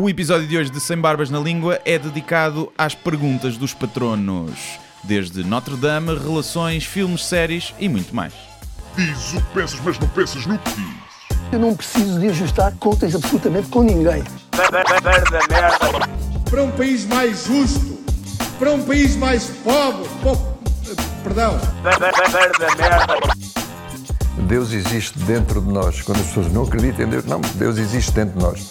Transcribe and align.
O 0.00 0.08
episódio 0.08 0.46
de 0.46 0.56
hoje 0.56 0.70
de 0.70 0.78
Sem 0.78 0.96
Barbas 0.96 1.28
na 1.28 1.40
Língua 1.40 1.80
é 1.84 1.98
dedicado 1.98 2.72
às 2.78 2.94
perguntas 2.94 3.56
dos 3.56 3.74
patronos, 3.74 4.78
desde 5.02 5.42
Notre 5.42 5.74
Dame, 5.74 6.16
relações, 6.16 6.84
filmes, 6.84 7.24
séries 7.24 7.74
e 7.80 7.88
muito 7.88 8.14
mais. 8.14 8.32
Diz 8.94 9.32
o 9.32 9.38
que 9.38 9.54
pensas, 9.54 9.80
mas 9.84 9.98
não 9.98 10.06
pensas 10.06 10.46
no 10.46 10.56
que 10.56 10.70
dizes. 10.70 10.94
Eu 11.50 11.58
não 11.58 11.74
preciso 11.74 12.20
de 12.20 12.28
ajustar 12.28 12.72
contas 12.78 13.12
absolutamente 13.12 13.66
com 13.70 13.82
ninguém. 13.82 14.22
para 16.48 16.62
um 16.62 16.70
país 16.70 17.04
mais 17.04 17.44
justo, 17.46 17.98
para 18.56 18.70
um 18.74 18.82
país 18.84 19.16
mais 19.16 19.46
pobre, 19.64 20.08
po- 20.22 20.58
perdão, 21.24 21.58
Deus 24.46 24.70
existe 24.70 25.18
dentro 25.18 25.60
de 25.60 25.72
nós. 25.72 26.02
Quando 26.02 26.20
as 26.20 26.26
pessoas 26.28 26.52
não 26.52 26.62
acreditam 26.62 27.04
em 27.04 27.08
Deus, 27.10 27.24
não, 27.24 27.40
Deus 27.56 27.78
existe 27.78 28.12
dentro 28.12 28.38
de 28.38 28.44
nós. 28.44 28.70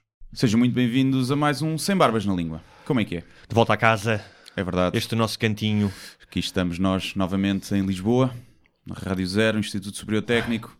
Sejam 0.33 0.57
muito 0.59 0.73
bem-vindos 0.73 1.31
a 1.31 1.35
mais 1.35 1.61
um 1.61 1.77
Sem 1.77 1.95
Barbas 1.95 2.25
na 2.25 2.33
Língua. 2.33 2.61
Como 2.85 2.99
é 2.99 3.05
que 3.05 3.17
é? 3.17 3.19
De 3.19 3.53
volta 3.53 3.73
à 3.73 3.77
casa, 3.77 4.23
É 4.55 4.63
verdade. 4.63 4.97
este 4.97 5.15
nosso 5.15 5.37
cantinho. 5.37 5.91
Aqui 6.23 6.39
estamos 6.39 6.79
nós 6.79 7.15
novamente 7.15 7.73
em 7.75 7.85
Lisboa, 7.85 8.33
na 8.85 8.95
Rádio 8.95 9.27
Zero, 9.27 9.59
Instituto 9.59 9.97
Superior 9.97 10.23
Técnico. 10.23 10.75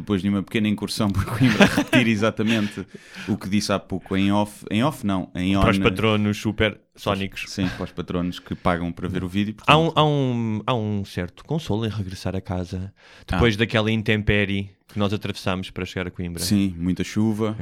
Depois 0.00 0.22
de 0.22 0.28
uma 0.28 0.42
pequena 0.42 0.68
incursão 0.68 1.10
por 1.10 1.24
Coimbra, 1.24 1.64
repetir 1.66 2.06
exatamente 2.08 2.86
o 3.28 3.36
que 3.36 3.48
disse 3.48 3.72
há 3.72 3.78
pouco 3.78 4.16
em 4.16 4.30
off. 4.32 4.64
Em 4.70 4.82
off, 4.84 5.04
não, 5.04 5.30
em 5.34 5.56
on. 5.56 5.60
Para 5.60 5.70
os 5.70 5.78
patronos 5.78 6.36
super 6.38 6.80
sónicos. 6.94 7.44
Sim, 7.48 7.68
para 7.70 7.84
os 7.84 7.92
patronos 7.92 8.38
que 8.38 8.54
pagam 8.54 8.92
para 8.92 9.08
ver 9.08 9.24
o 9.24 9.28
vídeo. 9.28 9.54
Há 9.66 9.74
portanto- 9.74 9.98
um, 9.98 10.00
há, 10.00 10.04
um, 10.04 10.62
há 10.66 10.74
um 10.74 11.04
certo 11.04 11.44
consolo 11.44 11.84
em 11.86 11.88
regressar 11.88 12.34
a 12.36 12.40
casa 12.40 12.92
depois 13.26 13.56
daquela 13.56 13.90
intempérie 13.90 14.70
que 14.88 14.98
nós 14.98 15.12
atravessámos 15.12 15.70
para 15.70 15.84
chegar 15.84 16.06
a 16.06 16.10
Coimbra. 16.10 16.42
Sim, 16.42 16.74
muita 16.78 17.04
chuva, 17.04 17.54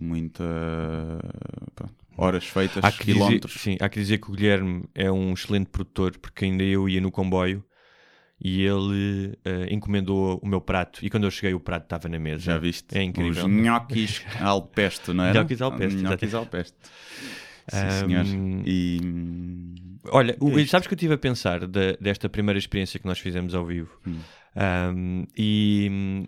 muita. 0.00 0.44
pronto, 1.74 1.94
horas 2.16 2.44
feitas, 2.44 2.82
Há 2.84 2.90
que, 2.92 2.98
dizer, 3.06 3.12
quilómetros. 3.14 3.52
sim, 3.60 3.76
há 3.80 3.88
que 3.88 3.98
dizer 4.00 4.18
que 4.18 4.30
o 4.30 4.34
Guilherme 4.34 4.84
é 4.94 5.10
um 5.10 5.32
excelente 5.32 5.68
produtor, 5.70 6.16
porque 6.18 6.44
ainda 6.44 6.62
eu 6.62 6.88
ia 6.88 7.00
no 7.00 7.10
comboio 7.10 7.64
e 8.40 8.62
ele 8.64 9.38
eh, 9.44 9.66
encomendou 9.74 10.40
o 10.42 10.46
meu 10.48 10.60
prato. 10.60 11.04
E 11.04 11.10
quando 11.10 11.24
eu 11.24 11.30
cheguei, 11.30 11.52
o 11.54 11.60
prato 11.60 11.84
estava 11.84 12.08
na 12.08 12.18
mesa. 12.18 12.42
Já 12.44 12.58
viste? 12.58 12.96
É 12.96 13.02
incrível. 13.02 13.44
Os 13.46 13.50
nhoquis 13.52 14.22
al 14.40 14.62
pesto, 14.62 15.12
não 15.12 15.24
é? 15.24 15.32
Nhoquis 15.34 15.60
al 15.60 15.76
pesto, 15.76 16.02
Nhoquis 16.02 16.34
al 16.34 16.46
pesto. 16.46 16.76
Sim, 17.68 17.90
senhor. 18.08 18.24
E. 18.66 19.00
Olha, 20.10 20.36
o- 20.40 20.66
sabes 20.66 20.86
que 20.88 20.94
eu 20.94 20.96
estive 20.96 21.14
a 21.14 21.18
pensar 21.18 21.66
da- 21.66 21.92
desta 22.00 22.28
primeira 22.28 22.58
experiência 22.58 22.98
que 22.98 23.06
nós 23.06 23.18
fizemos 23.18 23.54
ao 23.54 23.64
vivo? 23.66 23.90
Hum. 24.06 24.16
Um, 24.56 25.26
e 25.36 26.26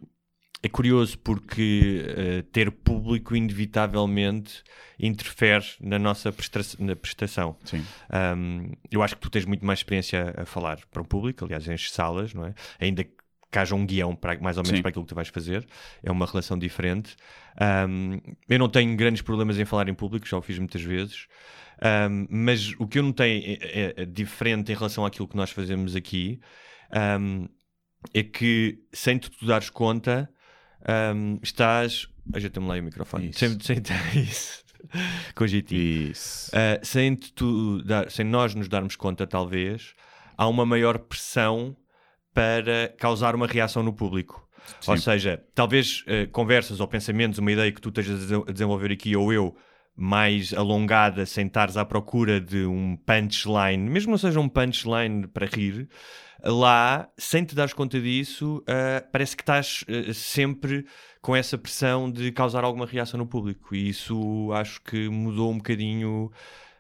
é 0.63 0.69
curioso 0.69 1.19
porque 1.19 2.05
eh, 2.07 2.43
ter 2.53 2.71
público 2.71 3.35
inevitavelmente 3.35 4.63
interfere 4.99 5.65
na 5.81 5.99
nossa 5.99 6.31
prestra- 6.33 6.63
na 6.79 6.95
prestação. 6.95 7.57
Sim. 7.65 7.85
Um, 8.37 8.73
eu 8.91 9.03
acho 9.03 9.17
que 9.17 9.21
tu 9.23 9.31
tens 9.31 9.45
muito 9.45 9.65
mais 9.67 9.81
experiência 9.81 10.33
a 10.37 10.45
falar 10.45 10.79
para 10.91 11.03
o 11.03 11.05
público, 11.05 11.45
aliás, 11.45 11.67
em 11.67 11.77
salas, 11.77 12.33
não 12.33 12.47
é? 12.47 12.55
Ainda 12.81 13.03
que 13.05 13.59
haja 13.59 13.75
um 13.75 13.85
guião 13.85 14.15
para, 14.15 14.39
mais 14.41 14.57
ou 14.57 14.63
menos 14.63 14.79
Sim. 14.79 14.83
para 14.83 14.89
aquilo 14.91 15.05
que 15.05 15.09
tu 15.11 15.15
vais 15.15 15.29
fazer, 15.29 15.67
é 16.03 16.11
uma 16.11 16.25
relação 16.25 16.59
diferente. 16.59 17.17
Um, 17.61 18.19
eu 18.49 18.59
não 18.59 18.69
tenho 18.69 18.97
grandes 18.97 19.21
problemas 19.21 19.59
em 19.59 19.65
falar 19.65 19.89
em 19.89 19.95
público, 19.95 20.27
já 20.27 20.39
o 20.39 20.43
fiz 20.43 20.59
muitas 20.59 20.81
vezes. 20.83 21.27
Um, 22.09 22.27
mas 22.31 22.73
o 22.79 22.87
que 22.87 22.99
eu 23.01 23.03
notei 23.03 23.59
é, 23.61 23.81
é- 23.81 23.95
é 24.03 24.07
diferente 24.07 24.71
em 24.71 24.75
relação 24.75 25.05
àquilo 25.05 25.27
que 25.29 25.37
nós 25.37 25.51
fazemos 25.51 25.97
aqui 25.97 26.41
um, 27.21 27.49
é 28.15 28.23
que 28.23 28.79
sem 28.93 29.19
tu 29.19 29.29
te 29.31 29.45
dares 29.45 29.69
conta 29.69 30.31
um, 31.15 31.39
estás. 31.43 32.09
Ajeita-me 32.33 32.67
lá 32.69 32.75
o 32.79 32.83
microfone. 32.83 33.31
Isso. 33.31 33.39
Sem, 33.39 33.59
sem, 33.61 33.83
isso. 34.23 34.63
Com. 35.35 35.45
Isso. 35.45 36.51
Uh, 36.51 36.85
sem, 36.85 37.17
tu 37.17 37.83
dar- 37.83 38.11
sem 38.11 38.25
nós 38.25 38.55
nos 38.55 38.69
darmos 38.69 38.97
conta, 38.97 39.27
talvez, 39.27 39.95
há 40.37 40.47
uma 40.49 40.67
maior 40.67 40.99
pressão 40.99 41.77
para 42.35 42.95
causar 42.99 43.35
uma 43.35 43.47
reação 43.47 43.83
no 43.83 43.93
público. 43.93 44.47
Ou 44.87 44.97
Sim. 44.97 45.03
seja, 45.03 45.43
talvez 45.55 46.03
uh, 46.03 46.31
conversas 46.31 46.79
ou 46.81 46.87
pensamentos, 46.87 47.39
uma 47.39 47.51
ideia 47.53 47.73
que 47.73 47.81
tu 47.81 47.89
estejas 47.89 48.17
a 48.17 48.21
dese- 48.27 48.45
a 48.49 48.53
desenvolver 48.53 48.93
aqui, 48.93 49.17
ou 49.17 49.33
eu, 49.33 49.57
mais 49.97 50.55
alongada, 50.55 51.27
sem 51.27 51.47
estares 51.47 51.77
à 51.77 51.85
procura 51.85 52.41
de 52.41 52.65
um 52.65 52.97
punchline, 52.97 53.91
mesmo 53.91 54.13
não 54.13 54.19
seja 54.19 54.39
um 54.41 54.49
punchline 54.49 55.27
para 55.27 55.47
rir, 55.47 55.89
lá, 56.45 57.09
sem 57.17 57.45
te 57.45 57.55
dares 57.55 57.73
conta 57.73 58.01
disso, 58.01 58.59
uh, 58.63 59.11
parece 59.13 59.37
que 59.37 59.43
estás 59.43 59.85
uh, 59.89 60.13
sempre 60.13 60.85
com 61.21 61.37
essa 61.37 61.57
pressão 61.57 62.11
de 62.11 62.33
causar 62.33 62.65
alguma 62.65 62.87
reação 62.87 63.19
no 63.19 63.27
público. 63.27 63.75
E 63.75 63.89
isso 63.89 64.51
acho 64.53 64.83
que 64.83 65.09
mudou 65.09 65.51
um 65.51 65.59
bocadinho 65.59 66.31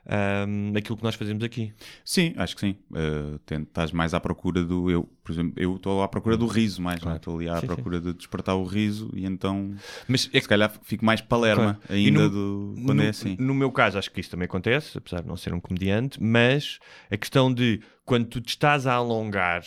um, 0.05 0.73
aquilo 0.77 0.97
que 0.97 1.03
nós 1.05 1.15
fazemos 1.15 1.45
aqui. 1.45 1.73
Sim, 2.05 2.35
acho 2.37 2.55
que 2.57 2.61
sim. 2.61 2.77
Uh, 2.91 3.41
estás 3.63 3.93
mais 3.93 4.15
à 4.15 4.21
procura 4.21 4.65
do. 4.65 4.91
Eu, 4.91 5.05
por 5.23 5.33
exemplo, 5.33 5.53
eu 5.57 5.77
estou 5.77 6.03
à 6.03 6.09
procura 6.09 6.37
do 6.37 6.47
riso 6.47 6.83
mais, 6.83 7.01
é? 7.05 7.17
Estou 7.17 7.37
ali 7.37 7.49
à 7.49 7.57
Sim, 7.61 7.67
procura 7.67 8.01
de 8.01 8.13
despertar 8.13 8.55
o 8.55 8.65
riso 8.65 9.11
e 9.15 9.25
então. 9.25 9.75
Mas 10.09 10.29
é 10.33 10.41
Se 10.41 10.49
calhar 10.49 10.73
fico 10.83 11.05
mais 11.05 11.21
palerma 11.21 11.75
Claro. 11.87 11.95
Ainda 11.95 12.23
no- 12.25 12.31
do, 12.31 12.75
quando 12.85 12.99
no, 12.99 13.05
é 13.05 13.09
assim. 13.09 13.37
No 13.39 13.55
meu 13.55 13.71
caso, 13.71 13.99
acho 13.99 14.11
que 14.11 14.21
isso 14.21 14.31
também 14.31 14.47
acontece, 14.47 14.99
apesar 14.99 15.23
de 15.23 15.29
não 15.29 15.37
ser 15.37 15.55
um 15.55 15.61
comediante, 15.61 16.21
mas 16.23 16.79
a 17.11 17.17
questão 17.17 17.53
de 17.53 17.81
quando 18.05 18.27
tu 18.27 18.41
te 18.41 18.49
estás 18.51 18.87
a 18.87 18.95
alongar 18.95 19.63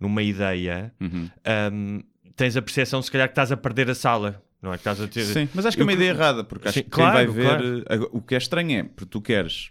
numa 0.00 0.22
ideia, 0.22 0.92
Uhum. 1.00 1.28
hum, 1.72 2.02
tens 2.36 2.56
a 2.56 2.62
percepção, 2.62 3.00
se 3.02 3.10
calhar, 3.10 3.28
que 3.28 3.32
estás 3.32 3.50
a 3.52 3.56
perder 3.56 3.90
a 3.90 3.94
sala. 3.94 4.42
Não 4.62 4.72
é 4.72 4.76
que 4.76 4.80
estás 4.80 5.00
a 5.00 5.06
ter. 5.06 5.24
Sim, 5.24 5.48
mas 5.54 5.66
acho 5.66 5.76
que 5.76 5.82
é 5.82 5.86
uma 5.86 5.92
ideia 5.92 6.10
errada, 6.10 6.42
porque 6.42 6.66
acho 6.68 6.78
Sim, 6.78 6.84
que 6.84 6.90
claro, 6.90 7.16
quem 7.18 7.26
vai 7.26 7.34
ver. 7.34 7.44
claro. 7.48 7.78
eh, 7.78 7.94
agora, 7.94 8.10
O 8.12 8.20
que 8.20 8.34
é 8.34 8.38
estranho 8.38 8.78
é, 8.78 8.82
porque 8.82 9.06
tu 9.10 9.20
queres, 9.20 9.68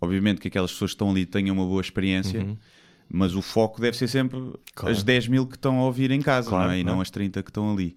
obviamente, 0.00 0.40
que 0.40 0.48
aquelas 0.48 0.70
pessoas 0.72 0.90
que 0.90 0.94
estão 0.94 1.10
ali 1.10 1.24
tenham 1.24 1.54
uma 1.56 1.64
boa 1.64 1.80
experiência, 1.80 2.40
Uhum. 2.40 2.56
mas 3.08 3.34
o 3.34 3.40
foco 3.40 3.80
deve 3.80 3.96
ser 3.96 4.08
sempre 4.08 4.38
Claro. 4.74 4.94
as 4.94 5.02
10 5.02 5.28
mil 5.28 5.46
que 5.46 5.56
estão 5.56 5.78
a 5.80 5.84
ouvir 5.84 6.10
em 6.10 6.20
casa, 6.20 6.50
Claro, 6.50 6.66
não 6.66 6.72
é? 6.72 6.78
e 6.78 6.82
claro. 6.82 6.96
não 6.96 7.00
as 7.02 7.10
30 7.10 7.42
que 7.42 7.50
estão 7.50 7.72
ali. 7.72 7.94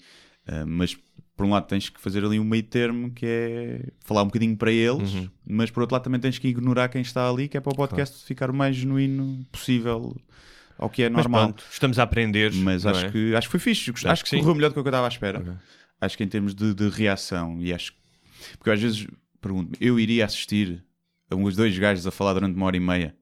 Ah, 0.48 0.64
mas 0.66 0.96
por 1.36 1.46
um 1.46 1.52
lado 1.52 1.68
tens 1.68 1.90
que 1.90 2.00
fazer 2.02 2.24
ali 2.24 2.40
um 2.40 2.44
meio 2.44 2.64
termo 2.64 3.12
que 3.12 3.26
é 3.26 3.82
falar 4.06 4.24
um 4.24 4.26
bocadinho 4.28 4.56
para 4.58 4.72
eles, 4.72 5.14
Uhum. 5.14 5.30
mas 5.46 5.70
por 5.70 5.82
outro 5.82 5.94
lado 5.96 6.04
também 6.04 6.20
tens 6.22 6.38
que 6.38 6.48
ignorar 6.48 6.88
quem 6.90 7.02
está 7.02 7.30
ali, 7.30 7.48
que 7.50 7.58
é 7.58 7.62
para 7.62 7.72
o 7.72 7.76
podcast 7.76 8.26
ficar 8.26 8.50
o 8.50 8.54
mais 8.54 8.76
genuíno 8.78 9.46
possível 9.52 10.16
ao 10.78 10.90
que 10.90 11.04
é 11.04 11.10
Mas 11.10 11.24
normal. 11.26 11.44
pronto, 11.48 11.66
estamos 11.70 12.00
a 12.00 12.04
aprender. 12.04 12.54
Mas 12.54 12.84
não 12.86 12.92
acho, 12.92 13.06
é? 13.08 13.12
que, 13.12 13.36
acho 13.36 13.48
que 13.48 13.52
foi 13.52 13.60
fixe. 13.60 13.92
Acho, 13.92 14.08
Acho 14.10 14.24
que 14.24 14.30
que 14.30 14.36
sim. 14.38 14.42
correu 14.42 14.56
melhor 14.56 14.70
do 14.70 14.74
que 14.74 14.80
eu 14.80 14.84
estava 14.86 15.06
à 15.06 15.10
espera. 15.10 15.40
Ok. 15.40 15.54
Acho 16.02 16.18
que 16.18 16.24
em 16.24 16.28
termos 16.28 16.54
de, 16.54 16.74
de 16.74 16.90
reação, 16.90 17.62
e 17.62 17.74
acho 17.74 17.94
porque 18.58 18.72
às 18.72 18.82
vezes 18.82 19.06
pergunto 19.42 19.78
eu 19.82 20.00
iria 20.00 20.26
assistir 20.26 20.84
a 21.30 21.36
uns 21.36 21.56
dois 21.56 21.78
gajos 21.78 22.08
a 22.08 22.12
falar 22.12 22.34
durante 22.34 22.56
uma 22.56 22.66
hora 22.66 22.78
e 22.78 22.80
meia 22.80 23.16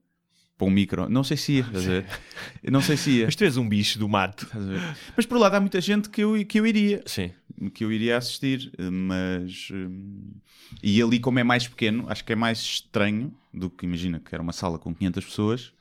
para 0.56 0.66
um 0.66 0.70
micro. 0.70 1.08
Não 1.08 1.22
sei 1.22 1.36
se 1.36 1.52
ia, 1.52 1.60
estás 1.60 1.86
a 1.86 1.90
ver? 1.90 2.06
Eu 2.62 2.72
não 2.72 2.80
sei 2.80 2.96
se 2.96 3.10
ia. 3.10 3.26
Mas 3.26 3.36
tu 3.36 3.44
és 3.44 3.56
um 3.56 3.68
bicho 3.68 3.98
do 3.98 4.08
mato. 4.08 4.48
Mas 5.16 5.24
por 5.24 5.38
lá 5.38 5.56
há 5.56 5.60
muita 5.60 5.80
gente 5.80 6.10
que 6.10 6.20
eu, 6.20 6.44
que 6.44 6.58
eu 6.58 6.66
iria 6.66 7.00
Sim. 7.06 7.30
que 7.72 7.84
eu 7.84 7.92
iria 7.92 8.16
assistir, 8.16 8.72
mas 8.78 9.68
hum, 9.72 10.32
e 10.82 11.00
ali 11.00 11.20
como 11.20 11.38
é 11.38 11.44
mais 11.44 11.68
pequeno, 11.68 12.06
acho 12.08 12.24
que 12.24 12.32
é 12.32 12.36
mais 12.36 12.58
estranho 12.58 13.32
do 13.54 13.70
que 13.70 13.86
imagina 13.86 14.18
que 14.18 14.34
era 14.34 14.42
uma 14.42 14.52
sala 14.52 14.78
com 14.78 14.92
500 14.92 15.24
pessoas, 15.24 15.72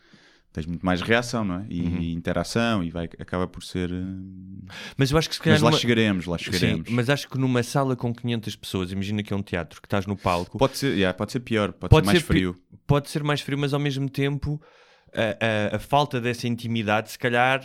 tens 0.58 0.66
muito 0.66 0.84
mais 0.84 1.02
reação, 1.02 1.46
não 1.46 1.60
é? 1.60 1.66
E 1.70 1.82
Uhum. 1.84 2.02
interação 2.02 2.84
e 2.84 2.90
vai 2.90 3.06
acaba 3.20 3.48
por 3.48 3.64
ser 3.64 3.92
hum, 3.92 4.62
Mas 4.98 5.12
eu 5.12 5.18
acho 5.20 5.30
que 5.30 5.36
se 5.36 5.42
calhar. 5.42 5.56
mas 5.56 5.62
lá 5.62 5.70
numa- 5.70 5.80
chegaremos, 5.80 6.26
lá 6.26 6.36
Sim, 6.38 6.46
chegaremos. 6.46 6.90
mas 6.90 7.10
acho 7.12 7.30
que 7.30 7.38
numa 7.38 7.62
sala 7.62 7.96
com 7.96 8.12
500 8.12 8.56
pessoas, 8.56 8.92
imagina 8.92 9.22
que 9.22 9.32
é 9.32 9.36
um 9.36 9.44
teatro, 9.44 9.80
que 9.80 9.86
estás 9.86 10.08
no 10.08 10.18
palco, 10.18 10.58
Pode 10.58 10.76
ser, 10.78 10.94
yeah, 10.96 11.16
pode 11.16 11.32
ser 11.32 11.42
pior, 11.42 11.72
pode, 11.74 11.92
Pode 11.92 12.06
ser 12.08 12.14
mais 12.14 12.18
ser 12.24 12.28
pi- 12.28 12.34
frio. 12.34 12.60
pode 12.88 13.10
ser 13.10 13.24
mais 13.24 13.40
frio, 13.42 13.58
mas 13.58 13.72
ao 13.74 13.80
mesmo 13.80 14.10
tempo 14.10 14.60
a, 15.14 15.74
a- 15.74 15.76
a 15.76 15.80
falta 15.80 16.20
dessa 16.20 16.48
intimidade, 16.48 17.12
se 17.12 17.20
calhar, 17.20 17.62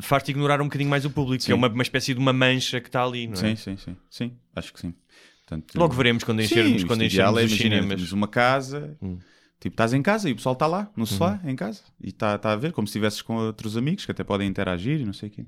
faz-te 0.00 0.30
ignorar 0.30 0.62
um 0.62 0.64
bocadinho 0.64 0.88
mais 0.88 1.04
o 1.04 1.10
público, 1.10 1.40
que 1.44 1.46
Sim. 1.46 1.52
é 1.52 1.54
uma, 1.54 1.68
uma 1.68 1.82
espécie 1.82 2.14
de 2.14 2.20
uma 2.20 2.32
mancha 2.32 2.80
que 2.80 2.88
está 2.88 3.04
ali, 3.04 3.26
não 3.26 3.34
é? 3.34 3.54
Sim, 3.54 3.56
sim, 3.56 3.76
sim, 3.76 3.96
sim, 4.08 4.32
acho 4.56 4.72
que 4.72 4.80
sim. 4.80 4.94
Portanto, 5.46 5.78
Logo 5.78 5.92
veremos 5.92 6.24
quando 6.24 6.40
sim, 6.40 6.46
enchermos, 6.46 6.76
isto 6.76 6.86
quando 6.86 7.02
ideal 7.04 7.38
enchermos 7.38 7.42
é, 7.42 7.44
os 7.44 7.84
cinemas. 7.84 8.12
uma 8.12 8.26
casa, 8.26 8.96
Hum. 9.02 9.18
Tipo, 9.64 9.72
estás 9.72 9.94
em 9.94 10.02
casa 10.02 10.28
e 10.28 10.32
o 10.32 10.36
pessoal 10.36 10.52
está 10.52 10.66
lá, 10.66 10.90
no 10.94 11.06
sofá, 11.06 11.40
Uhum. 11.42 11.48
em 11.48 11.56
casa, 11.56 11.80
e 11.98 12.10
está 12.10 12.36
tá 12.36 12.52
a 12.52 12.56
ver, 12.56 12.70
como 12.72 12.86
se 12.86 12.90
estivesses 12.90 13.22
com 13.22 13.34
outros 13.36 13.78
amigos 13.78 14.04
que 14.04 14.10
até 14.12 14.22
podem 14.22 14.46
interagir 14.46 15.00
e 15.00 15.06
não 15.06 15.14
sei 15.14 15.30
o 15.30 15.32
quê. 15.32 15.46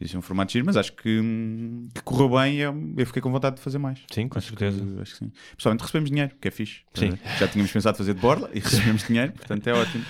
Isso 0.00 0.14
é 0.14 0.18
um 0.20 0.22
formato 0.22 0.52
giro, 0.52 0.64
mas 0.64 0.76
acho 0.76 0.92
que, 0.92 1.18
hum, 1.18 1.88
que 1.92 2.00
correu 2.02 2.28
bem 2.28 2.54
e 2.54 2.60
eu, 2.60 2.94
eu 2.96 3.04
fiquei 3.06 3.20
com 3.20 3.28
vontade 3.32 3.56
de 3.56 3.62
fazer 3.62 3.78
mais. 3.78 3.98
Sim, 4.08 4.28
com 4.28 4.38
acho 4.38 4.50
certeza. 4.50 4.78
Que, 4.80 5.00
acho 5.02 5.12
que 5.14 5.18
sim. 5.18 5.32
Pessoalmente 5.56 5.82
recebemos 5.82 6.10
dinheiro, 6.10 6.32
que 6.40 6.46
é 6.46 6.50
fixe. 6.52 6.82
Sim. 6.94 7.18
Já 7.40 7.48
tínhamos 7.48 7.72
pensado 7.72 7.98
fazer 7.98 8.14
de 8.14 8.20
borla 8.20 8.48
e 8.54 8.60
recebemos 8.60 9.02
dinheiro, 9.08 9.32
portanto 9.32 9.66
é 9.66 9.72
ótimo. 9.74 10.04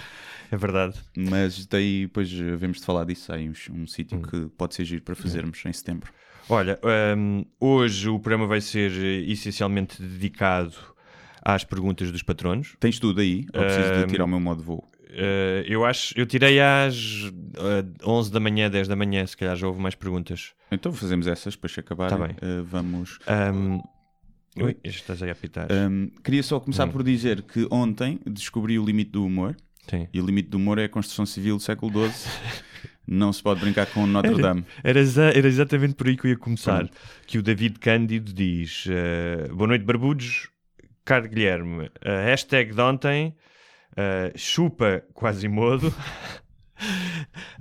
É 0.52 0.56
verdade. 0.58 0.94
Mas 1.16 1.64
daí 1.64 2.02
depois 2.02 2.30
havemos 2.32 2.78
de 2.78 2.84
falar 2.84 3.04
disso. 3.04 3.32
Há 3.32 3.36
aí 3.36 3.48
um, 3.48 3.54
um 3.72 3.86
sítio 3.86 4.18
Hum. 4.18 4.22
que 4.22 4.48
pode 4.58 4.74
ser 4.74 4.84
giro 4.84 5.00
para 5.02 5.14
fazermos 5.14 5.64
em 5.64 5.72
setembro. 5.72 6.12
Olha, 6.46 6.78
hum, 7.16 7.46
hoje 7.58 8.06
o 8.10 8.18
programa 8.20 8.46
vai 8.46 8.60
ser 8.60 8.92
eh, 8.92 9.30
essencialmente 9.32 10.00
dedicado 10.02 10.74
às 11.42 11.64
perguntas 11.64 12.10
dos 12.12 12.22
patronos. 12.22 12.76
Tens 12.80 12.98
tudo 12.98 13.20
aí? 13.20 13.46
Ou 13.54 13.60
preciso 13.62 13.92
de 14.06 14.06
tirar 14.12 14.24
o 14.24 14.28
meu 14.28 14.40
modo 14.40 14.60
de 14.60 14.66
voo? 14.66 14.84
Eh, 15.12 15.64
eu 15.66 15.84
acho, 15.84 16.14
eu 16.16 16.24
tirei 16.26 16.60
às 16.60 16.94
eh, 17.56 17.84
11 18.06 18.30
da 18.30 18.38
manhã, 18.40 18.70
10 18.70 18.86
da 18.88 18.94
manhã, 18.96 19.26
se 19.26 19.36
calhar 19.36 19.56
já 19.56 19.66
houve 19.66 19.80
mais 19.80 19.94
perguntas. 19.94 20.52
Então 20.70 20.92
fazemos 20.92 21.26
essas, 21.26 21.54
depois 21.54 21.72
se 21.72 21.80
acabar. 21.80 22.08
Tá 22.10 22.16
bem. 22.16 22.36
vamos. 22.64 23.18
Hum, 23.52 23.80
ui, 24.56 24.76
estás 24.84 25.22
aí 25.22 25.28
a 25.30 25.32
apitar. 25.32 25.66
Hum, 25.70 26.10
queria 26.22 26.42
só 26.42 26.60
começar 26.60 26.86
Hum. 26.86 26.92
por 26.92 27.02
dizer 27.02 27.42
que 27.42 27.66
ontem 27.70 28.20
descobri 28.24 28.78
o 28.78 28.84
limite 28.84 29.10
do 29.10 29.24
humor. 29.24 29.56
Sim. 29.88 30.06
E 30.12 30.20
o 30.20 30.26
limite 30.26 30.48
do 30.50 30.58
humor 30.58 30.78
é 30.78 30.84
a 30.84 30.88
construção 30.88 31.26
civil 31.26 31.56
do 31.56 31.62
século 31.62 32.08
XII. 32.08 32.30
Não 33.08 33.32
se 33.32 33.42
pode 33.42 33.60
brincar 33.60 33.86
com 33.86 34.06
Notre 34.06 34.40
Dame. 34.40 34.64
Era, 34.84 35.00
era 35.00 35.48
exatamente 35.48 35.94
por 35.94 36.06
aí 36.06 36.16
que 36.16 36.26
eu 36.26 36.30
ia 36.30 36.36
começar. 36.36 36.78
Pronto. 36.86 36.96
Que 37.26 37.38
o 37.38 37.42
David 37.42 37.80
Cândido 37.80 38.32
diz: 38.32 38.84
eh, 38.88 39.48
Boa 39.52 39.66
noite, 39.66 39.84
barbudos. 39.84 40.48
Caro 41.10 41.28
Guilherme, 41.28 41.90
hashtag 42.04 42.72
de 42.72 42.80
ontem, 42.80 43.34
eh, 43.96 44.32
chupa 44.36 45.02
Quasimodo. 45.12 45.92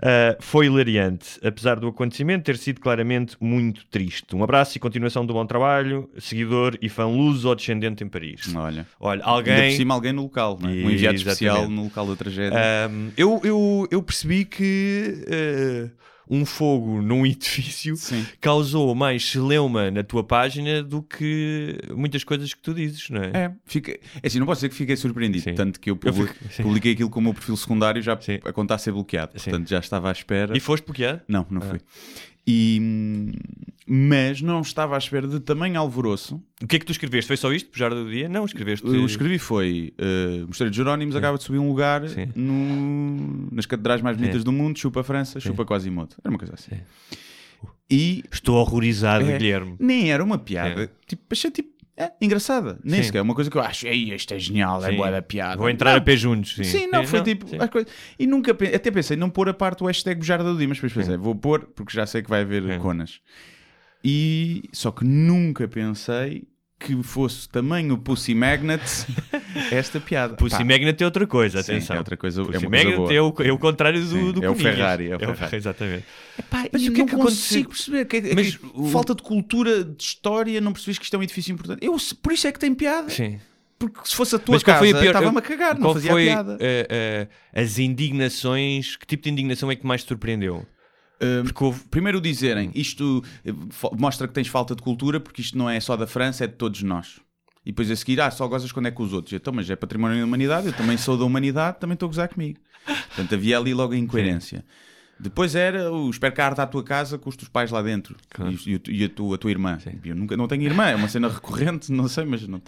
Eh, 0.04 0.38
foi 0.40 0.68
hilariante, 0.68 1.40
apesar 1.44 1.80
do 1.80 1.88
acontecimento 1.88 2.44
ter 2.44 2.58
sido 2.58 2.80
claramente 2.80 3.36
muito 3.42 3.88
triste. 3.88 4.36
Um 4.36 4.44
abraço 4.44 4.78
e 4.78 4.80
continuação 4.80 5.26
do 5.26 5.34
bom 5.34 5.48
trabalho, 5.48 6.08
seguidor 6.20 6.78
e 6.80 6.88
fã 6.90 7.08
luso 7.08 7.50
ou 7.50 7.56
descendente 7.56 8.04
em 8.04 8.08
Paris. 8.08 8.54
Olha. 8.56 8.86
Olha, 9.00 9.24
Ainda 9.26 9.44
por 9.44 9.50
alguém. 9.50 9.76
cima 9.76 9.96
alguém 9.96 10.14
no 10.14 10.22
local, 10.22 10.60
não 10.62 10.70
é? 10.70 10.74
um 10.74 10.92
enviado 10.92 11.16
especial 11.18 11.68
no 11.68 11.86
local 11.86 12.06
da 12.06 12.16
tragédia. 12.16 12.56
Um, 12.88 13.12
eu, 13.18 13.42
eu, 13.44 13.88
eu 13.90 14.04
percebi 14.04 14.46
que 14.46 15.26
uh, 15.26 15.92
um 16.30 16.46
fogo 16.46 17.02
num 17.02 17.26
edifício 17.28 17.96
Sim. 17.96 18.26
causou 18.40 18.94
mais 18.94 19.28
celeuma 19.32 19.90
na 19.90 20.04
tua 20.04 20.24
página 20.24 20.84
do 20.84 21.02
que 21.02 21.78
muitas 21.96 22.24
coisas 22.24 22.54
que 22.54 22.62
tu 22.62 22.74
dizes, 22.74 23.10
não 23.10 23.22
é? 23.24 23.32
É, 23.34 23.52
fica... 23.66 23.92
é 23.92 24.28
assim, 24.28 24.40
não 24.40 24.46
posso 24.46 24.60
dizer 24.60 24.70
que 24.70 24.76
fiquei 24.76 24.96
surpreendido, 24.96 25.44
Sim. 25.44 25.54
tanto 25.56 25.80
que 25.80 25.90
eu, 25.90 25.96
Eu 26.04 26.14
publi- 26.14 26.28
fico- 26.28 26.46
sim. 26.54 26.64
publiquei 26.64 26.94
aquilo 26.94 27.10
como 27.10 27.30
o 27.30 27.32
meu 27.32 27.34
perfil 27.34 27.58
secundário 27.58 28.02
já 28.02 28.20
Sim. 28.22 28.40
a 28.46 28.54
contar 28.54 28.76
a 28.76 28.78
ser 28.78 28.92
bloqueado, 28.92 29.32
portanto 29.34 29.68
já 29.68 29.80
estava 29.80 30.10
à 30.10 30.12
espera. 30.12 30.56
E 30.56 30.60
foste 30.60 30.86
bloqueado? 30.86 31.22
Não, 31.28 31.46
não 31.50 31.62
foi. 31.62 31.80
E, 32.52 33.32
mas 33.88 34.42
não 34.42 34.62
estava 34.62 34.96
à 34.96 34.98
espera 34.98 35.28
de 35.28 35.40
tamanho 35.40 35.80
alvoroço. 35.80 36.42
O 36.62 36.68
que 36.68 36.76
é 36.76 36.80
que 36.80 36.86
tu 36.86 36.92
escreveste? 36.92 37.28
Foi 37.28 37.38
só 37.38 37.52
isto? 37.54 37.70
Pujar 37.70 37.92
do 37.92 38.10
dia? 38.10 38.28
Não, 38.28 38.44
escreveste. 38.46 38.86
Eu 38.88 39.06
escrevi 39.06 39.38
foi 39.40 39.94
uh, 40.00 40.48
Mosteiro 40.48 40.72
de 40.72 40.78
Jerónimos 40.78 41.16
acaba 41.16 41.38
de 41.38 41.44
subir 41.44 41.60
um 41.60 41.68
lugar 41.70 42.02
no- 42.36 43.50
nas 43.52 43.66
catedrais 43.66 44.02
mais 44.02 44.18
bonitas 44.18 44.44
do 44.44 44.52
mundo, 44.52 44.78
chupa 44.80 45.02
a 45.02 45.04
França, 45.04 45.40
chupa 45.40 45.64
Quasimodo. 45.66 46.16
Era 46.24 46.30
uma 46.32 46.40
coisa 46.40 46.54
assim. 46.56 46.76
Sim. 46.76 46.82
E 47.92 48.24
Estou 48.32 48.56
horrorizado, 48.58 49.26
É. 49.30 49.38
Guilherme. 49.38 49.76
nem 49.80 50.12
era 50.12 50.24
uma 50.24 50.38
piada, 50.38 50.92
tipo, 51.08 51.24
achei 51.32 51.50
tipo, 51.52 51.70
é, 52.00 52.12
engraçada. 52.22 52.80
Nem 52.84 53.02
Sim. 53.02 53.08
sequer 53.08 53.18
é 53.18 53.22
uma 53.22 53.36
coisa 53.36 53.52
que 53.52 53.58
eu 53.58 53.62
acho, 53.62 53.86
ei, 53.88 54.14
isto 54.14 54.34
é 54.34 54.40
genial, 54.40 54.84
é 54.84 54.90
Sim. 54.90 54.96
boa 54.96 55.12
da 55.12 55.22
piada. 55.22 55.58
Vou 55.58 55.70
entrar 55.70 55.92
Não. 55.92 55.98
a 55.98 56.02
pé 56.02 56.16
juntos. 56.16 56.56
Sim, 56.56 56.64
Sim, 56.64 56.88
não, 56.88 57.06
foi 57.06 57.22
tipo. 57.22 57.48
sim. 57.48 57.58
as 57.60 57.70
coisas- 57.70 57.92
E 58.18 58.26
nunca 58.26 58.54
pe- 58.54 58.74
até 58.74 58.90
pensei 58.90 59.16
não 59.18 59.30
pôr 59.30 59.50
a 59.50 59.54
parte 59.54 59.84
o 59.84 59.88
hashtag 59.88 60.18
bujarda 60.20 60.52
do 60.52 60.58
dia, 60.58 60.68
mas 60.68 60.78
depois 60.78 60.94
pensei, 60.94 61.18
vou 61.18 61.36
pôr 61.36 61.66
porque 61.76 61.94
já 61.94 62.06
sei 62.06 62.22
que 62.24 62.30
vai 62.30 62.42
haver 62.42 62.64
Sim. 62.64 62.80
conas. 62.80 63.20
E 64.04 64.64
só 64.72 64.92
que 64.92 65.04
nunca 65.04 65.68
pensei 65.68 66.48
que 66.80 67.04
fosse 67.04 67.50
tamanho 67.50 67.98
Pussy 67.98 68.34
Magnet 68.34 68.82
esta 69.70 70.00
piada. 70.00 70.36
Pussy 70.36 70.58
Pá, 70.58 70.64
Magnet 70.64 71.02
é 71.02 71.06
outra 71.06 71.28
coisa, 71.28 71.62
sim, 71.62 71.74
atenção. 71.74 71.96
é 71.98 72.00
outra 72.00 72.16
coisa, 72.16 72.42
Pussy 72.44 72.56
é 72.56 72.60
uma 72.60 72.70
coisa 72.70 72.84
Magnet 72.86 72.98
boa. 72.98 73.14
é 73.14 73.22
o, 73.22 73.50
é 73.50 73.52
o 73.52 73.58
contrário 73.60 74.02
do, 74.02 74.08
Sim, 74.08 74.32
do 74.32 74.44
é 74.46 74.50
o. 74.50 74.56
Ferrari, 74.56 75.12
é 75.12 75.16
o 75.16 75.20
Ferrari. 75.20 75.56
Exatamente. 75.58 76.06
Pá, 76.50 76.66
Mas 76.72 76.82
o 76.88 76.92
que 76.94 77.02
é 77.02 77.04
não 77.04 77.06
que 77.06 77.16
consigo 77.18 77.64
aconteceu? 77.64 77.66
perceber 77.66 78.06
que, 78.06 78.18
é- 78.32 78.34
Mas 78.34 78.56
que 78.56 78.66
o- 78.74 78.88
falta 78.90 79.14
de 79.14 79.22
cultura 79.22 79.84
de 79.84 80.02
história, 80.02 80.62
não 80.62 80.72
percebes 80.72 80.98
que 80.98 81.04
isto 81.04 81.14
é 81.16 81.20
um 81.20 81.24
edifício 81.24 81.52
importante. 81.52 81.86
Eu, 81.86 81.98
por 82.24 82.32
isso 82.32 82.48
é 82.48 82.52
que 82.54 82.60
tem 82.60 82.74
piada. 82.74 83.10
Sim. 83.10 83.40
Porque 83.78 84.00
se 84.06 84.16
fosse 84.16 84.36
a 84.36 84.40
tua 84.40 84.56
Mas 84.56 84.64
casa, 84.64 84.80
foi 84.80 84.90
a 84.92 85.00
pior? 85.00 85.06
estava-me 85.08 85.38
a 85.38 85.42
cagar, 85.42 85.80
não 85.80 85.94
fazia 85.94 86.12
foi 86.12 86.26
piada. 86.26 86.58
eh, 86.60 87.28
eh, 87.54 87.62
as 87.62 87.78
indignações? 87.80 88.96
Que 88.98 89.06
tipo 89.06 89.24
de 89.24 89.30
indignação 89.30 89.72
é 89.72 89.76
que 89.76 89.86
mais 89.86 90.04
te 90.04 90.08
surpreendeu? 90.10 90.66
Porque 91.44 91.64
houve. 91.64 91.82
Primeiro 91.90 92.22
dizerem, 92.22 92.72
isto 92.74 93.24
eh, 93.46 93.52
mostra 93.98 94.28
que 94.28 94.34
tens 94.34 94.48
falta 94.48 94.76
de 94.76 94.82
cultura 94.82 95.20
porque 95.20 95.42
isto 95.42 95.58
não 95.58 95.70
é 95.70 95.80
só 95.80 95.98
da 95.98 96.08
França, 96.08 96.44
é 96.44 96.48
de 96.48 96.54
todos 96.54 96.82
nós. 96.84 97.20
E 97.66 97.72
depois 97.72 97.92
a 97.92 97.96
seguir, 97.96 98.20
ah, 98.22 98.32
só 98.32 98.48
gozas 98.48 98.72
quando 98.72 98.86
é 98.88 98.92
com 98.92 99.04
os 99.04 99.12
outros. 99.14 99.34
Então, 99.34 99.54
mas 99.54 99.70
é 99.70 99.76
património 99.76 100.18
da 100.20 100.26
humanidade, 100.26 100.68
eu 100.68 100.74
também 100.74 100.98
sou 100.98 101.18
da 101.18 101.26
humanidade, 101.26 101.78
também 101.80 101.94
estou 101.94 102.08
a 102.08 102.10
gozar 102.10 102.30
comigo. 102.30 102.60
Portanto, 102.86 103.36
havia 103.36 103.58
ali 103.58 103.74
logo 103.74 103.94
a 103.94 103.98
incoerência. 103.98 104.64
Depois 105.20 105.54
era 105.54 105.92
o 105.92 106.10
espero 106.10 106.34
que 106.34 106.40
a 106.40 106.66
tua 106.66 106.82
casa 106.84 107.18
com 107.18 107.30
os 107.30 107.36
teus 107.36 107.50
pais 107.50 107.70
lá 107.72 107.82
dentro 107.82 108.16
Claro. 108.30 108.56
e, 108.66 108.82
e 108.88 109.04
a, 109.04 109.10
tua, 109.10 109.36
a 109.36 109.38
tua 109.38 109.52
irmã. 109.52 109.78
Eu 110.06 110.16
nunca, 110.16 110.38
não 110.38 110.48
tenho 110.48 110.64
irmã, 110.64 110.86
é 110.88 110.96
uma 110.96 111.10
cena 111.10 111.28
recorrente, 111.28 111.92
não 111.92 112.08
sei, 112.08 112.24
mas 112.24 112.48
não. 112.48 112.62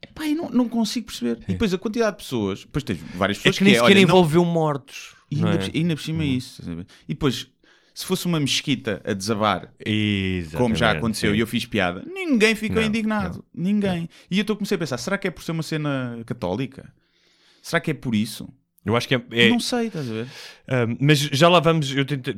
Epá, 0.00 0.28
eu 0.28 0.36
não, 0.36 0.48
não 0.50 0.68
consigo 0.68 1.06
perceber. 1.06 1.40
E 1.48 1.52
depois 1.52 1.74
a 1.74 1.78
quantidade 1.78 2.16
de 2.16 2.22
pessoas, 2.22 2.60
depois 2.60 2.84
tens 2.84 3.00
várias 3.16 3.38
É 3.38 3.40
pessoas 3.40 3.58
que 3.58 3.64
nem 3.64 3.72
é, 3.72 3.76
sequer 3.76 3.86
olha, 3.86 3.94
não- 3.96 4.02
envolveu 4.02 4.44
mortos. 4.44 5.16
E 5.30 5.36
não 5.36 5.48
ainda, 5.48 5.64
é? 5.64 5.68
por- 5.68 5.76
ainda 5.76 5.96
por 5.96 6.02
cima 6.02 6.24
isso. 6.24 6.60
estás 6.60 6.68
a 6.68 6.74
ver? 6.74 6.86
E 7.08 7.14
depois, 7.14 7.46
se 7.94 8.06
fosse 8.06 8.26
uma 8.26 8.38
mesquita 8.40 9.00
a 9.04 9.12
desabar, 9.12 9.72
Exatamente, 9.84 10.56
como 10.56 10.74
já 10.76 10.90
aconteceu, 10.92 11.32
sim. 11.32 11.36
e 11.36 11.40
eu 11.40 11.46
fiz 11.46 11.64
piada, 11.66 12.04
ninguém 12.06 12.54
ficou 12.54 12.80
Não, 12.80 12.88
indignado. 12.88 13.44
Ninguém. 13.54 14.08
E 14.30 14.38
eu 14.38 14.42
estou 14.42 14.56
comecei 14.56 14.76
a 14.76 14.78
pensar, 14.78 14.98
será 14.98 15.18
que 15.18 15.26
é 15.26 15.30
por 15.30 15.42
ser 15.42 15.52
uma 15.52 15.62
cena 15.62 16.20
católica? 16.26 16.92
Será 17.62 17.80
que 17.80 17.90
é 17.90 17.94
por 17.94 18.14
isso? 18.14 18.48
Eu 18.86 18.96
acho 18.96 19.06
que 19.06 19.14
é. 19.16 19.22
é- 19.32 19.48
Não 19.50 19.60
sei, 19.60 19.88
estás 19.88 20.08
a 20.08 20.12
ver? 20.14 20.26
Mas 21.00 21.18
já 21.18 21.48
lá 21.48 21.60
vamos, 21.60 21.94
eu 21.94 22.04
tente- 22.06 22.32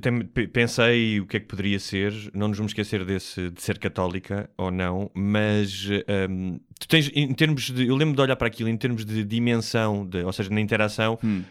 pensei 0.48 1.20
o 1.20 1.26
que 1.26 1.36
é 1.36 1.40
que 1.40 1.46
poderia 1.46 1.78
ser, 1.78 2.12
não 2.34 2.48
nos 2.48 2.56
vamos 2.56 2.70
esquecer 2.70 3.04
desse, 3.04 3.50
de 3.50 3.62
ser 3.62 3.78
católica 3.78 4.50
ou 4.56 4.70
não, 4.70 5.10
mas 5.14 5.86
um, 6.28 6.58
tu 6.81 6.88
tens, 6.88 7.08
em 7.14 7.32
termos 7.34 7.70
de, 7.70 7.86
eu 7.86 7.94
lembro 7.94 8.16
de 8.16 8.20
olhar 8.22 8.34
para 8.34 8.48
aquilo, 8.48 8.69
em 8.69 8.76
termos 8.76 9.04
de 9.04 9.22
dimensão, 9.22 10.04
de- 10.04 10.25
ou 10.25 10.32
seja, 10.32 10.50
na 10.50 10.60
interação, 10.60 11.19
Hum. 11.22 11.43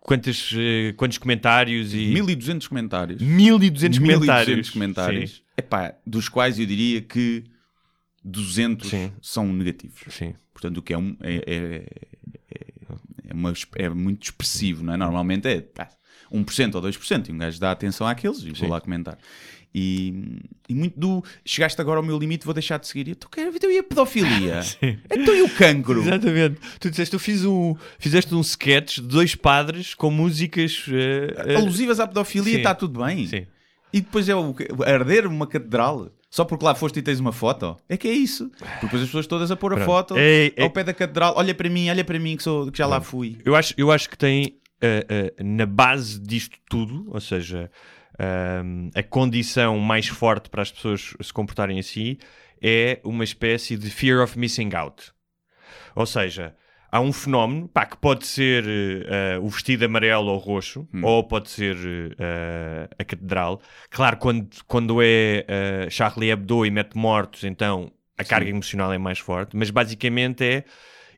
Quantos, 0.00 0.52
eh, 0.56 0.92
quantos 0.96 1.18
comentários 1.18 1.92
e... 1.94 2.08
1200 2.08 2.66
comentários. 2.68 3.20
1200 3.22 3.98
1200 3.98 3.98
comentários. 3.98 4.70
comentários. 4.70 5.30
Sim, 5.30 5.40
Epá, 5.56 5.94
dos 6.06 6.28
quais 6.28 6.58
eu 6.58 6.66
diria 6.66 7.00
que 7.02 7.44
200 8.24 8.88
Sim. 8.88 9.12
são 9.20 9.52
negativos. 9.52 10.00
sim. 10.08 10.34
Portanto, 10.52 10.78
o 10.78 10.82
que 10.82 10.92
é, 10.92 10.98
um, 10.98 11.16
é, 11.20 11.34
é, 11.36 11.54
é, 12.50 12.66
é 13.28 13.32
uma- 13.34 13.52
é 13.76 13.88
muito 13.88 14.24
expressivo, 14.24 14.82
não 14.84 14.92
é? 14.92 14.96
Normalmente 14.96 15.48
é 15.48 15.60
pá, 15.60 15.88
1% 16.30 16.74
ou 16.74 16.82
2%, 16.82 17.28
e 17.28 17.32
um 17.32 17.38
gajo 17.38 17.58
dá 17.58 17.70
atenção 17.70 18.06
àqueles 18.06 18.42
e 18.42 18.50
vou 18.52 18.68
lá 18.68 18.80
comentar. 18.80 19.16
E, 19.74 20.40
e 20.68 20.74
muito 20.74 20.98
do 20.98 21.24
chegaste 21.44 21.80
agora 21.80 21.98
ao 22.00 22.02
meu 22.04 22.18
limite, 22.18 22.44
vou 22.44 22.52
deixar 22.52 22.78
de 22.78 22.86
seguir. 22.88 23.08
Eu, 23.36 23.52
"Então, 23.54 23.70
e 23.70 23.78
a 23.78 23.82
pedofilia? 23.82 24.60
Então 25.10 25.34
e 25.34 25.42
o 25.42 25.48
cancro? 25.50 26.00
Exatamente. 26.00 26.58
Tu 26.80 26.90
disseste, 26.90 27.14
eu 27.14 27.20
fiz 27.20 27.44
um, 27.44 27.76
fizeste 27.98 28.34
um 28.34 28.40
sketch 28.40 28.96
de 28.96 29.02
dois 29.06 29.34
padres 29.34 29.94
com 29.94 30.10
músicas... 30.10 30.84
eh, 30.90 31.52
eh, 31.52 31.56
Alusivas 31.56 32.00
à 32.00 32.06
pedofilia, 32.06 32.56
está 32.58 32.74
tudo 32.74 33.00
bem. 33.04 33.26
Sim. 33.28 33.46
E 33.92 34.00
depois 34.00 34.28
é 34.28 34.34
o, 34.34 34.54
arder 34.86 35.26
uma 35.26 35.46
catedral. 35.46 36.10
Só 36.28 36.44
porque 36.44 36.64
lá 36.64 36.76
foste 36.76 36.98
e 37.00 37.02
tens 37.02 37.18
uma 37.18 37.32
foto. 37.32 37.76
É 37.88 37.96
que 37.96 38.06
é 38.06 38.12
isso. 38.12 38.50
Porque 38.56 38.86
depois 38.86 39.02
as 39.02 39.08
pessoas 39.08 39.26
todas 39.26 39.50
a 39.50 39.56
pôr 39.56 39.72
a 39.72 39.76
Pronto. 39.76 39.86
foto 39.86 40.14
É- 40.16 40.52
é- 40.56 40.62
ao 40.62 40.70
pé 40.70 40.84
da 40.84 40.94
catedral. 40.94 41.34
Olha 41.36 41.52
para 41.54 41.68
mim, 41.68 41.90
olha 41.90 42.04
para 42.04 42.18
mim 42.20 42.36
que, 42.36 42.42
sou, 42.44 42.70
que 42.70 42.78
já 42.78 42.86
lá 42.86 43.00
fui. 43.00 43.38
Eu 43.44 43.56
acho, 43.56 43.74
eu 43.76 43.90
acho 43.90 44.08
que 44.08 44.16
tem 44.16 44.56
eh, 44.80 45.34
na 45.42 45.66
base 45.66 46.20
disto 46.20 46.56
tudo, 46.68 47.04
ou 47.12 47.20
seja, 47.20 47.68
a 48.94 49.02
condição 49.02 49.78
mais 49.78 50.08
forte 50.08 50.48
para 50.50 50.62
as 50.62 50.70
pessoas 50.70 51.14
se 51.20 51.32
comportarem 51.32 51.78
assim 51.78 52.18
é 52.60 53.00
uma 53.04 53.24
espécie 53.24 53.76
de 53.76 53.90
fear 53.90 54.22
of 54.22 54.38
missing 54.38 54.70
out. 54.74 55.12
Ou 55.94 56.04
seja, 56.06 56.54
há 56.90 57.00
um 57.00 57.12
fenómeno 57.12 57.68
pá, 57.68 57.86
que 57.86 57.96
pode 57.96 58.26
ser 58.26 58.64
eh, 58.66 59.38
o 59.40 59.48
vestido 59.48 59.84
amarelo 59.84 60.26
ou 60.26 60.38
roxo, 60.38 60.86
ou 61.02 61.24
pode 61.24 61.50
ser 61.50 61.76
eh, 62.18 62.88
a 62.98 63.04
catedral. 63.04 63.60
Claro, 63.88 64.16
quando, 64.18 64.48
quando 64.66 65.00
é 65.00 65.44
eh, 65.48 65.88
Charlie 65.90 66.30
Hebdo 66.30 66.66
e 66.66 66.70
mete 66.70 66.96
mortos, 66.96 67.44
então 67.44 67.90
a 68.18 68.24
carga 68.24 68.50
emocional 68.50 68.92
é 68.92 68.98
mais 68.98 69.18
forte, 69.18 69.56
mas 69.56 69.70
basicamente 69.70 70.44
é 70.44 70.64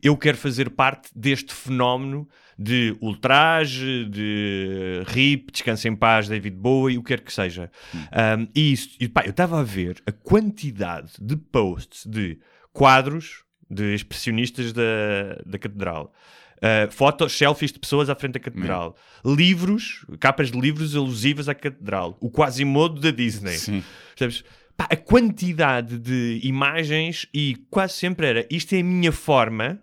eu 0.02 0.16
quero 0.16 0.36
fazer 0.36 0.70
parte 0.70 1.10
deste 1.14 1.52
fenómeno 1.52 2.28
de 2.58 2.96
ultraje, 3.00 4.04
de 4.06 5.02
RIP, 5.06 5.52
Descansa 5.52 5.88
em 5.88 5.96
Paz, 5.96 6.28
David 6.28 6.56
Bowie, 6.56 6.98
o 6.98 7.02
que 7.02 7.08
quer 7.08 7.20
que 7.20 7.32
seja. 7.32 7.70
Um, 7.94 8.46
e 8.54 8.72
isso, 8.72 8.96
e, 9.00 9.08
pá, 9.08 9.22
eu 9.24 9.30
estava 9.30 9.60
a 9.60 9.62
ver 9.62 10.02
a 10.06 10.12
quantidade 10.12 11.12
de 11.20 11.36
posts 11.36 12.06
de 12.06 12.38
quadros 12.72 13.44
de 13.70 13.94
expressionistas 13.94 14.72
da, 14.72 15.40
da 15.46 15.58
catedral. 15.58 16.12
Uh, 16.58 16.90
fotos, 16.92 17.36
selfies 17.36 17.72
de 17.72 17.78
pessoas 17.78 18.08
à 18.08 18.14
frente 18.14 18.34
da 18.34 18.40
catedral. 18.40 18.96
Livros, 19.24 20.06
capas 20.20 20.50
de 20.50 20.60
livros 20.60 20.94
alusivas 20.94 21.48
à 21.48 21.54
catedral. 21.54 22.16
O 22.20 22.30
Quasimodo 22.30 23.00
da 23.00 23.10
Disney. 23.10 23.56
Sim. 23.56 23.82
Percebes? 24.16 24.44
Pá, 24.76 24.86
a 24.90 24.96
quantidade 24.96 25.98
de 25.98 26.40
imagens 26.42 27.26
e 27.34 27.56
quase 27.68 27.94
sempre 27.94 28.26
era 28.26 28.46
isto 28.48 28.74
é 28.74 28.80
a 28.80 28.84
minha 28.84 29.10
forma 29.10 29.80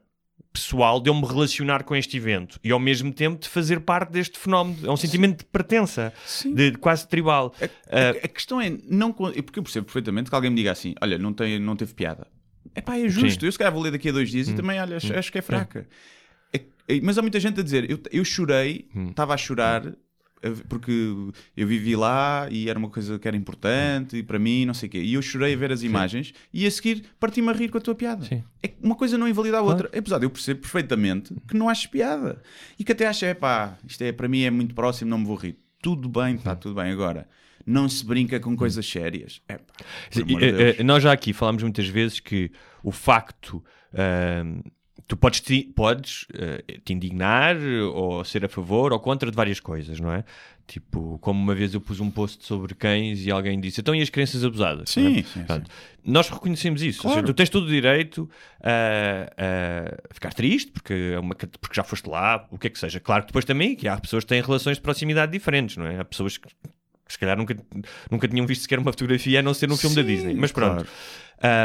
pessoal 0.60 1.00
de 1.00 1.10
eu 1.10 1.16
me 1.16 1.26
relacionar 1.26 1.84
com 1.84 1.96
este 1.96 2.18
evento 2.18 2.60
e 2.64 2.72
ao 2.72 2.80
mesmo 2.80 3.14
tempo 3.14 3.42
de 3.42 3.48
fazer 3.48 3.80
parte 3.80 4.12
deste 4.12 4.38
fenómeno. 4.38 4.78
É 4.86 4.92
um 4.92 4.98
sentimento 4.98 5.40
de 5.40 5.46
pertença, 5.46 6.14
de, 6.44 6.72
de 6.72 6.78
quase 6.78 7.08
tribal. 7.08 7.54
A, 7.90 8.26
a 8.26 8.28
questão 8.28 8.60
é, 8.60 8.70
não, 8.90 9.12
porque 9.14 9.60
eu 9.60 9.64
percebo 9.64 9.86
perfeitamente 9.86 10.30
que 10.30 10.36
alguém 10.36 10.50
me 10.50 10.58
diga 10.58 10.72
assim: 10.72 10.94
olha, 11.02 11.18
não, 11.18 11.34
tem, 11.34 11.58
não 11.60 11.76
teve 11.76 11.94
piada. 11.94 12.28
É 12.76 12.82
pá, 12.82 12.98
é 12.98 13.08
justo. 13.08 13.40
Sim. 13.40 13.46
Eu 13.46 13.52
se 13.52 13.58
calhar 13.58 13.74
vou 13.74 13.82
ler 13.82 13.92
daqui 13.92 14.10
a 14.10 14.12
dois 14.12 14.30
dias 14.30 14.48
e 14.50 14.54
também, 14.54 14.80
olha, 14.80 14.98
acho, 14.98 15.18
acho 15.18 15.32
que 15.32 15.38
é 15.38 15.42
fraca. 15.42 15.88
É- 16.54 17.00
mas 17.02 17.18
há 17.18 17.22
muita 17.22 17.40
gente 17.40 17.60
a 17.60 17.64
dizer: 17.64 17.90
eu, 17.90 18.00
eu 18.12 18.26
chorei, 18.26 18.88
estava 19.10 19.34
a 19.34 19.38
chorar. 19.38 19.84
Eh, 20.42 20.52
Porque 20.68 20.92
eu 21.56 21.68
vivi 21.68 21.96
lá 21.96 22.48
e 22.50 22.70
era 22.70 22.78
uma 22.78 22.90
coisa 22.90 23.18
que 23.20 23.28
era 23.28 23.36
importante 23.38 24.18
e 24.18 24.24
para 24.24 24.40
mim, 24.40 24.66
não 24.66 24.74
sei 24.74 24.88
o 24.88 24.92
quê. 24.92 25.00
E 25.00 25.14
eu 25.14 25.22
chorei 25.22 25.54
a 25.54 25.58
ver 25.58 25.72
as 25.72 25.84
imagens 25.84 26.34
e 26.54 26.66
a 26.66 26.72
seguir 26.72 27.04
parti-me 27.20 27.50
a 27.50 27.54
rir 27.54 27.70
com 27.70 27.78
a 27.78 27.82
tua 27.82 27.96
piada. 27.96 28.26
Sim. 28.26 28.44
É 28.62 28.68
que 28.68 28.76
uma 28.82 28.96
coisa 28.96 29.18
não 29.18 29.28
invalida 29.28 29.58
a 29.58 29.62
outra. 29.62 29.90
Apesar 29.98 30.20
de 30.20 30.26
eu 30.26 30.30
percebo 30.30 30.62
perfeitamente 30.62 31.34
que 31.48 31.56
não 31.56 31.70
achas 31.70 31.88
piada. 31.88 32.42
E 32.78 32.84
que 32.84 32.92
até 32.92 33.08
achas, 33.08 33.24
é 33.24 33.34
pá, 33.34 33.78
isto 33.88 34.02
é, 34.04 34.12
para 34.12 34.28
mim 34.28 34.42
é 34.42 34.50
muito 34.52 34.74
próximo, 34.76 35.10
não 35.10 35.20
me 35.20 35.26
vou 35.26 35.36
rir. 35.36 35.58
Tudo 35.82 36.10
bem, 36.10 36.36
está 36.36 36.56
tudo 36.56 36.76
bem. 36.76 36.92
Agora, 36.92 37.28
não 37.66 37.88
se 37.88 38.06
brinca 38.06 38.40
com 38.40 38.56
coisas 38.56 38.86
sérias. 38.86 39.42
É 39.48 39.58
pá, 39.58 39.74
de 40.12 40.36
Eh, 40.44 40.76
eh, 40.80 40.84
nós 40.84 41.04
já 41.04 41.12
aqui 41.12 41.34
falámos 41.34 41.64
muitas 41.64 41.88
vezes 41.88 42.20
que 42.20 42.52
o 42.84 42.92
facto. 42.92 43.64
ahm, 43.94 44.62
tu 45.10 45.18
podes, 45.18 45.42
te, 45.42 45.64
podes 45.76 46.28
eh, 46.36 46.64
te 46.86 46.94
indignar 46.94 47.58
ou 47.94 48.24
ser 48.24 48.46
a 48.46 48.48
favor 48.48 48.94
ou 48.94 49.00
contra 49.00 49.30
de 49.32 49.36
várias 49.36 49.60
coisas, 49.60 50.00
não 50.00 50.14
é? 50.14 50.24
Tipo, 50.68 51.18
como 51.18 51.42
uma 51.42 51.56
vez 51.56 51.74
eu 51.74 51.82
pus 51.82 52.00
um 52.00 52.12
post 52.12 52.46
sobre 52.46 52.76
cães 52.76 53.26
e 53.26 53.32
alguém 53.32 53.60
disse 53.60 53.82
então 53.82 53.96
e 53.96 54.04
as 54.04 54.10
crianças 54.12 54.46
abusadas? 54.46 54.92
Sim, 54.92 55.08
é? 55.08 55.16
sim, 55.16 55.24
sim. 55.24 55.40
Portanto, 55.40 55.72
Nós 56.06 56.30
reconhecemos 56.30 56.84
isso. 56.84 57.00
Ou 57.00 57.10
seja, 57.10 57.22
Claro. 57.24 57.26
tu 57.26 57.34
tens 57.36 57.50
todo 57.50 57.64
o 57.66 57.68
direito 57.68 58.30
a, 58.64 59.32
a 60.12 60.14
ficar 60.14 60.32
triste 60.32 60.72
porque, 60.72 60.94
é 60.94 61.20
uma, 61.20 61.34
porque 61.34 61.74
já 61.76 61.84
foste 61.84 62.08
lá, 62.08 62.48
o 62.52 62.60
que 62.60 62.68
é 62.68 62.70
que 62.70 62.78
seja. 62.78 63.00
Claro 63.00 63.24
que 63.24 63.30
depois 63.30 63.46
também 63.46 63.76
que 63.76 63.88
há 63.88 63.98
pessoas 64.00 64.24
que 64.24 64.30
têm 64.30 64.44
relações 64.44 64.78
de 64.78 64.84
proximidade 64.84 65.32
diferentes, 65.32 65.76
não 65.76 65.88
é? 65.88 66.00
Há 66.00 66.06
pessoas 66.06 66.38
que 66.38 66.48
se 67.08 67.18
calhar 67.18 67.36
nunca, 67.36 67.58
nunca 68.12 68.28
tinham 68.28 68.46
visto 68.46 68.62
sequer 68.62 68.78
uma 68.78 68.92
fotografia 68.92 69.40
a 69.40 69.42
não 69.42 69.56
ser 69.56 69.68
num 69.68 69.76
filme 69.76 69.96
da 69.96 70.04
Sim, 70.04 70.08
Disney. 70.08 70.36
Mas 70.36 70.52
pronto. 70.52 70.86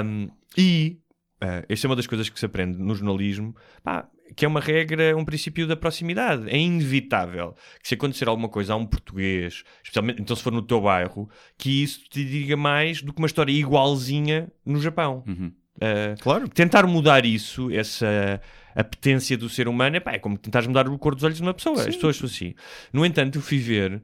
Um, 0.03 0.31
e 0.57 0.97
uh, 1.45 1.65
esta 1.69 1.87
é 1.87 1.89
uma 1.89 1.97
das 1.97 2.07
coisas 2.07 2.29
que 2.29 2.39
se 2.39 2.47
aprende 2.47 2.79
no 2.79 2.95
jornalismo, 2.95 3.55
pá, 3.83 4.09
que 4.35 4.45
é 4.45 4.49
uma 4.49 4.61
regra, 4.61 5.17
um 5.17 5.25
princípio 5.25 5.67
da 5.67 5.77
proximidade. 5.77 6.49
É 6.49 6.59
inevitável 6.59 7.55
que 7.83 7.89
se 7.89 7.95
acontecer 7.95 8.27
alguma 8.29 8.49
coisa 8.49 8.73
a 8.73 8.77
um 8.77 8.87
português, 8.87 9.63
especialmente 9.83 10.21
então 10.23 10.35
se 10.35 10.43
for 10.43 10.53
no 10.53 10.63
teu 10.63 10.81
bairro, 10.81 11.29
que 11.59 11.83
isso 11.83 12.01
te 12.09 12.25
diga 12.25 12.57
mais 12.57 13.03
do 13.03 13.13
que 13.13 13.19
uma 13.19 13.27
história 13.27 13.53
igualzinha 13.53 14.51
no 14.65 14.81
Japão. 14.81 15.23
Uh, 15.27 16.21
Claro. 16.21 16.49
tentar 16.49 16.87
mudar 16.87 17.27
isso, 17.27 17.71
essa 17.71 18.41
apetência 18.75 19.37
do 19.37 19.49
ser 19.49 19.69
humano, 19.69 19.97
epá, 19.97 20.13
é 20.13 20.19
como 20.19 20.39
tentares 20.39 20.67
mudar 20.67 20.89
o 20.89 20.99
cor 20.99 21.15
dos 21.15 21.23
olhos 21.25 21.37
de 21.37 21.43
uma 21.43 21.55
pessoa. 21.55 21.81
As 21.81 21.95
pessoas 21.95 22.17
são 22.17 22.27
assim. 22.27 22.55
No 22.93 23.05
entanto, 23.05 23.39
eu 23.39 23.43
fui 23.43 23.59
ver 23.59 24.03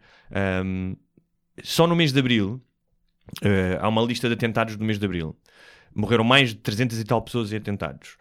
um, 0.64 0.94
só 1.62 1.86
no 1.86 1.96
mês 1.96 2.12
de 2.12 2.18
abril. 2.20 2.60
uh, 3.42 3.78
há 3.80 3.88
uma 3.88 4.02
lista 4.02 4.28
de 4.28 4.34
atentados 4.34 4.76
do 4.76 4.84
mês 4.84 4.98
de 4.98 5.04
abril. 5.06 5.36
Morreram 5.94 6.24
mais 6.24 6.50
de 6.50 6.56
300 6.56 6.98
e 7.00 7.04
tal 7.04 7.20
pessoas 7.22 7.52
em 7.52 7.56
atentados. 7.56 8.16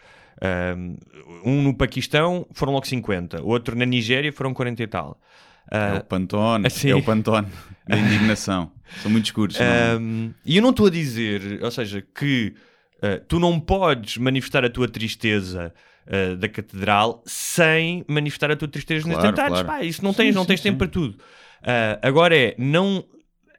Um, 1.45 1.61
no 1.63 1.73
Paquistão 1.75 2.45
foram 2.53 2.73
logo 2.73 2.87
50, 2.87 3.41
outro 3.43 3.75
na 3.77 3.85
Nigéria 3.85 4.31
foram 4.31 4.53
40 4.53 4.83
e 4.83 4.87
tal. 4.87 5.19
É 5.71 5.93
Uh, 5.93 5.97
o 5.97 6.03
Pantone, 6.03 6.67
sim. 6.71 6.89
é 6.89 6.95
o 6.95 7.03
Pantone 7.03 7.47
da 7.87 7.95
indignação. 7.97 8.71
São 9.03 9.11
muito 9.11 9.25
escuros. 9.25 9.59
não 9.59 9.65
é? 9.65 9.95
Um, 9.97 10.33
e 10.43 10.55
eu 10.57 10.63
não 10.63 10.71
estou 10.71 10.87
a 10.87 10.89
dizer, 10.89 11.59
ou 11.63 11.69
seja, 11.69 12.01
que 12.01 12.55
uh, 13.03 13.23
tu 13.27 13.37
não 13.39 13.59
podes 13.59 14.17
manifestar 14.17 14.65
a 14.65 14.69
tua 14.69 14.87
tristeza 14.87 15.71
uh, 16.07 16.35
da 16.37 16.49
catedral 16.49 17.21
sem 17.23 18.03
manifestar 18.07 18.49
a 18.49 18.55
tua 18.55 18.67
tristeza 18.67 19.05
nos 19.07 19.13
Claro, 19.17 19.29
atentados. 19.29 19.61
claro. 19.61 19.79
Pá, 19.81 19.85
isso 19.85 20.03
não 20.03 20.11
Sim, 20.11 20.17
tens, 20.17 20.35
não 20.35 20.41
sim, 20.41 20.47
tens 20.47 20.61
tempo 20.61 20.73
sim. 20.75 20.77
para 20.79 20.87
tudo. 20.87 21.17
Agora 22.01 22.35
é 22.35 22.55
não 22.57 23.03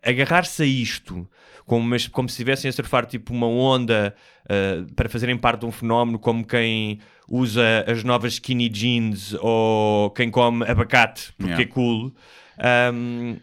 agarrar-se 0.03 0.63
a 0.63 0.67
isto 0.67 1.29
como, 1.71 1.95
como 2.11 2.29
se 2.29 2.33
estivessem 2.33 2.69
a 2.69 2.73
surfar 2.73 3.07
tipo 3.07 3.33
uma 3.33 3.47
onda 3.47 4.13
uh, 4.45 4.93
para 4.95 5.09
fazerem 5.09 5.37
parte 5.39 5.61
de 5.61 5.67
um 5.67 5.71
fenómeno 5.71 6.19
como 6.19 6.45
quem 6.45 6.99
usa 7.29 7.85
as 7.87 8.03
novas 8.03 8.33
skinny 8.33 8.69
jeans 8.69 9.37
ou 9.41 10.11
quem 10.11 10.31
come 10.33 10.65
abacate 10.67 11.33
porque 11.39 11.53
Yeah. 11.53 11.63
é 11.63 11.67
cool. 11.67 12.13
Um, 12.93 13.37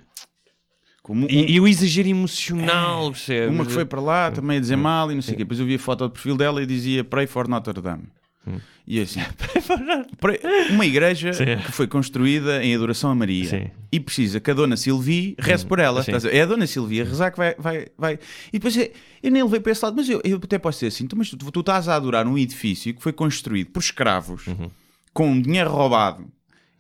Como 1.02 1.24
um- 1.24 1.28
e, 1.30 1.54
e 1.54 1.60
o 1.62 1.66
exagero 1.70 2.10
emocional, 2.10 3.12
percebes? 3.12 3.56
Uma 3.56 3.66
que 3.66 3.72
foi 3.72 3.86
para 3.86 4.02
lá 4.02 4.30
também 4.30 4.58
a 4.58 4.60
dizer 4.60 4.76
mal 4.76 5.10
e 5.10 5.16
não 5.16 5.22
sei 5.22 5.34
o 5.34 5.38
quê. 5.38 5.44
Depois 5.46 5.60
eu 5.62 5.66
vi 5.66 5.76
a 5.76 5.80
foto 5.80 6.06
de 6.06 6.12
perfil 6.12 6.36
dela 6.36 6.62
e 6.62 6.66
dizia 6.66 7.06
Pray 7.06 7.28
for 7.28 7.48
Notre 7.48 7.80
Dame. 7.82 8.10
E 8.86 9.02
assim, 9.02 9.20
uma 10.72 10.86
igreja 10.86 11.34
Sim. 11.34 11.58
que 11.66 11.72
foi 11.72 11.88
construída 11.88 12.64
em 12.64 12.74
adoração 12.74 13.12
a 13.12 13.16
Maria 13.16 13.50
Sim. 13.50 13.68
e 13.92 14.00
precisa 14.00 14.40
que 14.40 14.50
a 14.50 14.54
Dona 14.54 14.78
Silvia 14.78 15.36
reze 15.38 15.66
por 15.66 15.80
ela. 15.80 16.02
A? 16.02 16.36
É 16.36 16.42
a 16.42 16.46
Dona 16.46 16.66
Silvia 16.66 17.04
rezar 17.04 17.32
que 17.32 17.38
vai. 17.38 17.56
vai, 17.58 17.88
vai. 17.98 18.14
E 18.48 18.54
depois 18.54 18.78
é- 18.78 18.92
eu 19.22 19.30
nem 19.32 19.44
levei 19.44 19.60
para 19.60 19.72
esse 19.72 19.84
lado, 19.84 19.96
mas 19.98 20.10
eu, 20.10 20.22
eu 20.24 20.38
até 20.42 20.58
posso 20.58 20.78
dizer 20.80 20.88
assim: 20.88 21.06
tu, 21.06 21.18
mas 21.18 21.30
tu, 21.30 21.38
tu 21.38 21.60
estás 21.60 21.90
a 21.90 21.96
adorar 21.96 22.26
um 22.28 22.38
edifício 22.38 22.94
que 22.94 23.02
foi 23.04 23.12
construído 23.12 23.72
por 23.72 23.80
escravos 23.82 24.46
com 25.14 25.40
dinheiro 25.42 25.70
roubado 25.70 26.26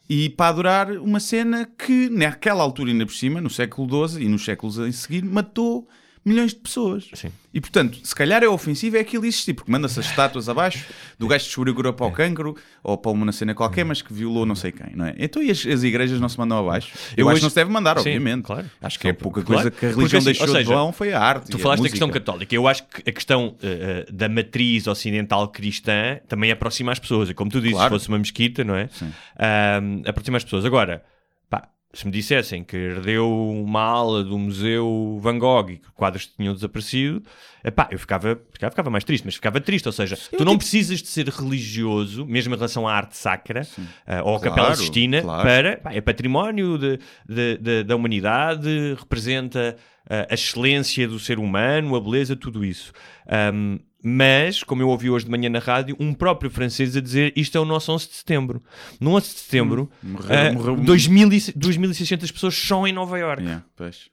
e 0.09 0.29
para 0.29 0.47
adorar 0.49 0.91
uma 0.91 1.19
cena 1.19 1.67
que 1.77 2.09
naquela 2.09 2.63
altura 2.63 2.91
ainda 2.91 3.05
por 3.05 3.13
cima, 3.13 3.41
no 3.41 3.49
século 3.49 4.07
XII 4.07 4.23
e 4.23 4.29
nos 4.29 4.45
séculos 4.45 4.79
a 4.79 4.89
seguir, 4.93 5.25
matou 5.25 5.87
milhões 6.27 6.51
de 6.53 6.59
pessoas. 6.59 7.07
Sim. 7.13 7.29
E 7.53 7.61
portanto, 7.61 7.97
se 8.03 8.13
calhar 8.13 8.43
é 8.43 8.47
ofensivo 8.47 8.97
é 8.97 8.99
aquilo 8.99 9.25
existir, 9.25 9.53
porque 9.53 9.71
manda-se 9.71 9.99
as 9.99 10.05
estátuas 10.05 10.47
abaixo 10.47 10.85
do 11.17 11.27
gajo 11.27 11.43
que 11.43 11.47
descobriu 11.49 11.93
para 11.93 12.05
o 12.05 12.11
cancro 12.11 12.55
ou 12.83 12.97
para 12.97 13.11
uma 13.11 13.31
cena 13.31 13.55
qualquer, 13.55 13.83
mas 13.83 14.01
que 14.01 14.13
violou 14.13 14.45
não 14.45 14.53
sei 14.55 14.71
quem, 14.71 14.95
não 14.95 15.05
é? 15.05 15.15
Então 15.17 15.41
e 15.41 15.49
as, 15.49 15.65
as 15.65 15.81
igrejas 15.83 16.19
não 16.19 16.29
se 16.29 16.37
mandam 16.37 16.59
abaixo? 16.59 16.89
Eu, 17.15 17.23
Eu 17.25 17.29
acho 17.29 17.33
hoje- 17.35 17.39
que 17.39 17.43
não 17.45 17.49
se 17.49 17.55
deve 17.55 17.71
mandar, 17.71 17.93
Sim, 17.99 18.09
obviamente. 18.09 18.43
claro. 18.43 18.69
Acho 18.81 18.99
que 18.99 19.07
é 19.07 19.13
pouca 19.13 19.41
claro. 19.41 19.61
coisa 19.63 19.71
que 19.71 19.85
a 19.85 19.89
Porque 19.89 19.95
religião 19.99 20.17
assim, 20.19 20.25
deixou 20.25 20.47
ou 20.47 20.53
de 20.53 20.59
seja, 20.59 20.73
vão 20.75 20.91
foi 20.93 21.13
a 21.13 21.19
arte. 21.19 21.49
Tu 21.49 21.57
falaste 21.57 21.81
da 21.83 21.89
questão 21.89 22.09
católica. 22.09 22.53
Eu 22.53 22.67
acho 22.67 22.83
que 22.83 23.09
a 23.09 23.13
questão 23.13 23.55
eh, 23.63 24.05
da 24.11 24.29
matriz 24.29 24.85
ocidental 24.85 25.47
cristã 25.47 26.19
também 26.27 26.51
aproxima 26.51 26.91
as 26.91 26.99
pessoas. 26.99 27.29
E 27.29 27.33
como 27.33 27.49
tu 27.49 27.59
dizes, 27.59 27.75
Claro. 27.75 27.95
se 27.95 27.99
fosse 28.01 28.09
uma 28.09 28.19
mesquita, 28.19 28.63
não 28.63 28.75
é? 28.75 28.89
Ahm, 29.39 30.01
aproxima 30.05 30.37
as 30.37 30.43
pessoas. 30.43 30.65
Agora, 30.65 31.03
se 31.97 32.05
me 32.05 32.11
dissessem 32.11 32.63
que 32.63 32.77
herdeu 32.77 33.27
uma 33.27 33.81
ala 33.81 34.23
do 34.23 34.37
Museu 34.37 35.17
Van 35.21 35.39
Gogh 35.39 35.71
e 35.71 35.77
que 35.77 35.91
quadros 35.95 36.27
tinham 36.27 36.53
desaparecido, 36.53 37.23
epá, 37.65 37.87
eu 37.91 37.97
ficava, 37.97 38.39
ficava, 38.51 38.69
ficava 38.71 38.89
mais 38.91 39.03
triste, 39.03 39.23
mas 39.25 39.33
ficava 39.33 39.59
triste. 39.59 39.87
Ou 39.87 39.91
seja, 39.91 40.15
tu 40.37 40.45
não 40.45 40.57
precisas 40.57 41.01
de 41.01 41.07
ser 41.07 41.27
religioso, 41.27 42.23
mesmo 42.25 42.53
em 42.53 42.57
relação 42.57 42.87
à 42.87 42.93
arte 42.93 43.17
sacra 43.17 43.65
ah, 44.05 44.21
ou 44.23 44.35
à 44.35 44.39
Claro, 44.39 44.41
Capela 44.55 44.75
Sistina, 44.75 45.21
claro. 45.23 45.43
para 45.43 45.77
pá, 45.77 45.91
é 45.93 45.99
património 45.99 46.77
de- 46.77 46.99
de- 47.27 47.57
de- 47.57 47.83
da 47.83 47.95
humanidade, 47.95 48.95
representa 48.99 49.75
ah, 50.09 50.27
a 50.29 50.33
excelência 50.35 51.07
do 51.07 51.17
ser 51.19 51.39
humano, 51.39 51.95
a 51.95 51.99
beleza, 51.99 52.35
tudo 52.35 52.63
isso. 52.63 52.93
Ahm, 53.27 53.79
mas, 54.09 54.63
como 54.63 54.81
eu 54.81 54.87
ouvi 54.87 55.09
hoje 55.09 55.25
de 55.25 55.31
manhã 55.31 55.49
na 55.49 55.59
rádio, 55.59 55.95
um 55.99 56.13
próprio 56.13 56.49
francês 56.49 56.95
a 56.95 57.01
dizer 57.01 57.33
isto 57.35 57.57
é 57.57 57.61
o 57.61 57.65
nosso 57.65 57.91
11 57.91 58.07
de 58.07 58.13
setembro. 58.13 58.63
No 59.01 59.11
11 59.15 59.33
de 59.33 59.39
setembro, 59.41 59.91
Morreram- 60.01 60.49
ah, 60.49 60.53
morreu- 60.53 60.75
2000 60.77 61.27
e- 61.33 61.51
2.600 61.53 62.31
pessoas 62.31 62.55
só 62.55 62.87
em 62.87 62.93
Nova 62.93 63.19
Iorque. 63.19 63.43
Yeah. 63.43 63.65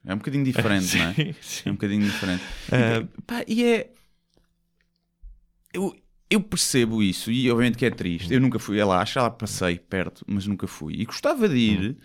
É 0.05 0.13
um 0.13 0.17
bocadinho 0.17 0.43
diferente, 0.43 0.95
não 0.97 1.05
é? 1.05 1.35
É 1.65 1.69
um 1.69 1.73
bocadinho 1.73 2.03
diferente. 2.03 2.43
Ah, 2.71 3.01
E, 3.17 3.21
pá, 3.21 3.43
e 3.47 3.63
é. 3.63 3.91
Eu, 5.73 5.95
eu 6.29 6.41
percebo 6.41 7.03
isso 7.03 7.31
e 7.31 7.49
obviamente 7.51 7.77
que 7.77 7.85
é 7.85 7.89
triste. 7.89 8.33
Eu 8.33 8.39
nunca 8.41 8.59
fui 8.59 8.79
a 8.79 8.85
lá, 8.85 9.03
já 9.05 9.21
lá 9.23 9.29
passei 9.29 9.77
perto, 9.77 10.23
mas 10.27 10.47
nunca 10.47 10.67
fui. 10.67 10.95
E 10.95 11.05
gostava 11.05 11.47
de 11.49 11.55
ir, 11.57 11.97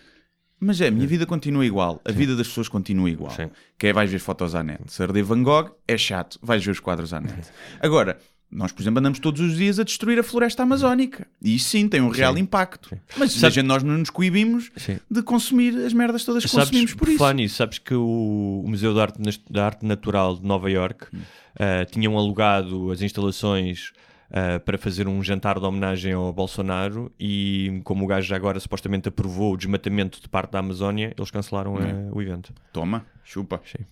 mas 0.60 0.80
é, 0.80 0.88
a 0.88 0.90
minha 0.90 1.06
vida 1.06 1.24
continua 1.26 1.64
igual. 1.64 2.00
A 2.04 2.12
vida 2.12 2.36
das 2.36 2.46
pessoas 2.48 2.68
continua 2.68 3.08
igual. 3.10 3.30
Sim. 3.32 3.50
Que 3.78 3.88
é 3.88 3.92
vais 3.92 4.10
ver 4.10 4.18
fotos 4.20 4.54
à 4.54 4.62
net. 4.62 4.82
Se 4.88 5.02
arder 5.02 5.24
Van 5.24 5.42
Gogh 5.42 5.70
é 5.88 5.96
chato, 5.96 6.38
vais 6.42 6.64
ver 6.64 6.70
os 6.72 6.80
quadros 6.80 7.12
à 7.12 7.20
net. 7.20 7.48
Agora. 7.80 8.18
Nós, 8.52 8.72
por 8.72 8.82
exemplo, 8.82 8.98
andamos 8.98 9.20
todos 9.20 9.40
os 9.40 9.56
dias 9.56 9.78
a 9.78 9.84
destruir 9.84 10.18
a 10.18 10.24
floresta 10.24 10.64
amazónica. 10.64 11.24
E 11.40 11.54
isso 11.54 11.68
sim 11.68 11.86
tem 11.88 12.00
um 12.00 12.08
real 12.08 12.36
impacto. 12.36 12.98
Mas 13.16 13.30
Sabe- 13.30 13.46
a 13.46 13.50
gente, 13.50 13.66
nós 13.66 13.84
não 13.84 13.96
nos 13.96 14.10
coibimos 14.10 14.72
Sim. 14.76 14.98
de 15.08 15.22
consumir 15.22 15.72
as 15.86 15.92
merdas 15.92 16.24
todas 16.24 16.42
que 16.42 16.48
Sabes, 16.50 16.64
consumimos 16.66 16.92
por 16.94 17.06
por 17.06 17.12
isso. 17.14 17.32
nisso, 17.32 17.54
sabes 17.54 17.78
que 17.78 17.94
o, 17.94 18.64
Museu 18.66 18.92
da 18.92 19.02
Arte, 19.02 19.20
da 19.48 19.66
Arte 19.66 19.86
Natural 19.86 20.36
de 20.36 20.44
Nova 20.44 20.68
York 20.68 21.06
Hum. 21.14 21.20
ah, 21.60 21.84
tinham 21.84 22.18
alugado 22.18 22.90
as 22.90 23.00
instalações 23.02 23.92
ah, 24.30 24.60
para 24.60 24.78
fazer 24.78 25.06
um 25.08 25.22
jantar 25.22 25.58
de 25.58 25.64
homenagem 25.66 26.12
ao 26.12 26.32
Bolsonaro 26.32 27.10
e 27.18 27.80
como 27.84 28.04
o 28.04 28.06
gajo 28.06 28.26
já 28.28 28.36
agora 28.36 28.58
supostamente 28.60 29.08
aprovou 29.08 29.54
o 29.54 29.56
desmatamento 29.56 30.20
de 30.20 30.28
parte 30.28 30.52
da 30.52 30.58
Amazónia, 30.60 31.12
eles 31.16 31.30
cancelaram 31.30 31.76
ah, 31.76 32.10
o 32.12 32.20
evento. 32.22 32.52
Toma, 32.72 33.04
chupa. 33.24 33.60
Sim. 33.64 33.84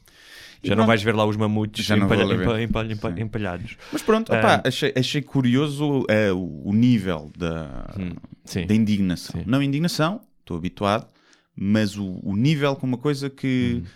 Já 0.62 0.74
não 0.74 0.86
vais 0.86 1.00
ver 1.00 1.14
lá 1.14 1.24
os 1.24 1.36
mamutes 1.36 1.88
empalha- 1.88 2.34
empalha- 2.62 2.92
empa- 2.92 3.14
Sim. 3.14 3.20
empalhados. 3.22 3.76
Mas 3.92 4.02
pronto, 4.02 4.32
Ah. 4.32 4.38
opá, 4.38 4.62
achei, 4.66 4.92
achei 4.96 5.22
curioso 5.22 6.04
eh, 6.08 6.32
o 6.32 6.62
o 6.68 6.72
nível 6.74 7.30
da, 7.38 7.94
Hum, 7.98 8.10
sim. 8.44 8.66
da 8.66 8.74
indignação. 8.74 9.40
Sim. 9.40 9.46
Não 9.46 9.62
indignação, 9.62 10.20
estou 10.40 10.56
habituado, 10.56 11.06
mas 11.54 11.96
o, 11.96 12.18
o 12.24 12.34
nível 12.36 12.74
com 12.74 12.86
uma 12.88 12.98
coisa 12.98 13.30
que, 13.30 13.82
Hum. 13.84 13.88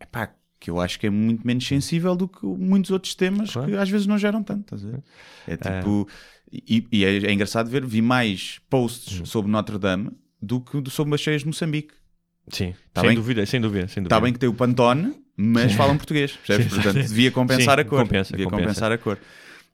epá, 0.00 0.30
que 0.60 0.70
eu 0.70 0.80
acho 0.80 0.98
que 0.98 1.06
é 1.06 1.10
muito 1.10 1.46
menos 1.46 1.66
sensível 1.66 2.14
do 2.16 2.26
que 2.28 2.44
muitos 2.44 2.90
outros 2.90 3.14
temas 3.14 3.50
Claro. 3.52 3.70
que 3.70 3.76
às 3.76 3.88
vezes 3.88 4.06
não 4.06 4.18
geram 4.18 4.42
tanto. 4.42 4.76
Ver? 4.76 5.02
É 5.46 5.56
tipo. 5.56 6.08
E, 6.50 6.86
e 6.90 7.04
é, 7.04 7.16
é 7.26 7.32
engraçado 7.32 7.68
ver, 7.68 7.84
vi 7.84 8.00
mais 8.02 8.58
posts 8.70 9.20
Hum. 9.20 9.26
sobre 9.26 9.50
Notre 9.50 9.78
Dame 9.78 10.10
do 10.40 10.60
que 10.60 10.82
sobre 10.90 11.14
as 11.14 11.20
cheias 11.20 11.42
de 11.42 11.46
Moçambique. 11.46 11.92
Sim, 12.50 12.74
Tá 12.94 13.02
sem 13.02 13.10
bem? 13.10 13.16
dúvida, 13.16 13.44
sem 13.44 13.60
dúvida, 13.60 13.86
sem 13.88 14.02
dúvida. 14.02 14.14
Está 14.14 14.20
bem 14.20 14.32
que 14.32 14.38
tem 14.38 14.48
o 14.48 14.54
Pantone, 14.54 15.14
mas 15.36 15.74
falam 15.74 15.96
português. 15.98 16.32
percebes? 16.32 16.72
Portanto, 16.72 16.94
devia 17.06 17.30
compensar 17.30 17.76
Sim, 17.76 17.82
a 17.82 17.84
cor. 17.84 18.00
compensa, 18.02 18.30
devia 18.32 18.46
compensa. 18.46 18.62
compensar 18.68 18.92
a 18.92 18.96
cor. 18.98 19.18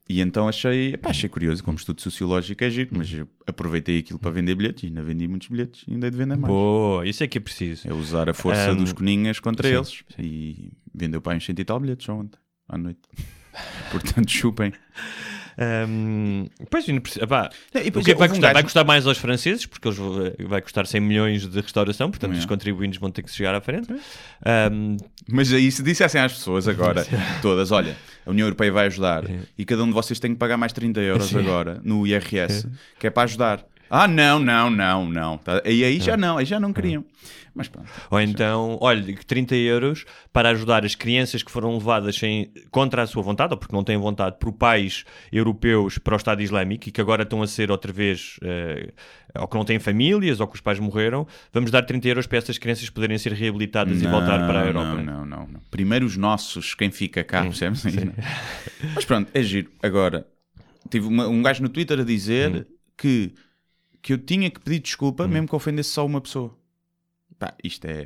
E 0.08 0.20
então 0.20 0.46
achei, 0.46 0.92
epá, 0.92 1.10
achei 1.10 1.30
curioso, 1.30 1.64
como 1.64 1.78
estudo 1.78 2.00
sociológico 2.02 2.62
é 2.62 2.68
giro, 2.68 2.90
mas 2.92 3.10
aproveitei 3.46 4.00
aquilo 4.00 4.18
para 4.18 4.30
vender 4.30 4.54
bilhetes 4.54 4.82
e 4.82 4.86
ainda 4.88 5.02
vendi 5.02 5.26
muitos 5.26 5.48
bilhetes 5.48 5.84
e 5.88 5.92
ainda 5.92 6.06
hei 6.06 6.10
de 6.10 6.16
vender 6.18 6.36
mais. 6.36 6.52
Boa, 6.52 7.08
isso 7.08 7.24
é 7.24 7.26
que 7.26 7.38
é 7.38 7.40
preciso. 7.40 7.88
É 7.88 7.92
usar 7.94 8.28
a 8.28 8.34
força 8.34 8.70
Ahm, 8.70 8.76
dos 8.76 8.92
coninhas 8.92 9.40
contra 9.40 9.66
sim, 9.66 9.74
eles. 9.74 10.04
E 10.18 10.72
vendeu 10.94 11.22
para 11.22 11.36
uns 11.36 11.44
cento 11.46 11.58
e 11.58 11.64
tal 11.64 11.80
bilhetes 11.80 12.06
ontem, 12.08 12.38
à 12.68 12.76
noite. 12.76 13.00
Portanto, 13.90 14.30
chupem. 14.30 14.72
Ahm, 15.58 16.46
pois, 16.70 16.86
não 16.88 17.00
precisa- 17.00 17.26
pá, 17.26 17.50
e 17.74 17.88
o 17.88 17.92
que 18.02 18.10
é 18.10 18.14
que 18.14 18.14
vai 18.14 18.28
um 18.28 18.30
custar? 18.32 18.40
gajo- 18.40 18.54
Vai 18.54 18.62
custar 18.62 18.84
mais 18.84 19.06
aos 19.06 19.18
franceses, 19.18 19.66
porque 19.66 19.86
eles 19.88 19.98
vão- 19.98 20.32
vai 20.48 20.60
custar 20.60 20.86
100 20.86 21.00
milhões 21.00 21.46
de 21.48 21.60
restauração, 21.60 22.10
portanto 22.10 22.34
É. 22.34 22.38
os 22.38 22.44
contribuintes 22.46 22.98
vão 22.98 23.10
ter 23.10 23.22
que 23.22 23.30
chegar 23.30 23.54
à 23.54 23.60
frente. 23.60 23.88
Ahm, 24.44 24.96
Mas 25.28 25.52
aí 25.52 25.70
se 25.72 25.82
dissessem 25.82 26.20
às 26.20 26.32
pessoas 26.34 26.68
agora, 26.68 27.04
todas, 27.40 27.70
olha, 27.72 27.96
a 28.26 28.30
União 28.30 28.46
Europeia 28.46 28.70
vai 28.70 28.86
ajudar 28.86 29.24
e 29.56 29.64
cada 29.64 29.82
um 29.82 29.86
de 29.86 29.92
vocês 29.92 30.18
tem 30.20 30.32
que 30.32 30.38
pagar 30.38 30.56
mais 30.58 30.72
30 30.72 31.00
euros 31.00 31.28
Sim. 31.28 31.38
agora 31.38 31.80
no 31.82 32.06
IRS, 32.06 32.68
que 32.98 33.06
é 33.06 33.10
para 33.10 33.22
ajudar. 33.22 33.64
Ah, 33.96 34.08
não, 34.08 34.38
não, 34.40 34.68
não, 34.70 35.08
não. 35.08 35.38
Tá? 35.38 35.62
E 35.64 35.84
aí 35.84 36.00
já 36.00 36.16
não, 36.16 36.36
aí 36.38 36.44
já 36.44 36.58
não 36.58 36.72
queriam. 36.72 37.04
Mas 37.54 37.68
pronto. 37.68 37.88
Ou 38.10 38.20
então, 38.20 38.76
olha, 38.80 39.00
que 39.12 39.24
30 39.24 39.54
euros 39.54 40.04
para 40.32 40.48
ajudar 40.50 40.84
as 40.84 40.96
crianças 40.96 41.40
que 41.44 41.52
foram 41.52 41.72
levadas 41.74 42.16
sem, 42.16 42.50
contra 42.72 43.02
a 43.02 43.06
sua 43.06 43.22
vontade, 43.22 43.52
ou 43.52 43.56
porque 43.56 43.72
não 43.76 43.84
têm 43.84 43.96
vontade, 43.96 44.38
por 44.40 44.52
pais 44.52 45.04
europeus 45.30 45.96
para 45.96 46.14
o 46.14 46.16
Estado 46.16 46.42
Islâmico 46.42 46.88
e 46.88 46.90
que 46.90 47.00
agora 47.00 47.22
estão 47.22 47.40
a 47.42 47.46
ser 47.46 47.70
outra 47.70 47.92
vez, 47.92 48.40
eh, 48.42 48.92
ou 49.38 49.46
que 49.46 49.56
não 49.56 49.64
têm 49.64 49.78
famílias, 49.78 50.40
ou 50.40 50.48
que 50.48 50.56
os 50.56 50.60
pais 50.60 50.80
morreram, 50.80 51.28
vamos 51.52 51.70
dar 51.70 51.82
30 51.82 52.08
euros 52.08 52.26
para 52.26 52.38
essas 52.38 52.58
crianças 52.58 52.90
poderem 52.90 53.16
ser 53.18 53.32
reabilitadas 53.32 54.02
e 54.02 54.06
voltar 54.08 54.44
para 54.48 54.62
a 54.62 54.66
Europa. 54.66 54.94
Não, 54.96 55.24
não, 55.24 55.24
não, 55.24 55.46
não. 55.46 55.60
Primeiro 55.70 56.04
os 56.06 56.16
nossos, 56.16 56.74
quem 56.74 56.90
fica 56.90 57.22
cá, 57.22 57.42
percebes? 57.42 57.84
Mas 58.96 59.04
pronto, 59.04 59.30
é 59.32 59.42
giro. 59.44 59.70
Agora, 59.80 60.26
tive 60.90 61.06
uma- 61.06 61.28
um 61.28 61.40
gajo 61.40 61.62
no 61.62 61.68
Twitter 61.68 62.00
a 62.00 62.04
dizer 62.04 62.66
que, 62.98 63.32
que 64.04 64.12
eu 64.12 64.18
tinha 64.18 64.50
que 64.50 64.60
pedir 64.60 64.80
desculpa 64.80 65.26
mesmo 65.26 65.48
que 65.48 65.56
ofendesse 65.56 65.88
só 65.88 66.04
uma 66.04 66.20
pessoa. 66.20 66.54
Pá, 67.38 67.54
isto 67.64 67.86
é. 67.86 68.04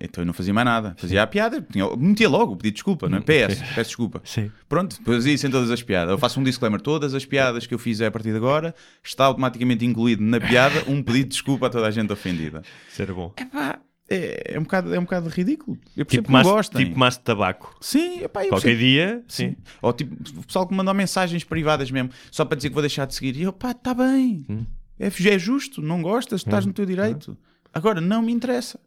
Então 0.00 0.22
eu 0.22 0.26
não 0.26 0.32
fazia 0.32 0.54
mais 0.54 0.64
nada. 0.64 0.94
Fazia 0.96 1.22
a 1.22 1.26
piada, 1.26 1.60
tinha, 1.60 1.84
metia 1.96 2.28
logo 2.28 2.52
o 2.52 2.56
pedido 2.56 2.72
de 2.72 2.76
desculpa, 2.76 3.08
não 3.08 3.18
é? 3.18 3.20
PS, 3.20 3.58
peço 3.74 3.88
desculpa. 3.90 4.22
Sim. 4.24 4.50
Pronto, 4.68 4.96
depois 4.96 5.26
isso 5.26 5.44
em 5.46 5.50
todas 5.50 5.70
as 5.72 5.82
piadas. 5.82 6.12
Eu 6.12 6.18
faço 6.18 6.38
um 6.40 6.44
disclaimer: 6.44 6.80
todas 6.80 7.12
as 7.14 7.26
piadas 7.26 7.66
que 7.66 7.74
eu 7.74 7.78
fizer 7.80 8.06
a 8.06 8.10
partir 8.12 8.30
de 8.30 8.36
agora 8.36 8.74
está 9.04 9.24
automaticamente 9.24 9.84
incluído 9.84 10.22
na 10.22 10.40
piada 10.40 10.84
um 10.88 11.02
pedido 11.02 11.24
de 11.24 11.30
desculpa 11.30 11.66
a 11.66 11.70
toda 11.70 11.86
a 11.88 11.90
gente 11.90 12.12
ofendida. 12.12 12.62
Era 12.96 13.12
bom. 13.12 13.34
Epá, 13.36 13.80
é, 14.08 14.54
é, 14.54 14.58
um 14.58 14.62
bocado, 14.62 14.94
é 14.94 14.98
um 14.98 15.02
bocado 15.04 15.28
ridículo. 15.28 15.76
Eu 15.96 16.06
percebo 16.06 16.28
Tipo 16.28 16.38
que 16.38 16.44
gostem. 16.44 16.84
tipo 16.86 16.98
maço 16.98 17.18
de 17.18 17.24
tabaco. 17.24 17.76
Sim, 17.80 18.20
epá, 18.22 18.40
Qualquer 18.46 18.60
percebo. 18.76 18.78
dia, 18.80 19.24
sim. 19.28 19.56
Ou 19.82 19.92
tipo, 19.92 20.14
o 20.40 20.44
pessoal 20.46 20.66
que 20.66 20.74
mandou 20.74 20.94
mensagens 20.94 21.44
privadas 21.44 21.90
mesmo, 21.90 22.10
só 22.30 22.44
para 22.44 22.56
dizer 22.56 22.68
que 22.70 22.74
vou 22.74 22.82
deixar 22.82 23.04
de 23.04 23.14
seguir. 23.14 23.36
E 23.36 23.42
eu, 23.42 23.52
pá, 23.52 23.72
está 23.72 23.92
bem. 23.92 24.46
Hum. 24.48 24.64
É, 25.00 25.06
é 25.06 25.38
justo, 25.38 25.80
não 25.80 26.02
gostas, 26.02 26.42
estás 26.42 26.66
no 26.66 26.74
teu 26.74 26.84
direito. 26.84 27.36
Agora, 27.72 28.02
não 28.02 28.20
me 28.20 28.32
interessa. 28.32 28.78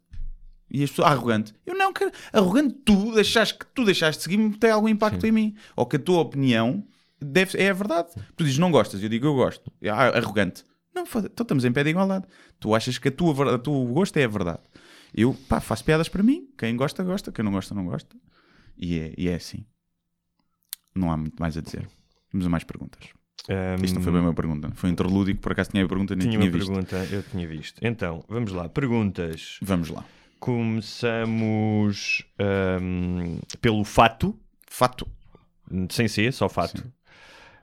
E 0.70 0.84
as 0.84 0.91
pessoas, 0.91 1.12
arrogante. 1.12 1.53
Eu 1.65 1.75
não 1.75 1.91
quero. 1.91 2.12
Arrogante, 2.32 2.75
tu 2.86 3.13
deixaste 3.15 3.58
que 3.58 3.65
tu 3.65 3.84
deixaste 3.84 4.20
de 4.20 4.24
seguir-me 4.24 4.55
tem 4.55 4.70
algum 4.70 4.88
impacto 4.88 5.25
em 5.25 5.32
mim. 5.32 5.55
Ou 5.75 5.88
que 5.88 5.96
a 5.96 6.00
tua 6.00 6.20
opinião 6.20 6.86
deve, 7.20 7.58
é 7.58 7.72
a 7.72 7.74
verdade. 7.74 8.10
Tu 8.36 8.43
dizes 8.43 8.60
não 8.60 8.72
gostas, 8.72 9.01
eu 9.01 9.10
digo 9.10 9.25
eu 9.25 9.34
gosto. 9.34 9.72
Ah, 9.91 10.17
arrogante. 10.17 10.63
Não, 10.93 11.05
foda 11.05 11.29
então 11.32 11.43
estamos 11.43 11.65
em 11.65 11.72
pé 11.72 11.84
de 11.84 11.89
igualdade. 11.89 12.27
Tu 12.60 12.75
achas 12.75 13.00
que 13.00 13.08
a 13.08 13.12
tua, 13.12 13.55
a 13.55 13.58
tua 13.58 13.86
gosto 13.86 14.15
é 14.17 14.24
a 14.24 14.27
verdade. 14.27 14.62
Eu, 15.15 15.34
pá, 15.49 15.60
faço 15.60 15.84
piadas 15.84 16.10
para 16.10 16.21
mim. 16.21 16.47
Quem 16.58 16.76
gosta, 16.76 17.04
gosta. 17.04 17.32
Quem 17.32 17.43
não 17.43 17.52
gosta, 17.52 17.73
não 17.73 17.86
gosta. 17.86 18.15
E 18.78 18.99
é, 18.99 19.13
e 19.17 19.28
é 19.30 19.36
assim. 19.36 19.65
Não 20.93 21.12
há 21.12 21.17
muito 21.17 21.39
mais 21.39 21.58
a 21.58 21.62
dizer. 21.62 21.88
Vamos 22.32 22.45
a 22.45 22.49
mais 22.49 22.63
perguntas. 22.63 23.10
Ahm, 23.50 23.84
Isto 23.84 23.96
não 23.96 24.02
foi 24.02 24.12
bem 24.13 24.22
uma 24.22 24.34
pergunta. 24.34 24.72
Foi 24.76 24.89
um 24.89 24.93
interlúdio 24.93 25.36
que 25.36 25.41
por 25.41 25.52
acaso 25.52 25.72
tinha 25.72 25.84
a 25.84 25.88
pergunta 25.88 26.15
nem 26.15 26.28
tinha 26.30 26.39
tinha, 26.39 26.50
uma 26.52 26.58
visto. 26.58 26.72
pergunta, 26.72 27.08
eu 27.12 27.24
tinha 27.24 27.48
visto. 27.48 27.80
Então, 27.82 28.24
vamos 28.30 28.52
lá. 28.52 28.69
Perguntas. 28.69 29.58
Vamos 29.62 29.89
lá. 29.89 30.06
Começamos 30.39 32.24
ahm, 32.39 33.38
pelo 33.62 33.84
fato, 33.84 34.38
Fato. 34.69 35.08
sem 35.89 36.08
ser, 36.08 36.32
só 36.34 36.48
fato. 36.50 36.84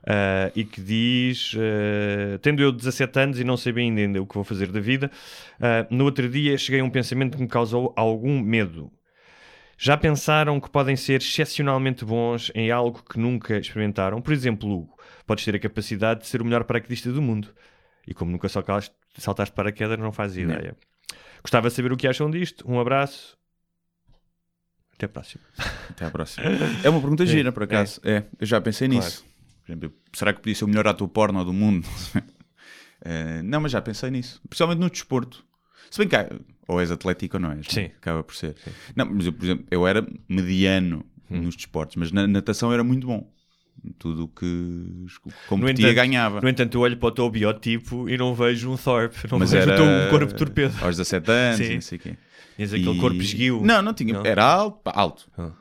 Ah, 0.07 0.51
e 0.55 0.63
que 0.63 0.81
diz: 0.81 1.53
ah, 1.57 2.37
Tendo 2.41 2.61
eu 2.61 2.71
17 2.71 3.19
anos 3.19 3.39
e 3.39 3.43
não 3.43 3.57
sei 3.57 3.71
bem 3.73 3.95
ainda 3.97 4.21
o 4.21 4.25
que 4.25 4.33
vou 4.35 4.43
fazer 4.43 4.71
da 4.71 4.79
vida, 4.79 5.11
ah, 5.59 5.85
no 5.91 6.05
outro 6.05 6.27
dia 6.29 6.57
cheguei 6.57 6.81
a 6.81 6.83
um 6.83 6.89
pensamento 6.89 7.37
que 7.37 7.43
me 7.43 7.49
causou 7.49 7.93
algum 7.95 8.39
medo. 8.39 8.91
Já 9.83 9.97
pensaram 9.97 10.59
que 10.59 10.69
podem 10.69 10.95
ser 10.95 11.21
excepcionalmente 11.21 12.05
bons 12.05 12.51
em 12.53 12.69
algo 12.69 13.01
que 13.03 13.17
nunca 13.17 13.57
experimentaram? 13.57 14.21
Por 14.21 14.31
exemplo, 14.31 14.69
Hugo, 14.69 14.95
podes 15.25 15.43
ter 15.43 15.55
a 15.55 15.59
capacidade 15.59 16.19
de 16.19 16.27
ser 16.27 16.39
o 16.39 16.45
melhor 16.45 16.63
paraquedista 16.65 17.11
do 17.11 17.19
mundo. 17.19 17.47
E 18.05 18.13
como 18.13 18.31
nunca 18.31 18.47
saltaste, 18.47 18.93
saltaste 19.17 19.55
paraquedas, 19.55 19.97
não 19.97 20.11
fazes 20.11 20.37
ideia. 20.37 20.77
Gostava 21.41 21.67
de 21.67 21.73
saber 21.73 21.91
o 21.91 21.97
que 21.97 22.07
acham 22.07 22.29
disto. 22.29 22.63
Um 22.71 22.79
abraço. 22.79 23.35
Até 24.93 25.07
a 25.07 25.09
próxima. 25.09 25.43
Até 25.89 26.05
à 26.05 26.11
próxima. 26.11 26.45
É 26.83 26.87
uma 26.89 27.01
pergunta 27.01 27.25
gira, 27.25 27.51
por 27.51 27.63
acaso. 27.63 27.99
É. 28.03 28.23
eu 28.39 28.45
já 28.45 28.61
pensei 28.61 28.87
Claro. 28.87 29.03
nisso. 29.03 29.25
Por 29.65 29.71
exemplo, 29.71 29.93
será 30.13 30.31
que 30.31 30.41
podia 30.41 30.53
ser 30.53 30.65
o 30.65 30.67
melhor 30.67 30.87
ator 30.87 31.07
porno 31.07 31.43
do 31.43 31.53
mundo? 31.53 31.87
Eh, 33.03 33.41
não, 33.41 33.59
mas 33.61 33.71
já 33.71 33.81
pensei 33.81 34.11
nisso. 34.11 34.39
Principalmente 34.47 34.77
no 34.77 34.87
desporto. 34.87 35.43
Se 35.89 35.97
bem 35.97 36.07
que 36.07 36.15
ou 36.71 36.79
és 36.81 36.89
atlético 36.91 37.37
ou 37.37 37.41
não 37.41 37.51
és. 37.51 37.65
Sim. 37.69 37.81
né? 37.81 37.91
Acaba 37.97 38.23
por 38.23 38.35
ser. 38.35 38.55
Não, 38.95 39.05
mas 39.05 39.25
eu, 39.25 39.33
por 39.33 39.43
exemplo, 39.45 39.65
eu 39.71 39.87
era 39.87 40.05
mediano 40.29 41.05
Hum. 41.29 41.43
nos 41.43 41.55
desportos, 41.55 41.95
mas 41.95 42.11
na 42.11 42.27
natação 42.27 42.73
era 42.73 42.83
muito 42.83 43.07
bom. 43.07 43.31
Tudo 43.97 44.25
o 44.25 44.27
que 44.27 45.05
competia 45.47 45.85
entanto- 45.85 45.95
ganhava. 45.95 46.41
No 46.41 46.49
entanto, 46.49 46.75
eu 46.77 46.81
olho 46.81 46.97
para 46.97 47.07
o 47.07 47.11
teu 47.11 47.29
biotipo 47.29 48.07
e 48.09 48.17
não 48.17 48.35
vejo 48.35 48.69
um 48.71 48.75
Thorpe. 48.77 49.17
Não 49.31 49.39
mas 49.39 49.51
vejo 49.51 49.69
era 49.71 49.81
o 49.81 49.85
teu 49.85 50.09
corpo 50.09 50.33
torpedo. 50.35 50.73
aos 50.83 50.97
17 50.97 51.31
anos 51.31 51.57
Sim. 51.65 51.73
não 51.75 51.81
sei 51.81 51.97
o 51.97 52.01
quê. 52.01 52.17
Tens 52.57 52.73
aquele 52.73 52.91
E- 52.97 52.99
corpo 52.99 53.21
esguio. 53.21 53.61
Não, 53.63 53.81
não 53.81 53.93
tinha. 53.93 54.13
Não? 54.13 54.25
Era 54.25 54.43
alto, 54.43 54.81
alto. 54.93 55.31
Ah. 55.37 55.51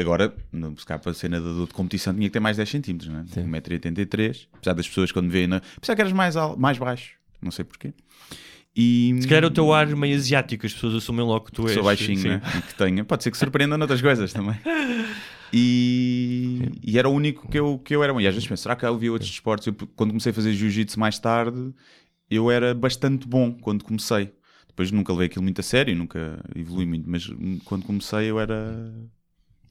Agora, 0.00 0.34
no- 0.52 0.78
se 0.78 0.86
cá 0.86 0.98
para 0.98 1.12
ser 1.12 1.28
nadador 1.28 1.66
de 1.66 1.74
competição, 1.74 2.14
tinha 2.14 2.28
que 2.28 2.32
ter 2.32 2.40
mais 2.40 2.56
10 2.56 2.68
centímetros, 2.68 3.10
né? 3.10 3.24
1,83m. 3.36 4.46
Apesar 4.54 4.72
das 4.74 4.88
pessoas 4.88 5.12
quando 5.12 5.28
veem, 5.28 5.46
na... 5.48 5.60
pensava 5.60 5.96
que 5.96 6.02
eras 6.02 6.12
mais, 6.12 6.36
al... 6.36 6.56
mais 6.56 6.78
baixo. 6.78 7.14
Não 7.42 7.50
sei 7.50 7.64
porquê. 7.64 7.92
E 8.74 9.16
Se 9.20 9.26
calhar 9.28 9.44
o 9.44 9.50
teu 9.50 9.72
ar 9.72 9.86
meio 9.96 10.16
asiático, 10.16 10.64
as 10.64 10.72
pessoas 10.72 10.94
assumem 10.94 11.24
logo 11.26 11.46
que 11.46 11.52
tu 11.52 11.66
és. 11.66 11.74
sou 11.74 11.84
baixinho, 11.84 12.22
né? 12.28 12.42
E 12.58 12.62
que 12.62 12.74
tenha. 12.74 13.04
Pode 13.04 13.24
ser 13.24 13.30
que 13.30 13.36
surpreenda 13.38 13.76
noutras 13.76 14.00
coisas 14.00 14.32
também. 14.32 14.56
E, 15.52 16.70
e 16.82 16.98
era 16.98 17.08
o 17.08 17.12
único 17.12 17.48
que 17.48 17.58
eu, 17.58 17.78
que 17.78 17.94
eu 17.94 18.04
era. 18.04 18.12
E 18.22 18.26
às 18.26 18.34
vezes 18.34 18.48
penso, 18.48 18.62
será 18.62 18.76
que 18.76 18.86
havia 18.86 19.10
outros 19.10 19.30
desportos? 19.30 19.66
Eu, 19.66 19.74
quando 19.96 20.10
comecei 20.10 20.30
a 20.30 20.34
fazer 20.34 20.52
jiu-jitsu 20.52 20.98
mais 20.98 21.18
tarde, 21.18 21.74
eu 22.30 22.50
era 22.50 22.74
bastante 22.74 23.26
bom 23.26 23.52
quando 23.52 23.84
comecei. 23.84 24.32
Depois 24.68 24.92
nunca 24.92 25.12
levei 25.12 25.26
aquilo 25.26 25.42
muito 25.42 25.60
a 25.60 25.64
sério, 25.64 25.94
nunca 25.96 26.40
evolui 26.54 26.86
muito, 26.86 27.10
mas 27.10 27.28
quando 27.64 27.84
comecei 27.84 28.30
eu 28.30 28.38
era. 28.38 28.92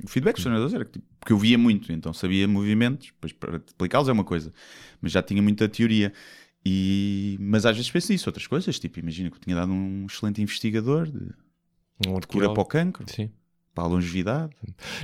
O 0.03 0.07
feedback 0.07 0.35
dos 0.35 0.43
treinadores 0.43 0.73
era 0.73 0.85
que, 0.85 0.91
tipo, 0.93 1.05
porque 1.19 1.33
eu 1.33 1.37
via 1.37 1.57
muito, 1.57 1.91
então 1.91 2.13
sabia 2.13 2.47
movimentos, 2.47 3.07
depois 3.07 3.33
para 3.33 3.57
aplicá-los 3.57 4.07
é 4.07 4.11
uma 4.13 4.23
coisa, 4.23 4.53
mas 5.01 5.11
já 5.11 5.21
tinha 5.21 5.41
muita 5.41 5.67
teoria. 5.67 6.13
E... 6.71 7.37
Mas 7.39 7.65
às 7.65 7.75
vezes 7.75 7.89
penso 7.91 8.11
nisso, 8.11 8.29
outras 8.29 8.45
coisas, 8.47 8.77
tipo, 8.79 8.99
imagina 8.99 9.29
que 9.29 9.37
eu 9.37 9.41
tinha 9.41 9.55
dado 9.55 9.71
um 9.71 10.05
excelente 10.09 10.41
investigador 10.41 11.05
de, 11.09 11.19
Um 12.07 12.19
de 12.19 12.27
cura 12.27 12.53
para 12.53 12.61
o 12.61 12.65
cancro, 12.65 13.05
Sim. 13.09 13.31
para 13.73 13.85
a 13.85 13.87
longevidade. 13.87 14.53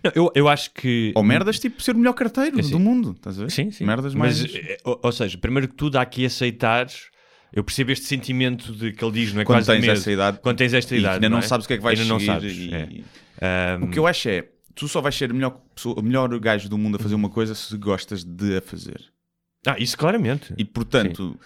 Não, 0.04 0.12
eu, 0.14 0.32
eu 0.36 0.48
acho 0.48 0.72
que. 0.74 1.12
Ou 1.16 1.24
merdas 1.24 1.60
tipo 1.60 1.82
ser 1.82 1.96
o 1.96 1.98
melhor 2.00 2.14
carteiro 2.14 2.62
Sim. 2.64 2.72
do 2.72 2.80
mundo, 2.80 3.12
estás 3.18 3.40
a 3.40 3.44
ver? 3.44 3.52
Sim, 3.52 3.72
sim. 3.72 3.84
Merdas 3.86 4.14
mais. 4.14 4.42
Mas, 4.42 4.54
eh, 4.56 4.78
ou, 4.84 5.00
ou 5.04 5.12
seja, 5.12 5.38
primeiro 5.38 5.68
que 5.68 5.76
tudo, 5.76 5.98
há 5.98 6.06
que 6.06 6.26
aceitar. 6.26 6.88
Eu 7.54 7.64
percebo 7.64 7.92
este 7.92 8.06
sentimento 8.06 8.74
de 8.74 8.92
que 8.92 9.04
ele 9.06 9.14
diz, 9.14 9.32
não 9.34 9.42
é 9.42 9.46
quando 9.46 9.60
quase 9.60 9.72
tens 9.72 9.82
medo. 9.82 9.94
essa 9.94 10.12
idade 10.12 10.40
Quando 10.42 10.58
tens 10.58 10.74
esta 10.74 10.94
idade. 10.96 11.16
ainda 11.16 11.30
não, 11.30 11.38
é? 11.38 11.42
sabes 11.42 11.64
o 11.64 11.68
que 11.68 11.76
é 11.76 11.78
que 11.78 11.84
vais 11.84 11.98
Ainda 11.98 12.12
não 12.12 12.20
seguir. 12.20 12.32
sabes. 12.34 12.54
e- 12.58 13.06
é. 13.40 13.78
O 13.82 13.88
que 13.88 13.98
eu 13.98 14.06
acho 14.06 14.28
é, 14.28 14.46
tu 14.74 14.90
só 14.90 15.00
vais 15.00 15.16
ser 15.16 15.32
a 15.32 15.34
melhor, 15.34 15.62
o 15.86 16.02
melhor 16.02 16.38
gajo 16.40 16.68
do 16.68 16.78
mundo 16.78 16.96
a 16.96 17.00
fazer 17.00 17.16
uma 17.16 17.30
coisa 17.30 17.56
se 17.56 17.78
gostas 17.78 18.26
de 18.26 18.58
a 18.58 18.62
fazer. 18.62 19.00
Ah, 19.66 19.78
isso 19.80 19.98
claramente. 19.98 20.54
E 20.58 20.66
portanto, 20.66 21.40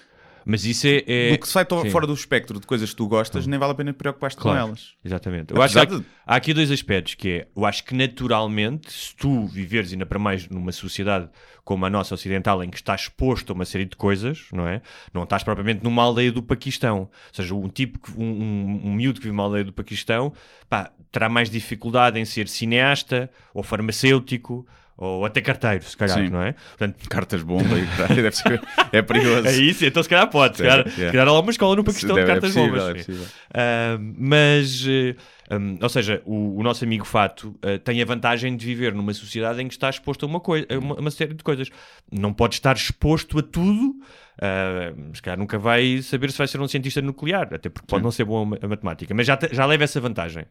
Mas 0.49 0.65
isso 0.65 0.87
é. 0.87 1.03
é... 1.05 1.31
do 1.31 1.37
que 1.37 1.47
sai 1.47 1.63
sim. 1.83 1.89
fora 1.91 2.07
do 2.07 2.13
espectro 2.13 2.59
de 2.59 2.65
coisas 2.65 2.89
que 2.89 2.95
tu 2.95 3.07
gostas, 3.07 3.45
nem 3.45 3.59
vale 3.59 3.73
a 3.73 3.75
pena 3.75 3.93
preocupar-te 3.93 4.35
com 4.35 4.41
Claro. 4.43 4.69
elas. 4.69 4.95
Exatamente. 5.05 5.53
Eu 5.53 5.61
acho 5.61 5.73
que 5.73 5.95
há, 5.95 6.01
há 6.25 6.35
aqui 6.35 6.55
dois 6.55 6.71
aspectos, 6.71 7.13
que 7.13 7.29
é, 7.29 7.47
eu 7.55 7.65
acho 7.67 7.83
que 7.83 7.93
naturalmente, 7.93 8.91
se 8.91 9.15
tu 9.15 9.45
viveres 9.45 9.93
ainda 9.93 10.07
para 10.07 10.17
mais 10.17 10.49
numa 10.49 10.71
sociedade 10.71 11.29
como 11.63 11.85
a 11.85 11.89
nossa 11.89 12.15
ocidental, 12.15 12.63
em 12.63 12.69
que 12.71 12.77
estás 12.77 13.01
exposto 13.01 13.51
a 13.51 13.53
uma 13.53 13.63
série 13.63 13.85
de 13.85 13.95
coisas, 13.95 14.47
não 14.51 14.67
é? 14.67 14.81
Não 15.13 15.21
estás 15.21 15.43
propriamente 15.43 15.83
numa 15.83 16.01
aldeia 16.01 16.31
do 16.31 16.41
Paquistão. 16.41 17.01
Ou 17.01 17.09
seja, 17.31 17.53
um 17.53 17.69
tipo, 17.69 17.99
um, 18.17 18.25
um, 18.25 18.81
um 18.85 18.93
miúdo 18.95 19.19
que 19.19 19.25
vive 19.27 19.35
numa 19.35 19.43
aldeia 19.43 19.65
do 19.65 19.71
Paquistão, 19.71 20.33
pá, 20.67 20.91
terá 21.11 21.29
mais 21.29 21.47
dificuldade 21.47 22.19
em 22.19 22.25
ser 22.25 22.47
cineasta, 22.47 23.29
ou 23.53 23.61
farmacêutico, 23.61 24.65
ou 25.01 25.25
até 25.25 25.39
carteiro, 25.39 25.83
se 25.83 25.95
calhar, 25.95 26.17
Sim. 26.19 26.29
não 26.29 26.41
é? 26.41 26.51
Portanto, 26.51 27.09
Cartas 27.09 27.41
bomba 27.41 27.77
e 27.79 27.85
deve 28.15 28.31
ser. 28.35 28.61
É 28.91 29.01
perigoso. 29.01 29.47
é 29.47 29.55
isso, 29.55 29.85
então 29.85 30.03
se 30.03 30.09
calhar 30.09 30.27
pode. 30.29 30.57
Se 30.57 30.63
calhar, 30.63 30.85
É, 30.85 30.89
se 30.89 31.05
é. 31.05 31.11
calhar 31.11 31.27
há 31.27 31.49
escola 31.49 31.75
no 31.75 31.83
Paquistão 31.83 32.15
de 32.15 32.21
Deve- 32.21 32.31
é 32.31 32.33
cartas 32.33 32.53
possível, 32.53 32.79
bombas. 32.87 33.09
é. 33.09 33.27
Ah, 33.53 33.97
mas, 34.17 34.85
eh, 34.87 35.15
hum, 35.55 35.77
ou 35.81 35.89
seja, 35.89 36.21
o, 36.25 36.59
o 36.59 36.63
nosso 36.63 36.83
amigo 36.83 37.05
Fato 37.05 37.55
ah, 37.61 37.79
tem 37.83 38.01
a 38.01 38.05
vantagem 38.05 38.57
de 38.57 38.65
viver 38.65 38.93
numa 38.93 39.13
sociedade 39.13 39.61
em 39.61 39.67
que 39.67 39.73
está 39.73 39.89
exposto 39.89 40.25
a 40.25 40.27
uma, 40.27 40.39
coi- 40.39 40.65
a 40.69 40.77
uma, 40.77 40.95
uma 40.95 41.11
série 41.11 41.33
de 41.33 41.43
coisas. 41.43 41.69
Não 42.11 42.33
pode 42.33 42.55
estar 42.55 42.75
exposto 42.75 43.39
a 43.39 43.43
tudo. 43.43 43.95
ah, 44.41 44.91
se 45.13 45.21
calhar 45.21 45.37
nunca 45.39 45.57
vai 45.59 46.01
saber 46.01 46.31
se 46.31 46.37
vai 46.37 46.47
ser 46.47 46.59
um 46.59 46.67
cientista 46.67 47.01
nuclear, 47.01 47.47
até 47.53 47.69
porque 47.69 47.87
pode 47.87 48.03
não 48.03 48.11
ser 48.11 48.25
bom 48.25 48.41
a, 48.41 48.45
ma- 48.45 48.57
a 48.61 48.67
matemática, 48.67 49.13
mas 49.13 49.25
já, 49.27 49.37
já 49.51 49.65
leva 49.65 49.83
essa 49.83 50.01
vantagem. 50.01 50.45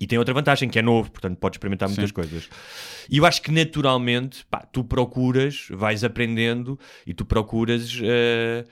E 0.00 0.06
tem 0.06 0.18
outra 0.18 0.32
vantagem 0.32 0.68
que 0.68 0.78
é 0.78 0.82
novo, 0.82 1.10
portanto 1.10 1.36
pode 1.38 1.56
experimentar 1.56 1.88
muitas 1.88 2.10
Sim. 2.10 2.14
coisas. 2.14 2.48
E 3.10 3.18
eu 3.18 3.26
acho 3.26 3.42
que 3.42 3.50
naturalmente 3.50 4.44
pá, 4.46 4.60
tu 4.60 4.84
procuras, 4.84 5.66
vais 5.70 6.04
aprendendo 6.04 6.78
e 7.06 7.12
tu 7.12 7.24
procuras. 7.24 7.98
eh, 8.02 8.64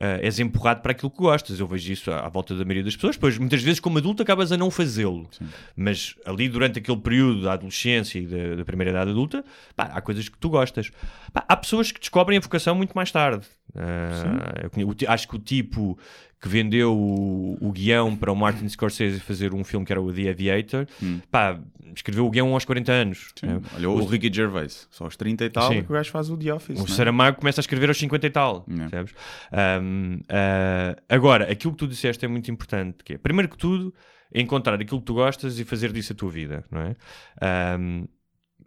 eh, 0.00 0.20
és 0.26 0.40
empurrado 0.40 0.80
para 0.82 0.92
aquilo 0.92 1.10
que 1.10 1.18
gostas. 1.18 1.60
Eu 1.60 1.66
vejo 1.66 1.92
isso 1.92 2.10
à, 2.10 2.26
à 2.26 2.28
volta 2.28 2.54
da 2.54 2.64
maioria 2.64 2.82
das 2.82 2.96
pessoas. 2.96 3.16
Pois 3.16 3.38
muitas 3.38 3.62
vezes, 3.62 3.78
como 3.78 3.98
adulto, 3.98 4.22
acabas 4.22 4.50
a 4.50 4.56
não 4.56 4.70
fazê-lo. 4.70 5.28
Mas 5.76 6.16
ali 6.24 6.48
durante 6.48 6.78
aquele 6.78 6.98
período 6.98 7.42
da 7.42 7.52
adolescência 7.52 8.18
e 8.18 8.26
da, 8.26 8.56
da 8.56 8.64
primeira 8.64 8.90
idade 8.90 9.10
adulta, 9.10 9.44
pá, 9.76 9.84
há 9.84 10.00
coisas 10.00 10.28
que 10.28 10.36
tu 10.38 10.48
gostas. 10.48 10.90
Pá, 11.32 11.44
há 11.48 11.56
pessoas 11.56 11.92
que 11.92 12.00
descobrem 12.00 12.38
a 12.38 12.40
vocação 12.40 12.74
muito 12.74 12.92
mais 12.92 13.10
tarde. 13.10 13.46
Ah, 13.76 14.68
eu 14.76 14.94
acho 15.08 15.28
que 15.28 15.36
o 15.36 15.38
tipo 15.38 15.98
que 16.40 16.48
vendeu 16.48 16.94
o, 16.94 17.56
o 17.60 17.72
guião 17.72 18.14
para 18.16 18.30
o 18.30 18.36
Martin 18.36 18.68
Scorsese 18.68 19.18
fazer 19.20 19.54
um 19.54 19.64
filme 19.64 19.86
que 19.86 19.92
era 19.92 20.00
o 20.02 20.12
The 20.12 20.30
Aviator, 20.30 20.86
pá, 21.30 21.58
escreveu 21.94 22.26
o 22.26 22.30
guião 22.30 22.52
aos 22.52 22.64
40 22.64 22.92
anos. 22.92 23.32
Sim. 23.38 23.46
É. 23.46 23.76
Olha, 23.76 23.90
o 23.90 24.04
Ricky 24.04 24.30
Gervais, 24.32 24.86
só 24.90 25.04
aos 25.04 25.16
30 25.16 25.44
e 25.44 25.50
tal, 25.50 25.68
Sim. 25.70 25.78
é 25.78 25.82
que 25.82 25.90
o 25.90 25.94
gajo 25.94 26.10
faz 26.10 26.28
o 26.28 26.36
The 26.36 26.52
Office. 26.52 26.80
O 26.80 26.84
é? 26.84 26.88
Saramago 26.88 27.38
começa 27.38 27.60
a 27.60 27.62
escrever 27.62 27.88
aos 27.88 27.98
50 27.98 28.26
e 28.26 28.30
tal, 28.30 28.66
É. 28.68 28.76
percebes? 28.76 29.14
Ahm, 29.52 30.20
ah, 30.28 30.96
agora, 31.08 31.50
aquilo 31.50 31.72
que 31.72 31.78
tu 31.78 31.86
disseste 31.88 32.24
é 32.24 32.28
muito 32.28 32.50
importante, 32.50 32.98
que 33.04 33.14
é, 33.14 33.18
primeiro 33.18 33.48
que 33.48 33.56
tudo, 33.56 33.94
encontrar 34.34 34.74
aquilo 34.80 34.98
que 35.00 35.06
tu 35.06 35.14
gostas 35.14 35.58
e 35.58 35.64
fazer 35.64 35.92
disso 35.92 36.12
a 36.12 36.16
tua 36.16 36.30
vida, 36.30 36.64
não 36.70 36.80
é? 36.80 36.96
Ahm, 37.40 38.04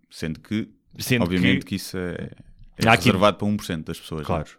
Sendo 0.10 0.40
que, 0.40 0.70
sendo 0.98 1.24
obviamente, 1.24 1.60
que, 1.60 1.66
que, 1.66 1.76
isso 1.76 1.98
é, 1.98 2.30
é 2.78 2.90
reservado 2.90 3.38
para 3.38 3.46
1% 3.46 3.84
das 3.84 4.00
pessoas. 4.00 4.26
não 4.28 4.36
é? 4.38 4.44
claro, 4.44 4.50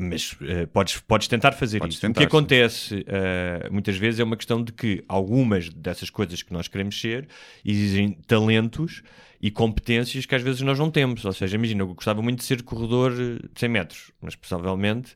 mas 0.00 0.34
eh, 0.42 0.66
podes, 0.66 0.98
podes 1.00 1.28
tentar 1.28 1.52
fazer 1.52 1.78
Podes 1.78 1.94
isso. 1.96 2.00
tentar, 2.00 2.18
o 2.18 2.22
que 2.22 2.26
acontece 2.26 3.04
eh, 3.06 3.68
muitas 3.70 3.96
vezes 3.96 4.20
é 4.20 4.24
uma 4.24 4.36
questão 4.36 4.62
de 4.62 4.72
que 4.72 5.04
algumas 5.08 5.68
dessas 5.68 6.10
coisas 6.10 6.42
que 6.42 6.52
nós 6.52 6.68
queremos 6.68 7.00
ser 7.00 7.28
exigem 7.64 8.12
talentos 8.26 9.02
e 9.42 9.50
competências 9.50 10.26
que 10.26 10.34
às 10.34 10.42
vezes 10.42 10.60
nós 10.62 10.78
não 10.78 10.90
temos. 10.90 11.24
Ou 11.24 11.32
seja, 11.32 11.56
imagina, 11.56 11.82
eu 11.82 11.94
gostava 11.94 12.20
muito 12.20 12.38
de 12.40 12.44
ser 12.44 12.62
corredor 12.62 13.14
de 13.14 13.38
100 13.54 13.68
metros, 13.68 14.10
mas 14.20 14.34
possivelmente 14.34 15.14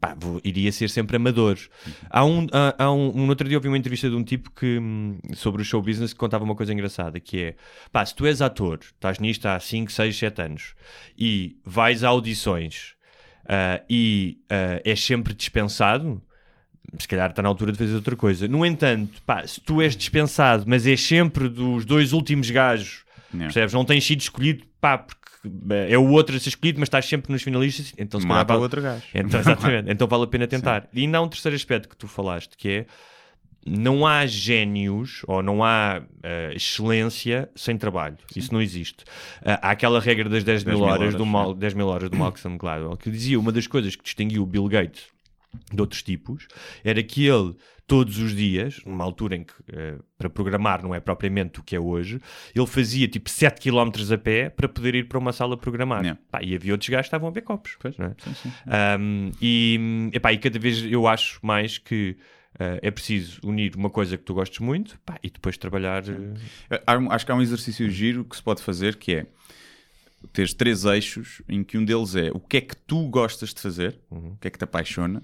pá, 0.00 0.14
vou- 0.18 0.40
iria 0.44 0.70
ser 0.72 0.88
sempre 0.90 1.16
amador. 1.16 1.58
Há 2.08 2.24
um, 2.24 2.46
há, 2.52 2.84
há 2.84 2.92
um, 2.92 3.22
um 3.24 3.28
outro 3.28 3.46
dia 3.48 3.58
ouvi 3.58 3.68
uma 3.68 3.76
entrevista 3.78 4.08
de 4.08 4.14
um 4.16 4.24
tipo 4.24 4.50
que 4.50 4.78
hum, 4.78 5.18
sobre 5.34 5.60
o 5.62 5.64
show 5.64 5.82
business 5.82 6.12
que 6.12 6.18
contava 6.18 6.44
uma 6.44 6.54
coisa 6.54 6.72
engraçada, 6.72 7.20
que 7.20 7.38
é 7.42 7.54
pá, 7.92 8.04
se 8.04 8.14
tu 8.14 8.26
és 8.26 8.40
ator, 8.42 8.78
estás 8.82 9.18
nisto 9.18 9.46
há 9.46 9.58
5, 9.60 9.92
6, 9.92 10.16
7 10.16 10.42
anos 10.42 10.74
e 11.18 11.58
vais 11.64 12.02
a 12.04 12.08
audições 12.08 12.94
ah, 13.50 13.82
e 13.90 14.38
ah, 14.48 14.80
és 14.84 15.04
sempre 15.04 15.34
dispensado, 15.34 16.22
se 16.98 17.06
calhar 17.08 17.30
está 17.30 17.42
na 17.42 17.48
altura 17.48 17.72
de 17.72 17.78
fazer 17.78 17.94
outra 17.94 18.14
coisa. 18.16 18.46
No 18.48 18.64
entanto, 18.64 19.20
pá, 19.26 19.46
se 19.46 19.60
tu 19.60 19.82
és 19.82 19.96
dispensado, 19.96 20.64
mas 20.66 20.86
és 20.86 21.00
sempre 21.00 21.48
dos 21.48 21.84
dois 21.84 22.12
últimos 22.12 22.48
gajos, 22.50 23.04
Yeah. 23.32 23.44
percebes? 23.46 23.72
Não 23.74 23.84
tens 23.84 24.04
sido 24.04 24.20
escolhido, 24.22 24.64
pá, 24.80 24.98
porque 24.98 25.20
eh, 25.70 25.92
é 25.92 25.96
o 25.98 26.08
outro 26.08 26.34
a 26.34 26.38
ser 26.40 26.48
escolhido, 26.48 26.80
mas 26.80 26.88
estás 26.88 27.04
sempre 27.06 27.30
nos 27.30 27.42
finalistas, 27.42 27.92
então 27.96 28.18
se 28.20 28.26
calhar 28.26 28.40
Mata 28.40 28.52
o 28.54 28.56
vale- 28.56 28.62
outro 28.64 28.82
gajo. 28.82 29.04
então, 29.14 29.38
exatamente. 29.38 29.88
então 29.88 30.08
vale 30.08 30.24
a 30.24 30.26
pena 30.26 30.48
tentar. 30.48 30.88
E 30.92 31.02
ainda 31.02 31.18
há 31.18 31.20
um 31.22 31.28
terceiro 31.28 31.54
aspecto 31.54 31.88
que 31.88 31.96
tu 31.96 32.08
falaste, 32.08 32.56
que 32.56 32.68
é 32.68 32.86
não 33.66 34.06
há 34.06 34.26
génios 34.26 35.22
ou 35.26 35.42
não 35.42 35.62
há 35.62 36.02
eh, 36.22 36.52
excelência 36.54 37.50
sem 37.54 37.76
trabalho. 37.76 38.16
Isso 38.34 38.52
não 38.52 38.60
existe. 38.60 39.04
Ah, 39.44 39.68
há 39.68 39.70
aquela 39.70 40.00
regra 40.00 40.28
das 40.28 40.44
10 40.44 40.64
mil 40.64 40.74
10 40.74 40.78
mil 40.78 40.88
horas, 40.88 41.00
horas, 41.00 41.14
do 41.14 41.26
Mal, 41.26 41.54
10 41.54 41.74
mil 41.74 41.86
horas 41.86 42.10
do 42.10 42.16
Malcolm 42.16 42.56
Gladwell 42.56 42.96
que 42.96 43.10
dizia 43.10 43.38
uma 43.38 43.52
das 43.52 43.66
coisas 43.66 43.94
que 43.94 44.02
distinguiu 44.02 44.42
o 44.42 44.46
Bill 44.46 44.66
Gates 44.68 45.06
de 45.72 45.80
outros 45.80 46.02
tipos 46.02 46.46
era 46.84 47.02
que 47.02 47.26
ele 47.26 47.54
todos 47.90 48.18
os 48.18 48.36
dias, 48.36 48.80
numa 48.86 49.02
altura 49.02 49.34
em 49.34 49.42
que 49.42 49.52
eh, 49.72 49.98
para 50.16 50.30
programar 50.30 50.80
não 50.80 50.94
é 50.94 51.00
propriamente 51.00 51.58
o 51.58 51.62
que 51.64 51.74
é 51.74 51.80
hoje, 51.80 52.20
ele 52.54 52.66
fazia 52.66 53.08
tipo 53.08 53.28
7 53.28 53.60
km 53.60 53.90
a 54.14 54.16
pé 54.16 54.48
para 54.48 54.68
poder 54.68 54.94
ir 54.94 55.08
para 55.08 55.18
uma 55.18 55.32
sala 55.32 55.56
programar. 55.56 56.02
Yeah. 56.02 56.20
Pá, 56.30 56.40
e 56.40 56.54
havia 56.54 56.72
outros 56.72 56.88
gajos 56.88 57.06
que 57.06 57.08
estavam 57.08 57.28
a 57.28 57.32
ver 57.32 57.40
copos. 57.40 57.76
não 57.98 58.06
é? 58.06 58.96
Um, 58.96 59.32
e, 59.42 60.08
epá, 60.12 60.32
e 60.32 60.38
cada 60.38 60.56
vez 60.56 60.84
eu 60.84 61.08
acho 61.08 61.40
mais 61.42 61.78
que 61.78 62.16
uh, 62.54 62.78
é 62.82 62.90
preciso 62.90 63.40
unir 63.44 63.74
uma 63.76 63.90
coisa 63.90 64.16
que 64.16 64.24
tu 64.24 64.34
gostes 64.34 64.58
muito 64.60 64.98
pá, 65.00 65.18
e 65.22 65.30
depois 65.30 65.56
trabalhar. 65.56 66.04
uh, 66.08 67.10
Acho 67.10 67.26
que 67.26 67.32
há 67.32 67.34
um 67.34 67.42
exercício 67.42 67.88
giro 67.90 68.24
que 68.24 68.36
se 68.36 68.42
pode 68.42 68.62
fazer 68.62 68.96
que 68.96 69.14
é 69.14 69.26
teres 70.32 70.52
três 70.52 70.84
eixos 70.84 71.42
em 71.48 71.64
que 71.64 71.78
um 71.78 71.84
deles 71.84 72.14
é 72.14 72.30
o 72.32 72.40
que 72.40 72.58
é 72.58 72.60
que 72.60 72.76
tu 72.76 73.08
gostas 73.08 73.54
de 73.54 73.60
fazer, 73.60 73.98
o 74.10 74.36
que 74.36 74.48
é 74.48 74.50
que 74.50 74.58
te 74.58 74.64
apaixona, 74.64 75.22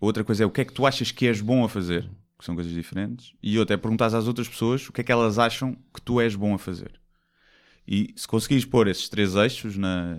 outra 0.00 0.22
coisa 0.22 0.44
é 0.44 0.46
o 0.46 0.50
que 0.50 0.60
é 0.60 0.64
que 0.64 0.72
tu 0.72 0.86
achas 0.86 1.10
que 1.10 1.26
és 1.26 1.40
bom 1.40 1.64
a 1.64 1.68
fazer, 1.68 2.08
que 2.38 2.44
são 2.44 2.54
coisas 2.54 2.72
diferentes, 2.72 3.32
e 3.42 3.58
outra 3.58 3.74
é 3.74 3.76
perguntar 3.76 4.06
às 4.06 4.28
outras 4.28 4.48
pessoas 4.48 4.88
o 4.88 4.92
que 4.92 5.00
é 5.00 5.04
que 5.04 5.10
elas 5.10 5.38
acham 5.38 5.74
que 5.92 6.00
tu 6.00 6.20
és 6.20 6.36
bom 6.36 6.54
a 6.54 6.58
fazer. 6.58 7.00
E 7.86 8.12
se 8.14 8.28
conseguires 8.28 8.64
pôr 8.64 8.86
esses 8.86 9.08
três 9.08 9.34
eixos 9.34 9.76
na 9.76 10.16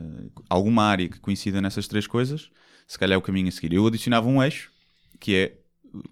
alguma 0.49 0.83
área 0.83 1.07
que 1.07 1.19
coincida 1.19 1.61
nessas 1.61 1.87
três 1.87 2.07
coisas, 2.07 2.49
se 2.87 2.97
calhar 2.97 3.13
é 3.13 3.17
o 3.17 3.21
caminho 3.21 3.47
a 3.47 3.51
seguir. 3.51 3.73
Eu 3.73 3.85
adicionava 3.85 4.27
um 4.27 4.41
eixo 4.41 4.71
que 5.19 5.35
é 5.35 5.58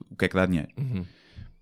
o 0.09 0.15
que 0.15 0.25
é 0.25 0.27
que 0.27 0.35
dá 0.35 0.45
dinheiro. 0.45 0.69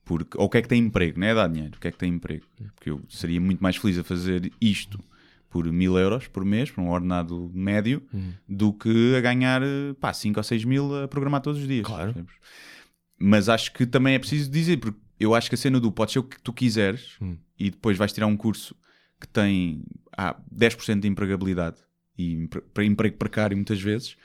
Porque, 0.04 0.38
ou 0.38 0.46
o 0.46 0.50
que 0.50 0.58
é 0.58 0.62
que 0.62 0.68
tem 0.68 0.84
emprego, 0.84 1.20
não 1.20 1.26
é 1.28 1.34
dar 1.34 1.48
dinheiro, 1.48 1.76
o 1.76 1.80
que 1.80 1.88
é 1.88 1.92
que 1.92 1.98
tem 1.98 2.14
emprego. 2.14 2.46
Porque 2.76 2.90
eu 2.92 3.02
seria 3.10 3.42
muito 3.42 3.62
mais 3.62 3.76
feliz 3.76 3.98
a 3.98 4.04
fazer 4.04 4.52
isto 4.62 5.04
por 5.50 5.66
mil 5.72 5.98
euros 5.98 6.28
por 6.28 6.44
mês, 6.46 6.70
por 6.70 6.82
um 6.82 6.90
ordenado 6.90 7.50
médio, 7.54 8.04
do 8.48 8.74
que 8.74 9.16
a 9.16 9.22
ganhar 9.22 9.62
pá, 10.00 10.14
5 10.14 10.40
ou 10.40 10.44
6 10.44 10.64
mil 10.66 11.04
a 11.04 11.08
programar 11.08 11.42
todos 11.42 11.62
os 11.62 11.68
dias. 11.68 11.86
Claro. 11.86 12.14
percebes? 12.14 12.36
Mas 13.18 13.48
acho 13.50 13.72
que 13.74 13.86
também 13.86 14.14
é 14.16 14.20
preciso 14.20 14.52
dizer, 14.52 14.78
porque 14.78 15.00
eu 15.20 15.34
acho 15.34 15.48
que 15.50 15.56
a 15.56 15.58
cena 15.58 15.80
do 15.80 15.92
pode 15.92 16.12
ser 16.12 16.20
o 16.20 16.24
que 16.24 16.40
tu 16.42 16.52
quiseres 16.52 17.18
e 17.58 17.70
depois 17.72 17.98
vais 17.98 18.12
tirar 18.12 18.28
um 18.28 18.36
curso 18.38 18.76
que 19.20 19.28
tem 19.28 19.84
ah, 20.18 20.36
10% 20.54 21.00
de 21.00 21.08
empregabilidade 21.08 21.78
e 22.18 22.34
empre- 22.34 22.62
para 22.74 22.84
emprego 22.84 23.16
precário 23.18 23.56
muitas 23.56 23.82
vezes. 23.82 24.18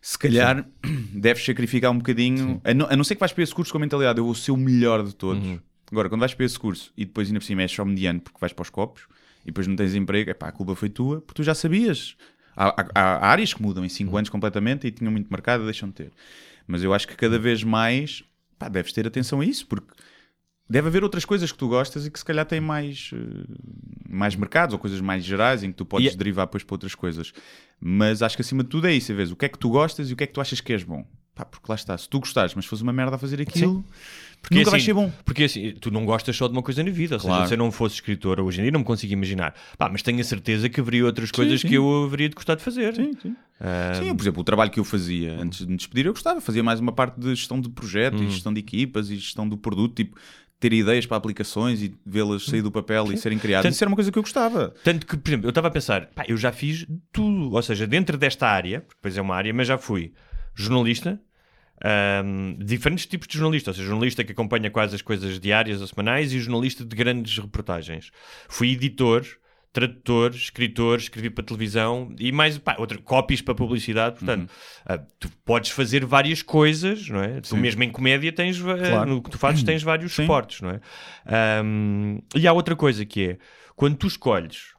Se 0.00 0.18
calhar 0.18 0.66
deves 1.12 1.44
sacrificar 1.44 1.90
um 1.90 1.98
bocadinho, 1.98 2.60
a 2.64 2.72
não, 2.74 2.86
a 2.88 2.96
não 2.96 3.04
ser 3.04 3.14
que 3.14 3.20
vais 3.20 3.32
para 3.32 3.42
esse 3.42 3.54
curso 3.54 3.72
com 3.72 3.78
a 3.78 3.80
mentalidade, 3.80 4.18
eu 4.18 4.24
vou 4.24 4.34
ser 4.34 4.52
o 4.52 4.56
melhor 4.56 5.02
de 5.04 5.14
todos. 5.14 5.44
Agora, 5.90 6.08
quando 6.08 6.20
vais 6.20 6.34
para 6.34 6.44
esse 6.44 6.58
curso 6.58 6.92
e 6.96 7.04
depois 7.04 7.28
ainda 7.28 7.40
por 7.40 7.46
cima 7.46 7.62
és 7.62 7.70
só 7.72 7.84
mediano 7.84 8.20
porque 8.20 8.38
vais 8.40 8.52
para 8.52 8.62
os 8.62 8.70
copos 8.70 9.02
e 9.42 9.46
depois 9.46 9.66
não 9.66 9.74
tens 9.74 9.94
emprego, 9.94 10.30
epá, 10.30 10.48
a 10.48 10.52
culpa 10.52 10.74
foi 10.74 10.88
tua, 10.90 11.20
porque 11.22 11.42
tu 11.42 11.42
já 11.42 11.54
sabias. 11.54 12.16
Há, 12.54 12.68
há- 12.68 12.88
há 12.94 13.26
áreas 13.30 13.54
que 13.54 13.62
mudam 13.62 13.84
em 13.84 13.88
5 13.88 14.16
anos 14.16 14.28
completamente 14.28 14.86
e 14.86 14.90
tinham 14.90 15.10
muito 15.12 15.28
mercado, 15.30 15.64
deixam 15.64 15.88
de 15.88 15.94
ter. 15.94 16.12
Mas 16.66 16.82
eu 16.82 16.92
acho 16.92 17.08
que 17.08 17.16
cada 17.16 17.38
vez 17.38 17.62
mais 17.64 18.22
pá, 18.58 18.68
deves 18.68 18.92
ter 18.92 19.06
atenção 19.06 19.40
a 19.40 19.44
isso, 19.44 19.66
porque 19.66 19.86
deve 20.68 20.88
haver 20.88 21.02
outras 21.02 21.24
coisas 21.24 21.50
que 21.50 21.58
tu 21.58 21.68
gostas 21.68 22.06
e 22.06 22.10
que 22.10 22.18
se 22.18 22.24
calhar 22.24 22.44
têm 22.46 22.60
mais, 22.60 23.10
eh, 23.14 23.18
mais 24.08 24.34
mercados 24.36 24.72
ou 24.72 24.78
coisas 24.78 25.00
mais 25.00 25.24
gerais 25.24 25.62
em 25.62 25.70
que 25.70 25.76
tu 25.78 25.84
podes 25.86 26.12
E- 26.12 26.16
derivar 26.16 26.46
depois 26.46 26.62
para 26.64 26.74
outras 26.74 26.94
coisas. 26.94 27.32
Mas 27.80 28.22
acho 28.22 28.36
que 28.36 28.42
acima 28.42 28.62
de 28.62 28.68
tudo 28.70 28.86
é 28.86 28.92
isso, 28.92 29.12
é 29.12 29.14
ver 29.14 29.30
o 29.32 29.36
que 29.36 29.44
é 29.44 29.48
que 29.48 29.58
tu 29.58 29.68
gostas 29.70 30.10
e 30.10 30.12
o 30.12 30.16
que 30.16 30.24
é 30.24 30.26
que 30.26 30.32
tu 30.32 30.40
achas 30.40 30.60
que 30.60 30.72
és 30.72 30.82
bom. 30.82 31.06
Pá, 31.34 31.44
porque 31.44 31.66
lá 31.68 31.76
está, 31.76 31.96
se 31.96 32.08
tu 32.08 32.18
gostares, 32.18 32.52
mas 32.56 32.66
fores 32.66 32.82
uma 32.82 32.92
merda 32.92 33.14
a 33.14 33.18
fazer 33.18 33.40
aquilo, 33.40 33.84
Porque 34.42 34.56
nunca 34.56 34.74
assim- 34.76 34.86
ser 34.86 34.92
bom. 34.94 35.12
Porque 35.24 35.44
assim, 35.44 35.72
tu 35.80 35.88
não 35.88 36.04
gostas 36.04 36.34
só 36.36 36.48
de 36.48 36.52
uma 36.52 36.62
coisa 36.62 36.82
na 36.82 36.90
vida. 36.90 37.14
Ou 37.14 37.20
seja, 37.20 37.32
Claro. 37.32 37.46
se 37.48 37.54
eu 37.54 37.58
não 37.58 37.70
fosse 37.70 37.94
escritor 37.94 38.40
hoje 38.40 38.58
em 38.58 38.62
dia, 38.64 38.72
não 38.72 38.80
me 38.80 38.84
consigo 38.86 39.12
imaginar. 39.12 39.54
Pá, 39.76 39.88
mas 39.88 40.02
tenho 40.02 40.20
a 40.20 40.24
certeza 40.24 40.68
que 40.68 40.80
haveria 40.80 41.04
outras 41.04 41.30
coisas 41.30 41.60
sim. 41.60 41.68
que 41.68 41.74
eu 41.74 42.04
haveria 42.04 42.28
de 42.28 42.34
gostar 42.34 42.56
de 42.56 42.62
fazer. 42.62 42.92
Sim, 42.96 43.12
sim. 43.22 43.36
Ah, 43.60 43.92
Sim, 44.02 44.14
por 44.16 44.22
exemplo, 44.24 44.40
o 44.40 44.44
trabalho 44.44 44.70
que 44.72 44.80
eu 44.80 44.84
fazia 44.84 45.40
antes 45.40 45.60
de 45.60 45.66
me 45.68 45.76
despedir, 45.76 46.06
eu 46.06 46.12
gostava. 46.12 46.40
Fazia 46.40 46.62
mais 46.64 46.80
uma 46.80 46.90
parte 46.92 47.20
de 47.20 47.32
gestão 47.36 47.60
de 47.60 47.68
projeto 47.68 48.20
e 48.22 48.28
gestão 48.30 48.52
de 48.52 48.58
equipas 48.58 49.08
e 49.10 49.16
gestão 49.16 49.48
do 49.48 49.56
produto. 49.56 49.94
Tipo, 49.94 50.16
ter 50.60 50.72
ideias 50.72 51.06
para 51.06 51.16
aplicações 51.16 51.80
e 51.82 51.94
vê-las 52.04 52.44
sair 52.44 52.62
do 52.62 52.70
papel 52.72 53.12
e 53.12 53.16
serem 53.16 53.38
criadas. 53.38 53.64
Tanto- 53.64 53.74
Isso 53.74 53.84
era 53.84 53.88
uma 53.90 53.96
coisa 53.96 54.10
que 54.10 54.18
eu 54.18 54.22
gostava. 54.22 54.74
Tanto 54.82 55.06
que, 55.06 55.16
por 55.16 55.28
exemplo, 55.28 55.46
eu 55.46 55.50
estava 55.50 55.68
a 55.68 55.70
pensar, 55.70 56.06
pá, 56.06 56.24
eu 56.26 56.36
já 56.36 56.50
fiz 56.52 56.84
tudo, 57.12 57.52
ou 57.54 57.62
seja, 57.62 57.86
dentro 57.86 58.16
desta 58.18 58.46
área, 58.48 58.80
porque 58.80 58.96
depois 58.96 59.16
é 59.16 59.22
uma 59.22 59.36
área, 59.36 59.52
mas 59.54 59.68
já 59.68 59.78
fui 59.78 60.12
jornalista, 60.54 61.20
ahm, 61.84 62.56
diferentes 62.64 63.06
tipos 63.06 63.28
de 63.28 63.38
jornalista, 63.38 63.70
ou 63.70 63.74
seja, 63.74 63.86
jornalista 63.86 64.24
que 64.24 64.32
acompanha 64.32 64.70
quase 64.70 64.94
as 64.96 65.02
coisas 65.02 65.38
diárias 65.38 65.80
ou 65.80 65.86
semanais 65.86 66.32
e 66.32 66.40
jornalista 66.40 66.84
de 66.84 66.96
grandes 66.96 67.38
reportagens. 67.38 68.10
Fui 68.48 68.72
editor, 68.72 69.24
tradutor, 69.72 70.30
escritor, 70.34 70.98
escrevi 70.98 71.30
para 71.30 71.44
televisão 71.44 72.14
e 72.18 72.32
mais, 72.32 72.56
pá, 72.58 72.76
outra, 72.78 72.98
copies 72.98 73.40
para 73.42 73.54
publicidade, 73.54 74.16
portanto, 74.18 74.50
ah, 74.86 74.98
tu 75.18 75.28
podes 75.44 75.70
fazer 75.70 76.04
várias 76.04 76.42
coisas, 76.42 77.08
não 77.08 77.22
é? 77.22 77.40
Tu 77.40 77.56
mesmo 77.56 77.82
em 77.84 77.90
comédia 77.90 78.32
tens, 78.32 78.58
va- 78.58 78.76
Claro. 78.78 79.10
no 79.10 79.22
que 79.22 79.30
tu 79.30 79.38
fazes 79.38 79.62
tens 79.62 79.82
vários 79.82 80.12
Sim. 80.14 80.22
suportes, 80.22 80.60
não 80.62 80.70
é? 80.70 80.80
Ahm, 81.26 82.18
e 82.34 82.46
há 82.48 82.52
outra 82.52 82.74
coisa 82.74 83.04
que 83.04 83.30
é, 83.30 83.38
quando 83.76 83.96
tu 83.96 84.06
escolhes 84.06 84.72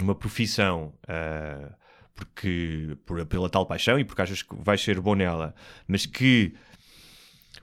uma 0.00 0.14
profissão 0.14 0.92
ah, 1.06 1.72
porque 2.14 2.96
por- 3.06 3.24
pela 3.26 3.48
tal 3.48 3.64
paixão 3.64 3.98
e 3.98 4.04
porque 4.04 4.20
achas 4.22 4.42
que 4.42 4.54
vais 4.58 4.80
ser 4.82 5.00
bom 5.00 5.14
nela, 5.14 5.54
mas 5.86 6.04
que 6.04 6.52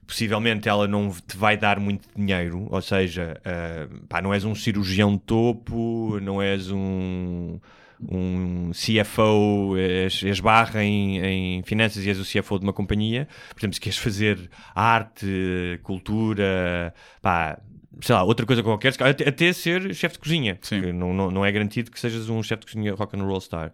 possivelmente 0.06 0.70
ela 0.70 0.88
não 0.88 1.10
te 1.10 1.36
vai 1.36 1.58
dar 1.58 1.80
muito 1.80 2.08
dinheiro, 2.15 2.68
ou 2.70 2.82
seja, 2.82 3.39
ah, 3.44 3.88
pá, 4.08 4.22
não 4.22 4.34
és 4.34 4.44
um 4.44 4.56
cirurgião 4.56 5.13
de 5.13 5.22
topo, 5.22 6.20
não 6.22 6.41
és 6.41 6.72
um 6.72 7.60
um 8.10 8.72
CFO, 8.72 9.78
és, 9.78 10.24
és 10.24 10.39
barra 10.39 10.84
em, 10.84 11.18
em 11.20 11.63
finanças 11.63 12.04
e 12.06 12.10
és 12.10 12.20
o 12.20 12.24
CFO 12.24 12.60
de 12.60 12.65
uma 12.65 12.74
companhia, 12.74 13.28
por 13.50 13.60
exemplo, 13.62 13.74
se 13.76 13.82
queres 13.82 13.98
fazer 13.98 14.50
arte, 14.76 15.80
cultura, 15.82 16.94
pá, 17.22 17.58
sei 18.02 18.15
lá, 18.15 18.24
outra 18.24 18.46
coisa 18.46 18.62
qualquer, 18.62 18.94
até, 19.00 19.28
até 19.28 19.54
ser 19.54 19.94
chefe 19.94 20.15
de 20.15 20.20
cozinha, 20.20 20.60
não, 20.94 21.13
não, 21.13 21.32
não 21.32 21.46
é 21.46 21.52
garantido 21.52 21.91
que 21.91 22.00
sejas 22.00 22.30
um 22.30 22.41
chefe 22.44 22.65
de 22.65 22.74
cozinha 22.74 22.94
rock 22.94 23.18
and 23.18 23.24
roll 23.24 23.41
star. 23.41 23.72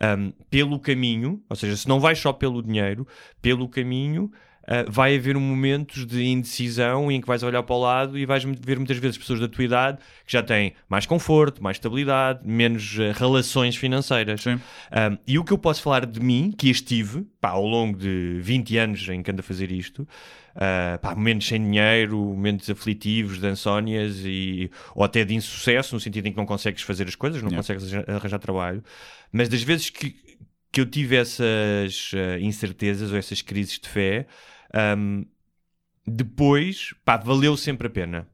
Um, 0.00 0.32
pelo 0.50 0.78
caminho, 0.78 1.42
ou 1.48 1.56
seja, 1.56 1.76
se 1.76 1.88
não 1.88 2.00
vais 2.00 2.18
só 2.18 2.32
pelo 2.32 2.62
dinheiro, 2.62 3.06
pelo 3.40 3.68
caminho 3.68 4.30
uh, 4.62 4.90
vai 4.90 5.16
haver 5.16 5.36
momentos 5.36 6.06
de 6.06 6.24
indecisão 6.24 7.10
em 7.10 7.20
que 7.20 7.26
vais 7.26 7.42
olhar 7.42 7.62
para 7.62 7.74
o 7.74 7.80
lado 7.80 8.18
e 8.18 8.26
vais 8.26 8.44
ver 8.44 8.78
muitas 8.78 8.96
vezes 8.98 9.18
pessoas 9.18 9.40
da 9.40 9.48
tua 9.48 9.64
idade 9.64 9.98
que 10.26 10.32
já 10.32 10.42
têm 10.42 10.74
mais 10.88 11.06
conforto, 11.06 11.62
mais 11.62 11.76
estabilidade, 11.76 12.40
menos 12.44 12.98
uh, 12.98 13.12
relações 13.14 13.76
financeiras. 13.76 14.42
Sim. 14.42 14.54
Um, 14.54 15.18
e 15.26 15.38
o 15.38 15.44
que 15.44 15.52
eu 15.52 15.58
posso 15.58 15.82
falar 15.82 16.06
de 16.06 16.20
mim, 16.20 16.52
que 16.56 16.68
estive 16.70 17.26
pá, 17.40 17.50
ao 17.50 17.66
longo 17.66 17.98
de 17.98 18.38
20 18.40 18.76
anos 18.78 19.08
em 19.08 19.22
que 19.22 19.30
ando 19.30 19.40
a 19.40 19.42
fazer 19.42 19.70
isto, 19.70 20.02
uh, 20.02 20.98
pá, 21.00 21.14
momentos 21.14 21.46
sem 21.48 21.60
dinheiro, 21.62 22.16
momentos 22.16 22.68
aflitivos, 22.70 23.38
de 23.38 23.48
insónias 23.48 24.20
e, 24.24 24.70
ou 24.94 25.04
até 25.04 25.24
de 25.24 25.34
insucesso, 25.34 25.94
no 25.94 26.00
sentido 26.00 26.26
em 26.26 26.32
que 26.32 26.36
não 26.38 26.46
consegues 26.46 26.82
fazer 26.82 27.08
as 27.08 27.14
coisas, 27.14 27.42
não 27.42 27.50
Yeah. 27.50 27.58
consegues 27.58 28.08
arranjar- 28.08 28.38
trabalho, 28.38 28.82
mas 29.30 29.48
das 29.48 29.62
vezes 29.62 29.90
que, 29.90 30.14
que 30.72 30.80
eu 30.80 30.86
tive 30.86 31.16
essas 31.16 32.12
incertezas 32.40 33.12
ou 33.12 33.18
essas 33.18 33.42
crises 33.42 33.78
de 33.78 33.88
fé, 33.88 34.26
um, 34.96 35.24
depois, 36.06 36.94
pá, 37.04 37.16
valeu 37.16 37.56
sempre 37.56 37.86
a 37.86 37.90
pena. 37.90 38.28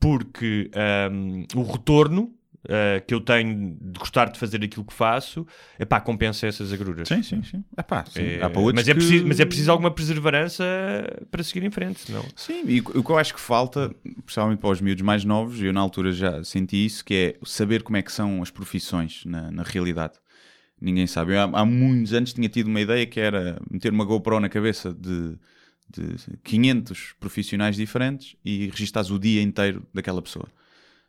Porque 0.00 0.70
um, 1.12 1.44
o 1.54 1.62
retorno 1.62 2.34
uh, 2.64 3.04
que 3.06 3.14
eu 3.14 3.20
tenho 3.20 3.76
de 3.80 3.98
gostar 3.98 4.26
de 4.30 4.38
fazer 4.38 4.62
aquilo 4.64 4.84
que 4.84 4.92
faço, 4.92 5.46
epá, 5.78 6.00
compensa 6.00 6.46
essas 6.46 6.72
agruras. 6.72 7.06
Sim, 7.06 7.22
sim, 7.22 7.42
sim. 7.44 7.64
Epá, 7.78 8.04
sim. 8.06 8.20
É, 8.22 8.40
mas, 8.74 8.88
é 8.88 8.92
que- 8.92 8.94
preciso, 8.98 9.26
mas 9.26 9.38
é 9.38 9.44
preciso 9.44 9.70
alguma 9.70 9.90
perseverança 9.90 10.64
para 11.30 11.42
seguir 11.44 11.64
em 11.64 11.70
frente, 11.70 12.00
senão... 12.00 12.24
Sim, 12.34 12.64
e 12.66 12.80
o 12.80 13.04
que 13.04 13.10
eu 13.10 13.18
acho 13.18 13.32
que 13.34 13.40
falta, 13.40 13.94
principalmente 14.24 14.58
para 14.58 14.70
os 14.70 14.80
miúdos 14.80 15.02
mais 15.02 15.24
novos, 15.24 15.62
eu 15.62 15.72
na 15.72 15.80
altura 15.80 16.10
já 16.12 16.42
senti 16.42 16.84
isso, 16.84 17.04
que 17.04 17.14
é 17.14 17.46
saber 17.46 17.82
como 17.82 17.96
é 17.96 18.02
que 18.02 18.10
são 18.10 18.42
as 18.42 18.50
profissões 18.50 19.24
na, 19.24 19.50
na 19.52 19.62
realidade. 19.62 20.14
Ninguém 20.80 21.06
sabe. 21.06 21.34
Eu, 21.34 21.40
há, 21.40 21.60
há 21.60 21.64
muitos 21.64 22.12
anos 22.12 22.32
tinha 22.32 22.48
tido 22.48 22.66
uma 22.66 22.80
ideia 22.80 23.06
que 23.06 23.20
era 23.20 23.60
meter 23.70 23.92
uma 23.92 24.04
GoPro 24.04 24.40
na 24.40 24.48
cabeça 24.48 24.92
de, 24.92 25.38
de 25.92 26.16
500 26.42 27.14
profissionais 27.20 27.76
diferentes 27.76 28.36
e 28.44 28.68
registares 28.68 29.10
o 29.10 29.18
dia 29.18 29.42
inteiro 29.42 29.82
daquela 29.92 30.20
pessoa. 30.22 30.46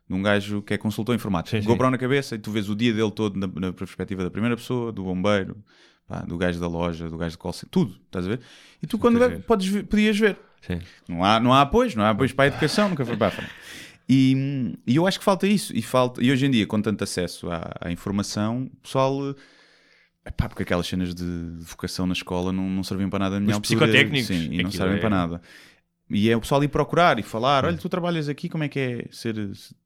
De 0.07 0.13
um 0.13 0.21
gajo 0.21 0.61
que 0.61 0.73
é 0.73 0.77
consultor 0.77 1.15
informático. 1.15 1.55
Sim, 1.55 1.61
sim. 1.61 1.67
GoPro 1.67 1.89
na 1.89 1.97
cabeça 1.97 2.35
e 2.35 2.39
tu 2.39 2.51
vês 2.51 2.69
o 2.69 2.75
dia 2.75 2.93
dele 2.93 3.11
todo 3.11 3.39
na, 3.39 3.47
na 3.67 3.73
perspectiva 3.73 4.23
da 4.23 4.29
primeira 4.29 4.55
pessoa, 4.57 4.91
do 4.91 5.03
bombeiro, 5.03 5.55
pá, 6.07 6.19
do 6.21 6.37
gajo 6.37 6.59
da 6.59 6.67
loja, 6.67 7.09
do 7.09 7.17
gajo 7.17 7.31
de 7.31 7.37
call 7.37 7.53
center, 7.53 7.69
tudo, 7.71 7.97
estás 8.05 8.25
a 8.25 8.29
ver? 8.29 8.41
E 8.81 8.87
tu 8.87 8.97
quando 8.99 9.23
é. 9.23 9.39
podes 9.39 9.67
ver- 9.67 9.83
podias 9.85 10.17
ver. 10.19 10.37
Sim. 10.61 10.79
Não 11.07 11.23
há, 11.23 11.39
não 11.39 11.53
há 11.53 11.61
apoio, 11.61 11.91
não 11.95 12.03
há 12.03 12.09
apoio 12.09 12.33
para 12.35 12.45
a 12.45 12.47
educação, 12.47 12.89
nunca 12.89 13.05
foi 13.05 13.15
para 13.17 13.27
a 13.27 13.31
frente. 13.31 13.51
E, 14.07 14.75
e 14.85 14.97
eu 14.97 15.07
acho 15.07 15.17
que 15.17 15.23
falta 15.25 15.47
isso. 15.47 15.75
E, 15.75 15.81
falta, 15.81 16.21
e 16.23 16.29
hoje 16.31 16.45
em 16.45 16.51
dia, 16.51 16.67
com 16.67 16.81
tanto 16.81 17.03
acesso 17.03 17.49
à, 17.49 17.71
à 17.79 17.91
informação, 17.91 18.69
o 18.73 18.77
pessoal. 18.81 19.35
Epá, 20.25 20.47
porque 20.47 20.63
aquelas 20.63 20.87
cenas 20.87 21.13
de 21.13 21.23
vocação 21.59 22.05
na 22.05 22.13
escola 22.13 22.51
não, 22.53 22.69
não 22.69 22.83
serviam 22.83 23.09
para 23.09 23.19
nada 23.19 23.35
na 23.35 23.41
minha 23.41 23.51
Os 23.51 23.55
altura. 23.57 23.87
psicotécnicos, 23.87 24.27
Sim, 24.27 24.49
e 24.53 24.63
não 24.63 24.71
servem 24.71 24.97
é- 24.97 25.01
para 25.01 25.09
nada. 25.09 25.41
E 26.09 26.29
é 26.29 26.35
o 26.37 26.41
pessoal 26.41 26.63
ir 26.63 26.67
procurar 26.67 27.17
e 27.17 27.23
falar: 27.23 27.65
olha, 27.65 27.77
tu 27.77 27.89
trabalhas 27.89 28.29
aqui, 28.29 28.47
como 28.47 28.63
é 28.63 28.69
que 28.69 28.79
é 28.79 29.05
ser, 29.09 29.35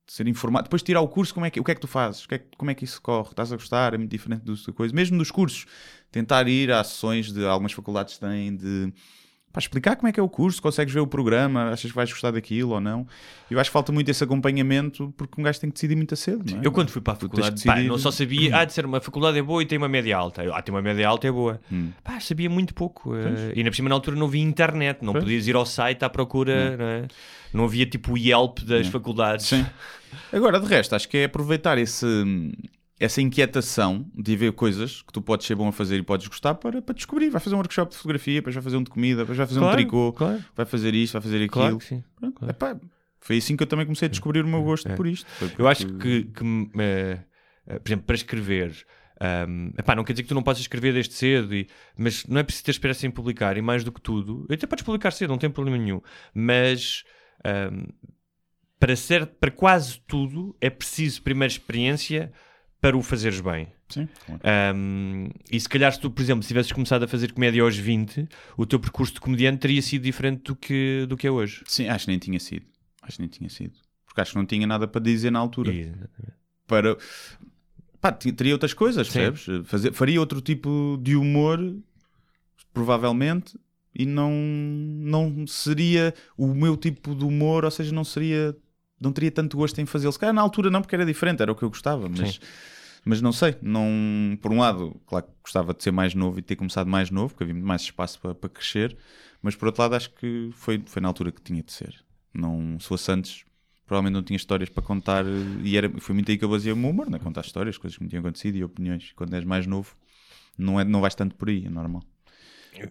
ser 0.05 0.27
informado? 0.27 0.63
Depois 0.65 0.81
de 0.81 0.87
tirar 0.87 1.01
o 1.01 1.07
curso, 1.07 1.33
como 1.33 1.45
é 1.45 1.49
que, 1.49 1.59
o 1.59 1.63
que 1.63 1.71
é 1.71 1.75
que 1.75 1.79
tu 1.81 1.87
fazes? 1.87 2.25
Que 2.25 2.35
é 2.35 2.43
como 2.57 2.69
é 2.69 2.75
que 2.75 2.83
isso 2.83 3.01
corre? 3.01 3.29
Estás 3.29 3.51
a 3.53 3.55
gostar? 3.55 3.93
É 3.93 3.97
muito 3.97 4.11
diferente 4.11 4.43
da 4.43 4.73
coisa. 4.73 4.93
Mesmo 4.93 5.17
dos 5.17 5.31
cursos, 5.31 5.65
tentar 6.11 6.47
ir 6.47 6.71
às 6.71 6.87
sessões 6.87 7.31
de 7.31 7.45
algumas 7.45 7.71
faculdades 7.71 8.17
têm 8.17 8.55
de 8.55 8.91
para 9.57 9.61
explicar 9.63 9.95
como 9.95 10.07
é 10.07 10.11
que 10.11 10.19
é 10.19 10.23
o 10.23 10.29
curso, 10.29 10.61
consegues 10.61 10.93
ver 10.93 10.99
o 10.99 11.07
programa, 11.07 11.71
achas 11.71 11.89
que 11.89 11.95
vais 11.95 12.07
gostar 12.11 12.29
daquilo 12.29 12.73
ou 12.73 12.79
não. 12.79 13.07
Eu 13.49 13.59
acho 13.59 13.71
que 13.71 13.73
falta 13.73 13.91
muito 13.91 14.07
esse 14.11 14.23
acompanhamento 14.23 15.11
porque 15.17 15.41
um 15.41 15.43
gajo 15.43 15.59
tem 15.59 15.67
que 15.71 15.73
decidir 15.73 15.95
muito 15.95 16.15
cedo. 16.15 16.43
Não 16.51 16.61
é? 16.61 16.67
Eu 16.67 16.71
quando 16.71 16.89
fui 16.89 17.01
para 17.01 17.13
a 17.13 17.15
faculdade, 17.15 17.55
que 17.59 17.67
pá, 17.67 17.73
decidir. 17.73 17.89
não 17.89 17.97
só 17.97 18.11
sabia, 18.11 18.55
ah, 18.55 18.63
de 18.65 18.71
ser 18.73 18.85
uma 18.85 19.01
faculdade 19.01 19.35
é 19.39 19.41
boa 19.41 19.63
e 19.63 19.65
tem 19.65 19.79
uma 19.79 19.89
média 19.89 20.15
alta. 20.15 20.43
Eu, 20.43 20.53
Ah, 20.53 20.61
tem 20.61 20.73
uma 20.75 20.81
média 20.83 21.07
alta 21.07 21.27
é 21.27 21.31
boa. 21.31 21.59
Hum. 21.71 21.89
Pá, 22.03 22.19
sabia 22.19 22.47
muito 22.51 22.71
pouco. 22.75 23.15
eh, 23.15 23.53
e 23.55 23.63
na 23.63 23.71
cima 23.73 23.89
na 23.89 23.95
altura 23.95 24.15
não 24.15 24.27
havia 24.27 24.43
internet, 24.43 24.99
não 25.01 25.13
Pois. 25.13 25.23
podias 25.23 25.47
ir 25.47 25.55
ao 25.55 25.65
site 25.65 26.05
à 26.05 26.09
procura, 26.09 26.77
não, 26.77 26.85
é? 26.85 27.07
não 27.51 27.63
havia 27.65 27.87
tipo 27.87 28.13
o 28.13 28.17
Yelp 28.17 28.59
das 28.59 28.85
faculdades. 28.87 29.47
Sim. 29.47 29.65
Agora, 30.31 30.59
de 30.59 30.67
resto, 30.67 30.95
acho 30.95 31.09
que 31.09 31.17
é 31.17 31.23
aproveitar 31.23 31.79
esse, 31.79 32.05
essa 32.99 33.21
inquietação 33.21 34.09
de 34.15 34.35
ver 34.35 34.53
coisas 34.53 35.01
que 35.03 35.13
tu 35.13 35.21
podes 35.21 35.45
ser 35.45 35.55
bom 35.55 35.67
a 35.67 35.71
fazer 35.71 35.97
e 35.97 36.03
podes 36.03 36.27
gostar 36.27 36.55
para, 36.55 36.81
para 36.81 36.95
descobrir. 36.95 37.29
Vai 37.29 37.39
fazer 37.39 37.55
um 37.55 37.59
workshop 37.59 37.91
de 37.91 37.97
fotografia, 37.97 38.35
depois 38.35 38.55
vai 38.55 38.63
fazer 38.63 38.77
um 38.77 38.83
de 38.83 38.89
comida, 38.89 39.21
depois 39.21 39.37
vai 39.37 39.45
fazer 39.47 39.59
um 39.59 39.63
Claro, 39.63 39.77
tricô, 39.77 40.13
claro. 40.13 40.43
vai 40.55 40.65
fazer 40.65 40.93
isto, 40.95 41.13
vai 41.13 41.21
fazer 41.21 41.37
aquilo. 41.43 41.79
Claro. 41.79 42.03
Pronto, 42.15 42.49
epá, 42.49 42.79
foi 43.19 43.37
assim 43.37 43.55
que 43.55 43.63
eu 43.63 43.67
também 43.67 43.85
comecei 43.85 44.07
a 44.07 44.09
descobrir 44.09 44.43
o 44.43 44.47
meu 44.47 44.63
gosto 44.63 44.87
É. 44.89 44.95
por 44.95 45.05
isto. 45.05 45.29
Foi 45.29 45.51
Eu 45.57 45.67
acho 45.67 45.85
porque- 45.87 46.23
que, 46.23 46.31
que, 46.31 46.71
eh, 46.79 47.19
eh, 47.67 47.79
por 47.79 47.89
exemplo, 47.89 48.05
para 48.07 48.15
escrever, 48.15 48.85
ahm, 49.21 49.69
epá, 49.77 49.93
não 49.95 50.03
quer 50.03 50.13
dizer 50.13 50.23
que 50.23 50.29
tu 50.29 50.35
não 50.35 50.41
possas 50.43 50.61
escrever 50.61 50.93
desde 50.93 51.13
cedo, 51.13 51.53
e- 51.53 51.67
mas 51.95 52.25
não 52.25 52.39
é 52.39 52.43
preciso 52.43 52.65
ter 52.65 52.71
esperança 52.71 53.05
em 53.05 53.11
publicar, 53.11 53.57
e 53.57 53.61
mais 53.61 53.83
do 53.83 53.91
que 53.91 54.01
tudo, 54.01 54.47
até 54.49 54.65
podes 54.65 54.83
publicar 54.83 55.11
cedo, 55.11 55.29
não 55.29 55.37
tem 55.37 55.49
problema 55.51 55.77
nenhum, 55.77 56.01
mas 56.33 57.03
ahm, 57.45 57.85
para, 58.79 58.95
ser, 58.95 59.25
para 59.25 59.51
quase 59.51 59.99
tudo 60.07 60.55
é 60.61 60.69
preciso 60.69 61.21
primeiro 61.21 61.51
experiência 61.51 62.31
para 62.81 62.95
o 62.97 63.01
fazeres 63.01 63.39
bem. 63.41 63.67
Sim. 63.89 64.07
Um, 64.75 65.29
e 65.51 65.59
se 65.59 65.67
calhar 65.67 65.91
se 65.91 65.99
tu, 65.99 66.11
por 66.11 66.21
exemplo, 66.21 66.43
se 66.43 66.49
tivesses 66.49 66.71
começado 66.71 67.03
a 67.03 67.07
fazer 67.07 67.31
comédia 67.31 67.63
aos 67.63 67.77
20, 67.77 68.27
o 68.57 68.65
teu 68.65 68.79
percurso 68.79 69.13
de 69.13 69.21
comediante 69.21 69.59
teria 69.59 69.81
sido 69.81 70.03
diferente 70.03 70.43
do 70.43 70.55
que, 70.55 71.05
do 71.07 71.15
que 71.17 71.25
é 71.25 71.31
hoje. 71.31 71.63
Sim, 71.67 71.87
acho 71.87 72.05
que 72.05 72.11
nem 72.11 72.19
tinha 72.19 72.39
sido. 72.39 72.65
Acho 73.01 73.17
que 73.17 73.21
nem 73.21 73.29
tinha 73.29 73.49
sido. 73.49 73.73
Porque 74.05 74.21
acho 74.21 74.31
que 74.31 74.37
não 74.37 74.45
tinha 74.45 74.67
nada 74.67 74.87
para 74.87 75.01
dizer 75.01 75.31
na 75.31 75.39
altura. 75.39 75.71
E- 75.71 75.91
para. 76.67 76.97
Pá, 78.01 78.11
teria 78.11 78.53
outras 78.53 78.73
coisas, 78.73 79.07
Sim. 79.07 79.13
percebes? 79.31 79.67
Fazer, 79.67 79.93
faria 79.93 80.19
outro 80.19 80.39
tipo 80.41 80.99
de 81.01 81.15
humor, 81.15 81.59
provavelmente, 82.73 83.57
e 83.95 84.05
não, 84.05 84.31
não 84.31 85.47
seria 85.47 86.13
o 86.37 86.53
meu 86.53 86.77
tipo 86.77 87.15
de 87.15 87.23
humor, 87.25 87.65
ou 87.65 87.71
seja, 87.71 87.91
não 87.93 88.03
seria. 88.03 88.55
Não 88.99 89.11
teria 89.11 89.31
tanto 89.31 89.57
gosto 89.57 89.79
em 89.79 89.85
fazê-lo. 89.85 90.11
Se 90.11 90.19
calhar 90.19 90.33
na 90.33 90.41
altura 90.41 90.69
não, 90.69 90.81
porque 90.81 90.95
era 90.95 91.05
diferente, 91.05 91.41
era 91.41 91.51
o 91.51 91.55
que 91.55 91.63
eu 91.63 91.69
gostava, 91.69 92.09
mas. 92.09 92.35
Sim. 92.35 92.39
Mas 93.05 93.21
não 93.21 93.31
sei, 93.31 93.55
não, 93.61 94.37
por 94.41 94.51
um 94.51 94.59
lado, 94.59 94.99
claro 95.05 95.25
que 95.25 95.31
gostava 95.41 95.73
de 95.73 95.81
ser 95.81 95.91
mais 95.91 96.13
novo 96.13 96.39
e 96.39 96.41
ter 96.41 96.57
começado 96.57 96.89
mais 96.89 97.09
novo, 97.09 97.33
porque 97.33 97.49
havia 97.49 97.55
mais 97.55 97.83
espaço 97.83 98.19
para, 98.19 98.35
para 98.35 98.49
crescer, 98.49 98.97
mas 99.41 99.55
por 99.55 99.67
outro 99.67 99.81
lado 99.81 99.95
acho 99.95 100.09
que 100.11 100.49
foi, 100.51 100.83
foi 100.85 101.01
na 101.01 101.07
altura 101.07 101.31
que 101.31 101.41
tinha 101.41 101.63
de 101.63 101.71
ser. 101.71 101.95
Não, 102.33 102.77
se 102.77 102.85
fosse 102.85 103.09
antes, 103.09 103.45
provavelmente 103.85 104.13
não 104.13 104.23
tinha 104.23 104.35
histórias 104.35 104.67
para 104.67 104.83
contar 104.83 105.23
e 105.63 105.77
era, 105.77 105.89
foi 106.01 106.13
muito 106.13 106.29
aí 106.29 106.37
que 106.37 106.43
eu 106.43 106.49
baseei 106.49 106.73
o 106.73 106.75
meu 106.75 106.89
humor, 106.89 107.09
né? 107.09 107.17
contar 107.17 107.41
histórias, 107.41 107.77
coisas 107.77 107.97
que 107.97 108.03
me 108.03 108.09
tinham 108.09 108.19
acontecido 108.19 108.57
e 108.57 108.63
opiniões. 108.63 109.13
Quando 109.15 109.33
és 109.35 109.45
mais 109.45 109.65
novo, 109.65 109.95
não, 110.57 110.77
é, 110.77 110.83
não 110.83 110.99
vais 110.99 111.15
tanto 111.15 111.33
por 111.35 111.47
aí, 111.47 111.65
é 111.65 111.69
normal. 111.69 112.03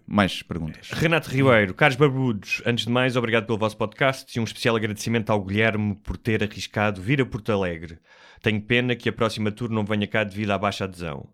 Mais 0.07 0.41
perguntas. 0.41 0.89
Renato 0.91 1.29
Ribeiro, 1.29 1.73
caros 1.73 1.95
barbudos, 1.95 2.61
antes 2.65 2.85
de 2.85 2.91
mais, 2.91 3.15
obrigado 3.15 3.45
pelo 3.45 3.57
vosso 3.57 3.77
podcast 3.77 4.37
e 4.37 4.39
um 4.41 4.43
especial 4.43 4.75
agradecimento 4.75 5.29
ao 5.31 5.43
Guilherme 5.43 5.95
por 5.95 6.17
ter 6.17 6.43
arriscado 6.43 7.01
vir 7.01 7.21
a 7.21 7.25
Porto 7.25 7.51
Alegre. 7.51 7.99
Tenho 8.41 8.61
pena 8.61 8.95
que 8.95 9.09
a 9.09 9.13
próxima 9.13 9.51
tour 9.51 9.69
não 9.69 9.83
venha 9.85 10.07
cá 10.07 10.23
devido 10.23 10.51
à 10.51 10.57
baixa 10.57 10.83
adesão. 10.85 11.29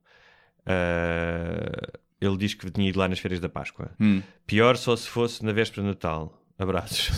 Ah, 0.65 1.99
ele 2.21 2.37
diz 2.37 2.53
que 2.53 2.69
tinha 2.71 2.89
ido 2.89 2.99
lá 2.99 3.07
nas 3.07 3.19
férias 3.19 3.39
da 3.39 3.49
Páscoa. 3.49 3.91
Hum. 3.99 4.21
Pior 4.47 4.77
só 4.77 4.95
se 4.95 5.07
fosse 5.07 5.43
na 5.43 5.51
véspera 5.51 5.81
de 5.83 5.89
Natal. 5.89 6.39
Abraços. 6.57 7.09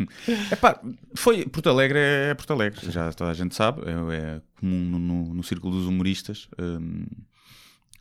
Epá, 0.50 0.80
foi, 1.14 1.46
Porto 1.46 1.68
Alegre 1.70 1.98
é, 1.98 2.30
é 2.30 2.34
Porto 2.34 2.52
Alegre, 2.52 2.90
já 2.90 3.12
toda 3.12 3.30
a 3.30 3.34
gente 3.34 3.54
sabe, 3.54 3.82
é, 3.82 4.16
é 4.16 4.40
comum 4.58 4.78
no, 4.90 4.98
no- 4.98 5.34
no 5.34 5.42
círculo 5.42 5.74
dos 5.76 5.86
humoristas 5.86 6.48
hum, 6.58 7.04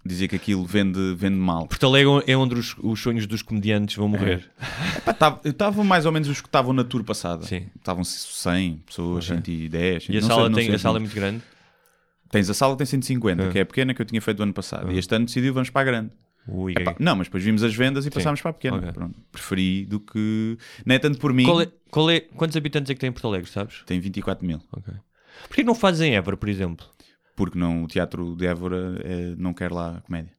dizer 0.05 0.27
que 0.27 0.35
aquilo 0.35 0.65
vende, 0.65 1.13
vende 1.15 1.35
mal. 1.37 1.67
Porto 1.67 1.85
Alegre 1.85 2.23
é 2.25 2.35
onde 2.35 2.55
os, 2.55 2.75
os 2.79 2.99
sonhos 3.01 3.27
dos 3.27 3.41
comediantes 3.41 3.95
vão 3.95 4.07
morrer. 4.07 4.49
Epá, 4.97 5.13
tava- 5.13 5.41
Estavam 5.43 5.83
mais 5.83 6.05
ou 6.05 6.11
menos 6.11 6.27
os 6.29 6.41
que 6.41 6.47
estavam 6.47 6.73
na 6.73 6.83
tour 6.83 7.03
passada. 7.03 7.43
Estavam 7.45 8.03
100 8.03 8.77
pessoas, 8.85 9.25
Ok. 9.29 9.35
110. 9.37 10.07
E 10.09 10.17
a 10.17 10.21
sala, 10.21 10.45
sei- 10.47 10.55
tem, 10.55 10.65
sei 10.67 10.75
a 10.75 10.79
sala 10.79 10.97
é 10.97 10.99
muito 10.99 11.15
grande. 11.15 11.41
Tens 12.31 12.49
a 12.49 12.53
sala 12.53 12.75
tem 12.75 12.85
150, 12.85 13.43
Ah. 13.47 13.49
que 13.51 13.57
é 13.57 13.61
a 13.61 13.65
pequena 13.65 13.93
que 13.93 14.01
eu 14.01 14.05
tinha 14.05 14.21
feito 14.21 14.37
do 14.37 14.43
ano 14.43 14.53
passado. 14.53 14.91
E 14.91 14.97
este 14.97 15.13
ano 15.15 15.25
decidiu 15.25 15.53
vamos 15.53 15.69
para 15.69 15.81
a 15.81 15.83
grande. 15.83 16.11
Ui, 16.47 16.73
Epá, 16.75 16.95
não, 16.99 17.15
mas 17.15 17.27
depois 17.27 17.43
vimos 17.43 17.61
as 17.63 17.75
vendas 17.75 18.05
e 18.05 18.09
passámos 18.09 18.41
para 18.41 18.51
a 18.51 18.53
pequena. 18.53 18.77
Ok. 18.77 18.91
Pronto. 18.93 19.15
Preferi 19.31 19.85
do 19.85 19.99
que. 19.99 20.57
Não 20.85 20.95
é 20.95 20.99
tanto 20.99 21.19
por 21.19 21.33
mim. 21.33 21.43
qual 21.43 21.61
é, 21.61 21.67
qual 21.91 22.09
é, 22.09 22.19
quantos 22.21 22.55
habitantes 22.57 22.89
é 22.89 22.93
que 22.93 22.99
tem 22.99 23.09
em 23.09 23.11
Porto 23.13 23.27
Alegre, 23.27 23.49
sabes? 23.49 23.83
Tem 23.85 23.99
24 23.99 24.45
mil. 24.47 24.59
Ok. 24.71 24.93
Porquê 25.47 25.63
não 25.63 25.75
fazem 25.75 26.15
Évora, 26.15 26.37
por 26.37 26.49
exemplo? 26.49 26.85
Porque 27.39 27.57
não, 27.57 27.85
o 27.85 27.87
teatro 27.87 28.35
de 28.35 28.45
Évora 28.45 28.99
eh, 29.01 29.33
não 29.37 29.53
quer 29.53 29.71
lá 29.71 30.01
comédia. 30.01 30.33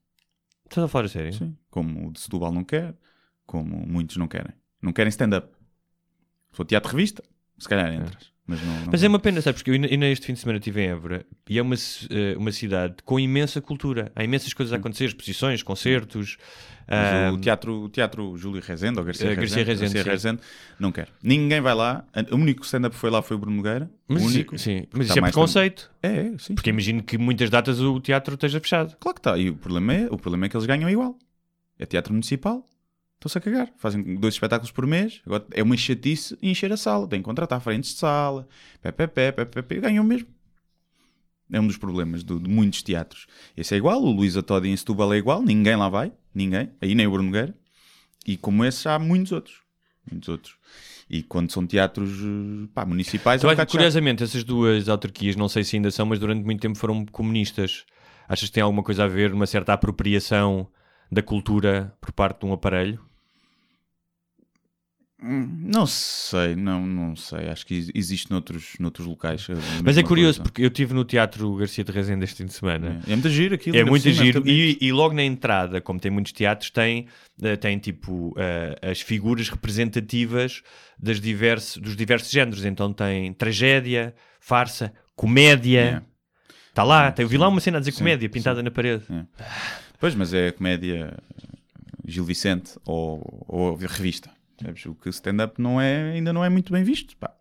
Estás 0.66 0.84
a 0.84 0.88
falar 0.88 1.06
a 1.06 1.08
sério? 1.08 1.32
Sim. 1.32 1.56
Como 1.70 2.08
o 2.08 2.12
de 2.12 2.20
Setúbal 2.20 2.52
não 2.52 2.62
quer, 2.62 2.94
como 3.46 3.74
muitos 3.86 4.18
não 4.18 4.28
querem. 4.28 4.52
Não 4.82 4.92
querem 4.92 5.08
stand-up. 5.08 5.48
Se 6.50 6.56
for 6.58 6.66
teatro 6.66 6.90
revista, 6.92 7.24
se 7.58 7.66
calhar 7.66 7.90
entras. 7.90 8.30
Mas, 8.46 8.60
não, 8.62 8.80
não 8.80 8.88
Mas 8.92 9.02
é 9.02 9.08
uma 9.08 9.18
pena, 9.18 9.40
sabes? 9.40 9.62
Porque 9.62 9.70
eu 9.70 9.74
ainda- 9.74 9.88
ainda 9.88 10.06
este 10.08 10.26
fim 10.26 10.34
de 10.34 10.40
semana 10.40 10.58
estive 10.58 10.82
em 10.82 10.88
Évora 10.88 11.24
e 11.48 11.58
é 11.58 11.62
uma, 11.62 11.74
eh, 11.74 12.36
uma 12.36 12.52
cidade 12.52 12.96
com 13.02 13.18
imensa 13.18 13.62
cultura. 13.62 14.12
Há 14.14 14.22
imensas 14.22 14.52
coisas 14.52 14.72
a 14.72 14.76
acontecer, 14.76 15.06
exposições, 15.06 15.62
concertos. 15.62 16.36
Mas 16.90 17.34
o 17.34 17.38
teatro, 17.38 17.84
o 17.84 17.88
teatro 17.88 18.36
Júlio 18.36 18.60
Rezende 18.60 18.98
ou 18.98 19.04
Garcia, 19.04 19.30
Eh, 19.30 19.34
Garcia 19.36 19.64
Rezende, 19.64 19.94
Garcia. 19.94 20.12
Rezende, 20.12 20.40
não 20.78 20.90
quer. 20.90 21.08
Ninguém 21.22 21.60
vai 21.60 21.74
lá. 21.74 22.04
O 22.32 22.34
único 22.34 22.64
stand-up 22.64 22.94
que 22.94 23.00
foi 23.00 23.10
lá 23.10 23.22
foi 23.22 23.36
o 23.36 23.40
Bruno 23.40 23.56
Nogueira. 23.56 23.88
mas, 24.08 24.22
o 24.22 24.26
único. 24.26 24.58
sim, 24.58 24.86
mas 24.92 25.06
isso 25.08 25.18
é 25.18 25.22
preconceito. 25.22 25.90
É, 26.02 26.08
é, 26.08 26.38
sim. 26.38 26.54
Porque 26.54 26.70
imagino 26.70 27.02
que 27.02 27.16
muitas 27.16 27.48
datas 27.48 27.78
o 27.80 28.00
teatro 28.00 28.34
esteja 28.34 28.58
fechado. 28.60 28.96
Claro 28.98 29.14
que 29.14 29.20
está. 29.20 29.38
E 29.38 29.50
o 29.50 29.54
problema, 29.56 29.94
é, 29.94 30.06
o 30.10 30.18
problema 30.18 30.46
é 30.46 30.48
que 30.48 30.56
eles 30.56 30.66
ganham 30.66 30.90
igual. 30.90 31.16
É 31.78 31.86
teatro 31.86 32.12
municipal. 32.12 32.66
Estão-se 33.16 33.38
a 33.38 33.40
cagar. 33.40 33.68
Fazem 33.76 34.16
dois 34.16 34.34
espetáculos 34.34 34.70
por 34.72 34.86
mês. 34.86 35.20
Agora 35.26 35.44
é 35.52 35.62
uma 35.62 35.76
chatice 35.76 36.36
encher 36.42 36.72
a 36.72 36.76
sala. 36.76 37.06
Tem 37.06 37.20
que 37.20 37.24
contratar 37.24 37.60
frentes 37.60 37.90
de 37.92 37.98
sala. 37.98 38.48
Pé, 38.82 38.90
pé, 38.90 39.06
pé, 39.06 39.30
pé, 39.32 39.44
pé, 39.44 39.62
pé. 39.62 39.74
Ganham 39.76 40.02
mesmo. 40.02 40.26
É 41.52 41.60
um 41.60 41.66
dos 41.66 41.76
problemas 41.76 42.22
do- 42.22 42.38
de, 42.40 42.48
muitos 42.48 42.82
teatros. 42.82 43.26
Esse 43.56 43.74
é 43.74 43.76
igual. 43.76 44.00
O 44.02 44.10
Luís 44.10 44.36
Atodi 44.36 44.68
em 44.68 44.76
Setúbal 44.76 45.12
é 45.12 45.18
igual. 45.18 45.42
Ninguém 45.42 45.76
lá 45.76 45.88
vai. 45.88 46.12
Ninguém. 46.34 46.70
Aí 46.80 46.94
nem 46.94 47.06
o 47.06 47.10
Bruno 47.10 47.26
Nogueira. 47.28 47.54
E 48.26 48.36
como 48.36 48.64
esse 48.64 48.88
há 48.88 48.98
muitos 48.98 49.32
outros. 49.32 49.60
Muitos 50.10 50.28
outros. 50.28 50.54
E 51.08 51.22
quando 51.22 51.50
são 51.50 51.66
teatros 51.66 52.10
eh, 52.20 52.68
pá, 52.72 52.84
municipais... 52.84 53.42
é 53.42 53.46
um 53.46 53.48
Então, 53.48 53.50
bocado 53.56 53.68
chato. 53.70 53.76
curiosamente, 53.78 54.22
essas 54.22 54.44
duas 54.44 54.88
autarquias, 54.88 55.34
não 55.36 55.48
sei 55.48 55.64
se 55.64 55.76
ainda 55.76 55.90
são, 55.90 56.06
mas 56.06 56.18
durante 56.18 56.44
muito 56.44 56.60
tempo 56.60 56.78
foram 56.78 57.04
comunistas. 57.06 57.84
Achas 58.28 58.48
que 58.48 58.54
tem 58.54 58.62
alguma 58.62 58.82
coisa 58.82 59.04
a 59.04 59.08
ver, 59.08 59.32
uma 59.32 59.46
certa 59.46 59.72
apropriação 59.72 60.68
da 61.10 61.20
cultura 61.22 61.92
por 62.00 62.12
parte 62.12 62.40
de 62.40 62.46
um 62.46 62.52
aparelho? 62.52 63.00
Hum, 65.22 65.64
Não 65.66 65.86
sei, 65.86 66.56
não, 66.56 66.86
não 66.86 67.14
sei. 67.14 67.48
Acho 67.50 67.66
que 67.66 67.74
ex- 67.74 67.90
existe 67.94 68.30
noutros, 68.30 68.74
noutros 68.80 69.06
locais. 69.06 69.46
Mas 69.84 69.98
é 69.98 70.02
curioso, 70.02 70.38
coisa. 70.38 70.42
porque 70.42 70.62
eu 70.62 70.68
estive 70.68 70.94
no 70.94 71.04
Teatro 71.04 71.54
Garcia 71.56 71.84
de 71.84 71.92
Rezende 71.92 72.24
este 72.24 72.36
fim 72.38 72.46
de 72.46 72.54
semana. 72.54 73.02
É, 73.06 73.12
é 73.12 73.16
muito 73.16 73.28
giro 73.28 73.54
aquilo. 73.54 73.76
É 73.76 73.84
muito 73.84 74.02
cima, 74.02 74.14
giro. 74.14 74.42
E, 74.48 74.78
e 74.80 74.90
logo 74.92 75.14
na 75.14 75.22
entrada, 75.22 75.80
como 75.80 76.00
tem 76.00 76.10
muitos 76.10 76.32
teatros, 76.32 76.70
tem, 76.70 77.06
eh, 77.42 77.56
tem 77.56 77.78
tipo 77.78 78.34
eh, 78.38 78.78
as 78.90 79.00
figuras 79.02 79.48
representativas 79.50 80.62
das 80.98 81.20
diversos, 81.20 81.76
dos 81.76 81.94
diversos 81.96 82.30
géneros. 82.30 82.64
Então 82.64 82.92
tem 82.92 83.32
tragédia, 83.34 84.14
farsa, 84.40 84.92
comédia. 85.14 86.02
Está 86.70 86.82
lá, 86.82 87.12
tem, 87.12 87.24
eu 87.24 87.28
vi 87.28 87.36
lá 87.36 87.48
uma 87.48 87.60
cena 87.60 87.76
a 87.76 87.80
dizer 87.80 87.92
Sim, 87.92 87.98
comédia 87.98 88.28
pintada 88.28 88.60
sim. 88.60 88.64
na 88.64 88.70
parede. 88.70 89.02
Pois, 89.98 90.14
mas 90.14 90.32
é 90.32 90.48
a 90.48 90.52
comédia 90.52 91.14
Gil 92.06 92.24
Vicente 92.24 92.72
ou, 92.86 93.44
ou 93.46 93.74
a 93.74 93.86
revista. 93.86 94.30
Sabes? 94.62 94.86
O 94.86 94.94
que 94.94 95.08
stand-up 95.08 95.60
não 95.60 95.80
é, 95.80 96.12
ainda 96.12 96.32
não 96.32 96.44
é 96.44 96.48
muito 96.48 96.72
bem 96.72 96.82
visto. 96.84 97.16
pá. 97.16 97.32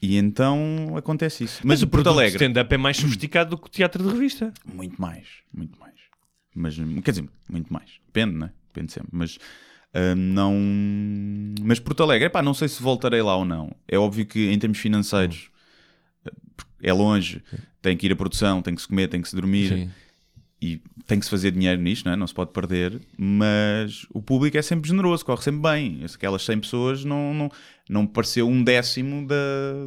E 0.00 0.16
então 0.16 0.94
acontece 0.96 1.44
isso. 1.44 1.60
Mas, 1.62 1.80
Mas 1.80 1.82
o 1.82 1.86
Porto 1.86 2.08
Alegre. 2.08 2.34
stand-up 2.36 2.74
é 2.74 2.76
mais 2.76 2.96
sofisticado 2.96 3.50
do 3.50 3.58
que 3.58 3.68
o 3.68 3.70
teatro 3.70 4.02
de 4.02 4.10
revista. 4.10 4.52
Muito 4.64 5.00
mais, 5.00 5.26
muito 5.52 5.78
mais. 5.78 5.94
Mas, 6.54 6.78
hum, 6.78 7.00
quer 7.00 7.12
dizer, 7.12 7.28
muito 7.48 7.72
mais. 7.72 8.00
Depende, 8.06 8.36
né? 8.36 8.50
Depende 8.72 8.92
sempre. 8.92 9.10
Mas 9.12 9.38
hum, 9.94 10.14
não. 10.16 10.54
Mas 11.62 11.78
Porto 11.78 12.02
Alegre, 12.02 12.28
pá, 12.30 12.42
não 12.42 12.52
sei 12.52 12.68
se 12.68 12.82
voltarei 12.82 13.22
lá 13.22 13.36
ou 13.36 13.44
não. 13.44 13.74
É 13.86 13.96
óbvio 13.98 14.26
que 14.26 14.50
em 14.50 14.58
termos 14.58 14.78
financeiros 14.78 15.50
é 16.82 16.92
longe, 16.92 17.40
tem 17.80 17.96
que 17.96 18.06
ir 18.06 18.12
a 18.12 18.16
produção, 18.16 18.60
tem 18.60 18.74
que 18.74 18.82
se 18.82 18.88
comer, 18.88 19.06
tem 19.08 19.22
que 19.22 19.28
se 19.28 19.36
dormir 19.36 19.88
e 20.62 20.80
tem 21.08 21.18
que 21.18 21.24
se 21.24 21.30
fazer 21.30 21.50
dinheiro 21.50 21.82
nisto, 21.82 22.06
não, 22.06 22.12
é? 22.12 22.16
não 22.16 22.26
se 22.26 22.32
pode 22.32 22.52
perder. 22.52 23.00
Mas 23.18 24.06
o 24.14 24.22
público 24.22 24.56
é 24.56 24.62
sempre 24.62 24.88
generoso, 24.88 25.24
corre 25.24 25.42
sempre 25.42 25.60
bem. 25.60 26.04
Aquelas 26.14 26.44
100 26.44 26.60
pessoas 26.60 27.04
não, 27.04 27.34
não, 27.34 27.50
não 27.90 28.06
pareceu 28.06 28.48
um 28.48 28.62
décimo 28.62 29.26
da, 29.26 29.34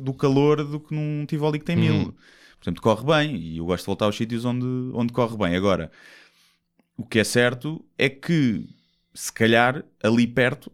do 0.03 0.13
calor 0.13 0.65
do 0.65 0.77
que 0.81 0.93
num 0.93 1.25
Tivoli 1.25 1.59
que 1.59 1.65
tem 1.65 1.77
mil. 1.77 2.13
Portanto, 2.59 2.81
corre 2.81 3.05
bem 3.05 3.37
e 3.37 3.57
eu 3.57 3.65
gosto 3.65 3.83
de 3.83 3.85
voltar 3.85 4.05
aos 4.05 4.17
sítios 4.17 4.43
onde, 4.43 4.65
onde 4.93 5.13
corre 5.13 5.37
bem. 5.37 5.55
Agora, 5.55 5.89
o 6.97 7.05
que 7.05 7.19
é 7.19 7.23
certo 7.23 7.83
é 7.97 8.09
que 8.09 8.67
se 9.13 9.31
calhar 9.31 9.81
ali 10.03 10.27
perto 10.27 10.69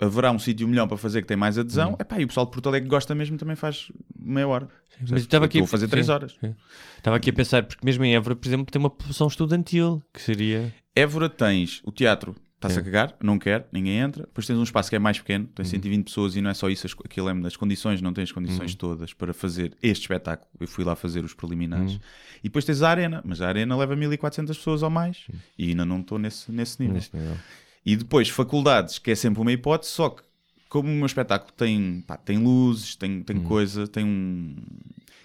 haverá 0.00 0.30
um 0.32 0.38
sítio 0.38 0.66
melhor 0.66 0.86
para 0.86 0.96
fazer 0.96 1.22
que 1.22 1.28
tem 1.28 1.36
mais 1.36 1.58
adesão. 1.58 1.96
Epá, 2.00 2.18
e 2.20 2.24
o 2.24 2.28
pessoal 2.28 2.46
de 2.46 2.52
Porto 2.52 2.68
Alegre 2.68 2.88
que 2.88 2.90
gosta 2.90 3.14
mesmo 3.14 3.36
também 3.36 3.56
faz 3.56 3.90
meia 4.18 4.48
hora. 4.48 4.68
Mas 5.08 5.22
estava 5.22 5.44
aqui 5.46 5.60
a 5.60 5.66
fazer 5.66 5.88
três 5.88 6.06
sim, 6.06 6.12
horas. 6.12 6.36
sim. 6.40 6.54
Estava 6.98 7.16
aqui 7.16 7.30
a 7.30 7.32
pensar, 7.32 7.62
porque 7.64 7.84
mesmo 7.84 8.04
em 8.04 8.14
Évora, 8.14 8.34
por 8.36 8.46
exemplo, 8.48 8.66
tem 8.70 8.78
uma 8.80 8.90
população 8.90 9.26
estudantil, 9.28 10.02
que 10.12 10.20
seria... 10.20 10.72
Évora 10.94 11.28
tens 11.28 11.80
o 11.84 11.90
teatro, 11.92 12.34
está-se 12.56 12.78
a 12.78 12.82
cagar, 12.82 13.16
não 13.22 13.38
quer, 13.38 13.66
ninguém 13.72 13.96
entra. 13.98 14.24
Depois 14.24 14.46
tens 14.46 14.58
um 14.58 14.62
espaço 14.62 14.90
que 14.90 14.96
é 14.96 14.98
mais 14.98 15.18
pequeno, 15.18 15.46
tem 15.54 15.64
Uhum. 15.64 15.70
120 15.70 16.04
pessoas 16.04 16.36
e 16.36 16.42
não 16.42 16.50
é 16.50 16.54
só 16.54 16.68
isso, 16.68 16.86
aquilo 17.04 17.30
é 17.30 17.34
das 17.40 17.56
condições, 17.56 18.02
não 18.02 18.12
tem 18.12 18.24
as 18.24 18.30
Uhum. 18.30 18.34
condições 18.34 18.74
todas 18.74 19.14
para 19.14 19.32
fazer 19.32 19.74
este 19.82 20.02
espetáculo. 20.02 20.50
Eu 20.60 20.68
fui 20.68 20.84
lá 20.84 20.94
fazer 20.94 21.24
os 21.24 21.32
preliminares. 21.32 21.92
Uhum. 21.94 22.00
E 22.40 22.42
depois 22.44 22.64
tens 22.66 22.82
a 22.82 22.90
arena, 22.90 23.22
mas 23.24 23.40
a 23.40 23.48
arena 23.48 23.74
leva 23.76 23.96
1400 23.96 24.58
pessoas 24.58 24.82
ou 24.82 24.90
mais 24.90 25.24
e 25.56 25.70
ainda 25.70 25.86
não 25.86 26.00
estou 26.00 26.18
nesse, 26.18 26.52
nesse 26.52 26.78
nível. 26.82 26.96
Neste 26.96 27.16
nível. 27.16 27.36
E 27.84 27.96
depois 27.96 28.28
faculdades, 28.28 28.98
que 28.98 29.10
é 29.10 29.14
sempre 29.14 29.40
uma 29.40 29.52
hipótese, 29.52 29.92
só 29.92 30.10
que 30.10 30.22
como 30.68 30.88
o 30.88 30.94
meu 30.94 31.06
espetáculo 31.06 31.52
tem, 31.56 32.02
pá, 32.06 32.16
tem 32.16 32.38
luzes, 32.38 32.94
tem, 32.94 33.22
tem 33.22 33.40
coisa, 33.42 33.88
tem 33.88 34.04
um- 34.04 34.54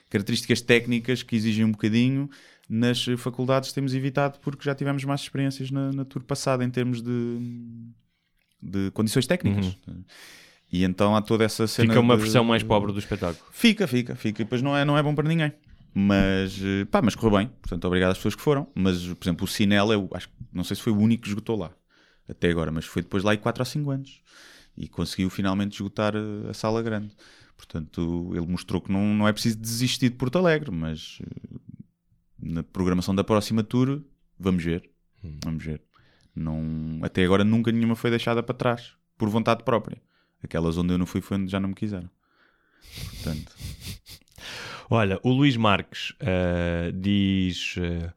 características 0.09 0.61
técnicas 0.61 1.21
que 1.21 1.35
exigem 1.35 1.65
um 1.65 1.71
bocadinho, 1.71 2.29
nas 2.69 3.03
faculdades 3.17 3.71
temos 3.73 3.93
evitado 3.93 4.39
porque 4.39 4.63
já 4.63 4.73
tivemos 4.73 5.03
mais 5.03 5.21
experiências 5.21 5.69
na, 5.69 5.91
na 5.91 6.05
tour 6.05 6.23
passada 6.23 6.63
em 6.63 6.69
termos 6.69 7.01
de, 7.01 7.37
de 8.61 8.91
condições 8.91 9.27
técnicas. 9.27 9.77
E 10.71 10.83
então 10.83 11.15
há 11.15 11.21
toda 11.21 11.43
essa 11.43 11.67
cena. 11.67 11.89
Fica 11.89 11.99
uma 11.99 12.15
de- 12.15 12.23
versão 12.23 12.43
mais 12.43 12.63
pobre 12.63 12.91
do 12.91 12.99
espetáculo. 12.99 13.45
Fica, 13.51 13.87
fica, 13.87 14.15
fica. 14.15 14.41
E 14.41 14.45
depois 14.45 14.61
não 14.61 14.75
é, 14.75 14.83
não 14.83 14.97
é 14.97 15.03
bom 15.03 15.13
para 15.13 15.27
ninguém. 15.27 15.53
Mas, 15.93 16.59
eh, 16.61 16.85
pá, 16.85 17.01
mas 17.01 17.15
correu 17.15 17.37
bem. 17.37 17.47
Portanto, 17.61 17.85
obrigado 17.85 18.11
às 18.11 18.17
pessoas 18.17 18.35
que 18.35 18.41
foram. 18.41 18.67
Mas, 18.75 19.05
por 19.05 19.23
exemplo, 19.23 19.45
o 19.45 19.47
Cinel, 19.47 19.93
eu 19.93 20.09
acho 20.13 20.27
que 20.27 20.33
não 20.51 20.63
sei 20.63 20.75
se 20.75 20.81
foi 20.81 20.91
o 20.91 20.97
único 20.97 21.23
que 21.23 21.29
esgotou 21.29 21.55
lá 21.57 21.71
até 22.27 22.49
agora, 22.49 22.71
mas 22.71 22.85
foi 22.85 23.01
depois 23.01 23.23
lá 23.23 23.33
em 23.33 23.37
4 23.37 23.61
ou 23.61 23.65
5 23.65 23.91
anos 23.91 24.21
e 24.77 24.87
conseguiu 24.87 25.29
finalmente 25.29 25.73
esgotar 25.73 26.13
eh, 26.15 26.49
a 26.49 26.53
sala 26.53 26.81
grande. 26.81 27.15
Portanto, 27.55 28.31
ele 28.33 28.45
mostrou 28.45 28.81
que 28.81 28.91
não, 28.91 29.13
não 29.13 29.27
é 29.27 29.33
preciso 29.33 29.57
desistir 29.57 30.09
de 30.09 30.15
Porto 30.15 30.37
Alegre, 30.37 30.71
mas 30.71 31.19
eh, 31.21 31.57
na 32.39 32.63
programação 32.63 33.15
da 33.15 33.23
próxima 33.23 33.63
tour, 33.63 34.01
vamos 34.37 34.63
ver. 34.63 34.89
Vamos 35.43 35.63
ver. 35.63 35.81
Não, 36.35 36.99
até 37.01 37.23
agora 37.23 37.43
nunca 37.43 37.71
nenhuma 37.71 37.95
foi 37.95 38.09
deixada 38.09 38.43
para 38.43 38.53
trás, 38.53 38.93
por 39.17 39.29
vontade 39.29 39.63
própria. 39.63 40.01
Aquelas 40.43 40.77
onde 40.77 40.93
eu 40.93 40.97
não 40.97 41.05
fui 41.05 41.21
foi 41.21 41.37
onde 41.37 41.51
já 41.51 41.59
não 41.59 41.69
me 41.69 41.75
quiseram. 41.75 42.09
Portanto, 43.13 43.55
Olha, 44.89 45.19
o 45.23 45.31
Luís 45.31 45.57
Marques 45.57 46.13
ah, 46.19 46.91
diz... 46.93 47.75
ah, 47.79 48.13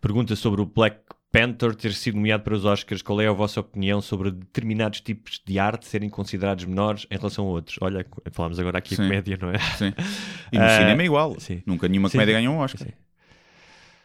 pergunta 0.00 0.34
sobre 0.34 0.60
o 0.60 0.66
Black 0.66 0.98
Panther 1.32 1.74
ter 1.76 1.92
sido 1.92 2.16
nomeado 2.16 2.42
para 2.42 2.54
os 2.54 2.64
Oscars. 2.64 3.02
Qual 3.02 3.20
é 3.20 3.26
a 3.28 3.32
vossa 3.32 3.60
opinião 3.60 4.00
sobre 4.00 4.30
determinados 4.32 5.00
tipos 5.00 5.40
de 5.46 5.58
arte 5.58 5.86
serem 5.86 6.08
considerados 6.10 6.64
menores 6.64 7.06
em 7.10 7.16
relação 7.16 7.46
a 7.46 7.48
outros? 7.50 7.76
Olha, 7.80 8.04
falámos 8.32 8.58
agora 8.58 8.78
aqui 8.78 8.96
Sim. 8.96 9.02
de 9.02 9.08
comédia, 9.08 9.38
não 9.40 9.50
é? 9.50 9.58
sim. 9.76 9.92
E 10.52 10.58
no 10.58 10.64
Ah, 10.64 10.78
cinema 10.78 11.02
é 11.02 11.04
igual. 11.04 11.38
sim. 11.38 11.62
Nunca 11.64 11.86
nenhuma 11.88 12.08
Sim. 12.08 12.12
comédia 12.18 12.34
ganhou 12.34 12.54
um 12.54 12.58
Oscar. 12.58 12.86
Sim. 12.88 12.92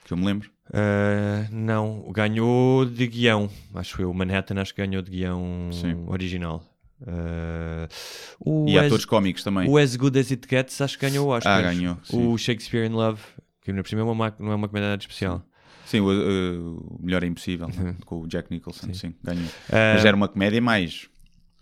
Que 0.05 0.13
eu 0.13 0.17
me 0.17 0.25
lembro. 0.25 0.51
Ah, 0.71 1.47
não, 1.51 2.11
ganhou 2.11 2.85
de 2.85 3.07
guião. 3.07 3.49
Acho 3.73 3.99
eu. 4.03 4.11
O 4.11 4.13
Manhattan 4.13 4.61
acho 4.61 4.75
que 4.75 4.85
ganhou 4.85 5.01
de 5.01 5.09
guião 5.09 5.71
original. 6.07 6.63
O 8.39 8.67
E 8.69 8.77
As- 8.77 8.85
atores 8.85 9.05
cómicos 9.05 9.43
também. 9.43 9.67
O 9.67 9.77
As 9.79 9.95
Good 9.95 10.19
As 10.19 10.31
It 10.31 10.47
Gets 10.47 10.79
acho 10.81 10.99
que 10.99 11.09
ganhou 11.09 11.27
o 11.27 11.29
Oscar. 11.31 11.57
Ah, 11.57 11.61
ganhou. 11.61 11.97
O 12.13 12.37
Shakespeare 12.37 12.85
in 12.85 12.93
Love, 12.93 13.19
que 13.61 13.71
ainda 13.71 13.81
por 13.81 13.89
cima 13.89 14.01
é 14.01 14.03
uma 14.03 14.13
ma- 14.15 14.35
não 14.39 14.51
é 14.51 14.55
uma 14.55 14.67
comédia 14.67 14.95
especial. 14.95 15.43
Sim, 15.85 15.99
o, 16.01 16.09
uh, 16.09 16.97
o 16.99 16.99
Melhor 17.01 17.23
é 17.23 17.27
Impossível, 17.27 17.67
né? 17.67 17.95
com 18.05 18.21
o 18.21 18.27
Jack 18.27 18.51
Nicholson, 18.51 18.93
sim, 18.93 19.13
ganhou. 19.23 19.47
Ah, 19.69 19.93
Mas 19.95 20.05
era 20.05 20.15
uma 20.15 20.27
comédia 20.27 20.61
mais 20.61 21.07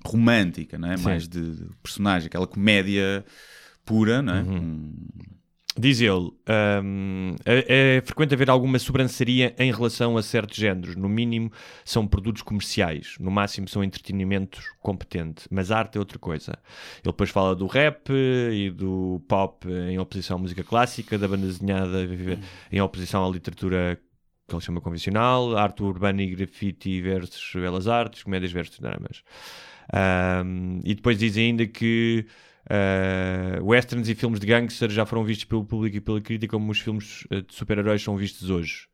romântica, 0.06 0.78
não 0.78 0.92
é? 0.92 0.98
Sim. 0.98 1.04
Mais 1.04 1.28
de, 1.28 1.68
personagem, 1.82 2.28
aquela 2.28 2.48
comédia 2.48 3.24
pura, 3.86 4.22
não 4.22 4.36
é? 4.36 4.42
Uhum. 4.42 4.58
Um- 4.58 4.94
Diz 5.76 6.00
ele, 6.02 6.30
hum, 6.84 7.36
é, 7.44 7.96
é 7.98 8.02
frequente 8.06 8.32
haver 8.36 8.48
alguma 8.48 8.78
sobranceria 8.78 9.56
em 9.58 9.72
relação 9.72 10.16
a 10.18 10.22
certos 10.22 10.56
géneros. 10.56 10.96
No 10.96 11.10
mínimo, 11.10 11.52
são 11.84 12.06
produtos 12.06 12.44
comerciais. 12.44 13.16
No 13.20 13.32
máximo, 13.32 13.68
são 13.68 13.84
entretenimento 13.84 14.62
competente. 14.80 15.48
Mas 15.50 15.72
arte 15.72 15.96
é 15.96 16.00
outra 16.00 16.20
coisa. 16.20 16.52
Ele 16.98 17.06
depois 17.06 17.32
fala 17.32 17.56
do 17.56 17.66
rap 17.66 18.12
e 18.14 18.70
do 18.70 19.20
pop 19.28 19.68
em 19.68 19.98
oposição 19.98 20.38
à 20.38 20.40
música 20.40 20.64
clássica, 20.64 21.18
da 21.18 21.28
banda 21.28 21.48
desenhada 21.48 22.08
em 22.72 22.80
oposição 22.80 23.26
à 23.28 23.32
literatura 23.32 24.00
que 24.58 24.64
ele 24.64 24.66
chama 24.66 24.82
convencional, 24.82 25.58
arte 25.58 25.84
urbana 25.84 26.22
e 26.22 26.36
grafite 26.36 27.02
versus 27.02 27.52
belas 27.56 27.88
artes, 27.88 28.24
comédias 28.24 28.52
versus 28.52 28.80
dramas. 28.80 29.24
Hum, 30.46 30.80
e 30.84 30.96
depois 30.96 31.18
diz 31.18 31.38
ainda 31.38 31.66
que 31.68 32.26
Uh, 32.64 33.62
westerns 33.62 34.08
e 34.08 34.16
filmes 34.16 34.40
de 34.40 34.48
gangster 34.48 34.90
já 34.90 35.06
foram 35.06 35.26
vistos 35.26 35.44
pelo 35.44 35.66
público 35.66 35.98
e 35.98 36.02
pela 36.02 36.22
crítica 36.22 36.58
como 36.58 36.72
os 36.72 36.80
filmes 36.80 37.26
uh, 37.26 37.42
de 37.42 37.54
super-heróis 37.54 38.02
são 38.02 38.16
vistos 38.16 38.50
hoje. 38.50 38.88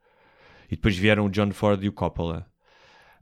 E 0.71 0.75
depois 0.75 0.97
vieram 0.97 1.27
o 1.27 1.29
John 1.29 1.51
Ford 1.51 1.83
e 1.83 1.87
o 1.87 1.91
Coppola. 1.91 2.47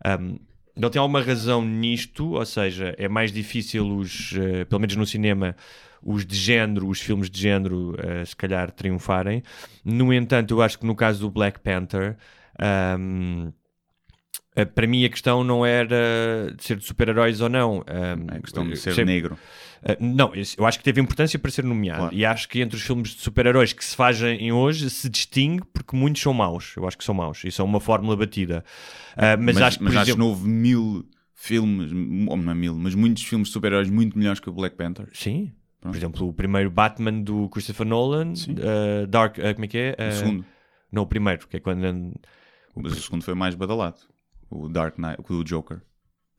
Um, 0.06 0.40
ele 0.76 0.90
tem 0.90 1.02
alguma 1.02 1.22
razão 1.22 1.66
nisto, 1.66 2.32
ou 2.32 2.46
seja, 2.46 2.96
é 2.98 3.10
mais 3.10 3.32
difícil 3.32 3.98
os, 3.98 4.32
uh, 4.32 4.66
pelo 4.70 4.80
menos 4.80 4.96
no 4.96 5.06
cinema, 5.06 5.54
os 6.02 6.26
de 6.26 6.36
género, 6.36 6.88
os 6.88 7.02
filmes 7.02 7.30
de 7.30 7.42
género, 7.42 7.92
uh, 7.92 8.26
se 8.26 8.36
calhar 8.36 8.72
triunfarem. 8.72 9.44
No 9.84 10.14
entanto, 10.14 10.54
eu 10.54 10.62
acho 10.62 10.80
que 10.80 10.86
no 10.86 10.96
caso 10.96 11.20
do 11.20 11.30
Black 11.30 11.60
Panther, 11.60 12.18
um, 13.00 13.52
uh, 14.58 14.66
para 14.74 14.88
mim 14.88 15.04
a 15.06 15.10
questão 15.10 15.44
não 15.44 15.66
era 15.66 16.54
de 16.56 16.64
ser 16.64 16.78
de 16.78 16.86
super-heróis 16.86 17.42
ou 17.42 17.50
não. 17.50 17.78
Um, 17.80 18.34
É 18.34 18.38
a 18.38 18.42
questão 18.42 18.68
de 18.68 18.76
ser 18.78 18.90
percebe- 18.90 19.12
negro. 19.12 19.38
Uh, 19.84 19.96
não, 20.00 20.32
eu 20.58 20.66
acho 20.66 20.80
que 20.80 20.84
teve 20.84 21.00
importância 21.00 21.38
para 21.38 21.52
ser 21.52 21.64
nomeado. 21.64 22.00
Claro. 22.00 22.16
E 22.16 22.26
acho 22.26 22.50
que 22.50 22.60
entre 22.62 22.76
os 22.76 22.82
filmes 22.84 23.10
de 23.10 23.22
super-heróis 23.22 23.74
que 23.74 23.86
se 23.86 23.96
fazem 23.96 24.52
hoje 24.52 24.90
se 24.90 25.08
distingue 25.08 25.64
porque 25.72 25.96
muitos 25.96 26.22
são 26.22 26.34
maus. 26.34 26.74
Eu 26.76 26.88
acho 26.88 26.98
que 26.98 27.04
são 27.04 27.14
maus. 27.14 27.44
E 27.46 27.52
são 27.52 27.66
uma 27.66 27.80
fórmula 27.80 28.16
batida. 28.18 28.66
Uh, 29.14 29.40
mas, 29.40 29.58
acho 29.58 29.78
que, 29.78 29.84
por 29.86 29.94
mas 29.94 30.04
exemplo... 30.04 30.20
não 30.20 30.30
houve 30.30 30.48
mil 30.48 31.06
filmes, 31.40 31.92
ou 32.28 32.36
não 32.36 32.52
é 32.52 32.56
mil, 32.56 32.74
mas 32.76 32.96
muitos 32.96 33.24
filmes 33.24 33.50
de 33.50 33.54
super-heróis 33.54 33.88
muito 33.90 34.18
melhores 34.18 34.40
que 34.40 34.50
o 34.50 34.52
Black 34.52 34.76
Panther. 34.76 35.08
Sim. 35.14 35.52
Por 35.88 35.92
Pronto. 35.92 35.98
exemplo, 35.98 36.28
o 36.28 36.34
primeiro 36.34 36.70
Batman 36.70 37.22
do 37.22 37.50
Christopher 37.50 37.88
Nolan, 37.88 38.34
uh, 38.34 39.08
Dark, 39.08 39.38
uh, 39.38 39.54
como 39.54 39.66
é 39.66 39.68
que 39.68 39.78
é? 39.78 39.96
O 40.00 40.10
Uh, 40.10 40.12
segundo. 40.12 40.46
Não, 40.92 41.04
o 41.04 41.08
primeiro, 41.08 41.48
que 41.48 41.58
é 41.58 41.60
quando. 41.60 41.82
Mas 42.76 42.94
o 42.94 43.02
segundo 43.02 43.24
foi 43.24 43.34
mais 43.34 43.56
badalado. 43.56 43.98
O 44.50 44.70
Dark 44.70 44.98
Knight, 44.98 45.22
o 45.30 45.44
Joker. 45.44 45.82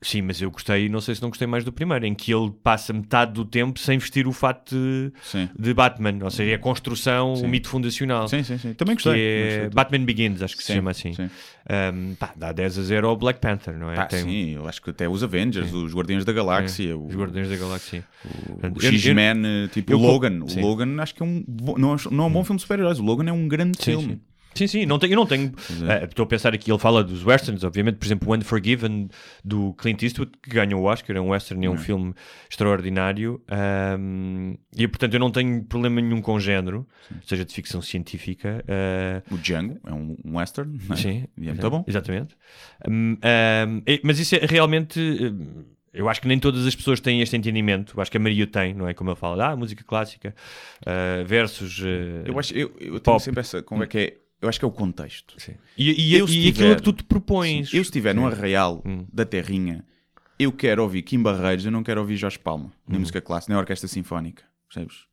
Sim, 0.01 0.21
mas 0.21 0.41
eu 0.41 0.49
gostei, 0.49 0.87
não 0.87 1.01
sei 1.01 1.13
se 1.13 1.21
não 1.21 1.27
gostei 1.27 1.45
mais 1.45 1.65
do 1.65 1.73
primeiro, 1.73 2.05
em 2.05 2.15
que 2.15 2.33
ele 2.33 2.49
passa 2.63 2.93
metade 2.93 3.33
do 3.33 3.43
tempo 3.43 3.77
sem 3.77 3.97
vestir 3.97 4.27
o 4.27 4.31
fato 4.31 4.73
de, 4.73 5.11
de 5.59 5.73
Batman, 5.73 6.17
ou 6.23 6.31
seja, 6.31 6.51
é 6.51 6.53
a 6.53 6.57
construção, 6.57 7.35
Sim. 7.35 7.45
o 7.45 7.49
mito 7.49 7.67
fundacional. 7.67 8.25
Sim, 8.29 8.41
sim, 8.41 8.57
sim. 8.57 8.73
Também 8.73 8.95
gostei. 8.95 9.19
é 9.21 9.47
Gostei. 9.63 9.69
Batman 9.71 10.05
Begins, 10.05 10.41
acho 10.41 10.55
que 10.55 10.63
se 10.63 10.67
Sim, 10.67 10.75
chama 10.75 10.91
assim. 10.91 11.13
sim. 11.13 11.29
Um, 11.69 12.15
pá, 12.15 12.31
dá 12.33 12.53
10 12.53 12.79
a 12.79 12.81
0 12.83 13.09
ao 13.09 13.17
Black 13.17 13.41
Panther, 13.41 13.77
não 13.77 13.91
é? 13.91 13.95
Pá, 13.95 14.05
Tem- 14.05 14.23
sim, 14.23 14.49
eu 14.55 14.65
acho 14.69 14.81
que 14.81 14.89
até 14.89 15.09
os 15.09 15.21
Avengers, 15.21 15.73
os 15.73 15.93
Guardiões 15.93 16.23
da 16.23 16.31
Galáxia, 16.31 16.97
o, 16.97 17.05
Os 17.07 17.15
Guardiões 17.15 17.49
da 17.49 17.57
Galáxia. 17.57 18.05
o 18.25 18.65
eu- 18.81 18.91
X-Men, 18.93 19.41
eh, 19.45 19.67
tipo 19.67 19.91
eu 19.91 19.99
o 19.99 20.01
Logan. 20.01 20.39
O 20.45 20.61
Logan 20.61 21.01
acho 21.01 21.13
que 21.13 21.21
é 21.21 21.25
um 21.25 21.43
bo- 21.45 21.77
não, 21.77 21.95
é- 21.95 21.97
não 22.09 22.23
é 22.23 22.27
um 22.27 22.31
bom 22.31 22.43
filme 22.45 22.55
de 22.57 22.61
super-heróis. 22.61 22.99
O 22.99 23.03
Logan 23.03 23.27
é 23.29 23.33
um 23.33 23.49
grande 23.49 23.77
filme. 23.83 24.21
Sim. 24.59 24.67
Sim, 24.67 24.79
sim, 24.81 24.85
não 24.85 24.99
tenho, 24.99 25.13
eu 25.13 25.17
não 25.17 25.25
tenho. 25.25 25.51
é. 25.87 26.03
eh, 26.03 26.05
Estou 26.05 26.23
a 26.23 26.27
pensar 26.27 26.53
aqui, 26.53 26.71
ele 26.71 26.79
fala 26.79 27.03
dos 27.03 27.25
westerns, 27.25 27.63
obviamente, 27.63 27.95
por 27.97 28.05
exemplo, 28.05 28.29
o 28.31 28.35
Unforgiven 28.35 29.09
do 29.43 29.73
Clint 29.73 30.03
Eastwood, 30.03 30.31
que 30.41 30.49
ganhou 30.51 30.81
o 30.81 30.85
Oscar, 30.85 31.15
é 31.15 31.19
um 31.21 31.29
western, 31.29 31.65
é 31.65 31.69
um 31.69 31.77
filme 31.77 32.13
extraordinário. 32.49 33.41
ahm, 33.47 34.55
e 34.75 34.87
portanto, 34.87 35.13
eu 35.13 35.19
não 35.19 35.31
tenho 35.31 35.63
problema 35.63 36.01
nenhum 36.01 36.21
com 36.21 36.39
género, 36.39 36.87
seja 37.25 37.45
de 37.45 37.53
ficção 37.53 37.81
científica. 37.81 38.63
eh, 38.67 39.21
O 39.31 39.37
Django 39.37 39.79
é 39.85 39.93
um, 39.93 40.15
um 40.25 40.37
western. 40.37 40.77
não 40.87 40.93
é? 40.93 40.97
Sim, 40.97 41.25
E 41.37 41.47
é 41.47 41.51
muito 41.53 41.69
bom. 41.69 41.83
Exatamente. 41.87 42.35
Hum, 42.87 43.17
hum, 43.67 43.81
e- 43.87 44.01
mas 44.03 44.19
isso 44.19 44.35
é 44.35 44.39
realmente. 44.45 44.99
hum, 44.99 45.63
Eu 45.91 46.07
acho 46.07 46.21
que 46.21 46.27
nem 46.27 46.37
todas 46.39 46.67
as 46.67 46.75
pessoas 46.75 46.99
têm 46.99 47.19
este 47.21 47.35
entendimento. 47.35 47.93
Eu 47.97 48.01
acho 48.01 48.11
que 48.11 48.17
a 48.17 48.19
Maria 48.19 48.45
tem, 48.45 48.75
não 48.75 48.87
é? 48.87 48.93
Como 48.93 49.09
ele 49.09 49.17
fala, 49.17 49.47
ah, 49.51 49.55
música 49.55 49.83
clássica 49.83 50.35
ah, 50.85 51.23
versus. 51.25 51.81
ah, 51.83 52.23
Eu 52.27 52.37
acho, 52.39 52.53
eu, 52.53 52.71
eu 52.79 52.99
tenho 52.99 53.19
sempre 53.19 53.39
essa. 53.39 53.63
Como 53.63 53.83
é 53.83 53.87
que 53.87 53.97
é? 53.97 54.17
Eu 54.41 54.47
acho 54.49 54.57
que 54.59 54.65
é 54.65 54.67
o 54.67 54.71
contexto. 54.71 55.35
sim. 55.37 55.53
E, 55.77 55.89
e, 55.91 56.11
e 56.11 56.15
aquilo 56.21 56.27
tiver- 56.53 56.75
que 56.77 56.81
tu 56.81 56.93
te 56.93 57.03
propões. 57.03 57.69
Sim. 57.71 57.77
Eu, 57.77 57.81
estiver 57.81 58.13
num 58.15 58.25
arraial 58.25 58.81
Hum. 58.85 59.05
da 59.11 59.25
Terrinha, 59.25 59.83
eu 60.39 60.51
quero 60.51 60.81
ouvir 60.83 61.01
Kim 61.01 61.21
Barreiros, 61.21 61.65
eu 61.65 61.71
não 61.71 61.83
quero 61.83 61.99
ouvir 61.99 62.15
Jorge 62.15 62.39
Palma, 62.39 62.71
nem 62.87 62.97
Hum. 62.97 63.01
música 63.01 63.19
clássica, 63.21 63.51
nem 63.53 63.59
orquestra 63.59 63.87
sinfónica. 63.87 64.43
Percebes? 64.67 65.05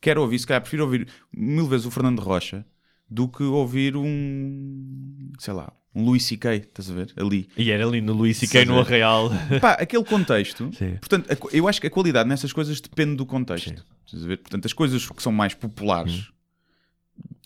Quero 0.00 0.20
ouvir, 0.22 0.38
se 0.38 0.46
calhar, 0.46 0.60
prefiro 0.62 0.84
ouvir 0.84 1.06
mil 1.32 1.66
vezes 1.66 1.84
o 1.86 1.90
Fernando 1.90 2.20
Rocha 2.20 2.64
do 3.10 3.28
que 3.28 3.42
ouvir 3.42 3.96
um. 3.96 5.30
sei 5.38 5.52
lá, 5.54 5.72
um 5.94 6.04
Louis 6.04 6.22
C.K., 6.24 6.54
estás 6.56 6.90
a 6.90 6.94
ver? 6.94 7.12
Ali. 7.16 7.48
E 7.56 7.70
era 7.70 7.86
ali 7.86 8.00
no 8.00 8.12
Luís 8.12 8.36
C.K. 8.38 8.64
No. 8.64 8.80
Arraial. 8.80 9.30
Pá, 9.60 9.72
aquele 9.72 10.04
contexto. 10.04 10.70
Sim. 10.76 10.96
Portanto, 10.96 11.28
eu 11.52 11.68
acho 11.68 11.80
que 11.80 11.86
a 11.86 11.90
qualidade 11.90 12.28
nessas 12.28 12.52
coisas 12.52 12.80
depende 12.80 13.16
do 13.16 13.26
contexto. 13.26 13.68
Sim. 13.68 13.76
Estás 14.06 14.24
a 14.24 14.26
ver? 14.26 14.38
Portanto, 14.38 14.66
as 14.66 14.72
coisas 14.72 15.08
que 15.08 15.22
são 15.22 15.32
mais 15.32 15.54
populares. 15.54 16.30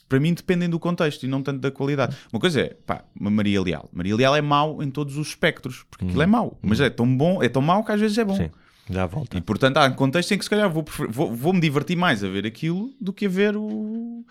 Para 0.09 0.19
mim 0.21 0.33
dependem 0.33 0.69
do 0.71 0.79
contexto 0.79 1.25
e 1.25 1.29
não 1.29 1.43
tanto 1.43 1.61
da 1.61 1.71
qualidade. 1.71 2.17
Uma 2.33 2.41
coisa 2.41 2.61
é, 2.63 2.77
pá, 2.87 3.05
uma 3.19 3.31
Maria 3.31 3.61
Leal. 3.61 3.89
Maria 3.93 4.17
Leal 4.17 4.35
é 4.37 4.41
mau 4.41 4.83
em 4.83 4.91
todos 4.91 5.17
os 5.19 5.29
espectros, 5.29 5.85
porque 5.91 6.05
aquilo 6.07 6.23
é 6.23 6.27
mau. 6.27 6.59
Mas 6.63 6.81
é 6.81 6.89
tão 6.89 7.17
bom, 7.17 7.43
é 7.43 7.49
tão 7.49 7.61
mau 7.61 7.85
que 7.85 7.93
às 7.93 8.01
vezes 8.01 8.17
é 8.17 8.25
bom. 8.25 8.35
Sim, 8.37 8.51
a 8.97 9.05
volta. 9.07 9.37
E 9.37 9.41
portanto 9.43 9.77
há 9.77 9.91
contextos 9.91 10.33
em 10.33 10.39
que 10.39 10.45
se 10.45 10.51
calhar 10.51 10.71
vou, 10.71 10.85
vou, 11.11 11.35
vou 11.35 11.53
me 11.53 11.61
divertir 11.61 11.97
mais 11.97 12.25
a 12.25 12.29
ver 12.29 12.47
aquilo 12.47 12.91
do 13.01 13.13
que 13.13 13.27
a 13.27 13.29
ver 13.29 13.55
o, 13.57 14.25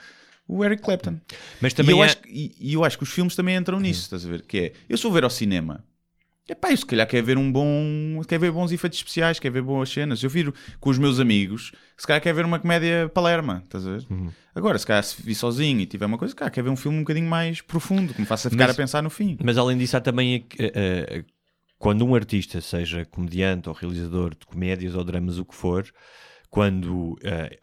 o 0.48 0.66
Eric 0.66 0.82
Clapton. 0.82 1.18
Mas 1.62 1.74
E 1.74 1.76
também 1.76 1.96
eu, 1.96 2.04
é- 2.04 2.08
acho, 2.08 2.18
que- 2.22 2.30
e, 2.30 2.56
e 2.72 2.74
eu 2.74 2.84
acho 2.84 2.98
que 2.98 3.04
os 3.04 3.10
filmes 3.12 3.36
também 3.36 3.56
entram 3.56 3.80
nisso, 3.80 4.02
estás 4.02 4.26
a 4.26 4.30
ver? 4.30 4.42
Que 4.42 4.58
é, 4.58 4.74
eu 4.90 4.98
se 4.98 5.04
vou 5.04 5.12
ver 5.12 5.24
ao 5.24 5.30
cinema, 5.30 5.84
epá, 6.48 6.72
eu 6.72 6.78
se 6.78 6.86
calhar 6.86 7.08
quer 7.08 7.22
ver 7.22 7.38
um 7.38 7.52
bom, 7.52 8.22
quer 8.28 8.40
ver 8.40 8.52
bons 8.52 8.72
efeitos 8.72 9.00
especiais, 9.00 9.40
quer 9.40 9.50
ver 9.52 9.62
boas 9.62 9.90
cenas. 9.90 10.22
Eu 10.24 10.30
viro 10.30 10.54
com 10.80 10.90
os 10.90 10.98
meus 10.98 11.20
amigos, 11.20 11.72
se 11.98 12.06
calhar 12.08 12.22
quer 12.22 12.34
ver 12.34 12.46
uma 12.46 12.60
comédia 12.60 13.10
palerma, 13.14 13.62
estás 13.66 13.86
a 13.86 13.92
ver? 13.98 14.06
Uhum. 14.10 14.32
Agora, 14.56 14.78
se 14.80 14.86
calhar 14.86 15.04
se 15.04 15.22
vi 15.22 15.36
sozinho 15.36 15.80
e 15.82 15.86
tiver 15.86 16.06
uma 16.06 16.18
coisa, 16.18 16.34
calhar 16.36 16.52
quer 16.52 16.64
ver 16.64 16.70
um 16.70 16.76
filme 16.76 16.98
um 16.98 17.02
bocadinho 17.02 17.30
mais 17.30 17.62
profundo, 17.62 18.14
que 18.14 18.22
me 18.22 18.26
faça 18.28 18.50
ficar 18.50 18.68
Mas- 18.68 18.76
a 18.76 18.78
pensar 18.78 19.04
no 19.04 19.10
fim. 19.10 19.38
Mas 19.44 19.58
além 19.58 19.78
disso, 19.78 19.98
há 19.98 20.02
também 20.02 20.46
a- 20.60 21.18
a- 21.20 21.24
quando 21.78 22.04
um 22.06 22.16
artista, 22.16 22.60
seja 22.60 23.06
comediante 23.06 23.70
ou 23.70 23.76
realizador 23.76 24.32
de 24.32 24.46
comédias 24.48 24.96
ou 24.96 25.04
dramas, 25.04 25.38
o 25.38 25.46
que 25.46 25.54
for, 25.54 25.86
quando 26.50 27.16
eh, 27.24 27.58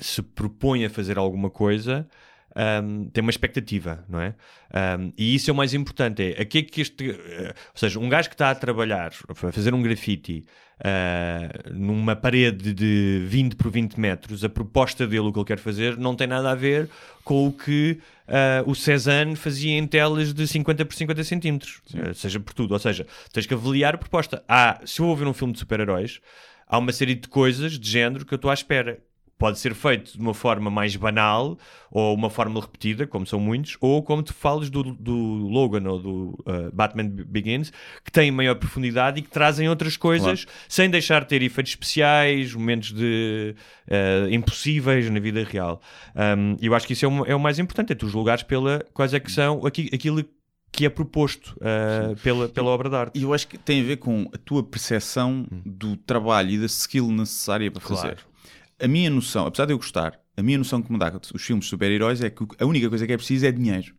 se 0.00 0.22
propõe 0.22 0.84
a 0.84 0.90
fazer 0.90 1.18
alguma 1.18 1.50
coisa, 1.50 2.08
ahm, 2.54 3.04
tem 3.12 3.22
uma 3.22 3.30
expectativa, 3.30 4.04
não 4.08 4.20
é? 4.20 4.34
Ahm, 4.72 5.10
e 5.16 5.34
isso 5.34 5.50
é 5.50 5.52
o 5.52 5.56
mais 5.56 5.74
importante: 5.74 6.22
é 6.22 6.42
a 6.42 6.44
que 6.44 6.58
é 6.58 6.62
que 6.62 6.80
este. 6.80 7.10
eh, 7.10 7.54
ou 7.72 7.78
seja, 7.78 7.98
um 7.98 8.08
gajo 8.08 8.28
que 8.28 8.34
está 8.34 8.50
a 8.50 8.54
trabalhar, 8.54 9.12
a 9.28 9.34
fazer 9.52 9.74
um 9.74 9.82
grafite. 9.82 10.44
ah, 10.84 11.48
numa 11.72 12.14
parede 12.16 12.72
de 12.72 13.24
20 13.26 13.56
por 13.56 13.70
20 13.70 13.98
metros, 13.98 14.44
a 14.44 14.48
proposta 14.48 15.06
dele, 15.06 15.26
o 15.26 15.32
que 15.32 15.38
ele 15.38 15.46
quer 15.46 15.58
fazer, 15.58 15.96
não 15.96 16.14
tem 16.14 16.26
nada 16.26 16.50
a 16.50 16.54
ver 16.54 16.88
com 17.24 17.46
o 17.48 17.52
que 17.52 17.98
ah, 18.28 18.62
o 18.66 18.74
Cézanne 18.74 19.34
fazia 19.36 19.72
em 19.76 19.86
telas 19.86 20.32
de 20.32 20.46
50 20.46 20.84
por 20.84 20.94
50 20.94 21.24
centímetros, 21.24 21.80
Ah, 21.94 22.14
seja 22.14 22.38
por 22.40 22.52
tudo. 22.54 22.72
Ou 22.72 22.78
seja, 22.78 23.06
tens 23.32 23.46
que 23.46 23.54
avaliar 23.54 23.94
a 23.94 23.98
proposta. 23.98 24.42
Há, 24.48 24.80
se 24.84 25.00
eu 25.00 25.06
ouvir 25.06 25.26
um 25.26 25.32
filme 25.34 25.52
de 25.52 25.58
super-heróis, 25.60 26.20
há 26.66 26.78
uma 26.78 26.92
série 26.92 27.14
de 27.14 27.28
coisas 27.28 27.78
de 27.78 27.90
género 27.90 28.24
que 28.24 28.32
eu 28.34 28.36
estou 28.36 28.50
à 28.50 28.54
espera. 28.54 28.98
Pode 29.38 29.58
ser 29.60 29.72
feito 29.72 30.12
de 30.14 30.18
uma 30.20 30.34
forma 30.34 30.68
mais 30.68 30.96
banal 30.96 31.56
ou 31.92 32.12
uma 32.14 32.28
fórmula 32.28 32.60
repetida, 32.64 33.06
como 33.06 33.24
são 33.24 33.38
muitos, 33.38 33.76
ou 33.80 34.02
como 34.02 34.20
tu 34.22 34.34
falas 34.34 34.68
do, 34.68 34.82
do 34.82 35.14
Logan 35.14 35.88
ou 35.88 35.98
do 36.00 36.44
ah, 36.44 36.70
Batman 36.72 37.04
Begins, 37.08 37.72
que 38.04 38.10
têm 38.10 38.32
maior 38.32 38.56
profundidade 38.56 39.20
e 39.20 39.22
que 39.22 39.30
trazem 39.30 39.68
outras 39.68 39.96
coisas 39.96 40.44
sem 40.68 40.90
deixar 40.90 41.20
de 41.22 41.28
ter 41.28 41.40
efeitos 41.42 41.70
especiais, 41.72 42.52
momentos 42.52 42.92
de 42.92 43.54
ah, 43.88 44.28
impossíveis 44.30 45.08
na 45.08 45.20
vida 45.20 45.44
real. 45.44 45.80
Um, 46.36 46.56
eu 46.60 46.74
acho 46.74 46.86
que 46.86 46.92
isso 46.94 47.04
é 47.04 47.08
o, 47.08 47.24
é 47.26 47.34
o 47.34 47.40
mais 47.40 47.58
importante, 47.60 47.92
é 47.92 47.94
tu 47.94 48.08
julgares 48.08 48.42
pela 48.42 48.84
quais 48.92 49.14
é 49.14 49.20
que 49.20 49.30
são 49.30 49.64
aqui- 49.64 49.88
aquilo 49.92 50.24
que 50.72 50.84
é 50.84 50.88
proposto 50.88 51.56
ah, 51.60 52.14
pela, 52.22 52.48
pela 52.48 52.70
obra 52.70 52.90
de 52.90 52.96
arte. 52.96 53.18
E 53.18 53.22
eu 53.22 53.32
acho 53.32 53.46
que 53.46 53.56
tem 53.56 53.80
a 53.80 53.84
ver 53.84 53.98
com 53.98 54.28
a 54.34 54.38
tua 54.38 54.62
percepção 54.62 55.46
do 55.64 55.96
trabalho 55.96 56.50
e 56.50 56.58
da 56.58 56.66
skill 56.66 57.08
necessária 57.12 57.70
para 57.70 57.80
fazer. 57.80 58.18
A 58.80 58.88
minha 58.88 59.10
noção, 59.10 59.46
apesar 59.46 59.66
de 59.66 59.72
eu 59.72 59.78
gostar, 59.78 60.18
a 60.36 60.42
minha 60.42 60.58
noção 60.58 60.80
que 60.80 60.92
me 60.92 60.98
dá 60.98 61.12
os 61.34 61.42
filmes 61.42 61.64
de 61.64 61.70
super-heróis 61.70 62.22
é 62.22 62.30
que 62.30 62.44
a 62.58 62.64
única 62.64 62.88
coisa 62.88 63.06
que 63.06 63.12
é 63.12 63.16
preciso 63.16 63.46
é 63.46 63.52
dinheiro. 63.52 63.94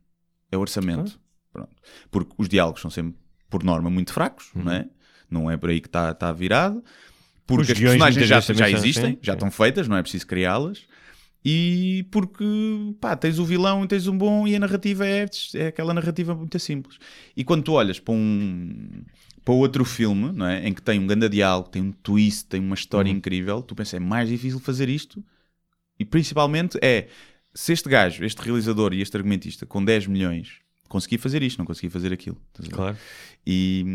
É 0.51 0.57
orçamento. 0.57 1.19
Pronto. 1.51 1.75
Porque 2.09 2.33
os 2.37 2.47
diálogos 2.47 2.81
são 2.81 2.89
sempre, 2.89 3.19
por 3.49 3.63
norma, 3.63 3.89
muito 3.89 4.13
fracos, 4.13 4.49
não 4.55 4.71
é? 4.71 4.87
Não 5.29 5.51
é 5.51 5.57
por 5.57 5.69
aí 5.69 5.81
que 5.81 5.87
está 5.87 6.13
tá 6.13 6.31
virado. 6.31 6.83
Porque 7.45 7.63
Os 7.63 7.69
as 7.71 7.79
personagens 7.79 8.27
já, 8.27 8.39
já 8.39 8.69
existem, 8.69 9.05
assim. 9.05 9.19
já 9.21 9.33
Sim. 9.33 9.37
estão 9.37 9.51
feitas, 9.51 9.87
não 9.87 9.97
é 9.97 10.01
preciso 10.01 10.27
criá-las. 10.27 10.85
E 11.43 12.05
porque, 12.11 12.45
pá, 12.99 13.15
tens 13.15 13.39
o 13.39 13.45
vilão 13.45 13.83
e 13.83 13.87
tens 13.87 14.07
um 14.07 14.17
bom 14.17 14.47
e 14.47 14.55
a 14.55 14.59
narrativa 14.59 15.07
é, 15.07 15.25
é 15.55 15.67
aquela 15.67 15.93
narrativa 15.93 16.35
muito 16.35 16.59
simples. 16.59 16.97
E 17.35 17.43
quando 17.43 17.63
tu 17.63 17.73
olhas 17.73 17.99
para 17.99 18.13
um... 18.13 19.03
para 19.43 19.53
outro 19.53 19.83
filme, 19.85 20.31
não 20.31 20.45
é? 20.45 20.67
Em 20.67 20.73
que 20.73 20.81
tem 20.81 20.99
um 20.99 21.07
grande 21.07 21.29
diálogo, 21.29 21.69
tem 21.69 21.81
um 21.81 21.91
twist, 21.91 22.45
tem 22.47 22.59
uma 22.59 22.75
história 22.75 23.11
Uhum. 23.11 23.17
incrível, 23.17 23.61
tu 23.61 23.75
pensas, 23.75 23.95
é 23.95 23.99
mais 23.99 24.29
difícil 24.29 24.59
fazer 24.59 24.89
isto. 24.89 25.23
E 25.99 26.05
principalmente 26.05 26.77
é, 26.81 27.07
se 27.53 27.73
este 27.73 27.89
gajo, 27.89 28.23
este 28.23 28.41
realizador 28.41 28.93
e 28.93 29.01
este 29.01 29.15
argumentista 29.17 29.65
com 29.65 29.83
10 29.83 30.07
milhões 30.07 30.53
conseguir 30.87 31.17
fazer 31.19 31.43
isto, 31.43 31.59
não 31.59 31.65
conseguir 31.65 31.89
fazer 31.89 32.11
aquilo. 32.11 32.37
Claro. 32.71 32.97
E, 33.45 33.85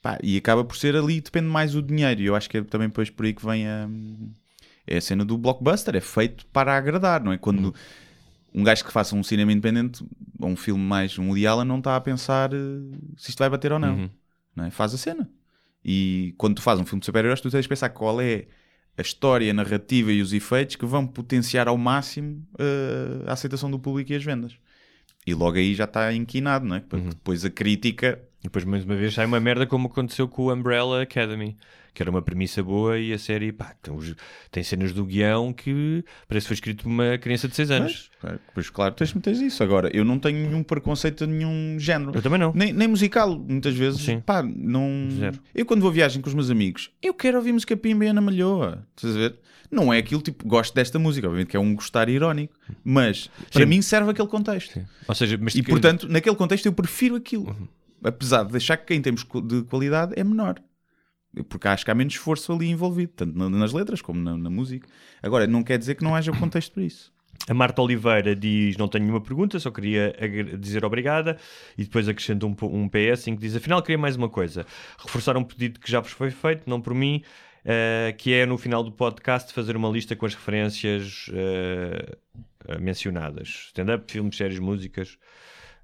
pá, 0.00 0.18
e 0.22 0.36
acaba 0.36 0.64
por 0.64 0.76
ser 0.76 0.94
ali, 0.96 1.20
depende 1.20 1.46
mais 1.48 1.74
o 1.74 1.82
dinheiro. 1.82 2.20
E 2.20 2.26
eu 2.26 2.36
acho 2.36 2.48
que 2.48 2.58
é 2.58 2.62
também 2.62 2.88
depois 2.88 3.10
por 3.10 3.26
aí 3.26 3.32
que 3.34 3.44
vem 3.44 3.66
a, 3.66 3.88
é 4.86 4.96
a 4.98 5.00
cena 5.00 5.24
do 5.24 5.36
blockbuster. 5.36 5.96
É 5.96 6.00
feito 6.00 6.46
para 6.46 6.76
agradar, 6.76 7.22
não 7.22 7.32
é? 7.32 7.38
Quando 7.38 7.74
um 8.54 8.62
gajo 8.62 8.84
que 8.84 8.92
faça 8.92 9.14
um 9.14 9.22
cinema 9.22 9.52
independente 9.52 10.04
ou 10.38 10.48
um 10.48 10.56
filme 10.56 10.82
mais 10.82 11.18
um 11.18 11.28
Woody 11.28 11.46
Allen 11.46 11.66
não 11.66 11.78
está 11.78 11.96
a 11.96 12.00
pensar 12.00 12.52
eh, 12.52 12.56
se 13.16 13.30
isto 13.30 13.38
vai 13.38 13.50
bater 13.50 13.72
ou 13.72 13.78
não. 13.78 13.96
Uhum. 13.96 14.10
É? 14.64 14.70
Faz 14.70 14.94
a 14.94 14.98
cena. 14.98 15.30
E 15.84 16.34
quando 16.38 16.56
tu 16.56 16.62
fazes 16.62 16.82
um 16.82 16.86
filme 16.86 17.00
de 17.00 17.06
super-heróis, 17.06 17.40
tu 17.40 17.50
tens 17.50 17.62
de 17.62 17.68
pensar 17.68 17.88
qual 17.90 18.20
é 18.20 18.46
a 18.96 19.02
história, 19.02 19.50
a 19.50 19.54
narrativa 19.54 20.12
e 20.12 20.20
os 20.20 20.32
efeitos 20.32 20.76
que 20.76 20.84
vão 20.84 21.06
potenciar 21.06 21.68
ao 21.68 21.78
máximo 21.78 22.44
eh, 22.58 23.24
a 23.26 23.32
aceitação 23.32 23.70
do 23.70 23.78
público 23.78 24.12
e 24.12 24.16
as 24.16 24.24
vendas. 24.24 24.58
E 25.26 25.34
logo 25.34 25.56
aí 25.56 25.74
já 25.74 25.84
está 25.84 26.12
inquinado, 26.12 26.64
não 26.66 26.76
é? 26.76 26.80
Porque 26.80 27.08
depois 27.10 27.44
a 27.44 27.50
crítica 27.50 28.20
E 28.40 28.44
depois, 28.44 28.64
mais 28.64 28.84
uma 28.84 28.96
vez, 28.96 29.14
sai 29.14 29.26
uma 29.26 29.40
merda 29.40 29.66
como 29.66 29.88
aconteceu 29.88 30.28
com 30.28 30.44
o 30.44 30.52
Umbrella 30.52 31.02
Academy, 31.02 31.56
que 31.98 32.02
era 32.04 32.10
uma 32.12 32.22
premissa 32.22 32.62
boa 32.62 32.96
e 32.96 33.12
a 33.12 33.18
série, 33.18 33.50
pá, 33.50 33.74
tem, 33.82 33.92
os- 33.92 34.14
tem 34.52 34.62
cenas 34.62 34.92
do 34.92 35.04
guião 35.04 35.52
que 35.52 36.04
parece 36.28 36.44
que 36.44 36.48
foi 36.48 36.54
escrito 36.54 36.84
por 36.84 36.88
uma 36.88 37.18
criança 37.18 37.48
de 37.48 37.56
6 37.56 37.70
anos. 37.72 38.08
Pois, 38.20 38.20
claro, 38.20 38.40
pois 38.54 38.70
claro, 38.70 38.94
tens, 38.94 39.12
tens 39.20 39.40
isso. 39.40 39.60
Agora, 39.64 39.90
eu 39.92 40.04
não 40.04 40.16
tenho 40.16 40.48
nenhum 40.48 40.62
preconceito 40.62 41.24
a 41.24 41.26
nenhum 41.26 41.76
género. 41.76 42.12
Eu 42.14 42.22
também 42.22 42.38
não. 42.38 42.52
Nem, 42.54 42.72
nem 42.72 42.86
musical, 42.86 43.36
muitas 43.36 43.74
vezes. 43.74 44.00
Sim. 44.00 44.20
Pá, 44.20 44.44
não... 44.44 45.08
Zero. 45.10 45.40
Eu 45.52 45.66
quando 45.66 45.80
vou 45.82 45.90
viagem 45.90 46.22
com 46.22 46.28
os 46.28 46.34
meus 46.34 46.50
amigos, 46.50 46.90
eu 47.02 47.12
quero 47.12 47.36
ouvir 47.36 47.52
música 47.52 47.76
Pimba 47.76 48.04
e 48.04 48.08
Ana 48.08 48.20
Malhoa. 48.20 48.86
Estás 48.96 49.16
a 49.16 49.18
ver? 49.18 49.38
Não 49.68 49.92
é 49.92 49.98
aquilo 49.98 50.22
tipo, 50.22 50.46
gosto 50.48 50.72
desta 50.74 51.00
música, 51.00 51.26
obviamente 51.26 51.50
que 51.50 51.56
é 51.56 51.60
um 51.60 51.74
gostar 51.74 52.08
irónico, 52.08 52.54
mas 52.84 53.28
para 53.52 53.62
Sim. 53.64 53.68
mim 53.68 53.82
serve 53.82 54.10
aquele 54.12 54.28
contexto. 54.28 54.80
Ou 55.08 55.14
seja, 55.16 55.36
mas 55.38 55.54
E 55.56 55.62
que- 55.64 55.68
portanto, 55.70 56.08
naquele 56.08 56.36
contexto 56.36 56.66
eu 56.66 56.72
prefiro 56.72 57.16
aquilo. 57.16 57.48
Uhum. 57.48 57.66
Apesar 58.04 58.44
de 58.44 58.52
deixar 58.52 58.76
que 58.76 58.94
em 58.94 59.02
termos 59.02 59.26
de 59.44 59.62
qualidade 59.64 60.12
é 60.16 60.22
menor. 60.22 60.54
Porque 61.48 61.68
acho 61.68 61.84
que 61.84 61.90
há 61.90 61.94
menos 61.94 62.14
esforço 62.14 62.52
ali 62.52 62.68
envolvido, 62.68 63.12
tanto 63.14 63.36
na- 63.38 63.50
nas 63.50 63.72
letras 63.72 64.00
como 64.02 64.20
na, 64.20 64.36
na 64.36 64.50
música. 64.50 64.88
Agora, 65.22 65.46
não 65.46 65.62
quer 65.62 65.78
dizer 65.78 65.94
que 65.94 66.02
não 66.02 66.14
haja 66.14 66.32
contexto 66.32 66.72
para 66.72 66.82
isso. 66.82 67.12
A 67.48 67.54
Marta 67.54 67.80
Oliveira 67.80 68.34
diz: 68.34 68.76
Não 68.76 68.88
tenho 68.88 69.04
nenhuma 69.04 69.20
pergunta, 69.22 69.58
só 69.60 69.70
queria 69.70 70.14
dizer 70.58 70.84
obrigada. 70.84 71.36
E 71.76 71.84
depois 71.84 72.08
acrescenta 72.08 72.46
um, 72.46 72.56
um 72.62 72.88
PS 72.88 73.28
em 73.28 73.36
que 73.36 73.42
diz: 73.42 73.54
Afinal, 73.54 73.80
queria 73.82 73.98
mais 73.98 74.16
uma 74.16 74.28
coisa. 74.28 74.66
Reforçar 74.98 75.36
um 75.36 75.44
pedido 75.44 75.78
que 75.78 75.90
já 75.90 76.00
vos 76.00 76.10
foi 76.10 76.30
feito, 76.30 76.68
não 76.68 76.80
por 76.80 76.94
mim, 76.94 77.22
eh, 77.64 78.14
que 78.18 78.32
é 78.34 78.44
no 78.44 78.58
final 78.58 78.82
do 78.82 78.90
podcast 78.90 79.52
fazer 79.52 79.76
uma 79.76 79.88
lista 79.88 80.16
com 80.16 80.26
as 80.26 80.34
referências 80.34 81.26
eh, 81.32 82.16
mencionadas: 82.80 83.66
stand-up, 83.68 84.10
filmes, 84.10 84.36
séries, 84.36 84.58
músicas. 84.58 85.16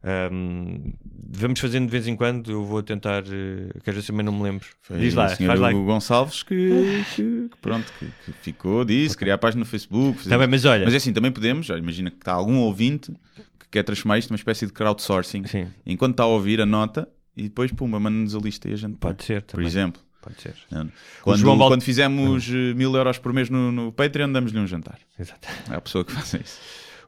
Ahm, 0.06 0.92
vamos 1.30 1.58
fazendo 1.60 1.86
de 1.86 1.90
vez 1.90 2.06
em 2.06 2.14
quando. 2.14 2.50
Eu 2.50 2.64
vou 2.64 2.82
tentar. 2.82 3.22
Uh, 3.22 3.80
que 3.82 3.88
às 3.90 3.94
vezes 3.96 4.06
também 4.06 4.24
não 4.24 4.32
me 4.32 4.42
lembro. 4.42 4.66
Foi 4.82 4.98
diz 4.98 5.14
lá, 5.14 5.26
o 5.26 5.36
faz 5.46 5.58
lá. 5.60 5.70
Hugo 5.70 5.84
Gonçalves 5.86 6.42
que, 6.42 7.02
que- 7.16 7.48
que 7.48 7.56
pronto, 7.62 7.90
que, 7.98 8.06
que 8.06 8.32
ficou, 8.42 8.84
disse, 8.84 9.16
criar 9.16 9.34
a 9.34 9.38
página 9.38 9.60
no 9.60 9.66
Facebook. 9.66 10.28
bem, 10.28 10.46
mas 10.46 10.64
olha, 10.66 10.84
Mas 10.84 10.92
é 10.94 10.98
assim, 10.98 11.12
também 11.12 11.32
podemos, 11.32 11.70
olha, 11.70 11.78
imagina 11.78 12.10
que 12.10 12.18
está 12.18 12.32
algum 12.32 12.58
ouvinte 12.58 13.12
que 13.58 13.66
quer 13.70 13.82
transformar 13.82 14.18
isto 14.18 14.30
numa 14.30 14.36
espécie 14.36 14.66
de 14.66 14.72
crowdsourcing. 14.72 15.46
sim, 15.46 15.68
Enquanto 15.86 16.12
está 16.12 16.24
a 16.24 16.26
ouvir, 16.26 16.60
anota 16.60 17.08
e 17.36 17.44
depois, 17.44 17.72
pumba, 17.72 17.98
manda-nos 17.98 18.34
a 18.34 18.38
lista 18.38 18.68
e 18.68 18.74
a 18.74 18.76
gente 18.76 18.96
pode 18.98 19.24
ser 19.24 19.40
Por 19.42 19.52
também. 19.52 19.66
exemplo. 19.66 20.02
Pode 20.20 20.40
ser. 20.40 20.54
Não. 20.70 20.90
Quando, 21.22 21.38
João 21.38 21.58
quando 21.58 21.82
fizemos 21.82 22.48
eh, 22.48 22.72
mil 22.74 22.94
euros 22.96 23.18
por 23.18 23.30
mês 23.34 23.50
no, 23.50 23.70
no 23.70 23.92
Patreon, 23.92 24.32
damos-lhe 24.32 24.58
um 24.58 24.66
jantar. 24.66 24.98
Exato. 25.18 25.46
É 25.70 25.74
a 25.76 25.80
pessoa 25.82 26.02
que 26.04 26.12
faz 26.12 26.32
isso. 26.34 26.58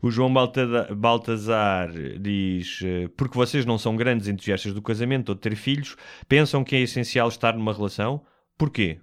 O 0.07 0.11
João 0.13 0.33
Baltazar 0.33 1.91
diz: 2.21 2.79
eh, 2.85 3.09
Porque 3.17 3.37
vocês 3.37 3.67
não 3.67 3.77
são 3.77 3.97
grandes 3.97 4.29
entusiastas 4.29 4.73
do 4.73 4.81
casamento 4.81 5.31
ou 5.31 5.35
de 5.35 5.41
ter 5.41 5.57
filhos, 5.57 5.97
pensam 6.29 6.63
que 6.63 6.77
é 6.77 6.81
essencial 6.81 7.27
estar 7.29 7.57
numa 7.57 7.73
relação? 7.73 8.25
Porquê? 8.57 9.01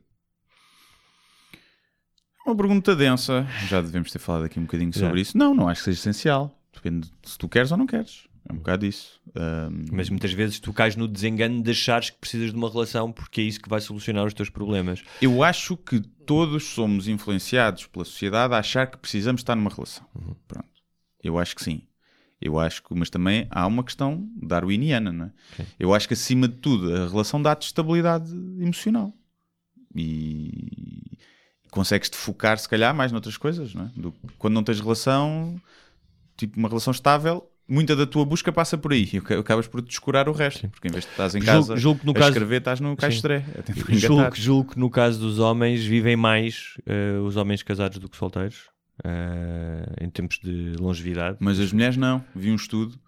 Uma 2.46 2.56
pergunta 2.56 2.96
densa. 2.96 3.46
Já 3.68 3.82
devemos 3.82 4.12
ter 4.12 4.20
falado 4.20 4.46
aqui 4.46 4.62
um 4.62 4.64
bocadinho 4.64 4.94
sobre 4.94 5.18
Já. 5.18 5.22
isso. 5.22 5.38
Não, 5.38 5.54
não 5.54 5.68
acho 5.68 5.82
que 5.82 5.86
seja 5.86 6.00
essencial. 6.00 6.58
Depende 6.74 7.12
de 7.22 7.30
se 7.30 7.38
tu 7.38 7.50
queres 7.50 7.70
ou 7.74 7.78
não 7.78 7.86
queres. 7.86 8.30
É 8.48 8.54
um 8.54 8.58
bocado 8.58 8.86
isso. 8.86 9.20
Ahm, 9.36 9.86
Mas 9.92 10.10
muitas 10.10 10.32
vezes 10.32 10.58
tu 10.58 10.72
cais 10.72 10.96
no 10.96 11.08
desengano 11.08 11.62
de 11.62 11.72
achares 11.72 12.12
que 12.12 12.18
precisas 12.18 12.52
de 12.52 12.56
uma 12.56 12.70
relação 12.70 13.12
porque 13.12 13.42
é 13.42 13.44
isso 13.44 13.60
que 13.60 13.70
vai 13.70 13.82
solucionar 13.82 14.26
os 14.26 14.34
teus 14.34 14.50
problemas. 14.50 15.04
Eu 15.22 15.44
acho 15.44 15.76
que 15.76 16.00
todos 16.26 16.64
somos 16.64 17.10
influenciados 17.10 17.88
pela 17.88 18.06
sociedade 18.06 18.54
a 18.54 18.60
achar 18.60 18.88
que 18.88 18.98
precisamos 18.98 19.42
estar 19.42 19.56
numa 19.56 19.70
relação. 19.70 20.06
Pronto. 20.48 20.73
Eu 21.24 21.40
acho 21.40 21.56
que 21.56 21.64
sim. 21.64 21.82
Eu 22.42 22.60
acho 22.60 22.84
que, 22.84 22.94
mas 22.94 23.10
também 23.10 23.48
há 23.50 23.66
uma 23.66 23.84
questão 23.84 24.28
darwiniana, 24.36 25.14
não 25.14 25.26
é? 25.28 25.32
Eu 25.80 25.94
acho 25.94 26.08
que 26.08 26.14
acima 26.14 26.48
de 26.48 26.56
tudo 26.58 26.94
a 26.94 27.08
relação 27.08 27.42
dá-te 27.42 27.68
estabilidade 27.68 28.32
emocional 28.60 29.14
e 29.96 31.18
consegues-te 31.72 32.16
focar 32.18 32.58
se 32.60 32.68
calhar 32.68 32.94
mais 32.94 33.12
noutras 33.12 33.38
coisas, 33.38 33.74
não 33.74 33.86
é? 33.86 33.92
Do- 33.96 34.14
quando 34.38 34.54
não 34.54 34.64
tens 34.64 34.80
relação, 34.80 35.60
tipo 36.38 36.58
uma 36.60 36.68
relação 36.68 36.92
estável, 36.92 37.50
muita 37.68 37.96
da 37.96 38.06
tua 38.06 38.26
busca 38.26 38.52
passa 38.52 38.78
por 38.78 38.92
aí 38.94 39.10
e 39.14 39.18
ac- 39.18 39.34
acabas 39.36 39.68
por 39.68 39.82
descurar 39.82 40.28
o 40.28 40.34
resto, 40.34 40.68
porque 40.70 40.88
em 40.88 40.92
vez 40.92 41.06
de 41.06 41.12
estás 41.12 41.34
em 41.36 41.40
Julgo- 41.40 41.54
casa 41.68 41.78
julgo 41.78 42.02
a 42.12 42.14
caso- 42.14 42.30
escrever, 42.32 42.58
estás 42.58 42.80
no 42.80 42.90
engatar. 42.92 43.10
Julgo, 44.00 44.36
julgo 44.36 44.72
que 44.74 44.80
no 44.80 44.90
caso 44.90 45.20
dos 45.20 45.40
homens 45.40 45.84
vivem 45.86 46.16
mais 46.16 46.74
eh, 46.86 47.18
os 47.26 47.36
homens 47.38 47.64
casados 47.64 47.98
do 48.00 48.10
que 48.10 48.18
solteiros 48.18 48.73
eh, 49.04 49.96
em 50.02 50.10
termos 50.10 50.40
de 50.40 50.76
longevidade. 50.80 51.38
Mas 51.40 51.60
as 51.60 51.72
mulheres 51.72 51.98
não. 51.98 52.24
Vi 52.36 52.52
um 52.52 52.56
estudo 52.56 53.00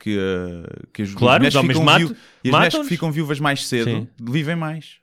que, 0.00 0.16
uh, 0.16 0.86
que 0.92 1.02
as 1.02 1.14
Claro, 1.14 1.40
mulheres 1.44 1.60
ficam 1.60 1.82
matam- 1.84 2.06
viu- 2.08 2.16
as 2.44 2.50
mulheres 2.50 2.78
que 2.78 2.84
ficam 2.84 3.10
viúvas 3.12 3.40
mais 3.40 3.66
cedo 3.66 3.84
Sim. 3.90 4.08
vivem 4.20 4.56
mais. 4.56 4.96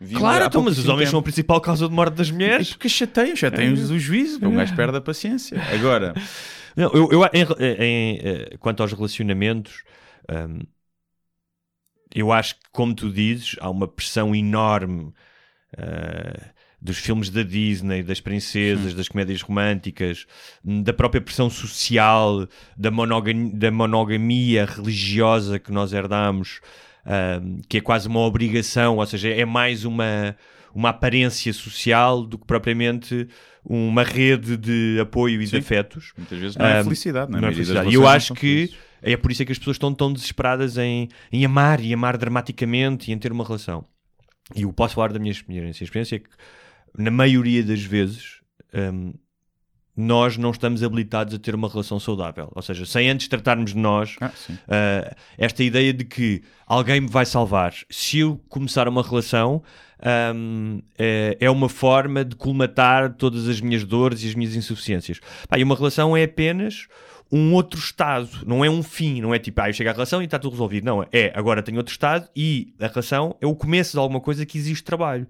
Vivem 0.00 0.18
Claro, 0.18 0.44
então, 0.44 0.62
mas 0.62 0.76
os 0.78 0.86
homens 0.88 1.08
são 1.08 1.18
a 1.18 1.22
tempo. 1.22 1.24
principal 1.24 1.60
causa 1.60 1.88
de 1.88 1.94
morte 1.94 2.14
das 2.14 2.28
É 2.28 2.32
mulheres. 2.32 2.68
porque 2.70 2.88
chateiam, 2.88 3.34
chateiam 3.34 3.72
o 3.72 3.98
juízo. 3.98 4.38
Um 4.46 4.54
gajo 4.54 4.74
perde 4.76 4.96
a 4.98 5.00
paciência. 5.00 5.58
Agora, 5.72 6.12
Não, 6.76 6.90
eu, 6.92 7.08
eu- 7.10 7.24
em- 7.32 7.82
em- 7.82 8.18
eh, 8.22 8.56
quanto 8.60 8.82
aos 8.82 8.92
relacionamentos, 8.92 9.82
hum, 10.30 10.60
eu 12.14 12.30
acho 12.32 12.54
que, 12.56 12.60
como 12.72 12.94
tu 12.94 13.10
dizes, 13.10 13.56
há 13.60 13.70
uma 13.70 13.88
pressão 13.88 14.34
enorme 14.34 15.12
ah, 15.78 16.50
dos 16.86 16.98
filmes 16.98 17.28
da 17.30 17.42
Disney, 17.42 18.02
das 18.02 18.20
princesas, 18.20 18.94
das 18.94 19.08
comédias 19.08 19.42
românticas, 19.42 20.24
da 20.64 20.92
própria 20.92 21.20
pressão 21.20 21.50
social, 21.50 22.46
da, 22.76 22.90
da 23.52 23.70
monogamia 23.70 24.64
religiosa 24.64 25.58
que 25.58 25.72
nós 25.72 25.92
herdamos, 25.92 26.60
que 27.68 27.78
é 27.78 27.80
quase 27.80 28.06
uma 28.08 28.20
obrigação, 28.20 28.96
ou 28.98 29.06
seja, 29.06 29.28
é 29.28 29.44
mais 29.44 29.84
uma, 29.84 30.36
uma 30.74 30.90
aparência 30.90 31.52
social 31.52 32.22
do 32.24 32.38
que 32.38 32.46
propriamente 32.46 33.28
uma 33.64 34.04
rede 34.04 34.56
de 34.56 34.98
apoio 35.00 35.42
e 35.42 35.46
Sim. 35.46 35.56
de 35.56 35.58
afetos. 35.58 36.12
muitas 36.16 36.38
vezes 36.38 36.56
não 36.56 36.66
é 36.66 36.80
Um, 36.80 36.84
felicidade. 36.84 37.30
Não 37.32 37.38
é? 37.38 37.42
Não 37.42 37.48
é 37.48 37.52
felicidade. 37.52 37.90
E 37.90 37.94
eu 37.94 38.06
acho 38.06 38.32
que 38.32 38.40
felizes. 38.68 38.76
é 39.02 39.16
por 39.16 39.32
isso 39.32 39.42
é 39.42 39.44
que 39.44 39.50
as 39.52 39.58
pessoas 39.58 39.74
estão 39.74 39.92
tão 39.92 40.12
desesperadas 40.12 40.78
em, 40.78 41.08
em 41.32 41.44
amar 41.44 41.80
e 41.80 41.92
amar 41.92 42.16
dramaticamente 42.16 43.10
e 43.10 43.14
em 43.14 43.18
ter 43.18 43.32
uma 43.32 43.44
relação. 43.44 43.84
E 44.54 44.62
eu 44.62 44.72
posso 44.72 44.94
falar 44.94 45.12
da 45.12 45.18
minha 45.18 45.32
experiência. 45.32 45.82
A 45.82 45.86
experiência 45.86 46.14
é 46.14 46.18
que, 46.20 46.28
na 46.96 47.10
maioria 47.10 47.62
das 47.62 47.82
vezes, 47.82 48.40
hum, 48.74 49.14
nós 49.96 50.36
não 50.36 50.50
estamos 50.50 50.82
habilitados 50.82 51.32
a 51.34 51.38
ter 51.38 51.54
uma 51.54 51.68
relação 51.68 51.98
saudável. 51.98 52.52
Ou 52.54 52.60
seja, 52.60 52.84
sem 52.84 53.08
antes 53.08 53.28
tratarmos 53.28 53.72
de 53.72 53.78
nós, 53.78 54.16
Ah, 54.20 54.30
uh, 54.30 55.16
esta 55.38 55.64
ideia 55.64 55.92
de 55.92 56.04
que 56.04 56.42
alguém 56.66 57.00
me 57.00 57.08
vai 57.08 57.24
salvar 57.24 57.72
se 57.88 58.18
eu 58.18 58.38
começar 58.48 58.86
uma 58.88 59.02
relação 59.02 59.62
um, 60.34 60.82
é, 60.98 61.38
é 61.40 61.50
uma 61.50 61.68
forma 61.68 62.24
de 62.24 62.36
colmatar 62.36 63.14
todas 63.14 63.48
as 63.48 63.60
minhas 63.60 63.84
dores 63.84 64.22
e 64.22 64.28
as 64.28 64.34
minhas 64.34 64.54
insuficiências. 64.54 65.20
Pá, 65.48 65.58
e 65.58 65.62
uma 65.62 65.74
relação 65.74 66.14
é 66.14 66.24
apenas 66.24 66.86
um 67.30 67.54
outro 67.54 67.78
estado, 67.78 68.28
não 68.46 68.64
é 68.64 68.70
um 68.70 68.82
fim, 68.82 69.20
não 69.20 69.34
é 69.34 69.38
tipo, 69.38 69.60
ah, 69.60 69.68
eu 69.68 69.72
chego 69.72 69.90
à 69.90 69.92
relação 69.92 70.22
e 70.22 70.26
está 70.26 70.38
tudo 70.38 70.52
resolvido. 70.52 70.84
Não, 70.84 71.04
é 71.12 71.32
agora 71.34 71.62
tenho 71.62 71.78
outro 71.78 71.92
estado 71.92 72.28
e 72.36 72.74
a 72.80 72.86
relação 72.86 73.36
é 73.40 73.46
o 73.46 73.54
começo 73.54 73.92
de 73.92 73.98
alguma 73.98 74.20
coisa 74.20 74.46
que 74.46 74.56
existe 74.56 74.84
trabalho. 74.84 75.26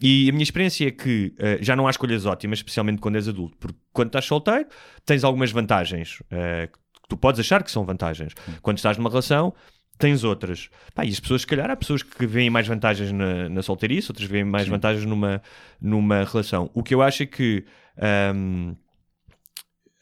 E 0.00 0.28
a 0.28 0.32
minha 0.32 0.42
experiência 0.42 0.88
é 0.88 0.90
que 0.90 1.34
eh, 1.38 1.58
já 1.60 1.76
não 1.76 1.86
há 1.86 1.90
escolhas 1.90 2.24
ótimas, 2.24 2.58
especialmente 2.58 3.00
quando 3.00 3.16
és 3.16 3.28
adulto, 3.28 3.56
porque 3.58 3.78
quando 3.92 4.08
estás 4.08 4.24
solteiro 4.24 4.66
tens 5.04 5.24
algumas 5.24 5.50
vantagens 5.50 6.22
eh, 6.30 6.68
que 6.68 7.08
tu 7.08 7.16
podes 7.16 7.40
achar 7.40 7.62
que 7.62 7.70
são 7.70 7.84
vantagens. 7.84 8.32
Quando 8.62 8.78
estás 8.78 8.96
numa 8.96 9.10
relação 9.10 9.54
tens 9.98 10.24
outras. 10.24 10.68
Pá, 10.94 11.04
e 11.04 11.08
as 11.08 11.20
pessoas, 11.20 11.42
se 11.42 11.46
calhar, 11.46 11.70
há 11.70 11.76
pessoas 11.76 12.02
que 12.02 12.26
veem 12.26 12.50
mais 12.50 12.66
vantagens 12.66 13.12
na, 13.12 13.48
na 13.48 13.62
solteirice, 13.62 14.10
outras 14.10 14.28
veem 14.28 14.44
mais 14.44 14.68
vantagens 14.68 15.04
numa, 15.06 15.42
numa 15.80 16.24
relação. 16.24 16.70
O 16.74 16.82
que 16.82 16.94
eu 16.94 17.02
acho 17.02 17.22
é 17.22 17.26
que. 17.26 17.64
ahm, 17.96 18.74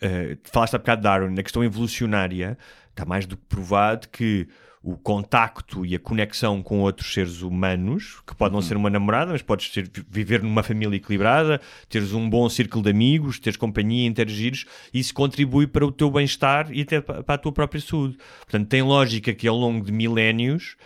eh, 0.04 0.36
falaste 0.44 0.74
há 0.76 0.78
bocado 0.78 1.00
de 1.00 1.04
Darwin, 1.04 1.34
na 1.34 1.42
questão 1.42 1.64
evolucionária, 1.64 2.56
está 2.90 3.04
mais 3.04 3.26
do 3.26 3.36
que 3.36 3.44
provado 3.48 4.08
que 4.08 4.46
o 4.86 4.98
contacto 4.98 5.86
e 5.86 5.94
a 5.94 5.98
conexão 5.98 6.62
com 6.62 6.80
outros 6.80 7.14
seres 7.14 7.40
humanos, 7.40 8.20
que 8.26 8.34
pode 8.34 8.52
não 8.52 8.60
ser 8.60 8.76
uma 8.76 8.90
namorada, 8.90 9.32
mas 9.32 9.40
podes 9.40 9.72
ser, 9.72 9.90
viver 10.10 10.42
numa 10.42 10.62
família 10.62 10.94
equilibrada, 10.94 11.58
teres 11.88 12.12
um 12.12 12.28
bom 12.28 12.46
círculo 12.50 12.84
de 12.84 12.90
amigos, 12.90 13.38
teres 13.38 13.56
companhia, 13.56 14.06
interagires, 14.06 14.66
isso 14.92 15.14
contribui 15.14 15.66
para 15.66 15.86
o 15.86 15.90
teu 15.90 16.10
bem-estar 16.10 16.70
e 16.70 16.82
até 16.82 17.00
pa- 17.00 17.22
para 17.22 17.34
a 17.36 17.38
tua 17.38 17.50
própria 17.50 17.80
saúde. 17.80 18.18
Portanto, 18.40 18.68
tem 18.68 18.82
lógica 18.82 19.32
que 19.32 19.48
ao 19.48 19.56
longo 19.56 19.86
de 19.86 19.90
milénios 19.90 20.76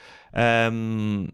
hum, 0.73 1.27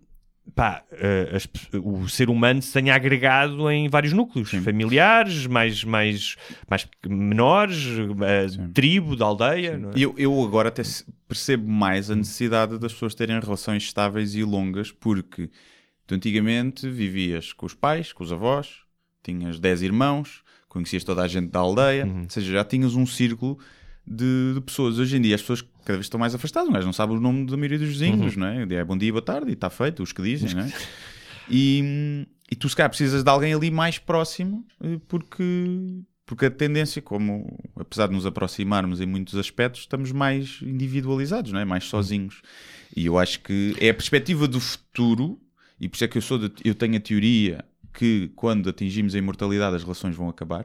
pá, 0.54 0.84
eh, 0.92 1.32
as 1.34 1.48
o 1.82 2.08
ser 2.08 2.28
humano 2.28 2.60
se 2.60 2.72
tenha 2.72 2.94
agregado 2.94 3.70
em 3.70 3.88
vários 3.88 4.12
núcleos 4.12 4.50
familiares, 4.50 5.46
mais, 5.46 5.84
mais, 5.84 6.36
mais 6.68 6.88
menores, 7.06 7.84
eh, 8.22 8.46
tribo, 8.72 9.16
da 9.16 9.24
aldeia. 9.26 9.80
é? 9.90 9.92
Eu, 9.96 10.14
eu 10.18 10.42
agora 10.44 10.68
até 10.68 10.82
percebo 11.26 11.68
mais 11.68 12.10
a 12.10 12.16
necessidade 12.16 12.78
das 12.78 12.92
pessoas 12.92 13.14
terem 13.14 13.38
relações 13.40 13.82
estáveis 13.84 14.34
e 14.34 14.44
longas, 14.44 14.92
porque 14.92 15.50
tu 16.06 16.14
antigamente 16.14 16.88
vivias 16.88 17.52
com 17.52 17.66
os 17.66 17.74
pais, 17.74 18.12
com 18.12 18.22
os 18.22 18.32
avós, 18.32 18.82
tinhas 19.22 19.58
10 19.58 19.82
irmãos, 19.82 20.42
conhecias 20.68 21.04
toda 21.04 21.22
a 21.22 21.28
gente 21.28 21.50
da 21.50 21.60
aldeia, 21.60 22.06
ou 22.06 22.30
seja, 22.30 22.52
já 22.52 22.64
tinhas 22.64 22.94
um 22.94 23.06
círculo 23.06 23.58
de, 24.06 24.54
de 24.54 24.60
pessoas. 24.60 24.98
Hoje 24.98 25.16
em 25.16 25.20
dia 25.20 25.34
as 25.34 25.40
pessoas 25.40 25.64
cada 25.84 25.96
vez 25.98 26.06
estão 26.06 26.18
mais 26.18 26.34
afastadas, 26.34 26.68
mas 26.70 26.84
não 26.84 26.92
sabem 26.92 27.16
o 27.16 27.20
nome 27.20 27.46
da 27.46 27.56
maioria 27.56 27.78
dos 27.78 27.88
vizinhos, 27.88 28.36
não 28.36 28.46
é? 28.46 28.62
É 28.62 28.84
bom 28.84 28.96
dia, 28.96 29.12
boa 29.12 29.22
tarde, 29.22 29.50
e 29.50 29.52
está 29.54 29.68
feito, 29.70 30.02
os 30.02 30.12
que 30.12 30.22
dizem, 30.22 30.54
não 30.54 30.62
é? 30.62 30.72
E, 31.50 32.26
e 32.50 32.56
tu 32.56 32.68
se 32.68 32.76
calhar 32.76 32.88
precisas 32.90 33.22
de 33.22 33.30
alguém 33.30 33.52
ali 33.54 33.70
mais 33.70 33.98
próximo, 33.98 34.64
eh, 34.82 34.98
porque, 35.08 35.44
porque 36.24 36.46
a 36.46 36.50
tendência, 36.50 37.02
como 37.02 37.58
apesar 37.76 38.06
de 38.08 38.14
nos 38.14 38.24
aproximarmos 38.26 39.00
em 39.00 39.06
muitos 39.06 39.34
aspectos, 39.36 39.82
estamos 39.82 40.10
mais 40.12 40.58
individualizados, 40.62 41.52
não 41.52 41.60
é? 41.60 41.64
mais 41.64 41.84
sozinhos. 41.84 42.40
E 42.96 43.06
eu 43.06 43.18
acho 43.18 43.40
que 43.40 43.74
é 43.78 43.90
a 43.90 43.94
perspectiva 43.94 44.46
do 44.48 44.60
futuro, 44.60 45.38
e 45.80 45.88
por 45.88 45.96
isso 45.96 46.04
é 46.04 46.08
que 46.08 46.16
eu, 46.18 46.22
sou 46.22 46.38
de- 46.38 46.52
eu 46.64 46.74
tenho 46.74 46.96
a 46.96 47.00
teoria 47.00 47.64
que 47.92 48.30
quando 48.34 48.68
atingimos 48.68 49.14
a 49.14 49.18
imortalidade 49.18 49.76
as 49.76 49.82
relações 49.82 50.16
vão 50.16 50.28
acabar, 50.28 50.64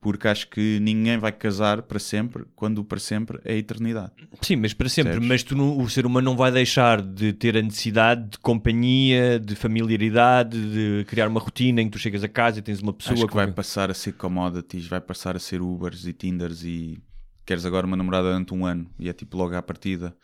porque 0.00 0.28
acho 0.28 0.48
que 0.48 0.78
ninguém 0.80 1.18
vai 1.18 1.32
casar 1.32 1.82
para 1.82 1.98
sempre, 1.98 2.44
quando 2.54 2.78
o 2.78 2.84
para 2.84 3.00
sempre 3.00 3.40
é 3.44 3.54
a 3.54 3.56
eternidade. 3.56 4.12
Sim, 4.40 4.56
mas 4.56 4.72
para 4.72 4.88
sempre. 4.88 5.10
Percebes? 5.12 5.28
Mas 5.28 5.42
tu 5.42 5.56
não- 5.56 5.76
o 5.78 5.88
ser 5.90 6.06
humano 6.06 6.24
não 6.30 6.36
vai 6.36 6.52
deixar 6.52 7.02
de 7.02 7.32
ter 7.32 7.56
a 7.56 7.62
necessidade 7.62 8.30
de 8.30 8.38
companhia, 8.38 9.40
de 9.40 9.54
familiaridade, 9.56 10.58
de 10.70 11.04
criar 11.06 11.28
uma 11.28 11.40
rotina 11.40 11.80
em 11.82 11.86
que 11.86 11.92
tu 11.92 11.98
chegas 11.98 12.22
a 12.22 12.28
casa 12.28 12.58
e 12.60 12.62
tens 12.62 12.80
uma 12.80 12.92
pessoa 12.92 13.14
Acho 13.14 13.22
que 13.26 13.28
com 13.32 13.36
vai 13.38 13.50
passar 13.50 13.90
a 13.90 13.94
ser 13.94 14.12
commodities, 14.12 14.86
vai 14.86 15.00
passar 15.00 15.34
a 15.34 15.38
ser 15.40 15.60
Ubers 15.60 16.06
e 16.06 16.12
Tinders 16.12 16.62
e 16.64 16.98
queres 17.44 17.64
agora 17.64 17.86
uma 17.86 17.96
namorada 17.96 18.28
durante 18.28 18.54
um 18.54 18.64
ano 18.66 18.88
e 18.98 19.08
é 19.08 19.12
tipo 19.12 19.36
logo 19.36 19.54
à 19.56 19.62
partida. 19.62 20.14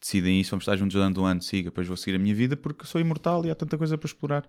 Decidem 0.00 0.38
isso, 0.38 0.50
vamos 0.50 0.64
estar 0.64 0.76
juntos 0.76 0.94
durante 0.94 1.18
um 1.18 1.24
ano, 1.24 1.40
siga, 1.42 1.70
depois 1.70 1.88
vou 1.88 1.96
seguir 1.96 2.16
a 2.16 2.18
minha 2.18 2.34
vida 2.34 2.56
porque 2.58 2.84
sou 2.86 3.00
imortal 3.00 3.44
e 3.46 3.50
há 3.50 3.54
tanta 3.54 3.78
coisa 3.78 3.96
para 3.96 4.06
explorar. 4.06 4.44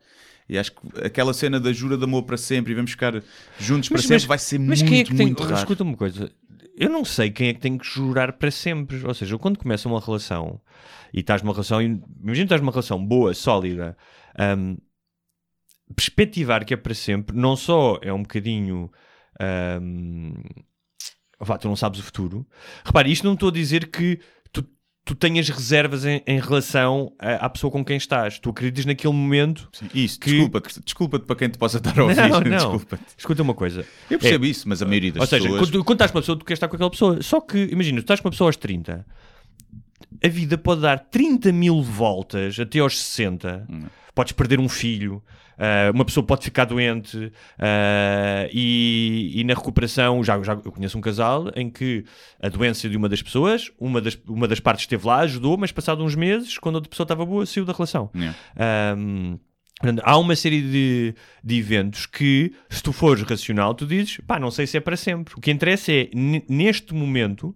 E 0.48 0.58
acho 0.58 0.72
que 0.72 0.80
aquela 1.04 1.34
cena 1.34 1.60
da 1.60 1.74
jura 1.74 1.98
de 1.98 2.04
amor 2.04 2.24
para 2.24 2.38
sempre 2.38 2.72
e 2.72 2.76
vamos 2.76 2.92
ficar 2.92 3.22
juntos 3.60 3.90
para 3.90 4.02
sempre 4.02 4.28
vai 4.28 4.38
ser 4.38 4.60
mas 4.60 4.82
muito, 4.82 4.90
quem 4.90 5.00
é 5.02 5.04
que 5.04 5.16
tem... 5.16 5.26
muito 5.28 5.44
raro. 5.44 5.56
Escuta 5.56 5.84
uma 5.84 5.98
coisa. 5.98 6.32
Eu 6.78 6.90
não 6.90 7.04
sei 7.04 7.32
quem 7.32 7.48
é 7.50 7.54
que 7.54 7.60
tem 7.60 7.78
que 7.78 7.88
jurar 7.88 8.34
para 8.34 8.52
sempre. 8.52 9.06
Ou 9.06 9.14
seja, 9.14 9.38
quando 9.38 9.58
começa 9.58 9.88
uma 9.88 10.00
relação 10.00 10.62
e 11.14 11.22
estás 11.22 11.42
numa 11.42 11.54
relação, 11.54 11.82
imagina 11.82 12.08
que 12.20 12.42
estás 12.44 12.62
numa 12.62 12.72
relação 12.72 13.04
boa, 13.04 13.34
sólida, 13.34 13.98
hum, 14.58 14.78
perspectivar 15.96 16.66
que 16.66 16.74
é 16.74 16.78
para 16.78 16.94
sempre, 16.94 17.36
não 17.36 17.56
só 17.56 18.00
é 18.02 18.14
um 18.14 18.22
bocadinho. 18.22 18.92
hum, 19.82 20.34
vá, 21.40 21.58
tu 21.58 21.68
não 21.68 21.76
sabes 21.76 22.00
o 22.00 22.04
futuro. 22.04 22.46
Repare, 22.84 23.12
isto 23.12 23.26
não 23.26 23.34
estou 23.34 23.50
a 23.50 23.54
dizer 23.54 23.88
que 23.88 24.20
tu, 25.06 25.14
tenhas 25.16 25.48
reservas 25.48 26.04
em, 26.06 26.22
em 26.26 26.40
relação 26.40 27.14
à, 27.20 27.46
à 27.46 27.50
pessoa 27.50 27.72
com 27.72 27.86
quem 27.86 27.96
estás. 27.96 28.40
Tu 28.40 28.50
acreditas 28.50 28.86
naquele 28.86 29.14
momento. 29.14 29.70
Sim, 29.72 29.88
Isso, 29.94 30.20
que- 30.20 30.32
desculpa-te, 30.32 30.82
desculpa-te 30.84 31.26
para 31.26 31.36
quem 31.36 31.48
te 31.50 31.58
possa 31.58 31.78
estar 31.78 31.98
a 31.98 32.04
ouvir. 32.04 32.16
Não, 32.16 32.28
não. 32.42 32.58
Desculpa-te. 32.58 33.04
Escuta 33.18 33.42
uma 33.44 33.54
coisa. 33.54 33.86
Eu 34.10 34.18
percebo 34.20 34.46
isso, 34.46 34.68
mas 34.68 34.82
a 34.82 34.86
maioria 34.86 35.12
das 35.14 35.22
Ou 35.22 35.28
seja, 35.28 35.44
pessoas. 35.44 35.70
quando, 35.70 35.84
quando 35.86 35.96
estás 35.98 36.12
com 36.12 36.18
uma 36.18 36.22
pessoa, 36.22 36.38
tu 36.40 36.44
queres 36.46 36.58
estar 36.58 36.68
com 36.68 36.76
aquela 36.76 36.90
pessoa. 36.90 37.22
Só 37.22 37.40
que, 37.40 37.58
imagina, 37.72 38.00
tu 38.00 38.04
estás 38.04 38.20
com 38.20 38.28
uma 38.28 38.32
pessoa 38.32 38.48
aos 38.50 38.58
30, 38.58 39.06
a 40.24 40.28
vida 40.28 40.58
pode 40.58 40.82
dar 40.82 40.98
30 41.00 41.52
mil 41.52 41.82
voltas 41.84 42.60
até 42.60 42.80
aos 42.80 42.98
60. 43.02 43.68
Podes 44.16 44.32
perder 44.32 44.60
um 44.60 44.70
filho, 44.70 45.22
ah, 45.58 45.92
uma 45.94 46.06
pessoa 46.06 46.26
pode 46.26 46.44
ficar 46.44 46.66
doente, 46.66 47.32
ah, 47.60 48.48
e, 48.52 49.34
e 49.36 49.44
na 49.44 49.54
recuperação, 49.54 50.24
já, 50.24 50.42
já 50.42 50.54
eu 50.54 50.72
conheço 50.72 50.98
um 50.98 51.02
casal 51.02 51.52
em 51.56 51.70
que 51.70 52.04
a 52.42 52.50
doença 52.50 52.90
de 52.90 52.98
uma 52.98 53.10
das 53.10 53.22
pessoas, 53.22 53.72
uma 53.80 54.02
das, 54.02 54.18
uma 54.28 54.48
das 54.48 54.60
partes 54.60 54.84
esteve 54.84 55.06
lá, 55.06 55.20
ajudou, 55.20 55.58
mas 55.58 55.72
passado 55.72 56.04
uns 56.04 56.16
meses, 56.16 56.58
quando 56.58 56.76
a 56.76 56.78
outra 56.78 56.90
pessoa 56.90 57.06
estava 57.06 57.26
boa, 57.26 57.46
saiu 57.46 57.66
da 57.66 57.74
relação. 57.74 58.10
Yeah. 58.16 58.38
Um, 58.98 59.40
há 60.04 60.18
uma 60.18 60.36
série 60.36 60.62
de, 60.62 61.16
de 61.44 61.58
eventos 61.58 62.06
que, 62.06 62.54
se 62.70 62.82
tu 62.82 62.94
fores 62.94 63.24
racional, 63.24 63.74
tu 63.74 63.86
dizes, 63.86 64.20
pá, 64.26 64.40
não 64.40 64.52
sei 64.52 64.66
se 64.68 64.78
é 64.78 64.80
para 64.80 64.98
sempre. 64.98 65.34
O 65.36 65.42
que 65.42 65.52
interessa 65.52 65.92
é, 65.92 66.10
neste 66.14 66.94
momento, 66.94 67.56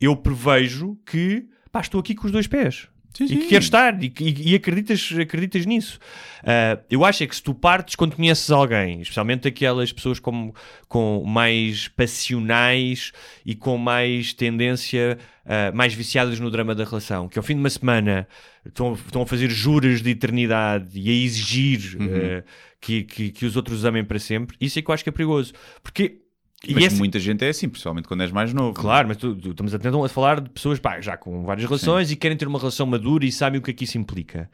eu 0.00 0.16
prevejo 0.16 0.98
que, 1.06 1.46
pá, 1.70 1.80
estou 1.80 2.00
aqui 2.00 2.14
com 2.14 2.26
os 2.26 2.32
dois 2.32 2.46
pés. 2.46 2.88
Sim, 3.12 3.24
E 3.24 3.28
que 3.28 3.46
queres 3.48 3.64
estar, 3.66 4.02
e, 4.02 4.12
e- 4.20 4.52
e 4.52 4.54
acreditas, 4.54 5.10
acreditas 5.20 5.66
nisso. 5.66 5.98
Ah, 6.44 6.78
eu 6.88 7.04
acho 7.04 7.22
é 7.22 7.26
que 7.26 7.34
se 7.34 7.42
tu 7.42 7.52
partes 7.52 7.94
quando 7.96 8.14
conheces 8.16 8.50
alguém, 8.50 9.00
especialmente 9.02 9.48
aquelas 9.48 9.92
pessoas 9.92 10.18
com, 10.20 10.52
com 10.88 11.24
mais 11.26 11.88
passionais 11.88 13.12
e 13.44 13.54
com 13.54 13.76
mais 13.76 14.32
tendência, 14.32 15.18
ah, 15.44 15.72
mais 15.74 15.92
viciadas 15.92 16.38
no 16.40 16.50
drama 16.50 16.74
da 16.74 16.84
relação, 16.84 17.28
que 17.28 17.38
ao 17.38 17.42
fim 17.42 17.54
de 17.54 17.60
uma 17.60 17.70
semana 17.70 18.28
estão, 18.64 18.94
estão 18.94 19.22
a 19.22 19.26
fazer 19.26 19.50
juras 19.50 20.00
de 20.02 20.10
eternidade 20.10 20.90
e 20.98 21.10
a 21.10 21.12
exigir 21.12 21.96
ah, 22.00 22.44
que, 22.80 23.02
que, 23.02 23.30
que 23.30 23.44
os 23.44 23.56
outros 23.56 23.78
os 23.80 23.84
amem 23.84 24.04
para 24.04 24.18
sempre, 24.18 24.56
isso 24.60 24.78
é 24.78 24.82
que 24.82 24.88
eu 24.90 24.94
acho 24.94 25.02
que 25.02 25.10
é 25.10 25.12
perigoso. 25.12 25.52
Porque. 25.82 26.20
E 26.66 26.74
Mas 26.74 26.84
esse- 26.84 26.98
muita 26.98 27.18
gente 27.18 27.44
é 27.44 27.48
assim, 27.48 27.68
principalmente 27.68 28.06
quando 28.06 28.22
és 28.22 28.30
mais 28.30 28.52
novo. 28.52 28.74
Claro, 28.74 29.08
mas 29.08 29.16
tu, 29.16 29.34
tu- 29.34 29.50
estamos 29.50 29.74
a, 29.74 30.08
falar 30.08 30.40
de 30.40 30.50
pessoas 30.50 30.78
pá, 30.78 31.00
já 31.00 31.16
com 31.16 31.42
várias 31.44 31.66
relações 31.66 32.10
e 32.10 32.16
querem 32.16 32.36
ter 32.36 32.46
uma 32.46 32.58
relação 32.58 32.86
madura 32.86 33.24
e 33.24 33.32
sabem 33.32 33.58
o 33.58 33.62
que 33.62 33.70
é 33.70 33.74
que 33.74 33.84
isso 33.84 33.96
implica. 33.96 34.50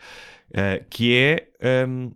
Uh, 0.50 0.84
que 0.88 1.14
é 1.16 1.48
um, 1.88 2.12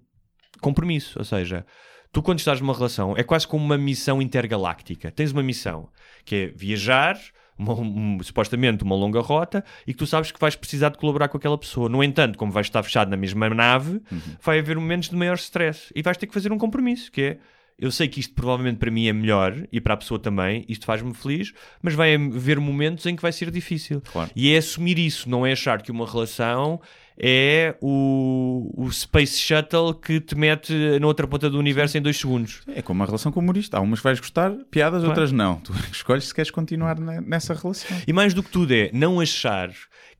compromisso. 0.60 1.18
Ou 1.18 1.24
seja, 1.24 1.66
tu 2.12 2.22
quando 2.22 2.38
estás 2.38 2.60
numa 2.60 2.72
relação 2.74 3.16
é 3.16 3.22
quase 3.24 3.46
como 3.48 3.64
uma 3.64 3.76
missão 3.76 4.22
intergaláctica. 4.22 5.10
Tens 5.10 5.32
uma 5.32 5.42
missão 5.42 5.88
que 6.24 6.34
é 6.36 6.46
viajar, 6.48 7.18
uma- 7.58 7.74
um- 7.74 8.18
supostamente 8.22 8.84
uma 8.84 8.94
longa 8.94 9.20
rota, 9.20 9.64
e 9.86 9.92
que 9.92 9.98
tu 9.98 10.06
sabes 10.06 10.30
que 10.30 10.38
vais 10.40 10.54
precisar 10.54 10.90
de 10.90 10.98
colaborar 10.98 11.26
com 11.28 11.36
aquela 11.36 11.58
pessoa. 11.58 11.88
No 11.88 12.02
entanto, 12.04 12.38
como 12.38 12.52
vais 12.52 12.66
estar 12.68 12.82
fechado 12.84 13.10
na 13.10 13.16
mesma 13.16 13.50
nave, 13.50 14.00
vai 14.40 14.60
haver 14.60 14.76
momentos 14.78 15.08
de 15.10 15.16
maior 15.16 15.34
stress 15.34 15.92
e 15.96 16.00
vais 16.02 16.16
ter 16.16 16.26
que 16.28 16.32
fazer 16.34 16.52
um 16.52 16.58
compromisso, 16.58 17.10
que 17.10 17.22
é 17.22 17.38
eu 17.80 17.90
sei 17.90 18.06
que 18.08 18.20
isto 18.20 18.34
provavelmente 18.34 18.78
para 18.78 18.90
mim 18.90 19.06
é 19.08 19.12
melhor 19.12 19.54
e 19.72 19.80
para 19.80 19.94
a 19.94 19.96
pessoa 19.96 20.20
também, 20.20 20.64
isto 20.68 20.84
faz-me 20.86 21.14
feliz, 21.14 21.52
mas 21.82 21.94
vai 21.94 22.14
haver 22.14 22.60
momentos 22.60 23.06
em 23.06 23.16
que 23.16 23.22
vai 23.22 23.32
ser 23.32 23.50
difícil. 23.50 24.00
Claro. 24.12 24.30
E 24.36 24.52
é 24.52 24.58
assumir 24.58 24.98
isso, 24.98 25.28
não 25.28 25.46
é 25.46 25.52
achar 25.52 25.82
que 25.82 25.90
uma 25.90 26.06
relação 26.06 26.80
é 27.22 27.76
o, 27.82 28.72
o 28.76 28.90
Space 28.90 29.38
Shuttle 29.38 29.92
que 29.94 30.20
te 30.20 30.34
mete 30.34 30.72
na 30.98 31.06
outra 31.06 31.26
ponta 31.26 31.50
do 31.50 31.58
universo 31.58 31.98
em 31.98 32.00
dois 32.02 32.16
segundos. 32.16 32.62
É 32.74 32.80
como 32.80 33.00
uma 33.00 33.06
relação 33.06 33.30
com 33.30 33.40
humorista. 33.40 33.76
Há 33.76 33.80
umas 33.80 33.98
que 34.00 34.04
vais 34.04 34.18
gostar, 34.18 34.52
piadas, 34.70 35.04
outras 35.04 35.30
não. 35.30 35.56
Tu 35.56 35.72
escolhes 35.92 36.24
se 36.28 36.34
queres 36.34 36.50
continuar 36.50 36.98
ne- 36.98 37.20
nessa 37.20 37.52
relação. 37.52 37.94
E 38.06 38.12
mais 38.12 38.32
do 38.32 38.42
que 38.42 38.50
tudo 38.50 38.72
é 38.72 38.90
não 38.94 39.20
achar 39.20 39.70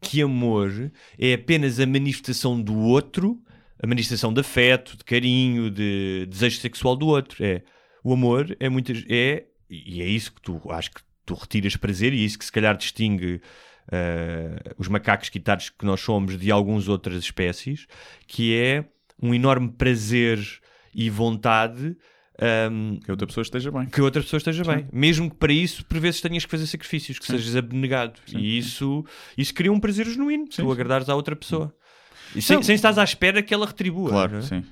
que 0.01 0.21
amor 0.21 0.91
é 1.19 1.33
apenas 1.35 1.81
a 1.81 1.87
manifestação 1.87 2.61
do 2.61 2.77
outro, 2.77 3.39
a 3.83 3.87
manifestação 3.87 4.33
de 4.33 4.41
afeto, 4.41 4.97
de 4.97 5.05
carinho, 5.05 5.71
de 5.71 6.27
desejo 6.27 6.61
sexual 6.61 6.97
do 6.97 7.07
outro. 7.07 7.45
É 7.45 7.63
o 8.03 8.13
amor 8.13 8.57
é 8.59 8.69
muitas 8.69 9.05
é 9.09 9.45
e 9.69 10.01
é 10.01 10.07
isso 10.07 10.33
que 10.33 10.41
tu 10.41 10.61
acho 10.71 10.91
que 10.91 11.01
tu 11.25 11.35
retiras 11.35 11.77
prazer 11.77 12.13
e 12.13 12.23
é 12.23 12.25
isso 12.25 12.39
que 12.39 12.45
se 12.45 12.53
calhar 12.53 12.77
distingue 12.77 13.41
eh, 13.93 14.75
os 14.79 14.89
macacos 14.89 15.29
guitarras 15.29 15.69
que 15.69 15.85
nós 15.85 16.01
somos 16.01 16.39
de 16.39 16.51
algumas 16.51 16.89
outras 16.89 17.23
espécies, 17.23 17.87
que 18.27 18.57
é 18.57 18.85
um 19.23 19.35
enorme 19.35 19.69
prazer 19.69 20.39
e 20.95 21.11
vontade 21.11 21.97
ehm, 22.41 22.99
Que 23.05 23.11
a 23.11 23.13
outra 23.13 23.27
pessoa 23.27 23.43
esteja 23.43 23.71
bem. 23.71 23.87
que 23.87 24.01
outra 24.01 24.23
pessoa 24.23 24.39
esteja 24.39 24.65
bem. 24.65 24.87
Mesmo 24.93 25.29
que 25.31 25.37
para 25.37 25.53
isso, 25.53 25.85
por 25.85 25.99
vezes, 25.99 26.21
tenhas 26.21 26.45
que 26.45 26.51
fazer 26.51 26.67
sacrifícios, 26.67 27.19
que 27.19 27.27
sejas 27.27 27.55
abnegado. 27.55 28.19
E 28.35 28.59
isso, 28.59 29.05
isso 29.37 29.53
cria 29.53 29.73
um 29.73 29.79
prazer 29.79 30.07
genuíno, 30.07 30.49
tu 30.49 30.71
agradares 30.73 31.09
à 31.09 31.15
outra 31.15 31.37
pessoa. 31.37 31.75
E 32.35 32.43
sem, 32.43 32.63
sem 32.63 32.75
estás 32.75 32.97
à 32.99 33.05
espera 33.05 33.43
que 33.43 33.53
ela 33.53 33.67
retribua. 33.67 34.11
Claro, 34.11 34.37
é? 34.39 34.43
sim. 34.43 34.65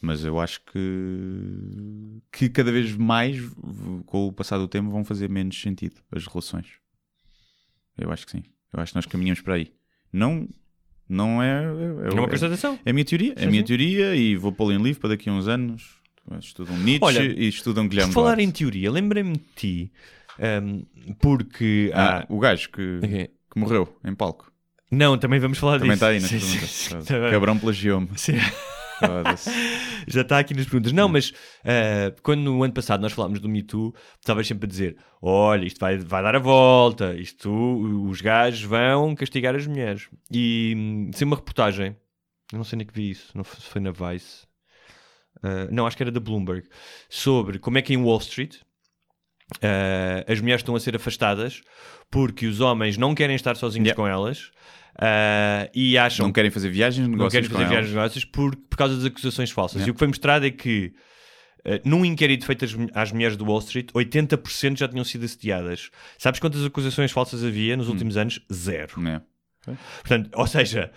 Mas 0.00 0.24
eu 0.24 0.38
acho 0.38 0.60
que, 0.72 2.20
que 2.32 2.48
cada 2.48 2.70
vez 2.70 2.94
mais, 2.96 3.36
com 4.06 4.28
o 4.28 4.32
passar 4.32 4.58
do 4.58 4.68
tempo, 4.68 4.90
vão 4.90 5.04
fazer 5.04 5.28
menos 5.28 5.60
sentido 5.60 5.96
as 6.12 6.26
relações. 6.26 6.66
Eu 7.96 8.12
acho 8.12 8.24
que 8.26 8.32
sim. 8.32 8.44
Eu 8.72 8.80
acho 8.80 8.92
que 8.92 8.96
nós 8.96 9.06
caminhamos 9.06 9.40
para 9.40 9.54
aí. 9.54 9.72
Não, 10.12 10.48
não 11.08 11.42
é. 11.42 11.64
É, 11.64 12.08
É 12.08 12.14
uma 12.14 12.28
constatação. 12.28 12.78
é 12.84 12.90
a 12.90 12.92
minha 12.92 13.04
teoria. 13.04 13.34
É 13.36 13.44
a 13.44 13.50
minha 13.50 13.64
teoria 13.64 14.14
e 14.14 14.36
vou 14.36 14.52
pô-la 14.52 14.74
em 14.74 14.82
livro 14.82 15.00
para 15.00 15.10
daqui 15.10 15.28
a 15.28 15.32
uns 15.32 15.48
anos. 15.48 15.98
Estudam 16.38 16.76
Nietzsche 16.78 17.04
Olha, 17.04 17.22
e 17.22 17.48
estudam 17.48 17.84
Por 17.84 17.90
Guilherme 17.90 18.12
falar 18.12 18.26
Duarte. 18.36 18.42
em 18.44 18.50
teoria, 18.50 18.90
lembrei-me 18.92 19.32
de 19.32 19.44
ti, 19.56 19.92
um, 20.62 20.84
porque 21.18 21.90
Ah, 21.94 22.18
há- 22.18 22.26
o 22.28 22.38
gajo 22.38 22.68
que, 22.70 22.98
Ok. 23.02 23.30
que 23.50 23.58
morreu 23.58 23.98
em 24.04 24.14
palco. 24.14 24.52
Não, 24.90 25.18
também 25.18 25.38
vamos 25.38 25.58
falar 25.58 25.78
Também 25.78 25.90
disso. 25.92 26.04
está 26.04 26.08
aí 26.08 26.20
nas 26.20 26.30
Sim, 26.30 26.40
sim, 26.40 26.46
perguntas. 26.52 26.70
sim, 26.70 26.98
também. 27.14 27.30
Cabrão 27.30 27.58
plagiou-me. 27.58 28.08
Sim. 28.16 28.34
Já 30.08 30.22
está 30.22 30.38
aqui 30.38 30.54
nas 30.54 30.64
perguntas. 30.64 30.92
Não, 30.92 31.08
mas 31.08 31.32
ah, 31.64 32.12
quando 32.22 32.40
no 32.42 32.62
ano 32.62 32.72
passado 32.72 33.00
nós 33.00 33.12
falámos 33.12 33.40
do 33.40 33.48
Me 33.48 33.62
Too, 33.62 33.94
estavas 34.18 34.46
sempre 34.46 34.66
a 34.66 34.68
dizer: 34.68 34.96
olha, 35.22 35.64
isto 35.66 35.78
vai, 35.78 35.98
vai 35.98 36.22
dar 36.22 36.34
a 36.34 36.38
volta, 36.40 37.14
isto, 37.14 37.48
os 38.08 38.20
gajos 38.20 38.62
vão 38.62 39.14
castigar 39.14 39.54
as 39.54 39.66
mulheres. 39.66 40.08
E 40.32 40.74
hum, 40.76 41.10
sem 41.14 41.26
uma 41.26 41.36
reportagem, 41.36 41.96
eu 42.52 42.56
não 42.56 42.64
sei 42.64 42.76
nem 42.78 42.86
que 42.86 42.94
vi 42.94 43.10
isso, 43.10 43.30
não 43.36 43.44
foi, 43.44 43.80
na 43.80 43.90
Vice, 43.92 44.46
ah, 45.42 45.68
não, 45.70 45.86
acho 45.86 45.96
que 45.96 46.02
era 46.02 46.10
da 46.10 46.20
Bloomberg, 46.20 46.66
sobre 47.08 47.58
como 47.58 47.78
é 47.78 47.82
que 47.82 47.94
em 47.94 47.98
Wall 47.98 48.18
Street 48.18 48.56
ah, 49.62 50.24
as 50.30 50.40
mulheres 50.40 50.60
estão 50.60 50.74
a 50.76 50.80
ser 50.80 50.96
afastadas 50.96 51.60
porque 52.10 52.46
os 52.46 52.60
homens 52.60 52.96
não 52.96 53.14
querem 53.14 53.36
estar 53.36 53.54
sozinhos 53.56 53.86
Yeah. 53.88 53.96
com 53.96 54.06
elas. 54.06 54.50
ah, 55.00 55.68
e 55.74 55.96
acham 55.98 56.26
Não 56.26 56.32
querem 56.32 56.50
fazer 56.50 56.70
viagens, 56.70 57.06
não 57.06 57.12
negócios 57.12 57.32
querem 57.32 57.48
com 57.48 57.54
fazer 57.54 57.68
viagens 57.68 57.90
de 57.90 57.96
negócios 57.96 58.24
por, 58.24 58.56
por 58.56 58.76
causa 58.76 58.96
das 58.96 59.04
acusações 59.04 59.50
falsas. 59.50 59.76
Yeah. 59.76 59.88
E 59.88 59.90
o 59.90 59.94
que 59.94 59.98
foi 59.98 60.08
mostrado 60.08 60.44
é 60.46 60.50
que, 60.50 60.92
eh, 61.64 61.80
num 61.84 62.04
inquérito 62.04 62.44
feito 62.46 62.64
às, 62.64 62.74
às 62.94 63.12
mulheres 63.12 63.36
do 63.36 63.44
Wall 63.44 63.58
Street, 63.60 63.90
80% 63.94 64.78
já 64.78 64.88
tinham 64.88 65.04
sido 65.04 65.24
assediadas. 65.24 65.90
Sabes 66.18 66.40
quantas 66.40 66.64
acusações 66.64 67.12
falsas 67.12 67.44
havia 67.44 67.76
nos 67.76 67.88
últimos 67.88 68.16
anos? 68.16 68.40
Zero. 68.52 68.94
É. 69.08 69.20
Portanto, 70.00 70.30
ou 70.34 70.46
seja, 70.46 70.90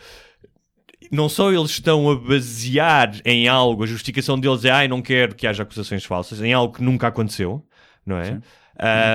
não 1.12 1.28
só 1.28 1.52
eles 1.52 1.72
estão 1.72 2.10
a 2.10 2.16
basear 2.16 3.20
em 3.26 3.47
algo, 3.47 3.84
a 3.84 3.88
justificação 3.88 4.39
deles 4.39 4.64
é 4.66 4.70
ai, 4.72 4.88
não 4.88 5.02
quero 5.02 5.36
que 5.36 5.45
haja 5.45 5.64
acusações 5.64 6.06
falsas, 6.06 6.41
em 6.41 6.54
algo 6.54 6.74
que 6.76 6.84
nunca 6.84 7.08
aconteceu, 7.08 7.66
não 8.06 8.18
é? 8.18 8.39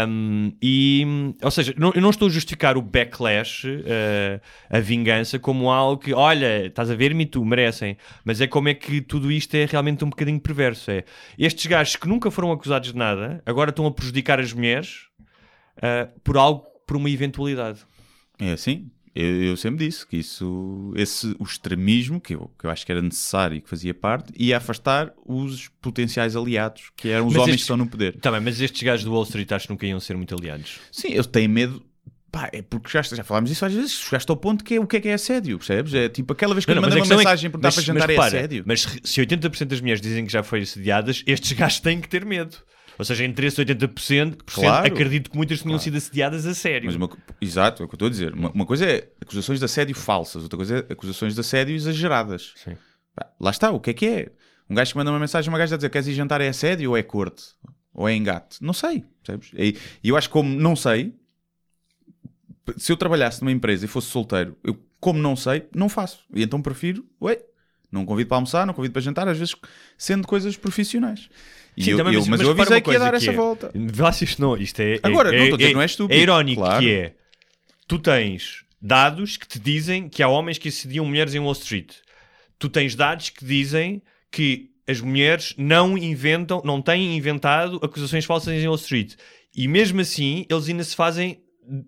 Um, 0.06 0.52
e, 0.62 1.04
ou 1.42 1.50
seja, 1.50 1.74
não- 1.76 1.90
eu 1.94 2.00
não 2.00 2.10
estou 2.10 2.28
a 2.28 2.30
justificar 2.30 2.76
o 2.76 2.82
backlash, 2.82 3.64
eh, 3.84 4.40
a 4.70 4.78
vingança, 4.78 5.38
como 5.40 5.70
algo 5.72 6.00
que, 6.00 6.14
olha, 6.14 6.66
estás 6.66 6.88
a 6.90 6.94
ver-me 6.94 7.24
e 7.24 7.26
tu, 7.26 7.44
merecem. 7.44 7.96
Mas 8.24 8.40
é 8.40 8.46
como 8.46 8.68
é 8.68 8.74
que 8.74 9.00
tudo 9.00 9.32
isto 9.32 9.54
é 9.56 9.64
realmente 9.64 10.04
um 10.04 10.10
bocadinho 10.10 10.38
perverso. 10.38 10.90
É 10.90 11.02
estes 11.36 11.66
gajos 11.66 11.96
que 11.96 12.06
nunca 12.06 12.30
foram 12.30 12.52
acusados 12.52 12.92
de 12.92 12.98
nada, 12.98 13.42
agora 13.44 13.70
estão 13.70 13.86
a 13.86 13.90
prejudicar 13.90 14.38
as 14.38 14.52
mulheres 14.52 15.06
eh, 15.82 16.08
por 16.22 16.36
algo, 16.36 16.64
por 16.86 16.96
uma 16.96 17.10
eventualidade. 17.10 17.80
É 18.38 18.52
assim. 18.52 18.88
Eu, 19.18 19.42
eu 19.44 19.56
sempre 19.56 19.86
disse 19.86 20.06
que 20.06 20.18
isso, 20.18 20.92
esse, 20.94 21.34
o 21.38 21.44
extremismo, 21.44 22.20
que 22.20 22.34
eu, 22.34 22.50
que 22.58 22.66
eu 22.66 22.70
acho 22.70 22.84
que 22.84 22.92
era 22.92 23.00
necessário 23.00 23.56
e 23.56 23.60
que 23.62 23.68
fazia 23.70 23.94
parte, 23.94 24.30
ia 24.36 24.58
afastar 24.58 25.10
os 25.24 25.68
potenciais 25.80 26.36
aliados, 26.36 26.90
que 26.94 27.08
eram 27.08 27.26
os 27.26 27.32
Mas 27.32 27.42
homens 27.42 27.54
estes- 27.54 27.62
que 27.62 27.72
estão 27.72 27.76
no 27.78 27.86
poder. 27.88 28.14
Tá 28.20 28.30
bem, 28.30 28.40
mas 28.40 28.60
estes 28.60 28.82
gajos 28.82 29.04
do 29.06 29.12
Wall 29.12 29.22
Street 29.22 29.50
acho 29.52 29.66
que 29.66 29.72
nunca 29.72 29.86
iam 29.86 29.98
ser 29.98 30.16
muito 30.16 30.34
aliados. 30.34 30.78
Sim, 30.92 31.12
eles 31.12 31.26
têm 31.26 31.48
medo. 31.48 31.82
Pá, 32.30 32.50
é 32.52 32.60
porque 32.60 32.90
já, 32.90 33.00
já 33.00 33.24
falámos 33.24 33.48
disso 33.48 33.64
às 33.64 33.72
vezes. 33.72 33.92
Chegaste 33.92 34.30
ao 34.30 34.36
ponto 34.36 34.62
que 34.62 34.74
é 34.74 34.80
o 34.80 34.86
que 34.86 34.98
é 34.98 35.00
que 35.00 35.08
é 35.08 35.14
assédio, 35.14 35.56
percebes? 35.56 35.94
É 35.94 36.08
tipo 36.10 36.34
aquela 36.34 36.52
vez 36.54 36.66
que 36.66 36.70
Não, 36.72 36.76
eu 36.78 36.82
mandei 36.82 36.98
uma 36.98 37.02
questão 37.02 37.18
é 37.18 37.22
que- 37.22 37.26
mensagem 37.26 37.50
mas- 37.62 37.74
para 37.74 37.82
jantar 37.82 38.00
mas 38.00 38.10
é 38.10 38.12
repara, 38.12 38.36
assédio. 38.36 38.64
Mas 38.66 38.86
se 39.02 39.20
80% 39.22 39.64
das 39.68 39.80
mulheres 39.80 40.02
dizem 40.02 40.26
que 40.26 40.32
já 40.32 40.42
foi 40.42 40.60
assediadas, 40.60 41.22
estes 41.26 41.52
gajos 41.56 41.80
têm 41.80 42.00
que 42.02 42.08
ter 42.08 42.26
medo. 42.26 42.54
Ou 42.98 43.04
seja, 43.04 43.24
entre 43.24 43.46
esses 43.46 43.58
80%, 43.58 44.38
Claro. 44.46 44.86
acredito 44.86 45.30
que 45.30 45.36
muitas 45.36 45.60
tinham 45.60 45.78
sido 45.78 45.96
assediadas 45.96 46.46
a 46.46 46.54
sério. 46.54 46.86
Mas 46.86 46.94
uma 46.96 47.10
exato, 47.40 47.82
é 47.82 47.86
o 47.86 47.88
que 47.88 47.94
eu 47.94 47.96
estou 47.96 48.06
a 48.06 48.10
dizer. 48.10 48.32
Uma, 48.32 48.50
uma 48.50 48.66
coisa 48.66 48.86
é 48.86 49.08
acusações 49.20 49.58
de 49.58 49.64
assédio 49.64 49.94
falsas, 49.94 50.42
outra 50.42 50.56
coisa 50.56 50.86
é 50.88 50.92
acusações 50.92 51.34
de 51.34 51.40
assédio 51.40 51.74
exageradas. 51.74 52.52
Sim. 52.56 52.76
Lá 53.40 53.50
está, 53.50 53.70
o 53.70 53.80
que 53.80 53.90
é 53.90 53.94
que 53.94 54.06
é? 54.06 54.32
Um 54.68 54.74
gajo 54.74 54.92
que 54.92 54.98
manda 54.98 55.10
uma 55.10 55.18
mensagem, 55.20 55.48
uma 55.48 55.58
gaja 55.58 55.74
a 55.74 55.78
dizer 55.78 55.90
queres 55.90 56.06
ir 56.08 56.14
jantar 56.14 56.40
é 56.40 56.48
assédio 56.48 56.90
ou 56.90 56.96
é 56.96 57.02
corte? 57.02 57.44
Ou 57.94 58.08
é 58.08 58.14
engate? 58.14 58.62
Não 58.62 58.72
sei, 58.72 59.04
percebes? 59.22 59.50
E 60.02 60.08
eu 60.08 60.16
acho 60.16 60.28
que 60.28 60.32
como 60.32 60.48
não 60.58 60.74
sei, 60.76 61.14
se 62.76 62.92
eu 62.92 62.96
trabalhasse 62.96 63.40
numa 63.40 63.52
empresa 63.52 63.84
e 63.84 63.88
fosse 63.88 64.08
solteiro, 64.08 64.56
eu 64.64 64.76
como 64.98 65.18
não 65.18 65.36
sei, 65.36 65.66
não 65.74 65.88
faço. 65.88 66.24
E 66.34 66.42
então 66.42 66.60
prefiro, 66.60 67.06
ué, 67.22 67.38
não 67.90 68.04
convido 68.04 68.28
para 68.28 68.36
almoçar, 68.38 68.66
não 68.66 68.74
convido 68.74 68.92
para 68.92 69.02
jantar, 69.02 69.28
às 69.28 69.38
vezes 69.38 69.54
sendo 69.96 70.26
coisas 70.26 70.56
profissionais. 70.56 71.28
E 71.76 71.84
Sim, 71.84 71.90
eu, 71.92 71.96
também, 71.98 72.14
eu- 72.14 72.20
mas- 72.20 72.28
mas, 72.28 72.40
eu 72.40 72.50
avisei 72.50 72.80
que 72.80 72.90
ia 72.90 72.98
dar 72.98 73.10
que 73.10 73.16
essa 73.16 73.30
é- 73.30 73.34
volta. 73.34 73.70
Isto 74.24 74.40
não, 74.42 74.56
isto 74.56 74.80
é, 74.80 74.98
Agora, 75.02 75.28
é, 75.28 75.32
não 75.38 75.44
estou 75.44 75.54
a 75.54 75.58
dizer 75.58 75.68
que 75.68 75.74
não 75.74 75.82
é 75.82 75.86
estúpido, 75.86 76.18
É 76.18 76.22
irónico 76.22 76.62
claro. 76.62 76.82
que 76.82 76.90
é. 76.94 77.14
Tu 77.86 77.98
tens 77.98 78.64
dados 78.80 79.36
que 79.36 79.46
te 79.46 79.58
dizem 79.58 80.08
que 80.08 80.22
há 80.22 80.28
homens 80.28 80.58
que 80.58 80.68
assediam 80.68 81.04
mulheres 81.04 81.34
em 81.34 81.38
Wall 81.38 81.52
Street. 81.52 81.92
Tu 82.58 82.68
tens 82.68 82.94
dados 82.94 83.28
que 83.30 83.44
dizem 83.44 84.00
que 84.30 84.70
as 84.88 85.00
mulheres 85.00 85.54
não 85.58 85.98
inventam, 85.98 86.62
não 86.64 86.80
têm 86.80 87.16
inventado 87.16 87.78
acusações 87.82 88.24
falsas 88.24 88.54
em 88.54 88.66
Wall 88.66 88.76
Street. 88.76 89.14
E 89.54 89.68
mesmo 89.68 90.00
assim, 90.00 90.46
eles 90.48 90.68
ainda 90.68 90.84
se 90.84 90.94
fazem, 90.96 91.40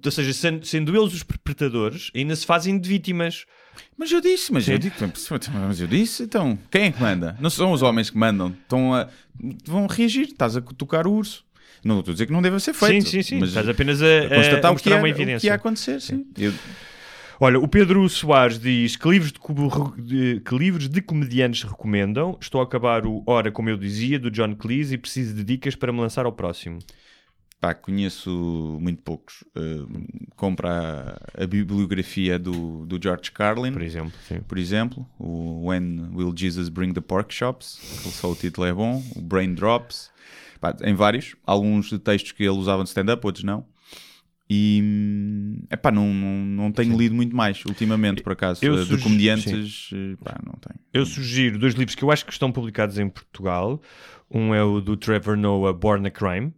ou 0.05 0.11
seja, 0.11 0.32
sendo, 0.32 0.66
sendo 0.66 0.96
eles 0.96 1.14
os 1.14 1.22
perpetradores, 1.22 2.11
ainda 2.14 2.34
se 2.36 2.44
fazem 2.44 2.78
de 2.78 2.88
vítimas. 2.88 3.44
Mas 3.96 4.10
eu 4.12 4.20
disse, 4.20 4.52
mas 4.52 4.64
Sim. 4.64 4.72
eu, 4.72 4.78
digo, 4.78 4.94
mas 5.54 5.80
eu 5.80 5.86
disse, 5.86 6.22
então, 6.22 6.58
quem 6.70 6.84
é 6.84 6.90
que 6.92 7.00
manda? 7.00 7.36
Não 7.40 7.50
são 7.50 7.72
os 7.72 7.82
homens 7.82 8.10
que 8.10 8.16
mandam, 8.16 8.48
estão 8.62 8.94
a, 8.94 9.08
vão 9.64 9.86
reagir, 9.86 10.24
estás 10.28 10.56
a 10.56 10.60
tocar 10.60 11.06
o 11.06 11.12
urso. 11.12 11.44
Não 11.84 12.00
estou 12.00 12.12
a 12.12 12.14
dizer 12.14 12.26
que 12.26 12.32
não 12.32 12.42
deve 12.42 12.58
ser 12.60 12.74
feito. 12.74 13.06
sim, 13.08 13.22
sim, 13.22 13.22
sim. 13.22 13.38
Mas 13.38 13.50
Estás 13.50 13.68
apenas 13.68 14.02
a, 14.02 14.06
a 14.26 14.28
constatar 14.34 14.70
a 14.70 14.74
o 14.74 14.76
que, 14.76 14.88
ia, 14.90 14.96
uma 14.96 15.02
o 15.02 15.04
que 15.04 15.10
evidência. 15.22 15.46
ia 15.46 15.54
acontecer, 15.54 16.00
sim. 16.00 16.26
Eu- 16.36 16.52
Olha, 17.40 17.60
o 17.60 17.68
Pedro 17.68 18.08
Soares 18.08 18.58
diz 18.58 18.96
que 18.96 19.08
livros 19.08 19.32
de- 19.96 20.40
que 20.44 20.56
livros 20.58 20.88
de 20.88 21.00
comediantes 21.00 21.62
recomendam. 21.62 22.36
Estou 22.40 22.60
a 22.60 22.64
acabar 22.64 23.06
o 23.06 23.22
Hora, 23.24 23.52
como 23.52 23.70
eu 23.70 23.76
dizia, 23.76 24.18
do 24.18 24.28
John 24.28 24.56
Cleese 24.56 24.94
e 24.94 24.98
preciso 24.98 25.34
de 25.36 25.44
dicas 25.44 25.76
para 25.76 25.92
me 25.92 26.00
lançar 26.00 26.26
ao 26.26 26.32
próximo. 26.32 26.80
Pá, 27.61 27.74
conheço 27.74 28.30
muito 28.80 29.02
poucos. 29.02 29.42
Uh, 29.56 30.26
compra 30.36 31.18
a, 31.36 31.44
a 31.44 31.46
bibliografia 31.46 32.38
do, 32.38 32.86
do 32.86 32.98
George 33.02 33.30
Carlin, 33.32 33.72
Por 33.72 33.82
exemplo, 33.82 34.12
sim. 34.26 34.40
por 34.40 34.59
exemplo, 34.59 35.06
o 35.18 35.66
When 35.66 36.11
Will 36.14 36.32
Jesus 36.36 36.68
Bring 36.68 36.92
the 36.92 37.00
Pork 37.00 37.34
Chops, 37.34 37.78
que 38.02 38.09
só 38.11 38.30
o 38.30 38.34
título 38.36 38.66
é 38.66 38.72
bom, 38.72 39.02
o 39.16 39.20
Brain 39.20 39.54
Drops, 39.54 40.11
pá, 40.61 40.76
em 40.82 40.94
vários, 40.94 41.34
alguns 41.44 41.90
de 41.90 41.98
textos 41.98 42.32
que 42.32 42.42
ele 42.42 42.50
usava 42.50 42.82
de 42.82 42.88
stand-up, 42.88 43.24
outros 43.26 43.44
não. 43.44 43.66
E 44.50 44.82
epá, 45.70 45.90
não, 45.90 46.14
não, 46.14 46.44
não 46.46 46.72
tenho 46.72 46.96
lido 46.96 47.14
muito 47.14 47.36
mais 47.36 47.62
ultimamente, 47.66 48.22
por 48.22 48.32
acaso. 48.32 48.64
Eu 48.64 48.80
Eh, 48.80 48.84
de 48.86 48.96
comediantes, 48.96 49.90
eh, 49.92 50.16
pá, 50.24 50.40
não 50.42 50.54
tenho. 50.54 50.80
Eu 50.90 51.04
sugiro 51.04 51.59
dois 51.59 51.74
livros 51.74 51.94
que 51.94 52.02
eu 52.02 52.11
acho 52.11 52.24
que 52.24 52.32
estão 52.32 52.50
publicados 52.50 52.98
em 52.98 53.11
Portugal. 53.11 53.82
Um 54.30 54.54
é 54.54 54.64
o 54.64 54.80
do 54.80 54.96
Trevor 54.96 55.36
Noah, 55.36 55.74
Born 55.78 56.06
a 56.09 56.11
Crime, 56.11 56.54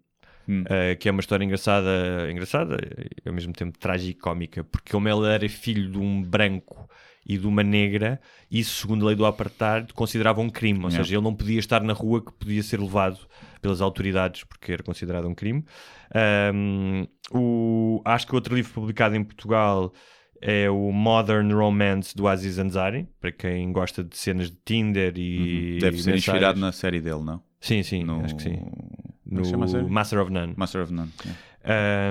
Hum. 0.51 0.65
eh, 0.69 0.97
que 0.97 1.09
é 1.09 1.13
uma 1.13 1.21
história 1.21 1.45
engraçada, 1.45 2.29
engraçada 2.31 2.77
e 3.25 3.29
ao 3.29 3.35
mesmo 3.35 3.53
tempo 3.53 3.79
tragicómica, 3.79 4.65
porque 4.65 4.91
como 4.93 5.09
ele 5.09 5.27
era 5.33 5.49
filho 5.49 5.91
de 5.91 5.99
um 5.99 6.23
branco 6.23 6.89
e 7.25 7.39
de 7.39 7.47
uma 7.47 7.63
negra, 7.63 8.21
isso, 8.51 8.81
segundo 8.81 9.05
a 9.05 9.09
lei 9.09 9.17
do 9.17 9.25
apartheid, 9.27 9.93
considerava 9.93 10.41
um 10.41 10.51
crime. 10.51 10.81
Ou 10.81 10.87
Yeah. 10.89 11.05
seja, 11.05 11.17
ele 11.17 11.23
não 11.25 11.35
podia 11.35 11.59
estar 11.61 11.83
na 11.83 11.93
rua 11.93 12.25
que 12.25 12.33
podia 12.33 12.63
ser 12.63 12.81
levado 12.81 13.19
pelas 13.63 13.81
autoridades 13.81 14.43
porque 14.45 14.73
era 14.73 14.83
considerado 14.83 15.29
um 15.29 15.35
crime. 15.35 15.65
Ahm, 16.15 17.07
o, 17.33 18.01
acho 18.05 18.27
que 18.27 18.35
outro 18.35 18.55
livro 18.57 18.73
publicado 18.73 19.15
em 19.15 19.23
Portugal 19.23 19.93
é 20.43 20.69
o 20.71 20.91
Modern 20.91 21.53
Romance 21.53 22.17
do 22.17 22.27
Aziz 22.27 22.59
Ansari, 22.59 23.07
para 23.21 23.31
quem 23.31 23.71
gosta 23.71 24.03
de 24.03 24.17
cenas 24.17 24.51
de 24.51 24.57
Tinder 24.65 25.13
e. 25.17 25.75
Uhum. 25.75 25.79
Deve 25.81 25.99
ser 25.99 26.11
mensagens. 26.13 26.27
inspirado 26.27 26.59
na 26.59 26.73
série 26.73 27.01
dele, 27.01 27.23
não? 27.23 27.43
Sim, 27.61 27.83
sim, 27.83 28.03
No... 28.03 28.25
acho 28.25 28.35
que 28.37 28.43
sim. 28.45 28.59
É 29.31 29.83
No? 29.83 29.89
Master 29.89 30.21
of 30.21 30.33
None. 30.33 30.55
Master 30.57 30.83
of 30.83 30.93
None. 30.93 31.11
yeah. 31.25 31.41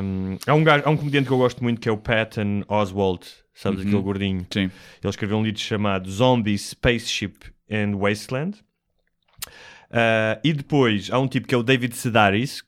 Um, 0.04 0.38
há, 0.46 0.54
um 0.54 0.64
gajo- 0.64 0.84
há 0.86 0.90
um 0.90 0.98
comediante 0.98 1.28
que 1.28 1.34
eu 1.34 1.38
gosto 1.38 1.64
muito 1.64 1.82
que 1.82 1.90
é 1.90 1.92
o 1.92 1.98
Patton 1.98 2.62
Oswalt, 2.68 3.26
sabes 3.54 3.80
Uhum. 3.82 3.88
aquele 3.88 4.04
gordinho? 4.04 4.48
Sim. 4.52 4.60
Ele 5.02 5.10
escreveu 5.10 5.38
um 5.38 5.44
livro 5.44 5.60
chamado 5.60 6.10
Zombie, 6.10 6.58
Spaceship 6.58 7.34
and 7.72 7.98
Wasteland. 7.98 8.58
Uh, 9.92 10.38
e 10.44 10.54
depois 10.54 11.10
há 11.12 11.18
um 11.20 11.28
tipo 11.28 11.48
que 11.48 11.56
é 11.56 11.58
o 11.58 11.64
David 11.64 11.96
Sedaris, 11.96 12.62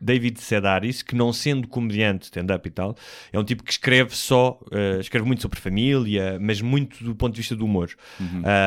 David 0.00 0.40
Sedaris, 0.40 1.02
que 1.02 1.14
não 1.14 1.32
sendo 1.32 1.66
comediante, 1.68 2.24
stand-up 2.24 2.66
e 2.66 2.70
tal, 2.70 2.96
é 3.32 3.38
um 3.38 3.44
tipo 3.44 3.62
que 3.62 3.72
escreve 3.72 4.14
só, 4.14 4.60
uh, 4.72 5.00
escreve 5.00 5.26
muito 5.26 5.42
sobre 5.42 5.58
família, 5.58 6.38
mas 6.40 6.60
muito 6.60 7.02
do 7.02 7.14
ponto 7.14 7.34
de 7.34 7.40
vista 7.40 7.56
do 7.56 7.64
humor. 7.64 7.90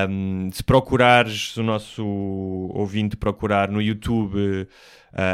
Um, 0.10 0.50
se 0.52 0.64
procurares, 0.64 1.54
se 1.54 1.60
o 1.60 1.64
nosso 1.64 2.04
ouvinte 2.04 3.16
procurar 3.16 3.70
no 3.70 3.82
YouTube, 3.82 4.38
uh, 4.38 4.68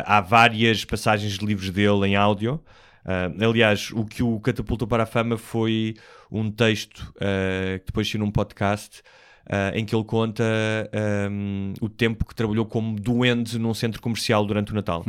há 0.06 0.22
várias 0.22 0.84
passagens 0.84 1.38
de 1.38 1.46
livros 1.46 1.70
dele 1.70 2.08
em 2.08 2.16
áudio. 2.16 2.62
Uh, 3.06 3.44
aliás, 3.44 3.92
o 3.92 4.04
que 4.04 4.24
o 4.24 4.40
catapultou 4.40 4.88
para 4.88 5.04
a 5.04 5.06
fama 5.06 5.38
foi 5.38 5.96
um 6.32 6.50
texto 6.50 7.14
uh, 7.18 7.80
que 7.80 7.86
depois 7.86 8.10
saiu 8.10 8.22
num 8.22 8.32
podcast 8.32 9.02
uh, 9.48 9.76
em 9.78 9.86
que 9.86 9.96
ele 9.96 10.04
conta 10.04 10.44
um, 11.32 11.74
o 11.82 11.90
tempo 11.90 12.26
que 12.26 12.34
trabalhou 12.36 12.66
como 12.66 13.00
doente 13.00 13.58
num 13.58 13.74
centro 13.74 14.02
comercial 14.02 14.46
durante 14.46 14.72
o 14.72 14.76
Natal. 14.76 15.04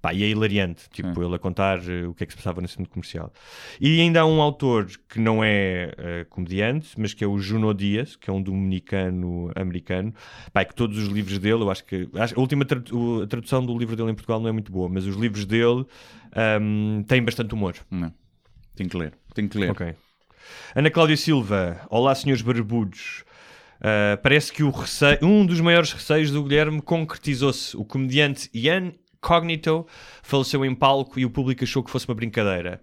Pá, 0.00 0.12
e 0.14 0.22
é 0.22 0.28
hilariante, 0.28 0.88
tipo, 0.90 1.22
ele 1.22 1.34
a 1.34 1.38
contar 1.38 1.78
uh, 1.80 2.10
o 2.10 2.14
que 2.14 2.24
é 2.24 2.26
que 2.26 2.32
se 2.32 2.36
passava 2.36 2.60
no 2.60 2.68
centro 2.68 2.90
comercial. 2.90 3.32
E 3.80 4.00
ainda 4.00 4.20
há 4.20 4.26
um 4.26 4.40
autor 4.40 4.86
que 5.08 5.18
não 5.20 5.42
é 5.42 5.92
uh, 5.98 6.28
comediante, 6.30 6.88
mas 6.98 7.12
que 7.14 7.24
é 7.24 7.26
o 7.26 7.38
Juno 7.38 7.72
Dias, 7.74 8.16
que 8.16 8.30
é 8.30 8.32
um 8.32 8.42
dominicano 8.42 9.50
americano. 9.56 10.14
Pá, 10.52 10.60
é 10.60 10.64
que 10.64 10.74
todos 10.74 10.98
os 10.98 11.08
livros 11.08 11.38
dele, 11.38 11.62
eu 11.62 11.70
acho 11.70 11.84
que 11.84 12.08
acho- 12.14 12.34
a 12.36 12.40
última 12.40 12.64
o- 12.92 13.22
a 13.22 13.26
tradução 13.26 13.64
do 13.64 13.76
livro 13.76 13.96
dele 13.96 14.10
em 14.10 14.14
Portugal 14.14 14.40
não 14.40 14.48
é 14.48 14.52
muito 14.52 14.70
boa, 14.70 14.88
mas 14.88 15.06
os 15.06 15.16
livros 15.16 15.44
dele 15.46 15.84
um, 16.60 17.02
têm 17.06 17.22
bastante 17.22 17.54
humor. 17.54 17.74
Não. 17.90 18.12
Tenho 18.76 18.88
que 18.88 18.96
ler. 18.96 19.12
Tenho 19.34 19.48
que 19.48 19.58
ler. 19.58 19.70
Ok. 19.70 19.94
Ana 20.74 20.90
Cláudia 20.90 21.16
Silva, 21.16 21.80
olá 21.90 22.14
senhores 22.14 22.42
barbudos. 22.42 23.24
Uh, 23.80 24.20
parece 24.22 24.52
que 24.52 24.62
receio- 24.62 25.18
um 25.22 25.46
dos 25.46 25.60
maiores 25.60 25.92
receios 25.92 26.30
do 26.30 26.42
Guilherme 26.42 26.82
concretizou-se. 26.82 27.76
O 27.76 27.84
comediante 27.84 28.50
Ian 28.52 28.92
Cognito 29.20 29.86
faleceu 30.22 30.64
em 30.64 30.74
palco 30.74 31.18
e 31.18 31.24
o 31.24 31.30
público 31.30 31.64
achou 31.64 31.82
que 31.82 31.90
fosse 31.90 32.08
uma 32.08 32.14
brincadeira. 32.14 32.80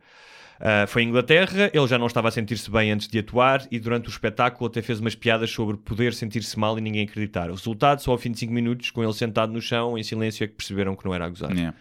Uh, 0.57 0.87
foi 0.87 1.03
em 1.03 1.09
Inglaterra, 1.09 1.69
ele 1.73 1.85
já 1.87 1.97
não 1.97 2.07
estava 2.07 2.29
a 2.29 2.31
sentir-se 2.31 2.71
bem 2.71 2.89
antes 2.89 3.09
de 3.09 3.19
atuar 3.19 3.67
e 3.69 3.77
durante 3.77 4.07
o 4.07 4.09
espetáculo 4.09 4.67
até 4.69 4.81
fez 4.81 5.01
umas 5.01 5.13
piadas 5.13 5.51
sobre 5.51 5.75
poder 5.75 6.13
sentir-se 6.13 6.57
mal 6.57 6.77
e 6.77 6.81
ninguém 6.81 7.03
acreditar. 7.03 7.49
O 7.49 7.55
resultado, 7.55 8.01
só 8.01 8.11
ao 8.11 8.17
fim 8.17 8.31
de 8.31 8.39
5 8.39 8.53
minutos, 8.53 8.89
com 8.89 9.03
ele 9.03 9.13
sentado 9.13 9.51
no 9.51 9.61
chão, 9.61 9.97
em 9.97 10.03
silêncio, 10.03 10.45
é 10.45 10.47
que 10.47 10.53
perceberam 10.53 10.95
que 10.95 11.03
não 11.05 11.13
era 11.13 11.25
a 11.25 11.29
gozar. 11.29 11.51
Yeah. 11.51 11.75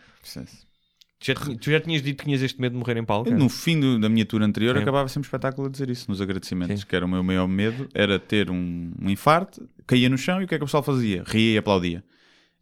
Já, 1.27 1.35
tu 1.35 1.71
já 1.71 1.81
tinhas 1.81 2.03
dito 2.03 2.19
que 2.19 2.25
tinhas 2.25 2.43
este 2.43 2.61
medo 2.61 2.73
de 2.73 2.79
morrer 2.79 2.99
em 2.99 3.05
palco? 3.05 3.31
No 3.31 3.49
fim 3.49 3.81
do- 3.81 3.99
da 3.99 4.09
minha 4.11 4.27
tour 4.27 4.43
anterior, 4.43 4.77
Sim. 4.77 4.83
acabava 4.83 5.09
sempre 5.09 5.27
o 5.27 5.29
espetáculo 5.29 5.69
a 5.69 5.71
dizer 5.71 5.89
isso, 5.89 6.05
nos 6.11 6.21
agradecimentos, 6.21 6.81
Sim. 6.83 6.87
que 6.87 6.95
era 6.95 7.07
o 7.07 7.09
meu 7.09 7.23
maior 7.23 7.49
medo, 7.49 7.89
era 7.95 8.19
ter 8.19 8.51
um, 8.51 8.93
um 9.01 9.09
infarto, 9.09 9.67
caía 9.87 10.09
no 10.11 10.19
chão 10.19 10.43
e 10.43 10.45
o 10.45 10.49
que 10.49 10.55
é 10.55 10.59
que 10.59 10.65
o 10.65 10.67
pessoal 10.67 10.83
fazia? 10.83 11.23
Ria 11.27 11.55
e 11.55 11.59
aplaudia. 11.59 12.05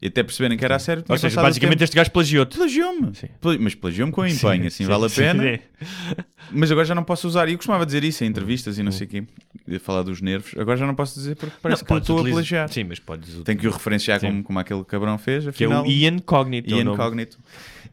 E 0.00 0.08
até 0.08 0.22
perceberem 0.24 0.58
que 0.58 0.64
era 0.64 0.74
a 0.74 0.78
sério, 0.80 1.04
Ou 1.08 1.16
seja, 1.16 1.40
basicamente 1.40 1.78
tempo. 1.78 1.84
este 1.84 1.94
gajo 1.96 2.10
plagiou-te. 2.10 2.56
Plagiou-me. 2.56 3.12
Mas 3.60 3.74
plagiou-me 3.76 4.12
com 4.12 4.26
empenho, 4.26 4.66
assim 4.66 4.82
Sim, 4.82 4.86
vale 4.86 5.06
a 5.06 5.10
pena. 5.10 5.42
sim. 5.56 5.58
Mas 6.50 6.72
agora 6.72 6.84
já 6.84 6.92
não 6.94 7.04
posso 7.04 7.28
usar. 7.28 7.48
E 7.48 7.52
eu 7.52 7.56
costumava 7.56 7.86
dizer 7.86 8.02
isso 8.02 8.24
em 8.24 8.26
entrevistas 8.26 8.78
e 8.78 8.82
não 8.82 8.90
sei 8.90 9.06
o 9.06 9.10
quê, 9.10 9.24
de 9.66 9.78
falar 9.78 10.02
dos 10.02 10.20
nervos. 10.20 10.54
Agora 10.58 10.76
já 10.76 10.86
não 10.88 10.94
posso 10.96 11.14
dizer 11.14 11.36
porque 11.36 11.54
parece 11.62 11.82
Não, 11.82 11.86
que 11.86 11.94
estou 12.02 12.16
a 12.16 12.20
utilizar- 12.20 12.42
plagiar. 12.42 12.68
Sim, 12.72 12.82
mas 12.82 12.98
podes 12.98 13.32
Tenho 13.44 13.58
que 13.58 13.68
o 13.68 13.70
referenciar 13.70 14.18
como, 14.20 14.42
como 14.42 14.58
aquele 14.58 14.84
cabrão 14.84 15.16
fez. 15.18 15.44
Que 15.44 15.62
é 15.62 15.66
Afinal, 15.68 15.84
o 15.84 15.86
Ian 15.90 16.18
Cognito. 16.18 16.74
é 16.74 16.78
Ian. 16.78 16.96
Cognito. 16.96 17.38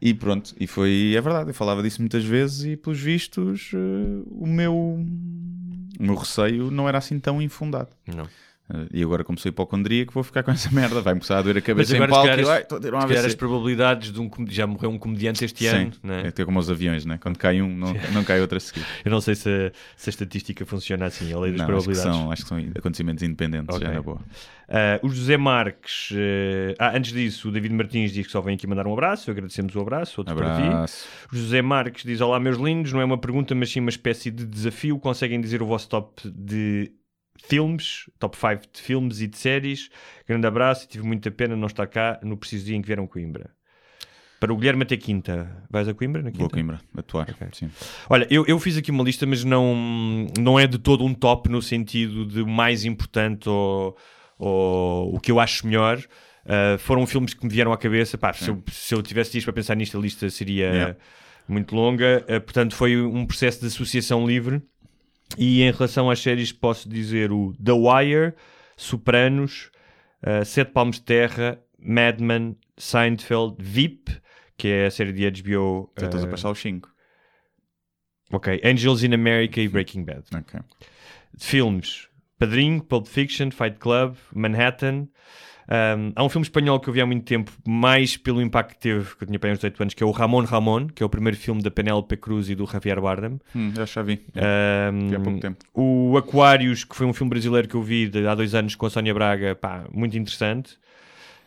E 0.00 0.14
pronto, 0.14 0.54
e 0.58 0.66
foi, 0.66 1.14
é 1.14 1.20
verdade, 1.20 1.50
eu 1.50 1.54
falava 1.54 1.82
disso 1.82 2.00
muitas 2.00 2.24
vezes 2.24 2.64
e 2.64 2.76
pelos 2.76 2.98
vistos 2.98 3.70
eh, 3.74 4.22
o 4.30 4.46
meu 4.46 4.74
o 4.74 6.02
meu 6.02 6.14
receio 6.14 6.70
não 6.70 6.88
era 6.88 6.96
assim 6.96 7.20
tão 7.20 7.42
infundado. 7.42 7.90
Não. 8.06 8.26
Eh, 8.72 8.86
e 8.94 9.02
agora 9.02 9.24
como 9.24 9.38
sou 9.38 9.48
hipocondríaco 9.48 10.12
vou 10.12 10.22
ficar 10.22 10.42
com 10.42 10.50
essa 10.50 10.70
merda, 10.74 11.00
vai 11.00 11.14
começar 11.14 11.38
a 11.38 11.42
doer 11.42 11.56
a 11.56 11.58
Mas 11.58 11.64
cabeça 11.64 11.92
em 11.92 11.96
agora, 11.96 12.10
palco 12.12 12.26
se 12.26 12.32
e 12.32 12.36
calhar, 12.36 12.54
ai, 12.56 12.62
estou 12.62 12.78
a 12.78 12.80
ter 12.80 12.94
um 12.94 12.98
as 12.98 13.34
probabilidades 13.34 14.12
de 14.12 14.20
um 14.20 14.30
já 14.48 14.66
morreu 14.66 14.90
um 14.90 14.98
comediante 14.98 15.44
este 15.44 15.66
ano, 15.66 15.92
Sim, 15.92 15.98
né? 16.02 16.22
é 16.26 16.30
ter 16.30 16.44
como 16.44 16.58
os 16.58 16.70
aviões, 16.70 17.04
né? 17.04 17.18
quando 17.20 17.38
cai 17.38 17.60
um 17.60 17.68
não, 17.76 17.92
não 18.12 18.24
cai 18.24 18.40
outro 18.40 18.56
a 18.56 18.60
seguir. 18.60 18.84
Eu 19.04 19.10
não 19.10 19.20
sei 19.20 19.34
se 19.34 19.48
a, 19.48 19.72
se 19.96 20.08
a 20.08 20.10
estatística 20.10 20.64
funciona 20.64 21.06
assim, 21.06 21.32
a 21.32 21.38
lei 21.38 21.52
das 21.52 21.60
Não, 21.60 21.76
acho, 21.76 21.88
que 21.88 21.92
probabilidades. 21.94 22.16
são, 22.16 22.32
acho 22.32 22.42
que 22.42 22.48
são 22.48 22.58
acontecimentos 22.76 23.22
independentes, 23.22 23.74
Ok. 23.74 23.86
já 23.86 23.92
na 23.92 24.02
boa. 24.02 24.20
Ah, 24.72 25.00
o 25.02 25.08
José 25.08 25.36
Marques, 25.36 26.10
eh, 26.14 26.76
ah, 26.78 26.96
antes 26.96 27.12
disso, 27.12 27.48
o 27.48 27.52
David 27.52 27.74
Martins 27.74 28.12
diz 28.12 28.24
que 28.26 28.30
só 28.30 28.40
vem 28.40 28.54
aqui 28.54 28.68
mandar 28.68 28.86
um 28.86 28.92
abraço. 28.92 29.28
Agradecemos 29.28 29.74
o 29.74 29.80
abraço, 29.80 30.20
outro 30.20 30.36
para 30.36 30.54
ti. 30.54 30.62
Abraço. 30.62 31.08
O 31.32 31.36
José 31.36 31.60
Marques 31.60 32.04
diz: 32.04 32.20
Olá, 32.20 32.38
meus 32.38 32.56
lindos. 32.56 32.92
Não 32.92 33.00
é 33.00 33.04
uma 33.04 33.18
pergunta, 33.18 33.52
mas 33.52 33.70
sim 33.72 33.80
uma 33.80 33.90
espécie 33.90 34.30
de 34.30 34.46
desafio. 34.46 34.96
Conseguem 35.00 35.40
dizer 35.40 35.60
o 35.60 35.66
vosso 35.66 35.88
top 35.88 36.22
de 36.32 36.92
filmes, 37.46 38.04
top 38.18 38.36
5 38.36 38.62
de 38.72 38.80
filmes 38.80 39.20
e 39.20 39.26
de 39.26 39.36
séries? 39.38 39.88
Grande 40.26 40.46
abraço 40.46 40.84
e 40.84 40.88
tive 40.88 41.04
muita 41.04 41.30
pena 41.30 41.56
não 41.56 41.66
estar 41.66 41.86
cá 41.86 42.18
no 42.22 42.36
preciso 42.36 42.66
dia 42.66 42.76
em 42.76 42.80
que 42.82 42.86
vieram 42.86 43.06
Coimbra. 43.06 43.50
Para 44.38 44.52
o 44.54 44.56
Guilherme 44.56 44.84
até 44.84 44.96
quinta. 44.96 45.64
Vais 45.68 45.86
a 45.86 45.92
Coimbra? 45.92 46.22
Na 46.22 46.30
quinta? 46.30 46.38
Vou 46.38 46.46
a 46.46 46.50
Coimbra 46.50 46.80
atuar. 46.96 47.28
Ok. 47.30 47.46
Sim. 47.52 47.70
Olha, 48.08 48.26
eu, 48.30 48.46
eu 48.46 48.58
fiz 48.58 48.76
aqui 48.76 48.90
uma 48.90 49.04
lista, 49.04 49.26
mas 49.26 49.44
não, 49.44 50.26
não 50.38 50.58
é 50.58 50.66
de 50.66 50.78
todo 50.78 51.04
um 51.04 51.12
top 51.12 51.50
no 51.50 51.60
sentido 51.60 52.24
de 52.24 52.42
mais 52.42 52.86
importante 52.86 53.48
ou, 53.50 53.96
ou 54.38 55.14
o 55.14 55.20
que 55.20 55.30
eu 55.30 55.38
acho 55.38 55.66
melhor. 55.66 55.98
Uh, 56.46 56.78
foram 56.78 57.06
filmes 57.06 57.34
que 57.34 57.44
me 57.44 57.52
vieram 57.52 57.70
à 57.70 57.76
cabeça. 57.76 58.16
Pá, 58.16 58.32
se, 58.32 58.48
eu, 58.48 58.62
se 58.72 58.94
eu 58.94 59.02
tivesse 59.02 59.32
dias 59.32 59.44
para 59.44 59.52
pensar 59.52 59.74
nisto, 59.74 59.98
a 59.98 60.00
lista 60.00 60.28
seria 60.30 60.70
Yeah. 60.72 60.96
muito 61.46 61.74
longa. 61.74 62.24
Uh, 62.24 62.40
portanto, 62.40 62.74
foi 62.74 62.96
um 62.96 63.26
processo 63.26 63.60
de 63.60 63.66
associação 63.66 64.26
livre. 64.26 64.62
E 65.38 65.62
em 65.62 65.70
relação 65.70 66.10
às 66.10 66.20
séries, 66.20 66.52
posso 66.52 66.88
dizer 66.88 67.32
o 67.32 67.52
The 67.62 67.72
Wire, 67.72 68.34
Sopranos, 68.76 69.70
uh, 70.22 70.44
Sete 70.44 70.72
Palmos 70.72 70.96
de 70.96 71.02
Terra, 71.02 71.62
Mad 71.78 72.20
Men, 72.20 72.56
Seinfeld, 72.76 73.56
VIP, 73.58 74.10
que 74.56 74.68
é 74.68 74.86
a 74.86 74.90
série 74.90 75.12
de 75.12 75.42
HBO. 75.42 75.92
Já 75.98 76.06
estás 76.06 76.24
a 76.24 76.26
uh, 76.26 76.30
passar 76.30 76.50
os 76.50 76.58
5. 76.58 76.90
Ok, 78.32 78.60
Angels 78.64 79.02
in 79.02 79.12
America 79.12 79.60
e 79.60 79.68
Breaking 79.68 80.04
Bad. 80.04 80.24
Ok. 80.34 80.60
De 81.34 81.44
filmes, 81.44 82.08
Padrinho, 82.38 82.82
Pulp 82.82 83.06
Fiction, 83.06 83.50
Fight 83.50 83.78
Club, 83.78 84.16
Manhattan. 84.34 85.08
Um, 85.72 86.12
há 86.16 86.24
um 86.24 86.28
filme 86.28 86.44
espanhol 86.44 86.80
que 86.80 86.88
eu 86.88 86.92
vi 86.92 87.00
há 87.00 87.06
muito 87.06 87.24
tempo, 87.24 87.52
mais 87.64 88.16
pelo 88.16 88.42
impacto 88.42 88.74
que 88.74 88.80
teve, 88.80 89.14
que 89.14 89.22
eu 89.22 89.26
tinha 89.28 89.38
para 89.38 89.50
uns 89.52 89.58
18 89.58 89.80
anos, 89.82 89.94
que 89.94 90.02
é 90.02 90.06
o 90.06 90.10
Ramon 90.10 90.42
Ramon, 90.44 90.88
que 90.88 91.00
é 91.00 91.06
o 91.06 91.08
primeiro 91.08 91.36
filme 91.38 91.62
da 91.62 91.70
Penélope 91.70 92.16
Cruz 92.16 92.50
e 92.50 92.56
do 92.56 92.66
Javier 92.66 93.00
Bardem. 93.00 93.38
Hum, 93.54 93.72
já 93.76 93.84
já 93.84 94.02
vi. 94.02 94.20
Um, 94.34 95.08
Vi 95.08 95.14
há 95.16 95.20
pouco 95.20 95.38
tempo. 95.40 95.64
O 95.72 96.16
Aquários, 96.16 96.82
que 96.82 96.96
foi 96.96 97.06
um 97.06 97.12
filme 97.12 97.30
brasileiro 97.30 97.68
que 97.68 97.76
eu 97.76 97.82
vi 97.82 98.08
de- 98.08 98.26
há 98.26 98.34
dois 98.34 98.52
anos 98.54 98.74
com 98.74 98.84
a 98.86 98.90
Sónia 98.90 99.14
Braga, 99.14 99.54
pá, 99.54 99.84
muito 99.92 100.18
interessante. 100.18 100.76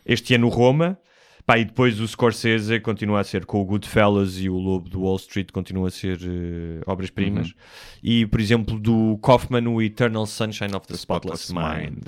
Este 0.05 0.33
ano 0.35 0.47
Roma. 0.47 0.97
Pá, 1.45 1.57
e 1.59 1.65
depois 1.65 1.99
o 1.99 2.07
Scorsese 2.07 2.79
continua 2.79 3.19
a 3.19 3.23
ser 3.23 3.45
com 3.45 3.61
o 3.61 3.65
Goodfellas 3.65 4.39
e 4.39 4.49
o 4.49 4.57
Lobo 4.57 4.87
do 4.89 5.01
Wall 5.01 5.17
Street 5.17 5.51
continua 5.51 5.89
a 5.89 5.91
ser 5.91 6.17
eh, 6.23 6.81
obras-primas. 6.85 7.47
Uhum. 7.47 7.53
E, 8.01 8.25
por 8.25 8.39
exemplo, 8.39 8.79
do 8.79 9.17
Kaufman, 9.21 9.67
o 9.67 9.81
Eternal 9.81 10.25
Sunshine 10.25 10.73
of 10.73 10.87
the 10.87 10.95
Spotless, 10.95 11.47
Spotless 11.47 11.53
Mind. 11.81 12.03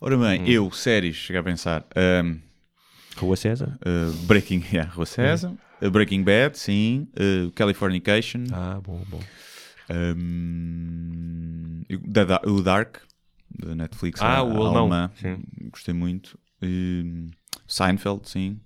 Ora 0.00 0.16
bem, 0.16 0.42
Hum. 0.42 0.46
eu, 0.46 0.70
séries, 0.70 1.16
cheguei 1.16 1.40
a 1.40 1.42
pensar. 1.42 1.84
ahm, 1.96 2.36
Rua 3.16 3.36
César. 3.36 3.76
Uh, 3.84 4.12
Breaking, 4.26 4.62
yeah, 4.72 4.88
Rua 4.92 5.06
César. 5.06 5.52
Uh, 5.82 5.90
Breaking 5.90 6.22
Bad, 6.22 6.56
sim. 6.56 7.08
Uh, 7.18 7.50
Californication. 7.52 8.44
Ah, 8.52 8.80
bom, 8.84 9.02
bom. 9.08 9.20
Um, 9.90 11.82
o 12.46 12.60
Dark, 12.62 12.98
da 13.50 13.74
Netflix. 13.74 14.20
Ah, 14.22 14.42
o 14.42 14.62
alemão. 14.62 15.10
Gostei 15.70 15.94
muito. 15.94 16.38
Um, 16.62 17.26
Seinfeld, 17.66 18.28
sim. 18.28 18.60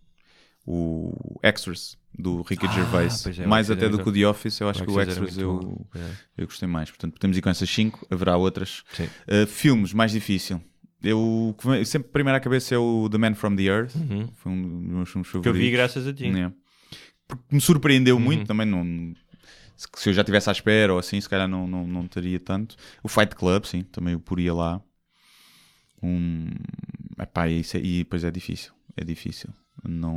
O 0.67 1.39
Extras, 1.43 1.97
do 2.19 2.43
Ricky 2.43 2.67
Ah, 2.67 2.73
Gervais. 2.73 3.23
pois 3.23 3.39
é, 3.39 3.47
mais 3.47 3.71
até 3.71 3.89
do 3.89 4.03
que 4.03 4.09
o 4.09 4.13
The 4.13 4.27
Office, 4.27 4.61
eu 4.61 4.69
acho 4.69 4.83
que 4.85 4.91
o 4.91 5.01
Extras 5.01 5.17
era 5.17 5.27
Extras 5.27 5.43
eu. 5.43 5.87
É. 5.95 6.11
eu 6.43 6.47
gostei 6.47 6.69
mais. 6.69 6.91
Portanto, 6.91 7.15
podemos 7.15 7.37
ir 7.39 7.41
com 7.43 7.49
essas 7.49 7.71
5. 7.71 8.07
Haverá 8.11 8.37
outras. 8.37 8.81
Uh, 9.27 9.47
filmes, 9.47 9.93
mais 9.95 10.13
difícil. 10.13 10.61
Eu, 11.03 11.55
sempre 11.87 12.09
primeiro 12.11 12.37
à 12.37 12.41
cabeça 12.41 12.75
é 12.75 12.79
o 12.79 13.09
The 13.09 13.19
Man 13.19 13.35
from 13.35 13.55
the 13.57 13.63
Earth. 13.63 13.93
Foi 14.35 14.53
um 14.53 14.63
dos 14.63 14.83
meus 14.91 15.09
filmes 15.11 15.29
favoritos. 15.29 15.43
Que 15.43 15.49
eu 15.49 15.53
vi 15.53 15.71
graças 15.71 16.07
a 16.07 16.13
ti. 16.13 16.27
É. 16.27 16.53
Porque 17.27 17.45
me 17.55 17.61
surpreendeu 17.61 18.17
Uhum. 18.17 18.23
muito 18.23 18.47
também. 18.47 18.67
Não, 18.67 19.15
se, 19.77 19.87
se 19.97 20.09
eu 20.11 20.13
já 20.13 20.23
estivesse 20.23 20.49
à 20.51 20.53
espera 20.53 20.93
ou 20.93 20.99
assim, 20.99 21.21
se 21.21 21.29
calhar 21.29 21.47
não, 21.49 21.67
não, 21.69 21.87
não 21.87 22.07
teria 22.09 22.41
tanto. 22.41 22.75
O 23.03 23.09
Fight 23.09 23.35
Club, 23.37 23.65
sim, 23.65 23.85
também 23.85 24.13
eu 24.15 24.21
poria 24.21 24.53
lá. 24.53 24.83
Um, 26.03 26.49
epá, 27.19 27.49
isso 27.49 27.77
é- 27.77 27.81
e 27.81 27.99
depois 27.99 28.25
é 28.25 28.31
difícil. 28.31 28.73
É 29.01 29.05
difícil. 29.05 29.51
Não. 29.85 30.13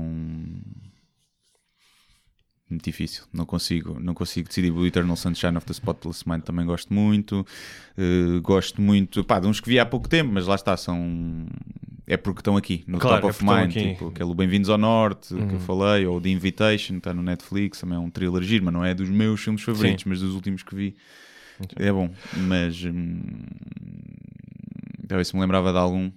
Muito 2.67 2.84
difícil. 2.86 3.25
Não 3.32 3.45
consigo, 3.45 3.99
não 3.99 4.13
consigo 4.15 4.47
decidir. 4.47 4.71
O 4.71 4.86
Eternal 4.88 5.15
Sunshine 5.15 5.55
of 5.57 5.65
the 5.67 5.73
Spotless 5.73 6.27
Mind 6.27 6.41
também 6.41 6.65
gosto 6.65 6.91
muito. 6.91 7.45
Uh, 7.97 8.41
gosto 8.41 8.82
muito. 8.82 9.23
Pá, 9.23 9.39
de 9.39 9.45
uns 9.47 9.59
que 9.59 9.69
vi 9.69 9.77
há 9.77 9.86
pouco 9.86 10.09
tempo, 10.09 10.32
mas 10.34 10.47
lá 10.47 10.55
está, 10.55 10.75
são. 10.75 11.45
É 12.07 12.17
porque 12.17 12.39
estão 12.39 12.57
aqui, 12.57 12.84
no 12.88 12.97
Claro, 12.97 13.21
Top 13.21 13.27
é 13.27 13.29
of 13.29 13.45
Mind. 13.45 13.73
Tipo, 13.73 14.07
aquele 14.07 14.34
Bem-vindos 14.34 14.69
ao 14.69 14.77
Norte, 14.79 15.27
que 15.29 15.39
eu 15.39 15.45
Uhum. 15.47 15.59
falei, 15.59 16.05
ou 16.07 16.19
The 16.19 16.29
Invitation, 16.29 16.93
que 16.93 16.99
está 16.99 17.13
no 17.13 17.21
Netflix, 17.21 17.79
também 17.79 17.97
é 17.97 17.99
um 17.99 18.09
thriller 18.09 18.41
giro, 18.41 18.65
mas 18.65 18.73
não 18.73 18.84
é 18.84 18.95
dos 18.95 19.09
meus 19.09 19.41
filmes 19.41 19.61
favoritos, 19.61 20.03
Sim. 20.03 20.09
mas 20.09 20.19
dos 20.21 20.34
últimos 20.34 20.63
que 20.63 20.73
vi. 20.73 20.95
É 21.75 21.91
bom, 21.91 22.09
mas. 22.47 22.84
Hum, 22.84 23.43
talvez 25.07 25.27
se 25.27 25.36
me 25.36 25.41
lembrava 25.41 25.71
de 25.71 25.77
algum. 25.77 26.09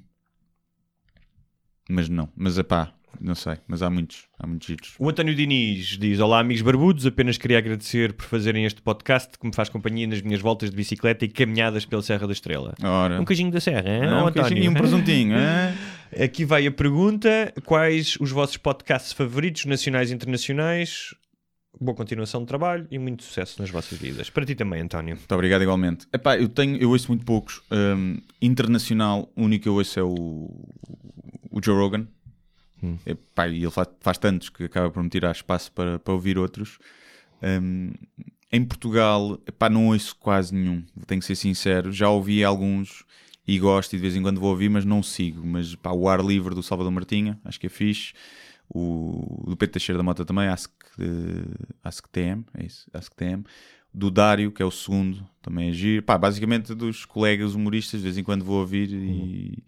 Mas 1.88 2.08
não, 2.08 2.28
mas 2.36 2.58
é 2.58 2.62
pá, 2.62 2.92
não 3.20 3.34
sei, 3.34 3.56
mas 3.68 3.82
há 3.82 3.90
muitos, 3.90 4.24
há 4.38 4.46
muitos 4.46 4.66
giros. 4.66 4.94
O 4.98 5.08
António 5.08 5.34
Diniz 5.34 5.98
diz: 5.98 6.18
Olá, 6.18 6.40
amigos 6.40 6.62
barbudos. 6.62 7.06
Apenas 7.06 7.36
queria 7.38 7.58
agradecer 7.58 8.12
por 8.12 8.24
fazerem 8.26 8.64
este 8.64 8.80
podcast 8.82 9.38
que 9.38 9.46
me 9.46 9.54
faz 9.54 9.68
companhia 9.68 10.06
nas 10.06 10.20
minhas 10.22 10.40
voltas 10.40 10.70
de 10.70 10.76
bicicleta 10.76 11.24
e 11.24 11.28
caminhadas 11.28 11.84
pela 11.84 12.02
Serra 12.02 12.26
da 12.26 12.32
Estrela. 12.32 12.74
Ora, 12.82 13.20
Um 13.20 13.24
queijinho 13.24 13.50
da 13.50 13.60
Serra, 13.60 13.88
hein? 13.88 14.12
Ó, 14.12 14.28
um 14.28 14.32
queijinho 14.32 14.64
e 14.64 14.68
um 14.68 14.74
presuntinho? 14.74 15.36
Aqui 16.22 16.44
vai 16.44 16.66
a 16.66 16.72
pergunta: 16.72 17.52
Quais 17.64 18.16
os 18.20 18.30
vossos 18.30 18.56
podcasts 18.56 19.12
favoritos, 19.12 19.64
nacionais 19.66 20.10
e 20.10 20.14
internacionais? 20.14 21.14
Boa 21.80 21.96
continuação 21.96 22.40
de 22.40 22.46
trabalho 22.46 22.86
e 22.88 22.98
muito 23.00 23.24
sucesso 23.24 23.60
nas 23.60 23.68
vossas 23.68 23.98
vidas. 23.98 24.30
Para 24.30 24.46
ti 24.46 24.54
também, 24.54 24.80
António. 24.80 25.16
Muito 25.16 25.34
obrigado 25.34 25.62
igualmente. 25.62 26.06
Epá, 26.12 26.36
eu 26.36 26.48
tenho, 26.48 26.76
eu 26.76 26.90
ouço 26.90 27.08
muito 27.08 27.24
poucos. 27.24 27.62
Hum, 27.70 28.18
internacional, 28.40 29.28
o 29.34 29.42
único 29.42 29.64
que 29.64 29.68
eu 29.68 29.74
ouço 29.74 29.98
é 29.98 30.02
o, 30.04 30.68
o 31.54 31.62
Joe 31.62 31.76
Rogan. 31.76 32.06
Epá, 33.06 33.48
e 33.48 33.62
ele 33.62 33.70
faz, 33.70 33.88
faz 34.00 34.18
tantos 34.18 34.50
que 34.50 34.64
acaba 34.64 34.90
por 34.90 35.02
me 35.02 35.08
tirar 35.08 35.30
espaço 35.30 35.72
para, 35.72 35.98
para 35.98 36.12
ouvir 36.12 36.36
outros. 36.36 36.78
Hum, 37.42 37.92
em 38.52 38.64
Portugal, 38.64 39.38
epá, 39.46 39.70
não 39.70 39.88
ouço 39.88 40.16
quase 40.16 40.54
nenhum. 40.54 40.84
Tenho 41.06 41.20
que 41.20 41.26
ser 41.26 41.36
sincero. 41.36 41.92
Já 41.92 42.10
ouvi 42.10 42.44
alguns 42.44 43.04
e 43.46 43.58
gosto 43.58 43.94
e 43.94 43.96
de 43.96 44.02
vez 44.02 44.16
em 44.16 44.22
quando 44.22 44.40
vou 44.40 44.50
ouvir, 44.50 44.68
mas 44.68 44.84
não 44.84 45.02
sigo. 45.02 45.46
Mas 45.46 45.74
pá, 45.76 45.92
o 45.92 46.08
Ar 46.08 46.20
Livre 46.20 46.54
do 46.54 46.62
Salvador 46.62 46.92
Martinha, 46.92 47.38
acho 47.44 47.58
que 47.58 47.66
é 47.66 47.70
fixe. 47.70 48.12
O 48.68 49.44
do 49.46 49.56
Pedro 49.56 49.74
Teixeira 49.74 49.98
da 49.98 50.02
Mota 50.02 50.24
também, 50.24 50.48
acho 50.48 50.68
que, 50.68 51.44
acho 51.82 52.02
que 52.02 52.08
TM, 52.08 52.44
é 52.54 52.66
isso, 52.66 52.88
acho 52.92 53.10
que 53.10 53.16
TM. 53.16 53.44
do 53.92 54.10
Dário, 54.10 54.50
que 54.50 54.62
é 54.62 54.64
o 54.64 54.70
segundo, 54.70 55.24
também 55.40 55.68
é 55.68 55.72
giro. 55.72 56.02
Pá, 56.02 56.18
basicamente 56.18 56.74
dos 56.74 57.04
colegas 57.04 57.54
humoristas, 57.54 58.00
de 58.00 58.04
vez 58.04 58.18
em 58.18 58.24
quando 58.24 58.44
vou 58.44 58.60
ouvir 58.60 58.90
e, 58.90 59.62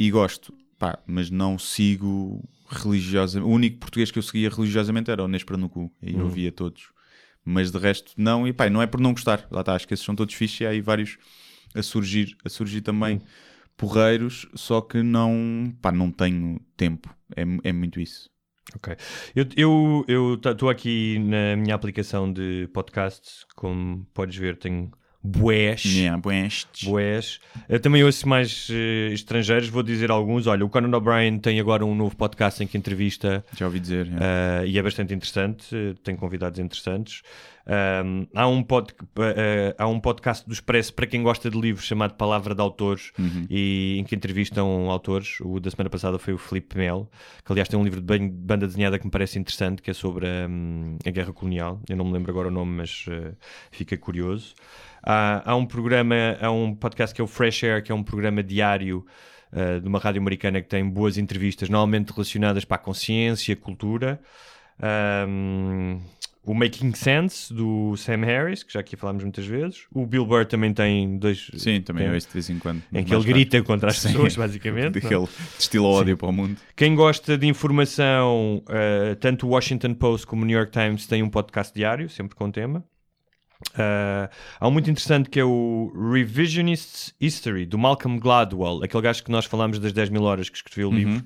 e 0.00 0.10
gosto. 0.10 0.54
Pá, 0.78 0.98
mas 1.06 1.30
não 1.30 1.58
sigo 1.58 2.42
religiosamente. 2.70 3.50
O 3.50 3.54
único 3.54 3.78
português 3.78 4.10
que 4.10 4.18
eu 4.18 4.22
seguia 4.22 4.48
religiosamente 4.48 5.10
era 5.10 5.22
o 5.22 5.28
Nespra 5.28 5.58
no 5.58 5.68
cu. 5.68 5.92
E 6.02 6.14
eu 6.14 6.24
ouvia 6.24 6.50
todos. 6.50 6.88
Mas 7.44 7.70
de 7.70 7.78
resto, 7.78 8.12
não. 8.16 8.48
E 8.48 8.52
pá, 8.54 8.70
não 8.70 8.80
é 8.80 8.86
por 8.86 8.98
não 8.98 9.12
gostar. 9.12 9.46
Lá 9.50 9.60
está, 9.60 9.74
acho 9.74 9.86
que 9.86 9.92
esses 9.92 10.06
são 10.06 10.16
todos 10.16 10.34
fixos 10.34 10.60
e 10.60 10.66
há 10.66 10.70
aí 10.70 10.80
vários 10.80 11.18
a 11.74 11.82
surgir, 11.82 12.34
a 12.42 12.48
surgir 12.48 12.80
também 12.80 13.20
porreiros, 13.76 14.46
só 14.54 14.80
que 14.80 15.02
não, 15.02 15.74
pá, 15.82 15.92
não 15.92 16.10
tenho 16.10 16.58
tempo. 16.78 17.14
É, 17.36 17.42
é 17.68 17.72
muito 17.72 18.00
isso. 18.00 18.30
Ok. 18.74 18.96
Eu 19.54 20.06
estou 20.42 20.70
aqui 20.70 21.18
na 21.18 21.56
minha 21.56 21.74
aplicação 21.74 22.32
de 22.32 22.70
podcasts, 22.72 23.44
como 23.54 24.06
podes 24.14 24.36
ver, 24.36 24.56
tenho 24.56 24.90
bués. 25.22 25.84
Yeah. 25.84 26.18
Bués. 26.84 27.40
Eu 27.68 27.80
também 27.80 28.02
ouço 28.04 28.28
mais 28.28 28.68
eh, 28.70 29.12
estrangeiros, 29.12 29.68
vou 29.68 29.82
dizer 29.82 30.10
alguns. 30.10 30.46
Olha, 30.46 30.64
o 30.64 30.68
Conan 30.68 30.96
O'Brien 30.96 31.38
tem 31.38 31.60
agora 31.60 31.84
um 31.84 31.94
novo 31.94 32.16
podcast 32.16 32.62
em 32.62 32.66
que 32.66 32.78
entrevista 32.78 33.44
Já 33.56 33.66
ouvi 33.66 33.80
dizer. 33.80 34.06
yeah. 34.06 34.64
e 34.66 34.78
é 34.78 34.82
bastante 34.82 35.12
interessante, 35.14 35.66
eh, 35.74 35.94
tem 36.02 36.16
convidados 36.16 36.58
interessantes. 36.58 37.22
Um, 37.66 38.26
há, 38.34 38.48
um 38.48 38.62
pod, 38.64 38.92
eh, 39.18 39.74
há 39.78 39.86
um 39.86 40.00
podcast 40.00 40.44
do 40.46 40.52
Expresso 40.52 40.92
para 40.92 41.06
quem 41.06 41.22
gosta 41.22 41.48
de 41.48 41.60
livros 41.60 41.84
chamado 41.84 42.14
Palavra 42.14 42.52
de 42.52 42.60
Autores 42.60 43.12
e 43.48 43.96
em 44.00 44.02
que 44.04 44.16
entrevistam 44.16 44.90
autores. 44.90 45.36
O 45.40 45.60
da 45.60 45.70
semana 45.70 45.88
passada 45.90 46.18
foi 46.18 46.34
o 46.34 46.38
Felipe 46.38 46.76
Mel, 46.76 47.08
que 47.44 47.52
aliás 47.52 47.68
tem 47.68 47.78
um 47.78 47.84
livro 47.84 48.00
de 48.00 48.06
ban- 48.06 48.28
banda 48.28 48.66
desenhada 48.66 48.98
que 48.98 49.04
me 49.04 49.10
parece 49.10 49.38
interessante, 49.38 49.82
que 49.82 49.90
é 49.90 49.94
sobre 49.94 50.26
hum, 50.48 50.96
a 51.06 51.10
Guerra 51.10 51.32
Colonial. 51.32 51.80
Eu 51.88 51.96
não 51.96 52.06
me 52.06 52.12
lembro 52.12 52.32
agora 52.32 52.48
o 52.48 52.50
nome, 52.50 52.72
mas 52.78 53.04
eh, 53.08 53.32
fica 53.70 53.96
curioso. 53.96 54.54
Há, 55.02 55.50
há 55.52 55.56
um 55.56 55.64
programa, 55.66 56.36
há 56.40 56.50
um 56.50 56.74
podcast 56.74 57.14
que 57.14 57.20
é 57.20 57.24
o 57.24 57.26
Fresh 57.26 57.64
Air, 57.64 57.82
que 57.82 57.90
é 57.92 57.94
um 57.94 58.02
programa 58.02 58.42
diário 58.42 59.04
uh, 59.52 59.80
de 59.80 59.88
uma 59.88 59.98
rádio 59.98 60.20
americana 60.20 60.60
que 60.60 60.68
tem 60.68 60.88
boas 60.88 61.16
entrevistas, 61.18 61.68
normalmente 61.68 62.10
relacionadas 62.12 62.64
para 62.64 62.76
a 62.76 62.78
consciência, 62.78 63.54
cultura. 63.56 64.20
Um, 65.28 66.00
o 66.42 66.54
Making 66.54 66.94
Sense 66.94 67.52
do 67.52 67.94
Sam 67.96 68.24
Harris, 68.24 68.62
que 68.62 68.72
já 68.72 68.80
aqui 68.80 68.96
falámos 68.96 69.22
muitas 69.22 69.44
vezes. 69.44 69.84
O 69.92 70.06
Bill 70.06 70.24
Burr 70.24 70.46
também 70.46 70.72
tem 70.72 71.18
dois. 71.18 71.50
Sim, 71.54 71.82
também 71.82 72.02
tem- 72.02 72.08
eu 72.08 72.14
ouço 72.14 72.26
de 72.28 72.32
vez 72.32 72.50
em 72.50 72.58
quando. 72.58 72.82
Em 72.92 73.04
que 73.04 73.14
ele 73.14 73.24
grita 73.24 73.62
contra 73.62 73.90
as 73.90 73.98
Sim. 73.98 74.08
pessoas, 74.08 74.36
basicamente. 74.36 74.98
é? 74.98 75.00
Que 75.00 75.14
ele 75.14 75.28
destila 75.58 75.86
ódio 75.86 76.16
para 76.16 76.28
o 76.28 76.32
mundo. 76.32 76.56
Quem 76.74 76.94
gosta 76.94 77.36
de 77.36 77.46
informação, 77.46 78.62
uh, 78.66 79.14
tanto 79.16 79.46
o 79.46 79.50
Washington 79.50 79.92
Post 79.94 80.26
como 80.26 80.42
o 80.42 80.46
New 80.46 80.56
York 80.56 80.72
Times 80.72 81.06
tem 81.06 81.22
um 81.22 81.28
podcast 81.28 81.74
diário, 81.74 82.08
sempre 82.08 82.34
com 82.34 82.50
tema. 82.50 82.82
Uh, 83.72 84.28
há 84.58 84.66
um 84.66 84.70
muito 84.70 84.90
interessante 84.90 85.28
que 85.28 85.38
é 85.38 85.44
o 85.44 85.92
Revisionist 86.12 87.14
History, 87.20 87.66
do 87.66 87.78
Malcolm 87.78 88.18
Gladwell, 88.18 88.82
aquele 88.82 89.02
gajo 89.02 89.22
que 89.22 89.30
nós 89.30 89.44
falámos 89.44 89.78
das 89.78 89.92
10 89.92 90.08
mil 90.08 90.22
horas 90.22 90.48
que 90.48 90.56
escreveu 90.56 90.88
o 90.88 90.92
livro, 90.92 91.24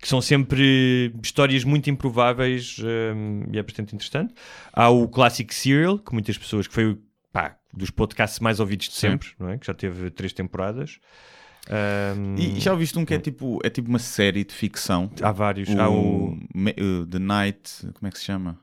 que 0.00 0.08
são 0.08 0.20
sempre 0.20 1.12
histórias 1.22 1.64
muito 1.64 1.88
improváveis 1.88 2.78
um, 2.80 3.44
e 3.52 3.58
é 3.58 3.62
bastante 3.62 3.94
interessante. 3.94 4.34
Há 4.72 4.88
o 4.90 5.08
Classic 5.08 5.52
Serial, 5.54 5.98
que 5.98 6.12
muitas 6.12 6.36
pessoas, 6.36 6.66
que 6.66 6.74
foi 6.74 6.98
pá, 7.32 7.56
dos 7.72 7.90
podcasts 7.90 8.40
mais 8.40 8.60
ouvidos 8.60 8.88
de 8.88 8.94
Sim. 8.94 9.10
sempre, 9.10 9.28
não 9.38 9.50
é? 9.50 9.58
que 9.58 9.66
já 9.66 9.74
teve 9.74 10.10
três 10.10 10.32
temporadas. 10.32 10.98
Um, 12.16 12.36
E 12.36 12.60
já 12.60 12.72
ouviste 12.72 12.98
um 12.98 13.04
que 13.04 13.12
é 13.12 13.18
tipo, 13.18 13.58
é 13.62 13.68
tipo 13.68 13.88
uma 13.88 13.98
série 13.98 14.42
de 14.42 14.54
ficção. 14.54 15.10
Há 15.20 15.32
vários. 15.32 15.68
O, 15.68 15.80
Há 15.80 15.88
o 15.90 16.32
uh, 16.32 17.06
The 17.06 17.18
Night, 17.18 17.86
como 17.94 18.08
é 18.08 18.10
que 18.10 18.18
se 18.18 18.24
chama? 18.24 18.58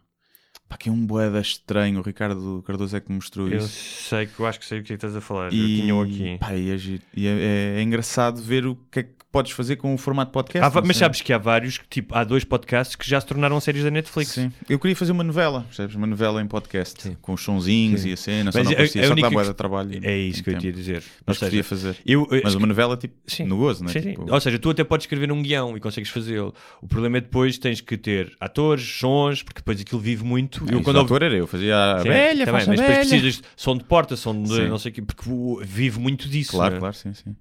Pá, 0.68 0.78
que 0.78 0.89
é 0.89 0.91
um 0.91 1.05
boeda 1.05 1.39
estranho. 1.39 1.99
O 1.99 2.01
Ricardo 2.01 2.63
Cardoso 2.66 2.95
é 2.97 2.99
que 2.99 3.09
me 3.09 3.16
mostrou 3.16 3.47
Eu 3.47 3.59
isso. 3.59 3.68
sei 4.09 4.26
que 4.26 4.39
eu 4.39 4.47
acho 4.47 4.59
que 4.59 4.66
sei 4.66 4.80
o 4.80 4.84
que 4.84 4.93
é 4.93 4.95
estás 4.95 5.16
a 5.16 5.22
falar. 5.22 5.53
Eu 5.53 5.53
E, 5.53 5.82
tinha-o 5.82 6.01
aqui. 6.01 6.38
pá, 6.39 6.53
é. 6.53 7.01
E 7.16 7.28
é- 7.28 7.32
é- 7.32 7.80
é 7.80 7.82
engraçado 7.84 8.41
ver 8.41 8.66
o 8.66 8.76
que 8.91 8.99
é 8.99 9.03
que 9.03 9.11
podes 9.36 9.51
fazer 9.51 9.75
com 9.75 9.93
o 9.93 9.97
formato 9.97 10.31
podcast. 10.31 10.65
Há 10.65 10.79
não 10.81 10.88
mas 10.88 10.95
sabes 10.95 11.19
que 11.21 11.33
há 11.33 11.38
vários, 11.38 11.77
tipo, 11.89 12.15
há 12.15 12.23
dois 12.23 12.45
podcasts 12.45 12.95
que 12.95 13.05
já 13.09 13.19
se 13.19 13.27
tornaram 13.27 13.59
séries 13.59 13.83
da 13.83 13.91
Netflix. 13.91 14.31
Sim. 14.31 14.49
Eu 14.69 14.79
queria 14.79 14.95
fazer 14.95 15.11
uma 15.11 15.25
novela, 15.25 15.63
percebes? 15.67 15.93
Uma 15.93 16.07
novela 16.07 16.41
em 16.41 16.47
podcast, 16.47 17.17
com 17.21 17.33
os 17.33 17.41
sonzinhos 17.41 18.05
e 18.05 18.13
a 18.13 18.17
cena, 18.17 18.53
só 18.53 18.59
Mas 18.59 18.65
não 18.65 18.71
só 18.71 18.75
que 19.15 19.21
dá 19.21 19.29
que- 19.29 19.43
de 19.49 19.53
trabalho. 19.53 19.99
É 20.03 20.17
isso 20.17 20.41
que 20.41 20.51
eu 20.51 20.53
Tem 20.53 20.61
te 20.61 20.65
ia 20.67 20.71
tempo. 20.71 20.81
dizer. 20.86 21.03
Mas 21.25 21.38
seja, 21.38 21.49
podia 21.49 21.63
fazer. 21.65 21.97
eu- 22.05 22.25
eu- 22.31 22.41
Mas 22.45 22.55
uma 22.55 22.65
novela 22.65 22.95
tipo 22.95 23.13
Sim. 23.27 23.43
no 23.43 23.57
gozo, 23.57 23.83
não 23.83 23.89
é? 23.89 23.93
Sim, 23.93 24.01
sim. 24.01 24.09
Tipo, 24.11 24.31
Ou 24.33 24.39
seja, 24.39 24.57
tu 24.57 24.69
até 24.69 24.86
podes 24.86 25.03
escrever 25.03 25.29
um 25.33 25.41
guião 25.43 25.75
e 25.75 25.81
consegues 25.81 26.09
fazê-lo. 26.09 26.53
O 26.81 26.88
problema 26.88 27.17
é 27.17 27.21
depois 27.21 27.57
tens 27.57 27.81
que 27.81 27.97
ter 27.97 28.31
atores, 28.39 28.83
sons, 28.88 29.43
porque 29.43 29.59
depois 29.59 29.81
aquilo 29.81 29.99
vive 29.99 30.23
muito. 30.23 30.65
eu, 30.71 30.81
quando 30.81 30.95
o 30.95 31.01
ator 31.01 31.23
era 31.23 31.36
eu, 31.36 31.45
fazia 31.45 31.75
a 31.95 31.99
Sim, 31.99 32.07
velha, 32.07 32.49
a 32.49 32.51
mas 32.53 32.65
depois 32.67 32.97
precisas 32.99 33.33
de 33.36 33.41
som 33.57 33.75
de 33.77 33.83
porta, 33.83 34.15
som 34.15 34.41
de 34.41 34.47
Sim. 34.47 34.67
não 34.69 34.77
sei 34.77 34.91
o 34.91 34.95
quê, 34.95 35.01
porque 35.01 35.29
vive 35.65 35.99
muito 35.99 36.29
disso. 36.29 36.51
Claro, 36.51 36.71
não 36.71 36.77
é? 36.77 36.79
claro, 36.79 36.95
sim, 36.95 37.13
sim. 37.13 37.36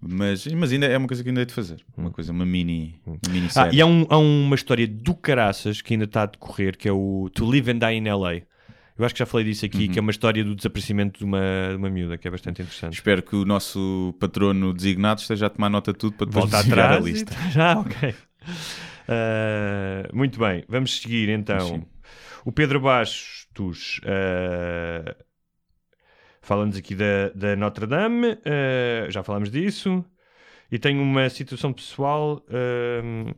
Mas, 0.00 0.46
mas 0.46 0.72
ainda 0.72 0.86
é 0.86 0.96
uma 0.96 1.08
coisa 1.08 1.22
que 1.24 1.28
ainda 1.28 1.40
hei 1.40 1.46
de 1.46 1.52
fazer. 1.52 1.84
Uma 1.96 2.10
coisa, 2.10 2.30
uma 2.32 2.46
mini, 2.46 3.00
mini 3.28 3.46
Ah, 3.46 3.50
série. 3.50 3.76
e 3.76 3.80
há, 3.82 3.86
um- 3.86 4.06
há 4.08 4.16
uma 4.18 4.54
história 4.54 4.86
do 4.86 5.12
caraças 5.14 5.82
que 5.82 5.92
ainda 5.94 6.04
está 6.04 6.22
a 6.22 6.26
decorrer, 6.26 6.76
que 6.78 6.88
é 6.88 6.92
o 6.92 7.28
To 7.34 7.44
Live 7.44 7.70
and 7.72 7.78
Die 7.78 7.94
in 7.94 8.04
LA. 8.08 8.42
Eu 8.96 9.04
acho 9.04 9.14
que 9.14 9.18
já 9.20 9.26
falei 9.26 9.46
disso 9.46 9.64
aqui, 9.64 9.86
Uhum. 9.86 9.92
que 9.92 9.98
é 9.98 10.02
uma 10.02 10.10
história 10.10 10.44
do 10.44 10.54
desaparecimento 10.54 11.18
de 11.18 11.24
uma, 11.24 11.40
de 11.70 11.76
uma 11.76 11.90
miúda, 11.90 12.16
que 12.18 12.26
é 12.28 12.30
bastante 12.30 12.62
interessante. 12.62 12.94
Espero 12.94 13.22
que 13.22 13.34
o 13.36 13.44
nosso 13.44 14.14
patrono 14.20 14.72
designado 14.72 15.20
esteja 15.20 15.46
a 15.46 15.50
tomar 15.50 15.68
nota 15.70 15.92
de 15.92 15.98
tudo 15.98 16.14
para 16.16 16.26
depois 16.26 16.44
Volta 16.50 16.58
atrás. 16.66 17.04
a 17.04 17.08
e- 17.08 17.12
lista. 17.12 17.32
Já, 17.50 17.78
ok. 17.78 18.14
Ah, 19.08 20.08
muito 20.12 20.38
bem, 20.38 20.64
vamos 20.68 21.00
seguir 21.00 21.28
então. 21.28 21.60
Sim. 21.60 21.82
O 22.44 22.52
Pedro 22.52 22.80
Bastos 22.80 24.00
ah, 24.04 25.16
fala-nos 26.48 26.78
aqui 26.78 26.94
da, 26.94 27.28
da 27.34 27.54
Notre 27.54 27.86
Dame, 27.86 28.38
ah, 28.44 29.10
já 29.10 29.22
falámos 29.22 29.50
disso. 29.50 30.02
E 30.72 30.78
tem 30.78 30.98
uma 30.98 31.28
situação 31.28 31.72
pessoal 31.72 32.42
ah, 32.50 33.34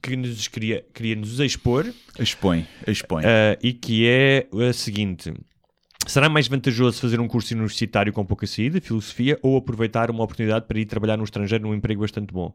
que 0.00 0.16
nos 0.16 0.48
queria, 0.48 0.84
queria 0.94 1.16
nos 1.16 1.38
expor. 1.38 1.86
Expõe, 2.18 2.66
expõe. 2.86 3.24
Uh, 3.24 3.56
e 3.62 3.72
que 3.72 4.06
é 4.06 4.46
a 4.68 4.72
seguinte: 4.72 5.32
será 6.06 6.28
mais 6.28 6.46
vantajoso 6.46 7.00
fazer 7.00 7.20
um 7.20 7.28
curso 7.28 7.54
universitário 7.54 8.12
com 8.12 8.24
pouca 8.24 8.46
saída, 8.46 8.80
filosofia, 8.80 9.38
ou 9.42 9.56
aproveitar 9.56 10.10
uma 10.10 10.22
oportunidade 10.22 10.66
para 10.66 10.78
ir 10.78 10.84
trabalhar 10.84 11.16
no 11.16 11.24
estrangeiro 11.24 11.66
num 11.66 11.74
emprego 11.74 12.02
bastante 12.02 12.32
bom? 12.32 12.54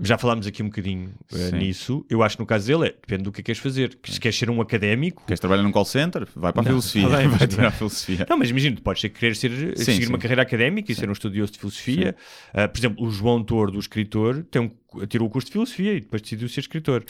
Já 0.00 0.18
falámos 0.18 0.46
aqui 0.46 0.62
um 0.62 0.66
bocadinho 0.66 1.10
uh, 1.32 1.36
Sim. 1.36 1.56
nisso. 1.58 2.04
Eu 2.10 2.22
acho 2.22 2.36
que 2.36 2.42
no 2.42 2.46
caso 2.46 2.66
dele 2.66 2.88
é, 2.88 2.90
depende 2.90 3.22
do 3.22 3.30
que 3.32 3.40
é 3.40 3.42
que 3.42 3.46
queres 3.46 3.60
fazer. 3.60 3.96
Se 4.04 4.18
queres 4.18 4.36
ser 4.36 4.50
um 4.50 4.60
académico. 4.60 5.22
Queres 5.24 5.38
trabalhar 5.38 5.62
num 5.62 5.70
call 5.70 5.84
center? 5.84 6.26
Vai 6.34 6.52
para 6.52 6.62
a 6.62 6.64
Não, 6.64 6.70
filosofia. 6.70 7.08
mas- 7.08 7.38
vai 7.38 7.46
tirar 7.46 7.66
a 7.68 7.70
filosofia. 7.70 8.26
Não, 8.28 8.36
mas 8.36 8.50
imagina, 8.50 8.74
tu 8.76 8.82
podes 8.82 9.00
ser, 9.02 9.08
querer 9.10 9.36
ser, 9.36 9.50
Sim, 9.78 9.84
seguir 9.84 10.06
sim. 10.06 10.08
uma 10.08 10.18
carreira 10.18 10.42
académica 10.42 10.90
e 10.90 10.94
ser 10.94 11.08
um 11.08 11.12
estudioso 11.12 11.52
de 11.52 11.58
filosofia. 11.58 12.16
Uh, 12.52 12.68
por 12.68 12.78
exemplo, 12.78 13.06
o 13.06 13.10
João 13.10 13.42
Tordo, 13.44 13.76
o 13.76 13.80
escritor, 13.80 14.44
tem 14.50 14.62
um, 14.62 14.70
tirou 15.08 15.28
o 15.28 15.30
curso 15.30 15.46
de 15.46 15.52
filosofia 15.52 15.94
e 15.94 16.00
depois 16.00 16.22
decidiu 16.22 16.48
ser 16.48 16.60
escritor. 16.60 17.04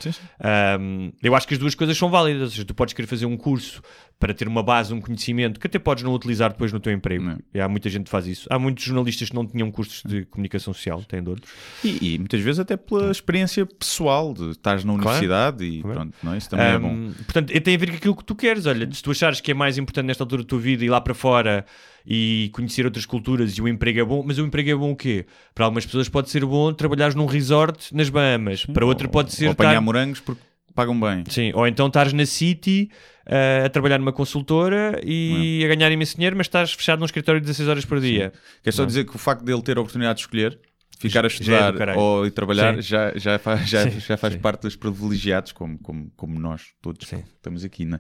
Um, 0.80 1.12
eu 1.22 1.34
acho 1.34 1.46
que 1.46 1.54
as 1.54 1.58
duas 1.60 1.74
coisas 1.74 1.96
são 1.96 2.10
válidas. 2.10 2.42
Ou 2.42 2.50
seja, 2.50 2.64
tu 2.64 2.74
podes 2.74 2.94
querer 2.94 3.06
fazer 3.06 3.26
um 3.26 3.36
curso 3.36 3.82
para 4.18 4.32
ter 4.32 4.46
uma 4.48 4.62
base, 4.62 4.94
um 4.94 5.00
conhecimento 5.00 5.58
que 5.58 5.66
até 5.66 5.78
podes 5.78 6.02
não 6.04 6.14
utilizar 6.14 6.50
depois 6.50 6.72
no 6.72 6.80
teu 6.80 6.92
emprego. 6.92 7.24
Não. 7.24 7.38
E 7.52 7.60
há 7.60 7.68
muita 7.68 7.90
gente 7.90 8.04
que 8.04 8.10
faz 8.10 8.26
isso. 8.26 8.46
Há 8.50 8.58
muitos 8.58 8.84
jornalistas 8.84 9.28
que 9.28 9.34
não 9.34 9.46
tinham 9.46 9.70
cursos 9.70 10.02
de 10.04 10.24
comunicação 10.26 10.72
social, 10.72 11.02
têm 11.02 11.22
de 11.22 11.30
outros. 11.30 11.52
E, 11.84 12.14
e 12.14 12.18
muitas 12.18 12.40
vezes 12.40 12.60
até 12.60 12.76
pela 12.76 13.10
experiência 13.10 13.66
pessoal 13.66 14.32
de 14.32 14.50
estás 14.50 14.84
na 14.84 14.92
universidade 14.92 15.64
e 15.64 15.82
Claro. 15.82 15.98
pronto, 16.00 16.16
não 16.22 16.32
é? 16.32 16.38
Isso 16.38 16.48
também 16.50 16.66
é 16.66 16.78
bom. 16.78 16.92
Um, 16.92 17.12
Portanto, 17.24 17.60
tem 17.60 17.74
a 17.74 17.78
ver 17.78 17.90
com 17.90 17.96
aquilo 17.96 18.16
que 18.16 18.24
tu 18.24 18.34
queres. 18.34 18.66
Olha, 18.66 18.88
se 18.92 19.02
tu 19.02 19.10
achares 19.10 19.40
que 19.40 19.50
é 19.50 19.54
mais 19.54 19.76
importante 19.78 20.06
nesta 20.06 20.22
altura 20.22 20.42
da 20.42 20.48
tua 20.48 20.60
vida 20.60 20.84
ir 20.84 20.88
lá 20.88 21.00
para 21.00 21.14
fora 21.14 21.66
e 22.06 22.50
conhecer 22.52 22.84
outras 22.84 23.06
culturas 23.06 23.52
e 23.56 23.62
o 23.62 23.68
emprego 23.68 24.00
é 24.00 24.04
bom, 24.04 24.22
mas 24.26 24.38
o 24.38 24.42
emprego 24.44 24.70
é 24.70 24.74
bom 24.74 24.92
o 24.92 24.96
quê? 24.96 25.24
Para 25.54 25.64
algumas 25.64 25.86
pessoas 25.86 26.08
pode 26.08 26.28
ser 26.30 26.44
bom 26.44 26.72
trabalhares 26.72 27.14
num 27.14 27.26
resort 27.26 27.94
nas 27.94 28.08
Bahamas. 28.10 28.66
Para 28.66 28.84
outra 28.84 29.08
pode 29.08 29.32
ser 29.32 29.46
Ou 29.46 29.52
apanhar 29.52 29.70
estar- 29.72 29.80
morangos 29.80 30.20
porque 30.20 30.42
pagam 30.74 30.98
bem. 30.98 31.24
Sim, 31.28 31.52
ou 31.54 31.66
então 31.66 31.86
estás 31.86 32.12
na 32.12 32.26
City 32.26 32.90
uh, 33.26 33.64
a 33.64 33.68
trabalhar 33.70 33.98
numa 33.98 34.12
consultora 34.12 35.00
e 35.04 35.62
a 35.64 35.68
ganhar 35.74 35.90
imenso 35.92 36.16
dinheiro, 36.16 36.36
mas 36.36 36.46
estás 36.46 36.72
fechado 36.72 36.98
num 36.98 37.04
escritório 37.06 37.40
de 37.40 37.46
16 37.46 37.68
horas 37.68 37.84
por 37.84 38.00
dia. 38.00 38.32
Quer 38.62 38.72
só 38.72 38.84
dizer 38.84 39.04
que 39.04 39.14
o 39.14 39.18
facto 39.18 39.44
dele 39.44 39.62
ter 39.62 39.78
a 39.78 39.80
oportunidade 39.80 40.16
de 40.18 40.24
escolher, 40.24 40.58
ficar 40.98 41.24
a 41.24 41.26
é 41.26 41.28
estudar 41.28 41.74
caralho. 41.74 41.98
ou 42.00 42.26
ir 42.26 42.32
trabalhar, 42.32 42.74
Sim. 42.74 42.82
já, 42.82 43.12
já 43.16 43.38
faz, 43.38 43.68
já, 43.68 43.88
Sim, 43.88 44.00
já 44.00 44.16
faz 44.16 44.34
sim. 44.34 44.40
parte 44.40 44.62
dos 44.62 44.74
privilegiados, 44.76 45.52
como, 45.52 45.78
como, 45.78 46.10
como 46.16 46.38
nós 46.40 46.62
todos 46.82 47.08
Sim. 47.08 47.22
estamos 47.36 47.64
aqui. 47.64 47.84
Né? 47.84 47.98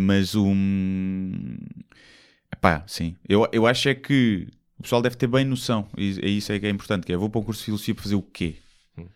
Mas 0.00 0.34
um. 0.34 1.56
Epá, 2.56 2.84
sim. 2.86 3.16
Eu, 3.28 3.48
eu 3.52 3.66
acho 3.66 3.88
é 3.88 3.94
que 3.94 4.48
o 4.78 4.82
pessoal 4.82 5.02
deve 5.02 5.16
ter 5.16 5.26
bem 5.26 5.44
noção, 5.44 5.88
e 5.96 6.18
é 6.22 6.28
isso 6.28 6.52
é 6.52 6.58
que 6.60 6.66
é 6.66 6.70
importante, 6.70 7.04
que 7.06 7.12
é 7.12 7.16
vou 7.16 7.28
para 7.28 7.40
o 7.40 7.44
curso 7.44 7.60
de 7.60 7.64
filosofia 7.66 7.94
para 7.94 8.02
fazer 8.04 8.14
o 8.14 8.22
quê? 8.22 8.56
Hum. 8.96 9.06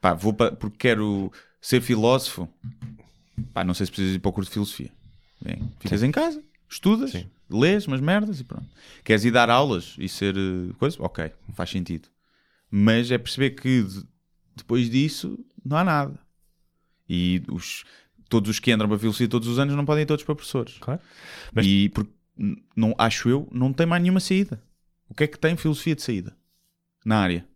Pá, 0.00 0.14
vou 0.14 0.32
para, 0.32 0.52
porque 0.52 0.76
quero 0.76 1.32
ser 1.60 1.80
filósofo. 1.80 2.48
Pá, 3.54 3.64
não 3.64 3.72
sei 3.74 3.86
se 3.86 3.92
precisas 3.92 4.14
ir 4.16 4.18
para 4.18 4.28
o 4.28 4.32
curso 4.32 4.50
de 4.50 4.54
filosofia. 4.54 4.90
Bem, 5.40 5.72
ficas 5.80 6.02
em 6.02 6.10
casa, 6.10 6.42
estudas, 6.68 7.12
Sim. 7.12 7.26
lês 7.48 7.86
umas 7.86 8.00
merdas 8.00 8.40
e 8.40 8.44
pronto. 8.44 8.66
Queres 9.02 9.24
ir 9.24 9.30
dar 9.30 9.48
aulas 9.48 9.94
e 9.98 10.08
ser 10.08 10.36
eh, 10.36 10.72
coisa? 10.78 10.96
Ok, 11.02 11.32
faz 11.54 11.70
sentido. 11.70 12.08
Mas 12.70 13.10
é 13.10 13.16
perceber 13.18 13.50
que 13.50 13.82
de- 13.82 14.04
depois 14.54 14.90
disso 14.90 15.38
não 15.64 15.78
há 15.78 15.84
nada. 15.84 16.18
E 17.08 17.42
os, 17.50 17.84
todos 18.28 18.50
os 18.50 18.60
que 18.60 18.70
entram 18.70 18.88
para 18.88 18.98
filosofia 18.98 19.26
todos 19.28 19.48
os 19.48 19.58
anos 19.58 19.74
não 19.74 19.84
podem 19.86 20.02
ir 20.02 20.06
todos 20.06 20.24
para 20.24 20.34
professores. 20.34 20.76
Claro. 20.78 21.00
Mas- 21.52 21.66
E 21.66 21.88
porque, 21.88 22.12
não, 22.76 22.94
acho 22.98 23.28
eu, 23.28 23.48
não 23.52 23.72
tem 23.72 23.86
mais 23.86 24.02
nenhuma 24.02 24.20
saída. 24.20 24.62
O 25.08 25.14
que 25.14 25.24
é 25.24 25.26
que 25.26 25.38
tem 25.38 25.56
filosofia 25.56 25.94
de 25.94 26.02
saída 26.02 26.36
na 27.04 27.18
área? 27.18 27.46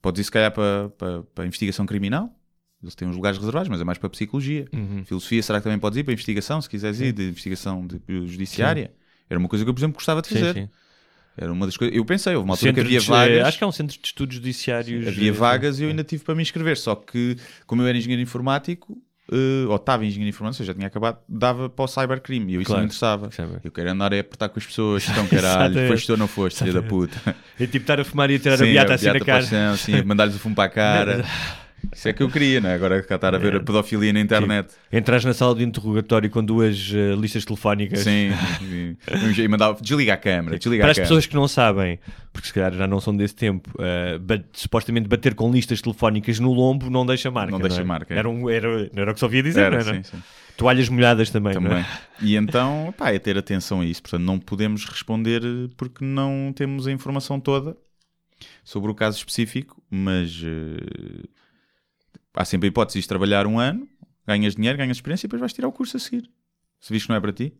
Podes 0.00 0.20
ir 0.20 0.24
se 0.24 0.30
calhar 0.30 0.50
para, 0.52 0.88
para, 0.90 1.22
para 1.22 1.46
investigação 1.46 1.86
criminal. 1.86 2.34
Eles 2.82 2.94
têm 2.96 3.06
uns 3.06 3.14
lugares 3.14 3.38
reservados, 3.38 3.68
mas 3.68 3.80
é 3.80 3.84
mais 3.84 3.98
para 3.98 4.08
psicologia. 4.10 4.66
Uhum. 4.72 5.04
Filosofia, 5.04 5.40
será 5.42 5.60
que 5.60 5.64
também 5.64 5.78
podes 5.78 5.96
ir 5.98 6.02
para 6.02 6.12
investigação, 6.12 6.60
se 6.60 6.68
quiseres 6.68 7.00
ir, 7.00 7.12
de 7.12 7.28
investigação 7.28 7.86
de 7.86 8.00
judiciária? 8.26 8.92
Era 9.30 9.38
uma 9.38 9.48
coisa 9.48 9.64
que 9.64 9.70
eu, 9.70 9.74
por 9.74 9.78
exemplo, 9.80 9.94
gostava 9.94 10.20
de 10.20 10.26
Sim, 10.28 10.34
fazer. 10.34 10.54
sim. 10.54 10.68
Era 11.36 11.52
uma 11.52 11.64
das 11.64 11.76
coisas. 11.76 11.96
Eu 11.96 12.04
pensei, 12.04 12.34
houve 12.34 12.44
uma 12.44 12.54
altura 12.54 12.72
que 12.72 12.80
havia 12.80 12.98
de- 12.98 13.06
vagas. 13.06 13.46
Acho 13.46 13.58
que 13.58 13.64
é 13.64 13.66
um 13.66 13.72
centro 13.72 13.96
de 13.98 14.04
estudos 14.06 14.34
judiciários. 14.34 15.06
Havia 15.06 15.30
eh, 15.30 15.32
vagas 15.32 15.78
e 15.78 15.84
eu 15.84 15.90
ainda 15.90 16.02
tive 16.04 16.24
para 16.24 16.34
me 16.34 16.42
inscrever. 16.42 16.76
Só 16.76 16.94
que, 16.96 17.36
como 17.66 17.82
eu 17.82 17.86
era 17.86 17.96
engenheiro 17.96 18.20
informático, 18.20 19.00
eh, 19.30 19.66
ou 19.68 19.76
estava 19.76 20.04
em 20.04 20.08
engenheiro 20.08 20.30
informático, 20.30 20.62
ou 20.62 20.64
seja, 20.64 20.72
já 20.72 20.74
tinha 20.74 20.86
acabado, 20.86 21.18
dava 21.28 21.68
para 21.68 21.84
o 21.84 21.88
cybercrime. 21.88 22.52
E 22.52 22.54
eu 22.56 22.60
isso 22.62 22.68
Claro. 22.68 22.80
não 22.80 22.82
me 22.82 22.86
interessava. 22.86 23.30
Sabe? 23.30 23.60
Eu 23.62 23.70
quero 23.70 23.90
andar 23.90 24.12
a 24.14 24.20
apertar 24.20 24.48
com 24.48 24.58
as 24.58 24.66
pessoas, 24.66 25.08
então 25.08 25.26
caralho, 25.28 25.88
foste 25.88 26.10
ou 26.12 26.18
não 26.18 26.26
foste, 26.28 26.58
filha 26.58 26.72
da 26.72 26.82
puta. 26.82 27.36
É 27.58 27.66
tipo 27.66 27.78
estar 27.84 28.00
a 28.00 28.04
fumar 28.04 28.30
e 28.30 28.36
a 28.36 28.38
tirar 28.38 28.54
a 28.54 28.58
Sim, 28.58 28.72
beata 28.72 28.94
assim 28.94 29.06
na 29.06 29.12
beata 29.12 29.24
cara. 29.26 29.76
sim, 29.76 30.02
mandar-lhes 30.02 30.34
o 30.34 30.38
fumo 30.38 30.54
para 30.54 30.64
a 30.64 30.68
cara. 30.68 31.24
Isso 31.94 32.08
é 32.08 32.12
que 32.12 32.22
eu 32.22 32.30
queria, 32.30 32.60
não 32.60 32.70
é? 32.70 32.74
Agora 32.74 33.02
cá 33.02 33.16
estar 33.16 33.34
a 33.34 33.38
ver 33.38 33.54
a 33.56 33.60
pedofilia 33.60 34.12
na 34.12 34.20
internet. 34.20 34.70
Entras 34.90 35.24
na 35.24 35.34
sala 35.34 35.54
de 35.54 35.62
interrogatório 35.62 36.30
com 36.30 36.42
duas 36.42 36.90
eh, 36.94 37.14
listas 37.14 37.44
telefónicas. 37.44 38.00
Sim, 38.00 38.30
e, 38.62 39.40
e 39.42 39.48
mandava, 39.48 39.78
desliga 39.80 40.14
a 40.14 40.16
câmera, 40.16 40.58
desliga 40.58 40.82
Para 40.82 40.88
a 40.88 40.92
as 40.92 40.96
câmera. 40.96 41.08
pessoas 41.08 41.26
que 41.26 41.34
não 41.34 41.46
sabem, 41.46 41.98
porque 42.32 42.48
se 42.48 42.54
calhar 42.54 42.72
já 42.72 42.86
não 42.86 42.98
são 43.00 43.14
desse 43.14 43.34
tempo, 43.34 43.70
ba- 44.20 44.42
supostamente 44.52 45.06
bater 45.08 45.34
com 45.34 45.50
listas 45.52 45.82
telefónicas 45.82 46.38
no 46.40 46.52
lombo 46.52 46.88
não 46.88 47.04
deixa 47.04 47.30
marca. 47.30 47.50
Não 47.50 47.60
deixa 47.60 47.82
é? 47.82 47.84
marca, 47.84 48.14
é. 48.14 48.18
Era, 48.18 48.28
um, 48.28 48.48
era, 48.48 48.90
não 48.94 49.02
era 49.02 49.10
o 49.10 49.14
que 49.14 49.20
só 49.20 49.28
via 49.28 49.42
dizer, 49.42 49.60
Era, 49.60 49.82
não 49.82 49.88
era? 49.90 50.02
sim, 50.02 50.02
sim. 50.16 50.22
Toalhas 50.56 50.88
molhadas 50.88 51.30
também. 51.30 51.54
não 51.54 51.62
Também. 51.62 51.78
é? 51.78 51.86
E 52.20 52.36
então, 52.36 52.94
pá, 52.96 53.10
é 53.10 53.18
ter 53.18 53.36
atenção 53.38 53.80
a 53.80 53.84
isso. 53.84 54.02
Portanto, 54.02 54.22
não 54.22 54.38
podemos 54.38 54.84
responder 54.84 55.42
porque 55.76 56.04
não 56.04 56.52
temos 56.54 56.86
a 56.86 56.92
informação 56.92 57.40
toda 57.40 57.76
sobre 58.64 58.90
o 58.90 58.94
caso 58.94 59.16
específico, 59.18 59.82
mas 59.90 60.42
eh, 60.44 61.26
há 62.34 62.44
sempre 62.44 62.66
a 62.66 62.70
hipótese 62.70 63.00
de 63.00 63.08
trabalhar 63.08 63.46
um 63.46 63.58
ano, 63.58 63.88
ganhas 64.26 64.54
dinheiro, 64.54 64.78
ganhas 64.78 64.96
experiência 64.96 65.26
e 65.26 65.28
depois 65.28 65.40
vais 65.40 65.52
tirar 65.52 65.68
o 65.68 65.72
curso 65.72 65.96
a 65.96 66.00
seguir. 66.00 66.30
Se 66.80 66.92
viste 66.92 67.06
que 67.06 67.10
não 67.10 67.16
é 67.16 67.20
para 67.20 67.32
ti, 67.32 67.54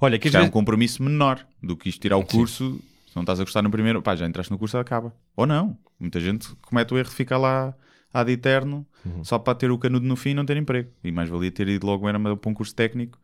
Olha, 0.00 0.18
quer 0.18 0.30
que 0.30 0.36
é 0.36 0.40
um 0.40 0.50
compromisso 0.50 1.02
menor 1.02 1.44
do 1.62 1.76
que 1.76 1.88
isto 1.88 2.00
tirar 2.00 2.16
o 2.16 2.24
curso. 2.24 2.80
Se 3.08 3.16
não 3.16 3.22
estás 3.22 3.40
a 3.40 3.44
gostar 3.44 3.62
no 3.62 3.70
primeiro, 3.70 4.00
pá, 4.00 4.16
já 4.16 4.26
entraste 4.26 4.50
no 4.50 4.58
curso, 4.58 4.78
acaba. 4.78 5.14
Ou 5.36 5.46
não. 5.46 5.76
Muita 5.98 6.18
gente 6.20 6.54
comete 6.62 6.94
o 6.94 6.98
erro 6.98 7.08
de 7.08 7.14
ficar 7.14 7.38
lá 7.38 7.74
ad 8.12 8.30
eterno 8.30 8.86
só 9.22 9.38
para 9.38 9.54
ter 9.54 9.70
o 9.70 9.78
canudo 9.78 10.06
no 10.06 10.16
fim 10.16 10.30
e 10.30 10.34
não 10.34 10.44
ter 10.44 10.56
emprego. 10.56 10.90
E 11.02 11.12
mais 11.12 11.28
valia 11.28 11.50
ter 11.50 11.68
ido 11.68 11.86
logo 11.86 12.08
era 12.08 12.18
para 12.18 12.50
um 12.50 12.54
curso 12.54 12.74
técnico 12.74 13.18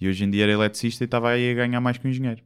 e 0.00 0.08
hoje 0.08 0.24
em 0.24 0.30
dia 0.30 0.44
era 0.44 0.52
eletricista 0.52 1.04
e 1.04 1.06
estava 1.06 1.30
aí 1.30 1.50
a 1.50 1.54
ganhar 1.54 1.80
mais 1.80 1.98
que 1.98 2.06
um 2.06 2.10
engenheiro. 2.10 2.42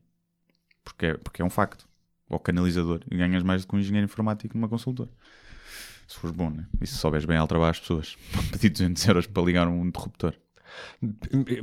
Porque 0.84 1.06
é, 1.06 1.14
porque 1.14 1.42
é 1.42 1.44
um 1.44 1.50
facto. 1.50 1.88
Ou 2.28 2.38
canalizador. 2.38 3.02
E 3.10 3.16
ganhas 3.16 3.42
mais 3.42 3.62
do 3.62 3.68
que 3.68 3.76
um 3.76 3.78
engenheiro 3.78 4.04
informático 4.04 4.56
numa 4.56 4.68
consultora. 4.68 5.10
Se 6.06 6.18
fores 6.18 6.36
bom, 6.36 6.50
né? 6.50 6.66
E 6.80 6.86
se 6.86 6.96
souberes 6.96 7.24
bem 7.26 7.36
altrabar 7.36 7.70
as 7.70 7.80
pessoas. 7.80 8.16
Pedir 8.52 8.70
200 8.70 9.06
euros 9.08 9.26
para 9.26 9.42
ligar 9.42 9.66
um 9.68 9.84
interruptor. 9.86 10.34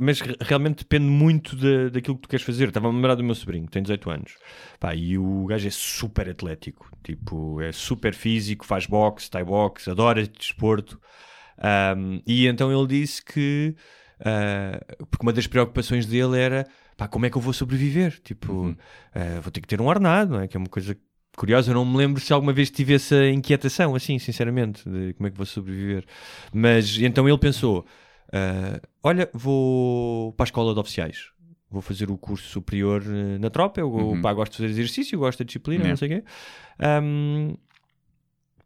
mas 0.00 0.20
re- 0.20 0.36
realmente 0.40 0.78
depende 0.78 1.06
muito 1.06 1.56
da, 1.56 1.88
daquilo 1.90 2.16
que 2.16 2.22
tu 2.22 2.28
queres 2.28 2.44
fazer. 2.44 2.68
Estava 2.68 2.88
a 2.88 2.90
lembrar 2.90 3.14
do 3.14 3.24
meu 3.24 3.34
sobrinho, 3.34 3.66
que 3.66 3.72
tem 3.72 3.82
18 3.82 4.10
anos. 4.10 4.32
Pá, 4.78 4.94
e 4.94 5.16
o 5.18 5.46
gajo 5.46 5.66
é 5.66 5.70
super 5.70 6.28
atlético. 6.28 6.90
Tipo, 7.02 7.60
é 7.60 7.72
super 7.72 8.14
físico, 8.14 8.64
faz 8.64 8.86
boxe, 8.86 9.30
thai 9.30 9.44
boxe, 9.44 9.90
adora 9.90 10.26
desporto. 10.26 11.00
Ahm, 11.58 12.20
e 12.26 12.46
então 12.46 12.72
ele 12.72 12.86
disse 12.86 13.22
que... 13.24 13.74
ah, 14.20 14.80
porque 15.10 15.22
uma 15.24 15.32
das 15.32 15.46
preocupações 15.46 16.06
dele 16.06 16.38
era... 16.38 16.66
Pá, 16.96 17.08
como 17.08 17.24
é 17.24 17.30
que 17.30 17.36
eu 17.36 17.40
vou 17.42 17.52
sobreviver? 17.52 18.20
Tipo, 18.22 18.76
ah, 19.14 19.40
vou 19.40 19.50
ter 19.50 19.60
que 19.60 19.68
ter 19.68 19.80
um 19.80 19.86
ordenado, 19.86 20.32
não 20.32 20.40
é? 20.40 20.48
Que 20.48 20.56
é 20.56 20.58
uma 20.60 20.68
coisa 20.68 20.96
curiosa. 21.40 21.70
Eu 21.70 21.74
não 21.74 21.84
me 21.86 21.96
lembro 21.96 22.20
se 22.20 22.32
alguma 22.32 22.52
vez 22.52 22.70
tive 22.70 22.94
essa 22.94 23.26
inquietação, 23.28 23.94
assim, 23.94 24.18
sinceramente, 24.18 24.88
de 24.88 25.14
como 25.14 25.26
é 25.26 25.30
que 25.30 25.36
vou 25.36 25.46
sobreviver. 25.46 26.04
Mas 26.52 26.98
então 26.98 27.26
ele 27.28 27.38
pensou... 27.38 27.84
ah, 28.32 28.80
olha, 29.02 29.28
vou 29.32 30.32
para 30.34 30.44
a 30.44 30.48
escola 30.48 30.74
de 30.74 30.80
oficiais. 30.80 31.30
Vou 31.70 31.80
fazer 31.80 32.10
o 32.10 32.18
curso 32.18 32.48
superior 32.48 33.00
eh, 33.06 33.38
na 33.38 33.48
tropa. 33.48 33.80
Eu 33.80 33.88
Uhum. 33.90 34.20
pá, 34.20 34.32
gosto 34.34 34.52
de 34.52 34.58
fazer 34.58 34.68
exercício, 34.70 35.18
gosto 35.18 35.38
da 35.38 35.44
disciplina, 35.44 35.84
É. 35.84 35.88
não 35.90 35.96
sei 35.96 36.08
o 36.08 36.10
quê. 36.12 36.24
Ahm, 36.80 37.54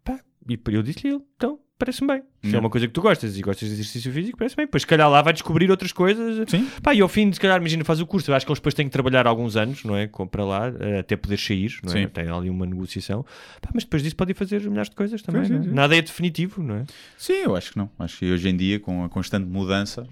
pá, 0.02 0.18
e 0.48 0.58
eu 0.72 0.82
disse-lhe, 0.82 1.14
então, 1.36 1.58
parece-me 1.84 2.08
bem. 2.08 2.22
Se 2.42 2.52
é 2.54 2.56
É. 2.56 2.60
uma 2.60 2.70
coisa 2.70 2.86
que 2.86 2.92
tu 2.92 3.02
gostas 3.02 3.36
e 3.36 3.42
gostas 3.42 3.68
de 3.68 3.74
exercício 3.74 4.12
físico, 4.12 4.38
parece 4.38 4.56
bem. 4.56 4.66
Depois, 4.66 4.82
se 4.82 4.86
calhar, 4.86 5.08
lá 5.10 5.20
vai 5.22 5.32
descobrir 5.32 5.70
outras 5.70 5.92
coisas. 5.92 6.48
Sim. 6.48 6.68
Pá, 6.82 6.94
e 6.94 7.00
ao 7.00 7.08
fim, 7.08 7.32
se 7.32 7.38
calhar, 7.40 7.58
imagina, 7.58 7.84
faz 7.84 8.00
o 8.00 8.06
curso. 8.06 8.30
Eu 8.30 8.34
acho 8.34 8.46
que 8.46 8.50
eles 8.52 8.58
depois 8.58 8.74
têm 8.74 8.86
que 8.86 8.92
trabalhar 8.92 9.26
alguns 9.26 9.56
anos, 9.56 9.84
não 9.84 9.96
é? 9.96 10.06
Para 10.30 10.44
lá, 10.44 10.72
eh, 10.80 11.00
até 11.00 11.16
poder 11.16 11.38
sair, 11.38 11.78
não 11.82 11.92
é? 11.92 12.02
Sim. 12.02 12.08
Tem 12.08 12.28
ali 12.28 12.48
uma 12.50 12.66
negociação. 12.66 13.24
Pá, 13.60 13.70
mas 13.74 13.84
depois 13.84 14.02
disso 14.02 14.16
podem 14.16 14.34
fazer 14.34 14.60
milhares 14.68 14.88
de 14.90 14.96
coisas 14.96 15.20
também. 15.22 15.42
É? 15.42 15.44
sim, 15.44 15.62
sim. 15.62 15.70
Nada 15.70 15.96
é 15.96 16.02
definitivo, 16.02 16.62
não 16.62 16.76
é? 16.76 16.84
Sim, 17.18 17.34
eu 17.44 17.54
acho 17.56 17.72
que 17.72 17.78
não. 17.78 17.90
Acho 17.98 18.18
que 18.18 18.30
hoje 18.32 18.48
em 18.48 18.56
dia, 18.56 18.80
com 18.80 19.04
a 19.04 19.08
constante 19.08 19.46
mudança, 19.46 20.06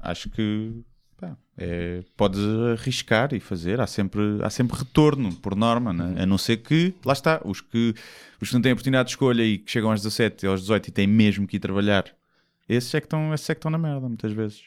acho 0.00 0.30
que 0.30 0.72
pá, 1.28 1.36
é, 1.56 2.02
podes 2.16 2.40
arriscar 2.72 3.32
e 3.32 3.40
fazer. 3.40 3.80
Há 3.80 3.86
sempre, 3.86 4.22
há 4.42 4.50
sempre 4.50 4.76
retorno, 4.76 5.34
por 5.36 5.54
norma, 5.54 5.92
né? 5.92 6.22
a 6.22 6.26
não 6.26 6.38
ser 6.38 6.58
que, 6.58 6.94
lá 7.04 7.12
está, 7.12 7.40
os 7.44 7.60
que, 7.60 7.94
os 8.40 8.48
que 8.48 8.54
não 8.54 8.62
têm 8.62 8.72
oportunidade 8.72 9.08
de 9.08 9.12
escolha 9.12 9.42
e 9.42 9.58
que 9.58 9.70
chegam 9.70 9.90
aos 9.90 10.02
17 10.02 10.46
aos 10.46 10.60
18 10.62 10.88
e 10.88 10.92
têm 10.92 11.06
mesmo 11.06 11.46
que 11.46 11.56
ir 11.56 11.60
trabalhar, 11.60 12.04
esses 12.68 12.94
é 12.94 13.00
que 13.00 13.06
estão, 13.06 13.32
esses 13.34 13.48
é 13.48 13.54
que 13.54 13.58
estão 13.58 13.70
na 13.70 13.78
merda, 13.78 14.08
muitas 14.08 14.32
vezes. 14.32 14.62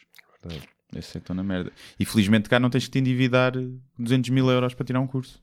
Esses 0.96 1.16
é 1.16 1.20
que 1.20 1.24
estão 1.24 1.36
na 1.36 1.44
merda. 1.44 1.72
E 2.00 2.06
felizmente 2.06 2.48
cá 2.48 2.60
não 2.60 2.70
tens 2.70 2.86
que 2.86 2.92
te 2.92 3.00
endividar 3.00 3.54
200 3.98 4.30
mil 4.30 4.50
euros 4.50 4.74
para 4.74 4.86
tirar 4.86 5.00
um 5.00 5.08
curso. 5.08 5.42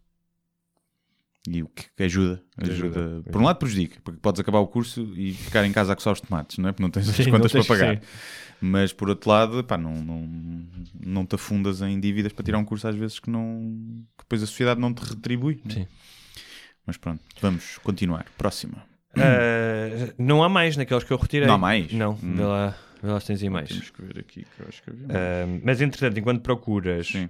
E 1.47 1.63
o 1.63 1.69
que 1.69 2.03
ajuda, 2.03 2.43
ajuda. 2.57 3.01
Ajuda. 3.01 3.23
Por 3.31 3.41
um 3.41 3.45
lado 3.45 3.59
prejudica, 3.59 3.99
porque 4.03 4.19
podes 4.19 4.41
acabar 4.41 4.61
o 4.61 4.67
curso 4.67 5.13
e 5.15 5.33
ficar 5.35 5.65
em 5.67 5.73
casa 5.73 5.93
a 5.93 5.97
coçar 5.97 6.13
os 6.15 6.21
tomates, 6.21 6.57
não 6.57 6.71
é? 6.71 6.73
Porque 6.73 6.83
não 6.83 6.91
tens 6.91 7.07
as 7.09 7.15
Sim, 7.17 7.31
contas 7.31 7.53
tens 7.53 7.67
para 7.67 7.77
pagar. 7.79 8.01
Mas 8.63 8.95
por 8.95 9.11
outro 9.11 9.29
lado, 9.29 9.63
pá, 9.63 9.77
não, 9.77 9.93
não, 10.03 10.67
não 11.05 11.27
te 11.27 11.35
afundas 11.35 11.83
em 11.83 12.01
dívidas 12.01 12.33
para 12.33 12.43
tirar 12.45 12.57
um 12.59 12.65
curso 12.65 12.89
às 12.89 12.95
vezes 12.97 13.19
que 13.19 13.29
não 13.29 13.61
que 14.17 14.25
depois 14.25 14.43
a 14.43 14.47
sociedade 14.47 14.81
não 14.81 14.95
te 14.95 15.01
retribui. 15.01 15.61
não 15.65 15.71
é? 15.73 15.75
Sim. 15.75 15.87
Mas 16.87 16.97
pronto, 16.97 17.21
vamos 17.43 17.77
continuar. 17.79 18.25
Próxima. 18.39 18.83
Ah, 19.17 20.13
não 20.19 20.43
há 20.43 20.49
mais 20.49 20.77
naqueles 20.79 21.05
que 21.05 21.13
eu 21.13 21.17
retirei. 21.19 21.47
Não 21.47 21.55
há 21.55 21.59
mais? 21.59 21.93
Não, 21.93 22.13
Hum. 22.23 22.37
vê, 22.37 22.43
lá, 22.43 22.77
vê 23.03 23.11
lá 23.11 23.21
se 23.21 23.27
tens 23.27 23.43
aí 23.43 23.51
mais. 23.51 23.69
Temos 23.69 23.91
que 23.91 24.03
ver 24.03 24.19
aqui 24.19 24.47
que 24.57 24.63
eu 24.63 24.67
acho 24.69 24.83
que 24.83 24.91
havia. 24.91 25.07
Ah, 25.11 25.61
mas 25.63 25.81
entretanto, 25.83 26.19
enquanto 26.19 26.41
procuras, 26.41 27.07
Sim. 27.09 27.29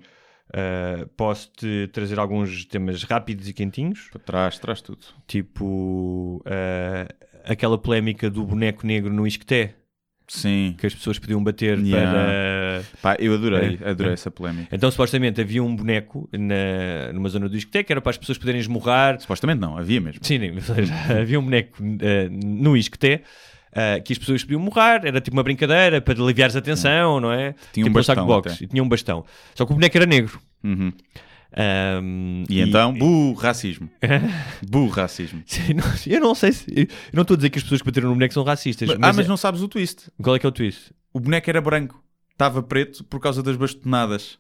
Ah, 0.52 1.06
posso-te 1.16 1.88
trazer 1.92 2.18
alguns 2.18 2.64
temas 2.64 3.02
rápidos 3.04 3.48
e 3.48 3.52
quentinhos, 3.52 4.10
trás, 4.24 4.58
traz 4.58 4.80
tudo. 4.80 5.04
tipo 5.26 6.42
ah, 6.46 7.08
aquela 7.44 7.78
polémica 7.78 8.30
do 8.30 8.44
boneco 8.44 8.86
negro 8.86 9.12
no 9.12 9.26
Isqueté, 9.26 9.74
Sim. 10.26 10.74
que 10.78 10.86
as 10.86 10.94
pessoas 10.94 11.18
podiam 11.18 11.42
bater 11.44 11.78
Yeah. 11.78 12.10
para. 12.10 12.84
Pá, 13.02 13.16
eu 13.22 13.34
adorei, 13.34 13.78
É, 13.82 13.90
adorei 13.90 14.12
é. 14.12 14.14
essa 14.14 14.30
polémica. 14.30 14.74
Então, 14.74 14.90
supostamente, 14.90 15.40
havia 15.40 15.62
um 15.62 15.76
boneco 15.76 16.28
na, 16.32 17.12
numa 17.12 17.28
zona 17.28 17.48
do 17.48 17.56
Isqueté 17.56 17.82
que 17.82 17.92
era 17.92 18.00
para 18.00 18.10
as 18.10 18.16
pessoas 18.18 18.38
poderem 18.38 18.60
esmurrar. 18.60 19.20
Supostamente 19.20 19.60
não, 19.60 19.76
havia 19.76 20.00
mesmo. 20.00 20.24
Sim, 20.24 20.38
havia 21.20 21.38
um 21.38 21.44
boneco 21.44 21.76
eh, 22.00 22.28
no 22.30 22.74
Isqueté 22.76 23.22
eh, 23.74 24.00
que 24.00 24.12
as 24.12 24.18
pessoas 24.18 24.42
podiam 24.42 24.60
morrar, 24.60 25.04
era 25.04 25.20
tipo 25.20 25.36
uma 25.36 25.42
brincadeira 25.42 26.00
para 26.00 26.20
aliviares 26.22 26.54
a 26.56 26.60
tensão, 26.60 27.20
não 27.20 27.32
é? 27.32 27.54
Tinha 27.72 27.84
um 27.86 27.88
tipo 27.88 28.02
saco 28.02 28.20
bastão 28.20 28.26
de 28.26 28.32
boxe, 28.32 28.54
até. 28.56 28.64
e 28.64 28.68
tinha 28.68 28.82
um 28.82 28.88
bastão. 28.88 29.24
Só 29.54 29.66
que 29.66 29.72
o 29.72 29.74
boneco 29.74 29.96
era 29.96 30.06
negro. 30.06 30.40
Uhum. 30.62 30.92
Ahm, 31.56 32.44
E, 32.48 32.60
então, 32.60 32.92
bu, 32.92 33.32
racismo. 33.34 33.88
bu, 34.68 34.88
racismo. 34.88 35.42
Eu 36.06 36.20
não 36.20 36.34
sei 36.34 36.52
se. 36.52 36.66
Eu 36.76 36.86
não 37.12 37.22
estou 37.22 37.34
a 37.34 37.36
dizer 37.36 37.50
que 37.50 37.58
as 37.58 37.62
pessoas 37.62 37.80
que 37.80 37.86
bateram 37.86 38.08
no 38.08 38.14
boneco 38.14 38.34
são 38.34 38.42
racistas. 38.42 38.88
Mas- 38.88 38.98
mas 38.98 39.10
ah, 39.10 39.12
mas 39.12 39.26
é- 39.26 39.28
não 39.28 39.36
sabes 39.36 39.60
o 39.62 39.68
twist. 39.68 40.10
Qual 40.20 40.34
é 40.34 40.38
que 40.38 40.46
é 40.46 40.48
o 40.48 40.52
twist? 40.52 40.92
O 41.12 41.20
boneco 41.20 41.48
era 41.48 41.60
branco. 41.60 42.02
Estava 42.32 42.62
preto 42.62 43.04
por 43.04 43.20
causa 43.20 43.42
das 43.42 43.56
bastonadas. 43.56 44.38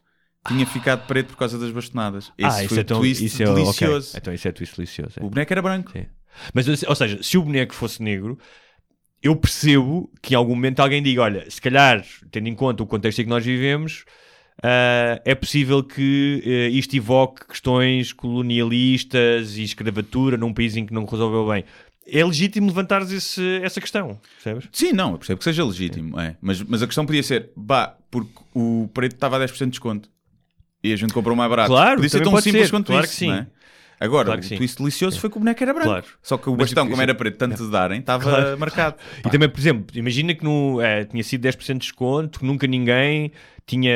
Tinha 0.48 0.66
ficado 0.66 1.06
preto 1.06 1.28
por 1.28 1.36
causa 1.36 1.58
das 1.58 1.70
bastonadas. 1.70 2.32
Esse 2.36 2.58
ah, 2.58 2.64
isso 2.64 2.68
foi 2.74 2.80
é 2.80 2.84
tão. 2.84 2.98
twist 2.98 3.24
isso 3.24 3.42
é, 3.42 3.46
delicioso. 3.46 4.16
Então 4.16 4.34
isso 4.34 4.48
é 4.48 4.52
twist 4.52 4.76
delicioso. 4.76 5.12
é. 5.20 5.24
O 5.24 5.30
boneco 5.30 5.52
era 5.52 5.62
branco. 5.62 5.92
Sim. 5.92 6.06
Mas, 6.52 6.66
ou 6.82 6.94
seja, 6.96 7.22
se 7.22 7.38
o 7.38 7.42
boneco 7.42 7.72
fosse 7.74 8.02
negro, 8.02 8.36
eu 9.24 9.34
percebo 9.34 10.08
que 10.22 10.34
em 10.34 10.36
algum 10.36 10.54
momento 10.54 10.78
alguém 10.80 11.02
diga: 11.02 11.22
olha, 11.22 11.50
se 11.50 11.60
calhar, 11.60 12.04
tendo 12.30 12.46
em 12.48 12.54
conta 12.54 12.82
o 12.82 12.86
contexto 12.86 13.18
em 13.20 13.24
que 13.24 13.30
nós 13.30 13.44
vivemos, 13.44 14.04
ah, 14.62 15.20
é 15.24 15.34
possível 15.34 15.82
que 15.82 16.42
eh, 16.44 16.68
isto 16.68 16.94
evoque 16.94 17.46
questões 17.48 18.12
colonialistas 18.12 19.56
e 19.56 19.62
escravatura 19.64 20.36
num 20.36 20.52
país 20.52 20.76
em 20.76 20.86
que 20.86 20.92
não 20.92 21.04
resolveu 21.04 21.48
bem. 21.48 21.64
É 22.06 22.22
legítimo 22.22 22.66
levantares 22.66 23.10
esse- 23.10 23.60
essa 23.62 23.80
questão, 23.80 24.20
percebes? 24.34 24.68
Sim, 24.70 24.92
não, 24.92 25.12
eu 25.12 25.18
percebo 25.18 25.38
que 25.38 25.44
seja 25.44 25.64
legítimo. 25.64 26.20
É. 26.20 26.36
Mas, 26.40 26.62
mas 26.62 26.82
a 26.82 26.86
questão 26.86 27.06
podia 27.06 27.22
ser, 27.22 27.50
bah, 27.56 27.96
porque 28.10 28.30
o 28.54 28.90
preto 28.92 29.14
estava 29.14 29.36
a 29.36 29.40
10% 29.40 29.64
de 29.64 29.70
desconto. 29.70 30.10
E 30.82 30.92
a 30.92 30.96
gente 30.96 31.14
comprou 31.14 31.34
mais 31.34 31.48
barato. 31.48 31.70
Claro, 31.70 31.94
podia 31.96 32.10
ser 32.10 32.22
tão 32.22 32.38
simples 32.42 32.66
ser, 32.66 32.70
quanto 32.70 32.88
claro 32.88 33.04
isso. 33.06 33.12
que 33.14 33.18
sim. 33.20 33.28
não 33.28 33.34
é? 33.36 33.46
Agora, 34.04 34.26
Claro 34.26 34.40
o 34.44 34.56
twist 34.56 34.78
delicioso 34.78 35.18
foi 35.20 35.30
que 35.30 35.36
o 35.36 35.40
boneco 35.40 35.62
era 35.62 35.72
branco. 35.72 35.88
Claro. 35.88 36.06
Só 36.22 36.36
que 36.38 36.48
o 36.48 36.52
Mas, 36.52 36.60
bastão, 36.60 36.84
tipo, 36.84 36.90
como 36.92 37.02
era 37.02 37.14
preto, 37.14 37.36
tanto 37.38 37.64
de 37.64 37.70
darem, 37.70 38.00
estava 38.00 38.22
Claro. 38.22 38.58
marcado. 38.58 38.96
E 39.24 39.30
também, 39.30 39.48
por 39.48 39.58
exemplo, 39.58 39.86
imagina 39.98 40.34
que 40.34 40.44
no, 40.44 40.80
eh, 40.80 41.04
tinha 41.04 41.22
sido 41.24 41.40
10% 41.42 41.72
de 41.74 41.78
desconto, 41.86 42.38
que 42.40 42.44
nunca 42.44 42.66
ninguém 42.66 43.32
tinha 43.66 43.94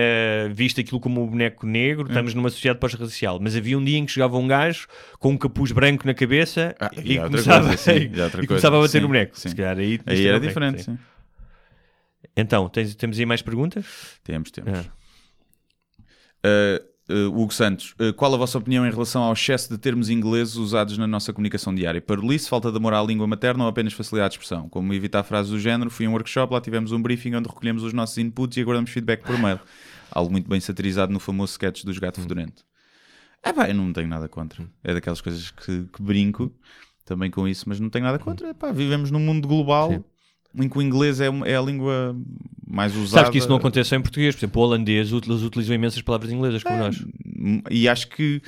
visto 0.52 0.80
aquilo 0.80 0.98
como 0.98 1.22
um 1.22 1.26
boneco 1.26 1.66
negro, 1.66 2.04
Hum. 2.04 2.08
estamos 2.08 2.32
numa 2.32 2.48
sociedade 2.48 2.80
pós-racial, 2.80 3.38
mas 3.40 3.54
havia 3.54 3.76
um 3.78 3.84
dia 3.84 3.98
em 3.98 4.06
que 4.06 4.12
chegava 4.12 4.36
um 4.38 4.46
gajo 4.48 4.86
com 5.18 5.30
um 5.32 5.36
capuz 5.36 5.72
branco 5.72 6.06
na 6.06 6.14
cabeça 6.14 6.74
Ah, 6.80 6.90
e, 6.96 7.18
outra 7.18 7.30
começava, 7.30 7.66
coisa, 7.68 7.82
sim, 7.82 7.96
e 7.96 8.08
coisa. 8.08 8.46
começava 8.46 8.76
a 8.78 8.80
bater 8.80 8.92
Sim, 8.92 9.00
no 9.00 9.06
boneco. 9.08 9.38
sim. 9.38 9.48
Se 9.50 9.54
calhar 9.54 9.76
aí, 9.78 10.00
Aí 10.06 10.26
era 10.26 10.36
o 10.36 10.40
boneco, 10.40 10.48
diferente, 10.48 10.84
sim. 10.84 10.98
Então, 12.36 12.68
tens- 12.68 12.94
temos 12.94 13.18
aí 13.18 13.26
mais 13.26 13.42
perguntas? 13.42 13.84
Temos, 14.24 14.50
temos. 14.50 14.72
Ah. 14.78 14.84
Uh, 16.46 16.84
uh, 17.08 17.28
Hugo 17.28 17.52
Santos, 17.52 17.94
uh, 18.00 18.12
qual 18.14 18.32
a 18.34 18.36
vossa 18.36 18.58
opinião 18.58 18.86
em 18.86 18.90
relação 18.90 19.22
ao 19.22 19.32
excesso 19.32 19.68
de 19.70 19.78
termos 19.78 20.10
ingleses 20.10 20.56
usados 20.56 20.96
na 20.98 21.06
nossa 21.06 21.32
comunicação 21.32 21.74
diária? 21.74 22.00
Parolice, 22.00 22.48
falta 22.48 22.70
de 22.70 22.76
amor 22.76 22.94
à 22.94 23.02
língua 23.02 23.26
materna 23.26 23.64
ou 23.64 23.70
apenas 23.70 23.92
facilidade 23.92 24.32
de 24.32 24.38
expressão? 24.38 24.68
Como 24.68 24.92
evitar 24.92 25.22
frases 25.22 25.50
do 25.50 25.58
género, 25.58 25.90
fui 25.90 26.06
a 26.06 26.08
um 26.08 26.12
workshop, 26.12 26.52
lá 26.52 26.60
tivemos 26.60 26.92
um 26.92 27.00
briefing 27.00 27.34
onde 27.34 27.48
recolhemos 27.48 27.82
os 27.82 27.92
nossos 27.92 28.18
inputs 28.18 28.56
e 28.56 28.60
aguardamos 28.60 28.90
feedback 28.90 29.22
por 29.22 29.38
mail. 29.38 29.60
Algo 30.10 30.30
muito 30.30 30.48
bem 30.48 30.60
satirizado 30.60 31.12
no 31.12 31.20
famoso 31.20 31.52
sketch 31.52 31.84
dos 31.84 31.96
Hum. 31.96 32.00
Gato 32.00 32.20
Fedorento. 32.20 32.64
É 33.42 33.52
pá, 33.52 33.68
eu 33.68 33.74
não 33.74 33.92
tenho 33.92 34.08
nada 34.08 34.28
contra. 34.28 34.66
É 34.82 34.92
daquelas 34.94 35.20
coisas 35.20 35.50
que, 35.50 35.84
que 35.84 36.02
brinco 36.02 36.52
também 37.04 37.30
com 37.30 37.46
isso, 37.46 37.64
mas 37.68 37.80
não 37.80 37.88
tenho 37.88 38.04
nada 38.04 38.18
contra. 38.18 38.50
Epá, 38.50 38.72
vivemos 38.72 39.10
num 39.10 39.20
mundo 39.20 39.46
global 39.46 39.92
Sim. 39.92 40.04
Em 40.58 40.68
que 40.68 40.78
o 40.78 40.82
inglês 40.82 41.20
é, 41.20 41.26
é 41.46 41.56
a 41.56 41.60
língua 41.60 42.16
mais 42.66 42.94
usada. 42.94 43.22
Sabes 43.22 43.30
que 43.30 43.38
isso 43.38 43.48
não 43.48 43.56
acontece 43.56 43.90
só 43.90 43.96
em 43.96 44.02
português. 44.02 44.34
Por 44.34 44.40
exemplo, 44.40 44.62
o 44.62 44.64
holandês 44.64 45.12
eles 45.12 45.42
utilizam 45.42 45.74
imensas 45.74 46.02
palavras 46.02 46.30
inglesas 46.30 46.62
como 46.62 46.78
nós. 46.78 47.04
E 47.70 47.88
acho 47.88 48.08
que, 48.08 48.42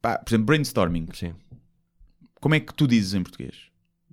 pá, 0.00 0.18
por 0.18 0.30
exemplo, 0.30 0.46
brainstorming. 0.46 1.08
Sim. 1.12 1.34
Como 2.40 2.54
é 2.54 2.60
que 2.60 2.74
tu 2.74 2.86
dizes 2.86 3.14
em 3.14 3.22
português? 3.22 3.54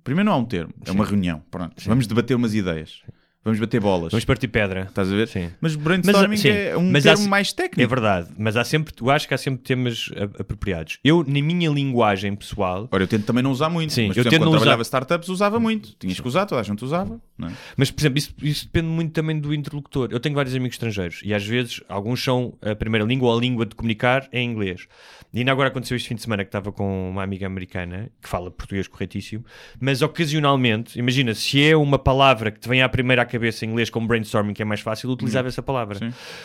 Primeiro 0.02 0.30
não 0.30 0.36
há 0.36 0.38
um 0.38 0.44
termo, 0.44 0.74
é 0.84 0.90
uma 0.90 1.04
reunião. 1.04 1.42
Pronto. 1.50 1.74
Vamos 1.86 2.06
debater 2.06 2.36
umas 2.36 2.54
ideias. 2.54 3.02
Vamos 3.44 3.58
bater 3.58 3.80
bolas. 3.80 4.12
Vamos 4.12 4.24
partir 4.24 4.46
pedra. 4.46 4.82
Estás 4.88 5.10
a 5.10 5.16
ver? 5.16 5.26
Sim. 5.26 5.50
Mas 5.60 5.74
brainstorming 5.74 6.28
Mas, 6.28 6.40
sim, 6.40 6.48
é 6.48 6.76
um 6.76 6.88
mas 6.92 7.04
há 7.04 7.10
termo 7.10 7.24
se- 7.24 7.28
mais 7.28 7.50
É 7.50 7.54
técnico. 7.54 7.90
verdade, 7.90 8.28
mas 8.38 8.56
há 8.56 8.62
sempre, 8.62 8.94
eu 9.00 9.10
acho 9.10 9.26
que 9.26 9.34
há 9.34 9.38
sempre 9.38 9.62
temas 9.64 10.10
apropriados. 10.38 10.98
Eu, 11.02 11.24
na 11.26 11.42
minha 11.42 11.68
linguagem 11.68 12.36
pessoal, 12.36 12.88
Ora, 12.92 13.02
eu 13.02 13.08
tento 13.08 13.24
também 13.24 13.42
não 13.42 13.50
usar 13.50 13.68
muito. 13.68 13.92
Sim, 13.92 14.08
mas, 14.08 14.14
por 14.14 14.20
eu 14.20 14.22
exemplo, 14.22 14.30
tento 14.30 14.40
quando 14.40 14.44
não 14.44 14.52
usar- 14.52 14.60
trabalhava 14.60 14.82
startups, 14.82 15.28
usava 15.28 15.58
muito. 15.58 15.92
Tinhas 15.98 16.20
que 16.20 16.28
usar, 16.28 16.46
toda 16.46 16.60
a 16.60 16.64
gente 16.64 16.84
usava. 16.84 17.20
É? 17.42 17.46
Mas, 17.76 17.90
por 17.90 18.00
exemplo, 18.00 18.18
isso, 18.18 18.32
isso 18.40 18.64
depende 18.66 18.86
muito 18.86 19.12
também 19.12 19.38
do 19.40 19.52
interlocutor. 19.52 20.08
Eu 20.12 20.20
tenho 20.20 20.36
vários 20.36 20.54
amigos 20.54 20.74
estrangeiros 20.76 21.20
e 21.24 21.34
às 21.34 21.44
vezes 21.44 21.80
alguns 21.88 22.22
são 22.22 22.54
a 22.62 22.76
primeira 22.76 23.04
língua 23.04 23.28
ou 23.30 23.36
a 23.36 23.40
língua 23.40 23.66
de 23.66 23.74
comunicar 23.74 24.28
em 24.32 24.48
inglês. 24.48 24.86
E 25.32 25.38
ainda 25.38 25.50
agora 25.50 25.68
aconteceu 25.68 25.96
este 25.96 26.08
fim 26.08 26.14
de 26.14 26.22
semana 26.22 26.44
que 26.44 26.48
estava 26.48 26.70
com 26.70 27.10
uma 27.10 27.22
amiga 27.22 27.46
americana 27.46 28.10
que 28.20 28.28
fala 28.28 28.50
português 28.50 28.86
corretíssimo, 28.86 29.44
mas 29.80 30.02
ocasionalmente, 30.02 30.98
imagina, 30.98 31.34
se 31.34 31.62
é 31.62 31.74
uma 31.76 31.98
palavra 31.98 32.50
que 32.50 32.60
te 32.60 32.68
vem 32.68 32.82
à 32.82 32.88
primeira 32.88 33.22
à 33.22 33.24
cabeça 33.24 33.64
em 33.64 33.70
inglês 33.70 33.88
como 33.88 34.06
brainstorming, 34.06 34.52
que 34.52 34.60
é 34.60 34.64
mais 34.64 34.80
fácil, 34.80 35.10
utilizava 35.10 35.48
essa 35.48 35.62
palavra. 35.62 35.98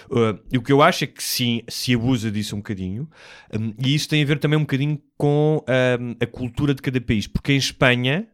Uh, 0.10 0.40
e 0.52 0.58
o 0.58 0.62
que 0.62 0.72
eu 0.72 0.82
acho 0.82 1.04
é 1.04 1.08
que 1.08 1.22
sim, 1.22 1.62
se 1.68 1.94
abusa 1.94 2.32
disso 2.32 2.56
um 2.56 2.60
bocadinho, 2.60 3.10
um, 3.54 3.74
e 3.84 3.94
isso 3.94 4.08
tem 4.08 4.24
a 4.24 4.26
ver 4.26 4.40
também 4.40 4.58
um 4.58 4.62
bocadinho 4.62 5.02
com 5.18 5.64
um, 5.68 6.16
a 6.22 6.26
cultura 6.26 6.74
de 6.74 6.82
cada 6.82 7.02
país, 7.02 7.28
porque 7.28 7.52
em 7.52 7.58
Espanha 7.58 8.28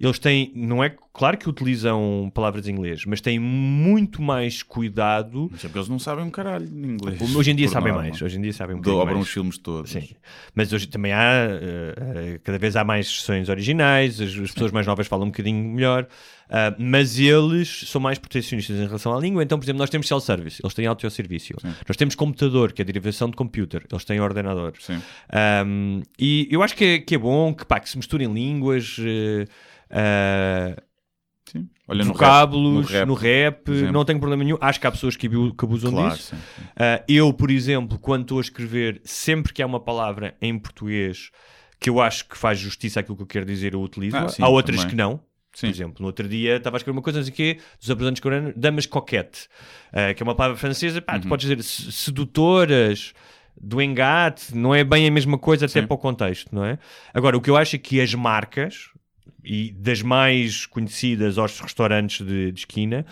eles 0.00 0.18
têm, 0.18 0.50
não 0.54 0.82
é 0.82 0.94
claro 1.12 1.36
que 1.36 1.46
utilizam 1.48 2.32
palavras 2.34 2.66
em 2.66 2.72
inglês, 2.72 3.04
mas 3.04 3.20
têm 3.20 3.38
muito 3.38 4.22
mais 4.22 4.62
cuidado. 4.62 5.48
Mas 5.50 5.62
é 5.62 5.68
porque 5.68 5.78
eles 5.78 5.88
não 5.90 5.98
sabem 5.98 6.24
um 6.24 6.30
caralho 6.30 6.66
de 6.66 6.74
inglês. 6.74 7.36
Hoje 7.36 7.50
em 7.50 7.54
dia 7.54 7.68
sabem 7.68 7.92
norma. 7.92 8.08
mais, 8.08 8.22
hoje 8.22 8.38
em 8.38 8.40
dia 8.40 8.52
sabem 8.54 8.76
um 8.76 8.80
Dobram 8.80 9.16
mais. 9.16 9.26
os 9.26 9.32
filmes 9.32 9.58
todos. 9.58 9.90
Sim, 9.90 10.08
mas 10.54 10.72
hoje 10.72 10.86
também 10.86 11.12
há, 11.12 11.48
eh, 11.50 11.94
eh, 11.98 12.40
cada 12.42 12.58
vez 12.58 12.76
há 12.76 12.82
mais 12.82 13.08
sessões 13.08 13.50
originais, 13.50 14.20
as, 14.20 14.30
as 14.30 14.50
pessoas 14.52 14.72
mais 14.72 14.86
novas 14.86 15.06
falam 15.06 15.26
um 15.26 15.30
bocadinho 15.30 15.62
melhor, 15.62 16.08
ah, 16.50 16.74
mas 16.78 17.18
eles 17.18 17.84
são 17.86 18.00
mais 18.00 18.18
protecionistas 18.18 18.76
em 18.76 18.84
relação 18.84 19.16
à 19.16 19.20
língua. 19.20 19.42
Então, 19.42 19.58
por 19.58 19.64
exemplo, 19.64 19.78
nós 19.78 19.88
temos 19.88 20.08
self-service, 20.08 20.60
eles 20.62 20.74
têm 20.74 20.86
autosservício. 20.86 21.56
Nós 21.86 21.96
temos 21.96 22.14
computador, 22.14 22.72
que 22.72 22.82
é 22.82 22.84
a 22.84 22.86
derivação 22.86 23.30
de 23.30 23.36
computer, 23.36 23.86
eles 23.90 24.04
têm 24.04 24.20
ordenador. 24.20 24.72
Sim. 24.80 25.00
Um, 25.64 26.02
e 26.18 26.48
eu 26.50 26.62
acho 26.62 26.74
que 26.74 26.84
é, 26.84 26.98
que 26.98 27.14
é 27.14 27.18
bom 27.18 27.54
que, 27.54 27.64
pá, 27.64 27.78
que 27.78 27.88
se 27.88 27.96
misturem 27.96 28.32
línguas, 28.32 28.96
eh, 28.98 29.46
ah, 29.90 30.76
Sim. 31.50 31.68
Olha, 31.88 32.04
no 32.04 32.12
rap- 32.12 32.16
vocábulos, 32.16 32.90
no 32.90 32.98
rap, 32.98 33.06
no 33.08 33.14
rap, 33.14 33.64
por 33.64 33.74
exemplo. 33.74 33.92
não 33.92 34.04
tenho 34.04 34.20
problema 34.20 34.44
nenhum. 34.44 34.56
Acho 34.60 34.78
que 34.80 34.86
há 34.86 34.90
pessoas 34.92 35.16
que, 35.16 35.26
abu- 35.26 35.52
que 35.52 35.64
abusam 35.64 35.90
Claro, 35.90 36.14
disso. 36.14 36.28
sim, 36.36 36.36
sim. 36.56 36.62
Ah, 36.76 37.02
eu, 37.08 37.32
por 37.32 37.50
exemplo, 37.50 37.98
quando 37.98 38.22
estou 38.22 38.38
a 38.38 38.40
escrever, 38.40 39.00
sempre 39.04 39.52
que 39.52 39.60
há 39.60 39.66
uma 39.66 39.80
palavra 39.80 40.36
em 40.40 40.56
português 40.56 41.30
que 41.80 41.90
eu 41.90 42.00
acho 42.00 42.28
que 42.28 42.36
faz 42.38 42.58
justiça 42.58 43.00
àquilo 43.00 43.16
que 43.16 43.22
eu 43.22 43.26
quero 43.26 43.46
dizer, 43.46 43.72
eu 43.74 43.80
utilizo. 43.82 44.16
Ah, 44.16 44.28
sim, 44.28 44.42
há 44.42 44.48
outras 44.48 44.76
também. 44.80 44.90
que 44.90 44.96
não. 44.96 45.20
Por 45.58 45.66
exemplo, 45.66 45.96
no 45.98 46.06
outro 46.06 46.28
dia 46.28 46.56
estava 46.58 46.76
a 46.76 46.78
escrever 46.78 46.96
uma 46.96 47.02
coisa, 47.02 47.18
não 47.18 47.24
sei 47.24 47.32
o 47.32 47.36
quê, 47.36 47.58
dos 47.80 47.90
apresentantes 47.90 48.20
coreanos, 48.22 48.52
damas 48.56 48.86
coquette, 48.86 49.48
ah, 49.92 50.14
que 50.14 50.22
é 50.22 50.24
uma 50.24 50.36
palavra 50.36 50.56
francesa, 50.56 51.02
pá, 51.02 51.18
tu 51.18 51.24
Uhum. 51.24 51.30
podes 51.30 51.48
dizer 51.48 51.60
se- 51.64 51.90
sedutoras, 51.90 53.12
do 53.60 53.82
engate, 53.82 54.54
não 54.56 54.72
é 54.72 54.84
bem 54.84 55.08
a 55.08 55.10
mesma 55.10 55.36
coisa 55.36 55.66
até 55.66 55.82
para 55.82 55.92
o 55.94 55.98
contexto, 55.98 56.54
não 56.54 56.64
é? 56.64 56.78
Agora, 57.12 57.36
o 57.36 57.40
que 57.40 57.50
eu 57.50 57.56
acho 57.56 57.74
é 57.74 57.78
que 57.80 58.00
as 58.00 58.14
marcas, 58.14 58.90
e 59.44 59.72
das 59.72 60.02
mais 60.02 60.66
conhecidas 60.66 61.38
aos 61.38 61.58
restaurantes 61.60 62.26
de, 62.26 62.52
de 62.52 62.60
esquina, 62.60 63.04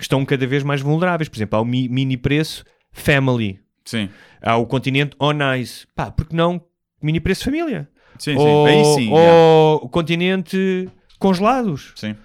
estão 0.00 0.24
cada 0.24 0.46
vez 0.46 0.62
mais 0.62 0.80
vulneráveis. 0.80 1.28
Por 1.28 1.36
exemplo, 1.36 1.58
há 1.58 1.62
o 1.62 1.64
mi- 1.64 1.88
mini 1.88 2.16
preço 2.16 2.64
Family, 2.92 3.60
Sim. 3.84 4.08
há 4.42 4.56
o 4.56 4.66
continente 4.66 5.14
On 5.20 5.34
Ice, 5.58 5.86
pá, 5.94 6.10
porque 6.10 6.34
não 6.34 6.60
mini 7.02 7.20
preço 7.20 7.44
família? 7.44 7.88
Sim, 8.18 8.32
sim. 8.32 8.38
ou, 8.38 8.66
Aí 8.66 8.84
sim. 8.84 9.10
ou 9.12 9.76
o 9.84 9.88
continente 9.88 10.88
congelados. 11.18 11.92
Sim. 11.96 12.16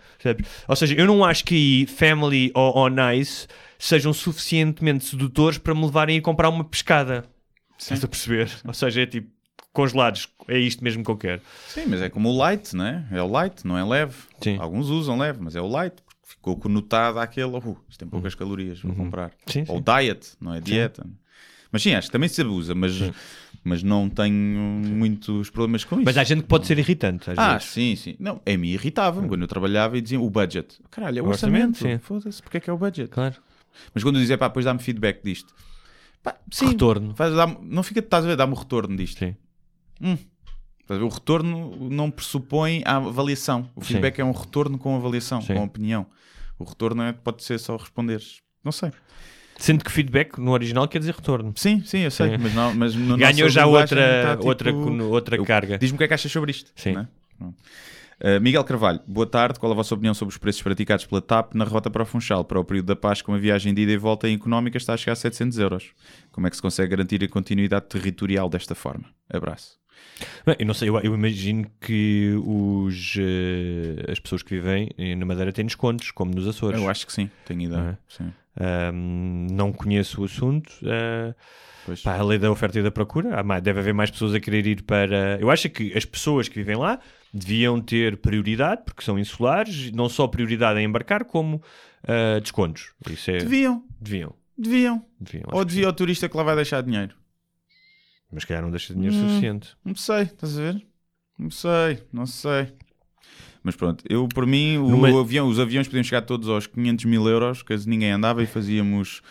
Ou 0.67 0.75
seja, 0.75 0.95
eu 0.95 1.05
não 1.07 1.25
acho 1.25 1.43
que 1.43 1.55
aí 1.55 1.85
Family 1.87 2.51
ou 2.53 2.77
On 2.77 3.11
Ice 3.13 3.47
sejam 3.79 4.13
suficientemente 4.13 5.03
sedutores 5.05 5.57
para 5.57 5.73
me 5.73 5.83
levarem 5.83 6.17
a 6.19 6.21
comprar 6.21 6.47
uma 6.49 6.63
pescada. 6.63 7.25
Estás 7.77 8.03
a 8.03 8.07
perceber? 8.07 8.49
Ou 8.65 8.73
seja, 8.73 9.01
é 9.01 9.05
tipo, 9.07 9.29
congelados, 9.73 10.27
é 10.47 10.57
isto 10.59 10.83
mesmo 10.83 11.03
que 11.03 11.11
eu 11.11 11.17
quero. 11.17 11.41
Sim, 11.67 11.85
mas 11.87 12.01
é 12.01 12.09
como 12.09 12.29
o 12.29 12.37
light, 12.37 12.75
né? 12.75 13.07
É 13.11 13.21
o 13.21 13.27
light, 13.27 13.65
não 13.65 13.77
é 13.77 13.83
leve. 13.83 14.15
Sim. 14.41 14.57
Alguns 14.59 14.89
usam 14.89 15.17
leve, 15.17 15.39
mas 15.41 15.55
é 15.55 15.61
o 15.61 15.67
light. 15.67 15.95
porque 16.01 16.11
Ficou 16.23 16.55
conotado 16.57 17.19
àquele, 17.19 17.47
uh, 17.57 17.77
isto 17.89 17.99
tem 17.99 18.07
poucas 18.07 18.33
calorias, 18.35 18.79
vou 18.81 18.93
comprar. 18.95 19.25
Uhum. 19.31 19.31
Sim, 19.47 19.65
Ou 19.67 19.77
sim. 19.77 19.83
diet, 19.83 20.31
não 20.39 20.53
é 20.53 20.59
dieta. 20.61 21.05
Mas 21.71 21.83
sim, 21.83 21.93
acho 21.93 22.07
que 22.07 22.11
também 22.11 22.27
se 22.27 22.41
abusa, 22.41 22.75
mas, 22.75 22.93
mas 23.63 23.81
não 23.81 24.09
tenho 24.09 24.35
muitos 24.35 25.49
problemas 25.49 25.83
com 25.85 25.95
isso. 25.95 26.05
Mas 26.05 26.17
há 26.17 26.23
gente 26.23 26.41
que 26.41 26.47
pode 26.47 26.67
ser 26.67 26.77
irritante. 26.79 27.29
Ah, 27.37 27.53
vezes. 27.53 27.69
sim, 27.69 27.95
sim. 27.95 28.15
Não, 28.19 28.41
a 28.45 28.57
mim 28.57 28.69
irritava-me 28.69 29.27
quando 29.27 29.41
eu 29.43 29.47
trabalhava 29.47 29.97
e 29.97 30.01
diziam 30.01 30.21
o 30.23 30.29
budget. 30.29 30.79
Caralho, 30.89 31.19
é 31.19 31.21
o 31.21 31.25
O 31.25 31.29
orçamento, 31.29 31.75
orçamento. 31.75 32.01
sim. 32.01 32.05
Foda-se, 32.05 32.41
porque 32.41 32.57
é 32.57 32.59
que 32.59 32.69
é 32.69 32.73
o 32.73 32.77
budget? 32.77 33.09
Claro. 33.09 33.35
Mas 33.93 34.03
quando 34.03 34.15
eu 34.15 34.21
dizia, 34.21 34.37
pá, 34.37 34.47
depois 34.49 34.65
dá-me 34.65 34.81
feedback 34.81 35.23
disto. 35.23 35.53
Pá, 36.21 36.35
sim, 36.51 36.69
Retorno. 36.69 37.15
Faz, 37.15 37.33
dá 37.33 37.47
não 37.61 37.83
fica, 37.83 37.99
estás 38.01 38.25
a 38.25 38.27
ver, 38.27 38.35
dá-me 38.35 38.53
retorno 38.55 38.95
disto. 38.97 39.19
Sim. 39.19 39.35
Ver? 40.01 41.01
O 41.01 41.07
retorno 41.07 41.89
não 41.89 42.11
pressupõe 42.11 42.81
a 42.85 42.97
avaliação. 42.97 43.69
O 43.75 43.81
Sim. 43.81 43.93
feedback 43.93 44.19
é 44.19 44.25
um 44.25 44.31
retorno 44.31 44.77
com 44.77 44.95
avaliação, 44.95 45.41
Sim. 45.41 45.53
com 45.53 45.63
opinião. 45.63 46.05
O 46.59 46.63
retorno 46.63 47.03
é, 47.03 47.13
pode 47.13 47.43
ser 47.43 47.59
só 47.59 47.77
responderes. 47.77 48.41
Não 48.63 48.71
sei. 48.71 48.91
Sendo 49.57 49.83
que 49.83 49.91
feedback 49.91 50.39
no 50.39 50.51
original 50.51 50.87
quer 50.87 50.99
dizer 50.99 51.13
retorno. 51.13 51.53
Sim, 51.55 51.83
sim, 51.85 51.99
eu 51.99 52.11
sei. 52.11 52.31
Sim. 52.31 52.37
Mas, 52.39 52.53
não, 52.53 52.73
mas 52.73 52.95
no 52.95 53.17
Ganhou 53.17 53.47
já 53.49 53.65
outra, 53.65 54.23
tá, 54.23 54.35
tipo, 54.35 54.47
outra, 54.47 54.73
outra 54.73 55.43
carga. 55.43 55.77
Diz-me 55.77 55.95
o 55.95 55.97
que 55.97 56.03
é 56.03 56.07
que 56.07 56.13
achas 56.13 56.31
sobre 56.31 56.51
isto. 56.51 56.71
Sim. 56.75 56.97
é? 56.97 57.07
Pronto. 57.37 57.55
Uh, 58.23 58.39
Miguel 58.39 58.63
Carvalho, 58.63 58.99
boa 59.07 59.25
tarde. 59.25 59.59
Qual 59.59 59.71
a 59.71 59.75
vossa 59.75 59.95
opinião 59.95 60.13
sobre 60.13 60.31
os 60.31 60.37
preços 60.37 60.61
praticados 60.61 61.05
pela 61.05 61.21
TAP 61.21 61.55
na 61.55 61.65
rota 61.65 61.89
para 61.89 62.03
o 62.03 62.05
Funchal? 62.05 62.43
Para 62.45 62.59
o 62.59 62.63
período 62.63 62.85
da 62.85 62.95
paz, 62.95 63.21
com 63.21 63.33
a 63.33 63.37
viagem 63.37 63.73
de 63.73 63.81
ida 63.81 63.91
e 63.91 63.97
volta 63.97 64.29
em 64.29 64.35
económica, 64.35 64.77
está 64.77 64.93
a 64.93 64.97
chegar 64.97 65.13
a 65.13 65.15
700 65.15 65.57
euros. 65.57 65.89
Como 66.31 66.45
é 66.45 66.49
que 66.49 66.55
se 66.55 66.61
consegue 66.61 66.89
garantir 66.89 67.23
a 67.23 67.27
continuidade 67.27 67.87
territorial 67.87 68.47
desta 68.47 68.75
forma? 68.75 69.05
Abraço. 69.27 69.80
Bem, 70.45 70.55
Eu 70.59 70.65
não 70.65 70.73
sei, 70.73 70.89
eu, 70.89 70.99
eu 70.99 71.13
imagino 71.13 71.69
que 71.79 72.33
os, 72.45 73.15
eh, 73.17 74.11
as 74.11 74.19
pessoas 74.19 74.43
que 74.43 74.55
vivem 74.55 74.89
eh, 74.97 75.15
na 75.15 75.25
Madeira 75.25 75.51
têm 75.51 75.65
descontos, 75.65 76.11
como 76.11 76.33
nos 76.33 76.47
Açores. 76.47 76.79
Eu 76.79 76.89
acho 76.89 77.05
que 77.05 77.13
sim, 77.13 77.29
tenho 77.45 77.61
ideia. 77.61 77.99
Sim. 78.07 78.31
Ahm, 78.59 79.47
não 79.51 79.71
conheço 79.71 80.21
o 80.21 80.25
assunto. 80.25 80.71
Pois. 81.85 82.01
pá, 82.01 82.15
a 82.15 82.23
lei 82.23 82.37
da 82.37 82.51
oferta 82.51 82.77
e 82.79 82.83
da 82.83 82.91
procura. 82.91 83.41
Deve 83.61 83.79
haver 83.79 83.93
mais 83.93 84.11
pessoas 84.11 84.35
a 84.35 84.39
querer 84.39 84.67
ir 84.67 84.83
para. 84.83 85.39
Eu 85.39 85.49
acho 85.49 85.69
que 85.69 85.97
as 85.97 86.05
pessoas 86.05 86.47
que 86.47 86.55
vivem 86.55 86.75
lá 86.75 86.99
deviam 87.33 87.81
ter 87.81 88.17
prioridade, 88.17 88.83
porque 88.85 89.03
são 89.03 89.17
insulares, 89.17 89.91
não 89.91 90.07
só 90.09 90.27
prioridade 90.27 90.79
em 90.79 90.85
embarcar, 90.85 91.23
como 91.23 91.61
ah, 92.07 92.39
descontos. 92.39 92.93
É. 93.27 93.37
Deviam, 93.37 93.83
Deviam. 93.99 94.35
deviam. 94.57 95.05
deviam 95.19 95.49
Ou 95.51 95.65
devia 95.65 95.89
o 95.89 95.93
turista 95.93 96.27
que 96.27 96.37
lá 96.37 96.43
vai 96.43 96.55
deixar 96.55 96.81
dinheiro? 96.81 97.15
Mas 98.31 98.43
se 98.43 98.47
calhar 98.47 98.63
não 98.63 98.71
deixa 98.71 98.93
dinheiro 98.93 99.15
Hum. 99.15 99.19
suficiente. 99.19 99.75
Não 99.83 99.95
sei, 99.95 100.23
estás 100.23 100.57
a 100.57 100.61
ver? 100.61 100.87
Não 101.37 101.49
sei, 101.51 102.03
não 102.13 102.25
sei. 102.25 102.73
Mas 103.63 103.75
pronto, 103.75 104.03
eu 104.09 104.27
por 104.27 104.45
mim, 104.45 104.77
o 104.77 104.89
Numa- 104.89 105.19
avião, 105.19 105.47
os 105.47 105.59
aviões 105.59 105.87
podiam 105.87 106.03
chegar 106.03 106.21
todos 106.21 106.49
aos 106.49 106.65
500 106.67 107.05
mil 107.05 107.27
euros, 107.27 107.61
caso 107.61 107.87
ninguém 107.87 108.11
andava 108.11 108.41
e 108.41 108.47
fazíamos 108.47 109.21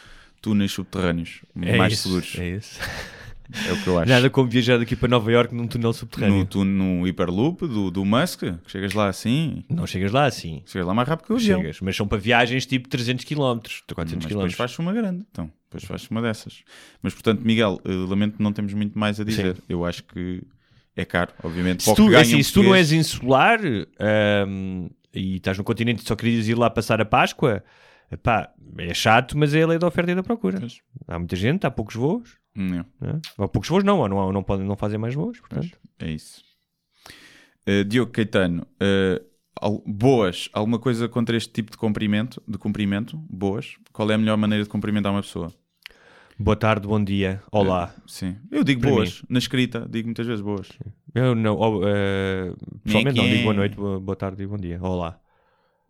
túneis 0.41 0.73
subterrâneos 0.73 1.41
É 1.63 1.77
mais 1.77 1.93
isso, 1.95 2.03
seguros. 2.05 2.37
É 2.39 2.49
isso. 2.57 2.79
É 3.69 3.73
o 3.73 3.83
que 3.83 3.87
eu 3.89 3.99
acho. 3.99 4.09
Nada 4.11 4.31
como 4.31 4.49
viajar 4.49 4.79
daqui 4.79 4.95
para 4.97 5.09
Nova 5.09 5.31
York 5.31 5.55
num 5.55 5.67
túnel 5.67 5.93
subterrâneo. 5.93 6.39
no, 6.39 6.45
tu, 6.47 6.65
no 6.65 7.05
Hyperloop 7.05 7.67
do, 7.67 7.91
do 7.91 8.05
Musk, 8.05 8.41
que 8.41 8.71
chegas 8.71 8.93
lá 8.93 9.09
assim, 9.09 9.65
Não 9.69 9.87
chegas 9.87 10.13
lá 10.13 10.25
assim. 10.27 10.63
chegas 10.67 10.87
lá 10.87 10.95
mais 10.95 11.09
rápido 11.09 11.27
que 11.27 11.33
o 11.33 11.37
avião. 11.37 11.61
Chegas, 11.61 11.81
mas 11.81 11.97
são 11.97 12.07
para 12.07 12.19
viagens 12.19 12.67
tipo 12.67 12.89
300 12.89 13.25
km, 13.25 13.37
400 13.39 13.87
Mas 13.95 14.27
km. 14.27 14.29
depois 14.29 14.55
faz 14.55 14.79
uma 14.79 14.93
grande. 14.93 15.25
Então, 15.31 15.51
depois 15.65 15.85
faz 15.85 16.09
uma 16.11 16.21
dessas. 16.23 16.63
Mas, 17.03 17.13
portanto, 17.15 17.41
Miguel, 17.43 17.81
eh, 17.85 17.91
lamento 17.93 18.37
que 18.37 18.43
não 18.43 18.53
temos 18.53 18.73
muito 18.75 18.99
mais 18.99 19.21
a 19.21 19.25
dizer. 19.25 19.57
Eu 19.69 19.85
acho 19.85 20.03
que 20.05 20.43
é 20.97 21.05
caro, 21.05 21.33
obviamente. 21.43 21.83
Se 21.83 21.95
tu, 21.95 22.09
ganha 22.09 22.21
assim, 22.21 22.37
um 22.37 22.43
se 22.43 22.53
tu 22.53 22.63
não 22.63 22.75
és 22.75 22.93
insular 22.93 23.61
e 25.15 25.37
estás 25.37 25.59
no 25.59 25.65
continente 25.65 26.03
e 26.05 26.07
só 26.07 26.15
querias 26.15 26.49
ir 26.49 26.55
lá 26.57 26.71
passar 26.71 27.01
a 27.01 27.05
Páscoa, 27.05 27.63
pá, 28.23 28.51
é 28.79 28.95
chato, 28.95 29.37
mas 29.37 29.55
é 29.55 29.63
a 29.63 29.67
lei 29.67 29.79
da 29.79 29.87
oferta 29.87 30.11
e 30.13 30.15
da 30.15 30.23
procura. 30.23 30.59
Pois. 30.61 30.81
Há 31.09 31.19
muita 31.19 31.37
gente, 31.37 31.67
há 31.67 31.71
poucos 31.71 31.95
voos. 31.95 32.40
Não, 32.55 32.85
Né? 33.01 33.21
Há 33.39 33.49
poucos 33.49 33.69
voos 33.69 33.85
não, 33.85 33.99
ou 34.01 34.09
não, 34.09 34.33
não, 34.33 34.43
podem, 34.43 34.67
não 34.67 34.77
fazem 34.77 34.99
mais 34.99 35.15
voos. 35.15 35.39
Portanto. 35.41 35.79
é 35.99 36.11
isso. 36.11 36.43
Eh, 37.67 37.85
Diogo 37.85 38.11
Caetano, 38.13 38.67
eh, 38.81 39.23
al- 39.61 39.83
boas, 39.87 40.49
alguma 40.53 40.79
coisa 40.79 41.09
contra 41.09 41.37
este 41.37 41.53
tipo 41.53 41.71
de 41.71 41.77
cumprimento? 41.77 42.43
De 42.49 42.59
cumprimento? 42.59 43.17
Boas. 43.29 43.77
Qual 43.93 44.11
é 44.11 44.15
a 44.15 44.19
melhor 44.19 44.37
maneira 44.37 44.65
de 44.65 44.71
cumprimentar 44.71 45.13
uma 45.13 45.23
pessoa? 45.23 45.53
Boa 46.39 46.57
tarde, 46.57 46.89
bom 46.89 47.03
dia, 47.05 47.43
olá. 47.53 47.95
Sim. 48.07 48.37
Eu 48.51 48.65
digo 48.65 48.81
Para 48.81 48.91
boas. 48.91 49.23
Na 49.29 49.39
escrita, 49.39 49.87
digo 49.89 50.09
muitas 50.09 50.27
vezes 50.27 50.41
boas. 50.41 50.69
Eu 51.15 51.35
não, 51.35 51.55
oh, 51.55 51.81
pessoalmente 52.83 53.19
não 53.19 53.29
digo 53.29 53.43
boa 53.43 53.55
noite, 53.55 53.77
boa, 53.77 54.01
boa 54.01 54.17
tarde 54.17 54.43
e 54.43 54.47
bom 54.47 54.57
dia, 54.57 54.79
olá. 54.83 55.21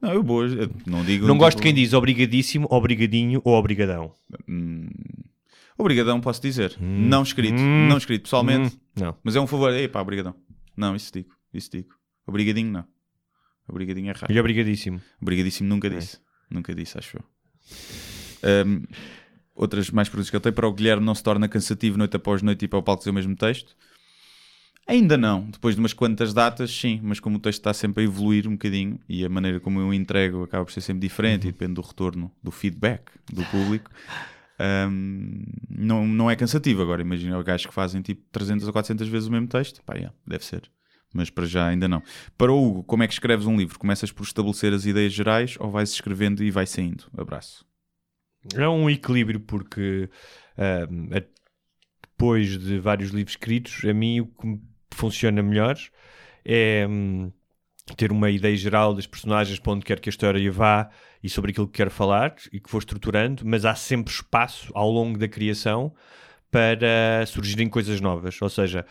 Não, 0.02 0.12
eu 0.12 0.22
boas. 0.24 0.52
eu 0.52 0.68
não 0.86 1.04
digo. 1.04 1.26
Não 1.26 1.38
gosto 1.38 1.58
de 1.58 1.62
tipo, 1.62 1.72
quem 1.72 1.74
diz 1.74 1.92
obrigadíssimo, 1.92 2.66
obrigadinho 2.68 3.40
ou 3.44 3.54
obrigadão. 3.54 4.12
hum, 4.48 4.88
Obrigadão, 5.80 6.20
posso 6.20 6.42
dizer. 6.42 6.76
Não 6.78 7.22
escrito. 7.22 7.58
Hum. 7.58 7.88
Não 7.88 7.96
escrito, 7.96 8.24
pessoalmente. 8.24 8.76
Hum, 8.76 9.00
não. 9.00 9.16
Mas 9.24 9.34
é 9.34 9.40
um 9.40 9.46
favor. 9.46 9.72
Ei 9.72 9.88
pá, 9.88 10.02
obrigadão. 10.02 10.34
Não, 10.76 10.94
isso 10.94 11.10
digo. 11.10 11.30
Isso 11.54 11.70
digo. 11.72 11.94
Obrigadinho, 12.26 12.70
não. 12.70 12.84
Obrigadinho 13.66 14.10
é 14.10 14.12
raro. 14.12 14.30
E 14.30 14.38
obrigadíssimo. 14.38 15.00
Obrigadíssimo 15.22 15.70
nunca 15.70 15.88
disse. 15.88 16.18
Nunca 16.50 16.74
disse, 16.74 16.98
acho 16.98 17.16
eu. 17.16 17.24
Ahm, 18.42 18.84
outras 19.54 19.90
mais 19.90 20.08
perguntas 20.10 20.28
que 20.28 20.36
eu 20.36 20.40
tenho 20.40 20.54
para 20.54 20.68
o 20.68 20.72
Guilherme 20.72 21.04
não 21.04 21.14
se 21.14 21.22
torna 21.22 21.48
cansativo 21.48 21.96
noite 21.96 22.14
após 22.14 22.42
noite 22.42 22.66
e 22.66 22.68
para 22.68 22.78
o 22.78 22.82
palco 22.82 23.00
dizer 23.00 23.10
o 23.10 23.14
mesmo 23.14 23.34
texto? 23.34 23.74
Ainda 24.86 25.16
não. 25.16 25.48
Depois 25.48 25.76
de 25.76 25.80
umas 25.80 25.94
quantas 25.94 26.34
datas, 26.34 26.70
sim. 26.70 27.00
Mas 27.02 27.20
como 27.20 27.38
o 27.38 27.40
texto 27.40 27.60
está 27.60 27.72
sempre 27.72 28.02
a 28.02 28.04
evoluir 28.04 28.46
um 28.46 28.52
bocadinho 28.52 29.00
e 29.08 29.24
a 29.24 29.30
maneira 29.30 29.58
como 29.60 29.80
eu 29.80 29.94
entrego 29.94 30.42
acaba 30.42 30.62
por 30.62 30.72
ser 30.72 30.82
sempre 30.82 31.00
diferente 31.00 31.48
e 31.48 31.52
depende 31.52 31.74
do 31.74 31.80
retorno, 31.80 32.30
do 32.42 32.50
feedback 32.50 33.10
do 33.32 33.44
público, 33.46 33.90
ahm, 34.60 35.42
não, 35.68 36.06
não 36.06 36.30
é 36.30 36.36
cansativo. 36.36 36.82
Agora, 36.82 37.00
imagina 37.02 37.38
os 37.38 37.44
gajos 37.44 37.66
que 37.66 37.74
fazem 37.74 38.02
tipo 38.02 38.22
300 38.30 38.66
ou 38.66 38.72
400 38.72 39.08
vezes 39.08 39.28
o 39.28 39.32
mesmo 39.32 39.48
texto. 39.48 39.82
Pá, 39.84 39.94
yeah, 39.94 40.14
deve 40.26 40.44
ser. 40.44 40.70
Mas 41.12 41.28
para 41.30 41.46
já 41.46 41.66
ainda 41.66 41.88
não. 41.88 42.02
Para 42.38 42.52
o 42.52 42.68
Hugo, 42.68 42.84
como 42.84 43.02
é 43.02 43.06
que 43.08 43.12
escreves 43.12 43.46
um 43.46 43.56
livro? 43.56 43.78
Começas 43.78 44.12
por 44.12 44.22
estabelecer 44.22 44.72
as 44.72 44.86
ideias 44.86 45.12
gerais 45.12 45.56
ou 45.58 45.70
vais 45.70 45.90
escrevendo 45.90 46.44
e 46.44 46.50
vai 46.50 46.66
saindo? 46.66 47.04
Abraço. 47.16 47.64
É 48.54 48.68
um 48.68 48.88
equilíbrio 48.88 49.40
porque 49.40 50.08
a- 50.56 51.20
depois 52.02 52.58
de 52.58 52.78
vários 52.78 53.10
livros 53.10 53.32
escritos, 53.32 53.84
a 53.84 53.92
mim 53.94 54.20
o 54.20 54.26
que 54.26 54.60
funciona 54.92 55.42
melhor 55.42 55.76
é 56.44 56.86
hum, 56.88 57.32
ter 57.96 58.12
uma 58.12 58.30
ideia 58.30 58.56
geral 58.56 58.94
das 58.94 59.06
personagens 59.06 59.58
para 59.58 59.72
onde 59.72 59.84
quer 59.84 60.00
que 60.00 60.08
a 60.08 60.12
história 60.12 60.50
vá 60.52 60.88
e 61.22 61.28
sobre 61.28 61.50
aquilo 61.50 61.66
que 61.66 61.74
quero 61.74 61.90
falar 61.90 62.34
e 62.52 62.58
que 62.60 62.70
vou 62.70 62.78
estruturando, 62.78 63.42
mas 63.44 63.64
há 63.64 63.74
sempre 63.74 64.12
espaço 64.12 64.70
ao 64.74 64.90
longo 64.90 65.18
da 65.18 65.28
criação 65.28 65.92
para 66.50 67.24
surgirem 67.26 67.68
coisas 67.68 68.00
novas. 68.00 68.40
Ou 68.42 68.48
seja, 68.48 68.84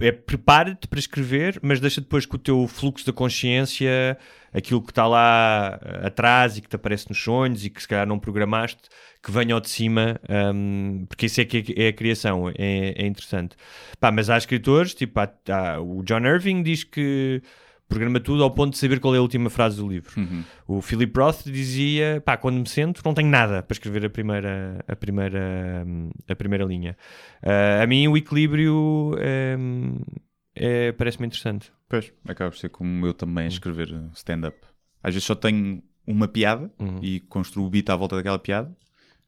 é 0.00 0.10
prepara-te 0.12 0.88
para 0.88 0.98
escrever, 0.98 1.58
mas 1.62 1.80
deixa 1.80 2.00
depois 2.00 2.24
que 2.24 2.34
o 2.36 2.38
teu 2.38 2.66
fluxo 2.66 3.04
da 3.04 3.12
consciência, 3.12 4.16
aquilo 4.52 4.80
que 4.82 4.90
está 4.90 5.06
lá 5.06 5.78
eh, 5.82 6.06
atrás 6.06 6.56
e 6.56 6.62
que 6.62 6.68
te 6.68 6.76
aparece 6.76 7.08
nos 7.08 7.22
sonhos 7.22 7.64
e 7.64 7.70
que 7.70 7.82
se 7.82 7.88
calhar 7.88 8.06
não 8.06 8.18
programaste, 8.18 8.88
que 9.22 9.30
venha 9.30 9.54
ao 9.54 9.60
de 9.60 9.68
cima, 9.68 10.18
hum, 10.54 11.04
porque 11.08 11.26
isso 11.26 11.40
é 11.40 11.44
que 11.44 11.74
é 11.76 11.88
a 11.88 11.92
criação, 11.92 12.48
é, 12.48 12.94
é 12.96 13.06
interessante. 13.06 13.56
Pá, 14.00 14.10
mas 14.10 14.30
há 14.30 14.38
escritores, 14.38 14.94
tipo, 14.94 15.18
há- 15.20 15.30
há- 15.50 15.80
o 15.80 16.02
John 16.02 16.24
Irving 16.24 16.62
diz 16.62 16.84
que 16.84 17.42
programa 17.88 18.18
tudo 18.20 18.42
ao 18.42 18.50
ponto 18.50 18.72
de 18.72 18.78
saber 18.78 19.00
qual 19.00 19.14
é 19.14 19.18
a 19.18 19.22
última 19.22 19.50
frase 19.50 19.76
do 19.76 19.88
livro. 19.88 20.12
O 20.66 20.80
Philip 20.80 21.12
Roth 21.18 21.44
dizia, 21.44 22.22
pá, 22.24 22.36
quando 22.36 22.58
me 22.58 22.68
sento 22.68 23.02
não 23.04 23.14
tenho 23.14 23.28
nada 23.28 23.62
para 23.62 23.72
escrever 23.74 24.04
a 24.06 24.10
primeira, 24.10 24.84
a 24.88 24.96
primeira, 24.96 25.84
hum, 25.86 26.10
a 26.28 26.34
primeira 26.34 26.64
linha. 26.64 26.96
Ah, 27.42 27.82
a 27.82 27.86
mim 27.86 28.08
o 28.08 28.16
equilíbrio 28.16 29.14
hum, 29.58 30.00
é, 30.54 30.92
parece-me 30.92 31.26
interessante. 31.26 31.72
Pois, 31.88 32.12
acaba 32.26 32.50
por 32.50 32.56
ser 32.56 32.68
como 32.68 33.06
eu 33.06 33.12
também 33.12 33.44
a 33.44 33.48
escrever 33.48 33.92
uh, 33.92 34.10
stand-up. 34.14 34.56
Às 35.02 35.14
vezes 35.14 35.26
só 35.26 35.34
tenho 35.34 35.82
uma 36.06 36.28
piada 36.28 36.70
e 37.02 37.20
construo 37.20 37.66
o 37.66 37.70
beat 37.70 37.88
à 37.90 37.96
volta 37.96 38.16
daquela 38.16 38.38
piada, 38.38 38.74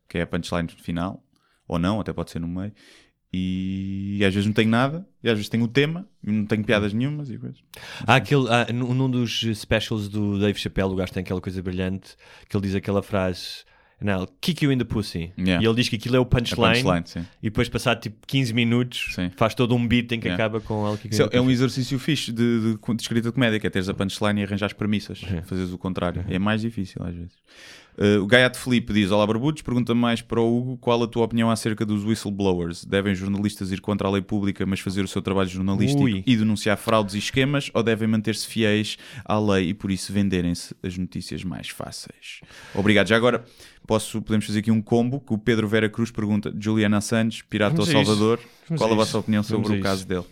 que 0.09 0.19
é 0.19 0.23
a 0.23 0.27
punchline 0.27 0.69
final, 0.69 1.23
ou 1.67 1.79
não, 1.79 2.01
até 2.01 2.13
pode 2.13 2.31
ser 2.31 2.39
no 2.39 2.49
meio. 2.49 2.73
E 3.33 4.23
às 4.25 4.33
vezes 4.33 4.47
não 4.47 4.53
tenho 4.55 4.71
nada, 4.71 5.07
e 5.23 5.29
às 5.29 5.35
vezes 5.35 5.49
tenho 5.49 5.65
o 5.65 5.69
tema, 5.69 6.09
e 6.27 6.31
não 6.31 6.47
tenho 6.47 6.65
piadas 6.65 6.93
nenhumas 6.93 7.29
e 7.31 7.37
coisas. 7.37 7.59
Há 8.07 8.17
aquele, 8.17 8.47
há, 8.49 8.73
num, 8.73 9.11
dos 9.11 9.41
specials 9.55 10.09
do 10.09 10.39
Dave 10.39 10.59
Chappelle, 10.59 10.91
o 10.93 10.95
gajo 10.97 11.13
tem 11.13 11.23
aquela 11.23 11.41
coisa 11.41 11.61
brilhante 11.63 12.17
que 12.49 12.57
ele 12.57 12.67
diz 12.67 12.75
aquela 12.75 13.03
frase. 13.03 13.65
Não, 13.99 14.29
kick 14.43 14.63
you 14.63 14.71
in 14.71 14.77
the 14.77 14.85
pussy. 14.85 15.33
Yeah. 15.39 15.63
E 15.65 15.67
ele 15.67 15.75
diz 15.75 15.89
que 15.89 15.97
aquilo 15.97 16.17
é 16.17 16.19
o 16.19 16.23
A 16.23 16.27
punchline, 16.27 16.83
punchline, 16.83 17.27
e 17.43 17.47
depois 17.49 17.67
passado 17.67 17.99
tipo 17.99 18.27
15 18.27 18.53
minutos 18.53 19.15
Sim. 19.15 19.31
faz 19.35 19.55
todo 19.55 19.75
um 19.75 19.89
beat 19.89 20.13
em 20.13 20.21
que 20.21 20.29
Yeah. 20.29 20.45
acaba 20.45 20.61
com 20.61 20.87
ele 20.87 20.99
the 20.99 21.29
é 21.33 21.41
um 21.41 21.51
exercício 21.51 21.99
fixe 21.99 22.31
de, 22.31 22.77
de- 22.77 22.95
de 22.95 23.03
escrita 23.03 23.29
de 23.31 23.33
comédia, 23.35 23.59
que 23.59 23.67
é 23.67 23.71
teres 23.71 23.89
a 23.89 23.95
punchline 23.95 24.43
e 24.43 24.45
arranjar 24.45 24.67
as 24.67 24.75
premissas, 24.75 25.21
fazeres 25.47 25.73
o 25.73 25.79
contrário. 25.79 26.23
É 26.29 26.39
mais 26.39 26.61
difícil 26.61 27.03
às 27.03 27.15
vezes. 27.15 27.33
Uh, 27.99 28.23
o 28.23 28.27
Gaiato 28.27 28.59
Felipe 28.59 28.93
diz: 28.93 29.11
Olá, 29.11 29.27
Barbudos. 29.27 29.63
Pergunta 29.63 29.95
mais 29.95 30.21
para 30.21 30.41
o 30.41 30.59
Hugo 30.59 30.77
qual 30.77 31.03
a 31.03 31.09
tua 31.09 31.25
opinião 31.25 31.51
acerca 31.51 31.85
dos 31.85 32.05
whistleblowers? 32.05 32.85
Devem 32.85 33.15
jornalistas 33.15 33.73
ir 33.73 33.81
contra 33.81 34.07
a 34.07 34.11
lei 34.11 34.21
pública, 34.21 34.67
mas 34.67 34.81
fazer 34.81 35.03
o 35.03 35.09
seu 35.09 35.23
trabalho 35.23 35.49
jornalístico 35.49 36.05
Ui. 36.05 36.23
e 36.27 36.37
denunciar 36.37 36.77
fraudes 36.77 37.15
e 37.15 37.19
esquemas? 37.19 37.71
Ou 37.73 37.83
devem 37.83 38.07
manter-se 38.07 38.47
fiéis 38.47 38.99
à 39.25 39.39
lei 39.39 39.71
e 39.71 39.75
por 39.75 39.91
isso 39.91 40.13
venderem-se 40.13 40.75
as 40.83 40.99
notícias 40.99 41.43
mais 41.43 41.69
fáceis? 41.69 42.41
Obrigado. 42.75 43.09
Já 43.09 43.17
agora 43.17 43.45
posso, 43.87 44.21
podemos 44.21 44.45
fazer 44.45 44.59
aqui 44.59 44.71
um 44.71 44.83
combo 44.83 45.21
que 45.21 45.33
o 45.33 45.39
Pedro 45.39 45.67
Vera 45.67 45.89
Cruz 45.89 46.11
pergunta: 46.11 46.55
Juliana 46.59 46.99
Assange, 46.99 47.43
pirata 47.45 47.77
Vamos 47.77 47.89
ou. 47.95 48.05
Salvador? 48.05 48.41
Qual 48.77 48.91
a 48.91 48.93
a 48.93 48.97
vossa 48.97 49.19
opinião 49.19 49.43
sobre 49.43 49.69
Vamos 49.69 49.81
o 49.81 49.83
caso 49.83 50.07
dele? 50.07 50.25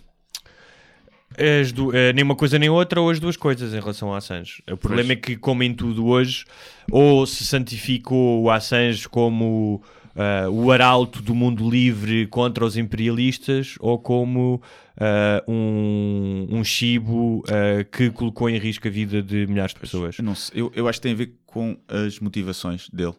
As 1.36 1.72
du- 1.72 1.90
eh, 1.94 2.12
nem 2.12 2.22
uma 2.24 2.36
coisa 2.36 2.58
nem 2.58 2.68
outra, 2.68 3.00
ou 3.00 3.10
as 3.10 3.18
duas 3.18 3.36
coisas 3.36 3.72
em 3.74 3.80
relação 3.80 4.12
a 4.14 4.18
Assange. 4.18 4.62
O 4.70 4.76
problema 4.76 5.12
é 5.12 5.16
que, 5.16 5.36
como 5.36 5.62
em 5.62 5.74
tudo 5.74 6.06
hoje, 6.06 6.44
ou 6.90 7.26
se 7.26 7.44
santificou 7.44 8.42
o 8.42 8.50
Assange 8.50 9.08
como 9.08 9.82
ah, 10.16 10.48
o 10.48 10.70
arauto 10.70 11.20
do 11.20 11.34
mundo 11.34 11.68
livre 11.68 12.26
contra 12.28 12.64
os 12.64 12.76
imperialistas, 12.76 13.74
ou 13.80 13.98
como 13.98 14.62
ah, 14.96 15.42
um, 15.48 16.46
um 16.50 16.62
chibo 16.64 17.42
que 17.90 18.10
colocou 18.10 18.48
em 18.48 18.58
risco 18.58 18.86
a 18.86 18.90
vida 18.90 19.20
de 19.22 19.46
milhares 19.46 19.74
de 19.74 19.80
pessoas. 19.80 20.18
Eu, 20.18 20.24
não 20.24 20.34
sei, 20.34 20.60
eu, 20.60 20.70
eu 20.74 20.86
acho 20.88 20.98
que 21.00 21.02
tem 21.02 21.12
a 21.12 21.16
ver 21.16 21.34
com 21.46 21.76
as 21.88 22.20
motivações 22.20 22.88
dele. 22.90 23.14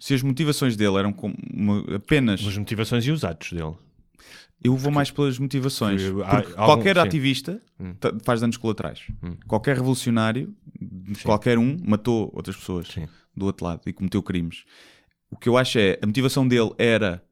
Se 0.00 0.14
as 0.14 0.22
motivações 0.22 0.76
dele 0.76 0.96
eram 0.96 1.12
como 1.12 1.34
uma- 1.52 1.84
apenas. 1.96 2.40
As 2.46 2.56
motivações 2.56 3.04
e 3.04 3.10
os 3.10 3.24
atos 3.24 3.52
dele. 3.52 3.74
Eu 4.62 4.76
vou 4.76 4.90
mais 4.92 5.10
pelas 5.10 5.38
motivações. 5.38 6.02
Há- 6.24 6.36
algum- 6.38 6.52
qualquer. 6.54 6.98
Hum. 6.98 7.02
ativista 7.02 7.62
ta- 8.00 8.12
faz 8.24 8.40
danos 8.40 8.56
colaterais. 8.56 9.00
Qualquer 9.46 9.76
revolucionário, 9.76 10.52
qualquer 11.22 11.58
um, 11.58 11.76
matou 11.84 12.30
outras 12.34 12.56
pessoas 12.56 12.88
Sim. 12.88 13.06
do 13.36 13.46
outro 13.46 13.64
lado 13.64 13.82
e 13.86 13.92
cometeu 13.92 14.22
crimes. 14.22 14.64
O 15.30 15.36
que 15.36 15.48
eu 15.48 15.56
acho 15.56 15.78
é 15.78 15.98
a 16.02 16.06
motivação 16.06 16.46
dele 16.48 16.70
era 16.78 17.22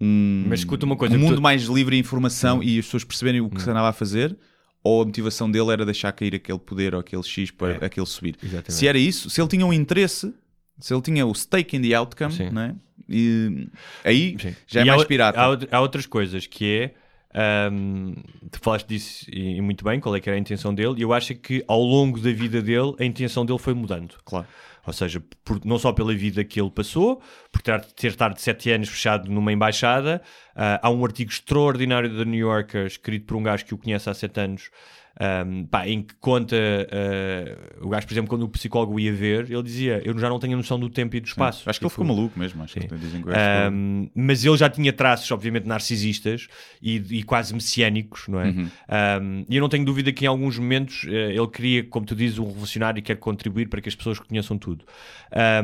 um, 0.00 0.44
Mas 0.48 0.60
escuta 0.60 0.84
uma 0.86 0.96
coisa, 0.96 1.16
um 1.16 1.18
mundo 1.18 1.36
tu- 1.36 1.42
mais 1.42 1.62
livre 1.64 1.96
em 1.96 2.00
informação 2.00 2.62
e 2.62 2.78
as 2.78 2.84
pessoas 2.84 3.04
perceberem 3.04 3.40
o 3.40 3.48
que 3.50 3.62
se 3.62 3.68
andava 3.70 3.88
a 3.88 3.92
fazer. 3.92 4.36
Ou 4.84 5.02
a 5.02 5.04
motivação 5.06 5.50
dele 5.50 5.70
era 5.72 5.84
deixar 5.84 6.12
cair 6.12 6.34
aquele 6.36 6.58
poder 6.58 6.94
ou 6.94 7.00
aquele 7.00 7.22
X 7.22 7.50
para 7.50 7.72
É. 7.74 7.84
aquele 7.86 8.06
subir. 8.06 8.36
Exatamente. 8.42 8.72
Se 8.74 8.86
era 8.86 8.96
isso, 8.98 9.28
se 9.28 9.40
ele 9.40 9.48
tinha 9.48 9.66
um 9.66 9.72
interesse, 9.72 10.32
se 10.78 10.92
ele 10.94 11.02
tinha 11.02 11.26
o 11.26 11.34
stake 11.34 11.76
in 11.76 11.82
the 11.82 11.94
outcome, 11.94 12.32
Sim. 12.32 12.50
né? 12.50 12.74
e, 13.08 13.68
aí 14.04 14.36
Sim. 14.40 14.54
já 14.66 14.80
é 14.80 14.84
E 14.84 14.86
mais 14.86 15.02
há, 15.02 15.06
pirata. 15.06 15.40
Há, 15.40 15.76
há 15.76 15.80
outras 15.80 16.06
coisas 16.06 16.46
que 16.46 16.92
é. 17.34 17.38
ahm, 17.68 18.14
tu 18.50 18.58
falaste 18.60 18.86
disso 18.88 19.26
e, 19.30 19.56
e 19.56 19.60
muito 19.60 19.84
bem, 19.84 20.00
qual 20.00 20.14
é 20.16 20.20
que 20.20 20.28
era 20.28 20.36
a 20.36 20.40
intenção 20.40 20.74
dele, 20.74 20.94
e 20.98 21.02
eu 21.02 21.12
acho 21.12 21.34
que 21.34 21.62
ao 21.68 21.80
longo 21.82 22.20
da 22.20 22.30
vida 22.32 22.60
dele 22.62 22.94
a 22.98 23.04
intenção 23.04 23.44
dele 23.46 23.58
foi 23.58 23.74
mudando. 23.74 24.14
Claro. 24.24 24.46
Ou 24.86 24.92
seja, 24.92 25.22
por- 25.44 25.60
não 25.66 25.78
só 25.78 25.92
pela 25.92 26.14
vida 26.14 26.42
que 26.42 26.58
ele 26.58 26.70
passou, 26.70 27.20
por 27.52 27.60
ter, 27.60 27.78
ter 27.84 28.06
estado 28.08 28.38
sete 28.38 28.70
anos 28.70 28.88
fechado 28.88 29.30
numa 29.30 29.52
embaixada. 29.52 30.22
Ah, 30.56 30.80
há 30.82 30.90
um 30.90 31.04
artigo 31.04 31.30
extraordinário 31.30 32.16
da 32.16 32.24
New 32.24 32.40
Yorker, 32.40 32.86
escrito 32.86 33.26
por 33.26 33.36
um 33.36 33.42
gajo 33.42 33.66
que 33.66 33.74
o 33.74 33.78
conhece 33.78 34.08
há 34.08 34.14
sete 34.14 34.40
anos, 34.40 34.70
ahm, 35.18 35.64
pá, 35.64 35.88
em 35.88 36.02
que 36.02 36.14
conta 36.16 36.56
ah, 36.56 37.84
o 37.84 37.88
gajo, 37.88 38.06
por 38.06 38.14
exemplo, 38.14 38.28
quando 38.28 38.42
o 38.42 38.48
psicólogo 38.48 38.98
ia 38.98 39.12
ver, 39.12 39.50
ele 39.50 39.62
dizia: 39.62 40.00
Eu 40.04 40.18
já 40.18 40.28
não 40.28 40.38
tenho 40.38 40.56
noção 40.56 40.78
do 40.78 40.88
tempo 40.88 41.16
e 41.16 41.20
do 41.20 41.26
espaço. 41.26 41.68
Acho 41.68 41.78
que 41.78 41.84
ele 41.84 41.90
Tipo, 41.90 42.02
ficou 42.02 42.16
maluco 42.16 42.38
mesmo. 42.38 42.62
Acho 42.62 42.74
que 42.74 42.88
Sim. 42.88 42.96
dizem 42.96 43.22
que 43.22 43.28
Um, 43.28 44.10
mas 44.14 44.44
ele 44.44 44.56
já 44.56 44.68
tinha 44.68 44.92
traços, 44.92 45.30
obviamente, 45.30 45.66
narcisistas 45.66 46.48
e, 46.80 46.96
e 47.18 47.22
quase 47.22 47.52
messiânicos, 47.54 48.28
não 48.28 48.40
é? 48.40 48.50
Um, 48.50 49.44
e 49.48 49.56
eu 49.56 49.60
não 49.60 49.68
tenho 49.68 49.84
dúvida 49.84 50.12
que 50.12 50.24
em 50.24 50.28
alguns 50.28 50.58
momentos 50.58 51.06
eh, 51.08 51.34
ele 51.34 51.48
queria, 51.48 51.84
como 51.84 52.06
tu 52.06 52.14
dizes, 52.14 52.38
um 52.38 52.46
revolucionário 52.46 52.98
e 52.98 53.02
quer 53.02 53.16
contribuir 53.16 53.68
para 53.68 53.80
que 53.80 53.88
as 53.88 53.94
pessoas 53.94 54.18
conheçam 54.18 54.56
tudo. 54.58 54.84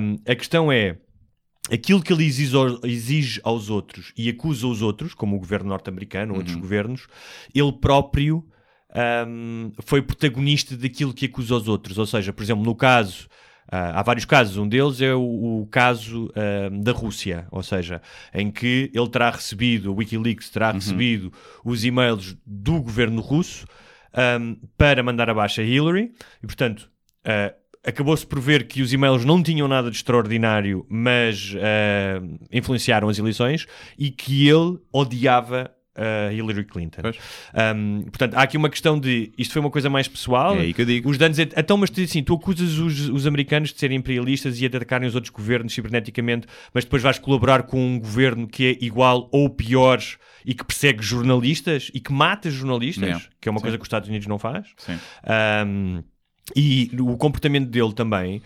Um, 0.00 0.16
a 0.26 0.34
questão 0.34 0.70
é. 0.72 0.96
Aquilo 1.72 2.02
que 2.02 2.12
ele 2.12 2.26
exige 2.26 2.54
aos, 2.54 2.78
exige 2.84 3.40
aos 3.42 3.70
outros 3.70 4.12
e 4.18 4.28
acusa 4.28 4.66
os 4.66 4.82
outros, 4.82 5.14
como 5.14 5.34
o 5.34 5.38
governo 5.38 5.70
norte-americano 5.70 6.32
ou 6.32 6.38
outros 6.38 6.56
governos, 6.56 7.06
ele 7.54 7.72
próprio 7.72 8.44
um, 9.26 9.72
foi 9.84 10.00
protagonista 10.02 10.76
daquilo 10.76 11.12
que 11.12 11.26
acusa 11.26 11.56
os 11.56 11.68
outros. 11.68 11.98
Ou 11.98 12.06
seja, 12.06 12.32
por 12.32 12.42
exemplo, 12.42 12.64
no 12.64 12.74
caso, 12.74 13.28
ah, 13.70 13.98
há 13.98 14.02
vários 14.02 14.24
casos, 14.24 14.56
um 14.56 14.68
deles 14.68 15.00
é 15.00 15.14
o, 15.14 15.62
o 15.62 15.66
caso 15.70 16.30
ahm, 16.36 16.80
da 16.80 16.92
Rússia, 16.92 17.46
ou 17.50 17.62
seja, 17.62 18.00
em 18.32 18.50
que 18.50 18.90
ele 18.94 19.08
terá 19.08 19.30
recebido, 19.30 19.92
o 19.92 19.96
Wikileaks 19.96 20.50
terá 20.50 20.70
recebido 20.72 21.32
os 21.64 21.84
e-mails 21.84 22.36
do 22.46 22.80
governo 22.82 23.20
russo 23.20 23.66
ahm, 24.12 24.54
para 24.76 25.02
mandar 25.02 25.28
abaixo 25.30 25.60
a 25.60 25.64
Hillary 25.64 26.12
e, 26.42 26.46
portanto. 26.46 26.90
ah, 27.24 27.54
Acabou-se 27.86 28.26
por 28.26 28.40
ver 28.40 28.66
que 28.66 28.80
os 28.80 28.94
e-mails 28.94 29.26
não 29.26 29.42
tinham 29.42 29.68
nada 29.68 29.90
de 29.90 29.96
extraordinário, 29.98 30.86
mas 30.88 31.54
ah, 31.58 32.22
influenciaram 32.50 33.10
as 33.10 33.18
eleições 33.18 33.66
e 33.98 34.10
que 34.10 34.48
ele 34.48 34.78
odiava 34.90 35.70
a 35.96 36.32
Hillary 36.32 36.64
Clinton. 36.64 37.02
Um, 37.76 38.02
portanto, 38.02 38.34
há 38.34 38.42
aqui 38.42 38.56
uma 38.56 38.68
questão 38.68 38.98
de 38.98 39.32
isto 39.38 39.52
foi 39.52 39.60
uma 39.60 39.70
coisa 39.70 39.88
mais 39.88 40.08
pessoal. 40.08 40.56
É 40.56 40.60
aí 40.60 40.74
que 40.74 40.82
eu 40.82 40.86
digo. 40.86 41.08
Os 41.10 41.18
danos. 41.18 41.38
é- 41.38 41.48
Então, 41.56 41.76
mas 41.76 41.90
tu, 41.90 42.00
assim, 42.00 42.22
tu 42.22 42.34
acusas 42.34 42.78
os, 42.78 43.08
os 43.08 43.26
americanos 43.26 43.72
de 43.72 43.78
serem 43.78 43.96
imperialistas 43.98 44.60
e 44.60 44.66
atacarem 44.66 45.06
os 45.08 45.14
outros 45.14 45.30
governos 45.32 45.72
ciberneticamente, 45.72 46.46
mas 46.72 46.84
depois 46.84 47.02
vais 47.02 47.18
colaborar 47.18 47.62
com 47.64 47.78
um 47.80 47.98
governo 47.98 48.46
que 48.48 48.66
é 48.66 48.84
igual 48.84 49.28
ou 49.32 49.48
pior 49.50 50.00
e 50.44 50.54
que 50.54 50.64
persegue 50.64 51.02
jornalistas 51.02 51.90
e 51.94 52.00
que 52.00 52.12
mata 52.12 52.50
jornalistas, 52.50 53.28
que 53.40 53.48
é 53.48 53.50
uma 53.50 53.58
Sim. 53.58 53.62
coisa 53.62 53.76
que 53.78 53.82
os 53.82 53.86
Estados 53.86 54.08
Unidos 54.08 54.26
não 54.26 54.38
faz. 54.38 54.66
Sim. 54.76 54.98
Um, 55.66 56.02
e 56.54 56.90
o 57.00 57.16
comportamento 57.16 57.68
dele 57.70 57.92
também, 57.94 58.42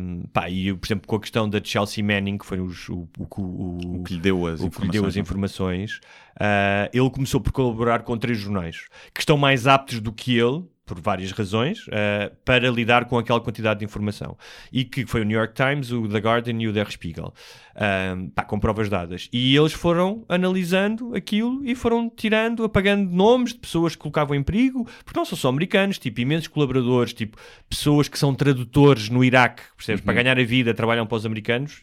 um, 0.00 0.22
pá, 0.32 0.48
e 0.48 0.72
por 0.74 0.86
exemplo 0.86 1.06
com 1.06 1.16
a 1.16 1.20
questão 1.20 1.48
da 1.48 1.60
Chelsea 1.62 2.02
Manning, 2.02 2.38
que 2.38 2.46
foi 2.46 2.60
os- 2.60 2.88
o, 2.88 3.06
o, 3.18 3.26
o, 3.42 4.00
O 4.00 4.04
que 4.04 4.14
lhe 4.14 4.20
deu 4.20 4.46
as 4.46 4.60
lhe 4.60 4.68
deu 4.88 5.04
as 5.04 5.16
informações. 5.16 5.16
informações, 5.16 6.00
ah, 6.38 6.88
ele 6.92 7.10
começou 7.10 7.40
por 7.40 7.52
colaborar 7.52 8.02
com 8.02 8.16
três 8.16 8.38
jornais 8.38 8.86
que 9.12 9.20
estão 9.20 9.36
mais 9.36 9.66
aptos 9.66 10.00
do 10.00 10.12
que 10.12 10.36
ele, 10.38 10.64
por 10.90 11.00
várias 11.00 11.30
razões, 11.30 11.86
ah, 11.92 12.32
para 12.44 12.68
lidar 12.68 13.04
com 13.04 13.16
aquela 13.16 13.40
quantidade 13.40 13.78
de 13.78 13.84
informação. 13.86 14.36
E 14.72 14.84
que 14.84 15.06
foi 15.06 15.20
o 15.20 15.24
New 15.24 15.38
York 15.38 15.54
Times, 15.54 15.92
o 15.92 16.08
The 16.08 16.18
Guardian 16.18 16.60
e 16.60 16.66
o 16.66 16.72
Der 16.72 16.90
Spiegel, 16.90 17.32
ah, 17.76 18.16
pá, 18.34 18.42
com 18.42 18.58
provas 18.58 18.88
dadas. 18.88 19.28
E 19.32 19.56
eles 19.56 19.72
foram 19.72 20.24
analisando 20.28 21.14
aquilo 21.14 21.64
e 21.64 21.76
foram 21.76 22.10
tirando, 22.10 22.64
apagando 22.64 23.08
nomes 23.08 23.52
de 23.52 23.60
pessoas 23.60 23.94
que 23.94 24.00
colocavam 24.00 24.34
em 24.34 24.42
perigo, 24.42 24.84
porque 25.04 25.18
não 25.18 25.24
são 25.24 25.38
só 25.38 25.48
americanos, 25.48 25.96
tipo 25.96 26.20
imensos 26.20 26.48
colaboradores, 26.48 27.12
tipo 27.12 27.38
pessoas 27.68 28.08
que 28.08 28.18
são 28.18 28.34
tradutores 28.34 29.08
no 29.08 29.22
Iraque, 29.22 29.62
percebes? 29.76 30.02
Para 30.02 30.14
ganhar 30.14 30.38
a 30.38 30.44
vida, 30.44 30.74
trabalham 30.74 31.06
para 31.06 31.16
os 31.16 31.24
americanos 31.24 31.82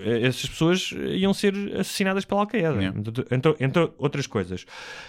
essas 0.00 0.46
pessoas 0.48 0.92
iam 1.16 1.34
ser 1.34 1.54
assassinadas 1.74 2.24
pela 2.24 2.42
Al-Qaeda, 2.42 2.68
Yeah. 2.80 2.96
entre, 2.98 3.24
entre- 3.34 3.56
entre 3.64 3.90
outras 3.98 4.26
coisas. 4.28 4.64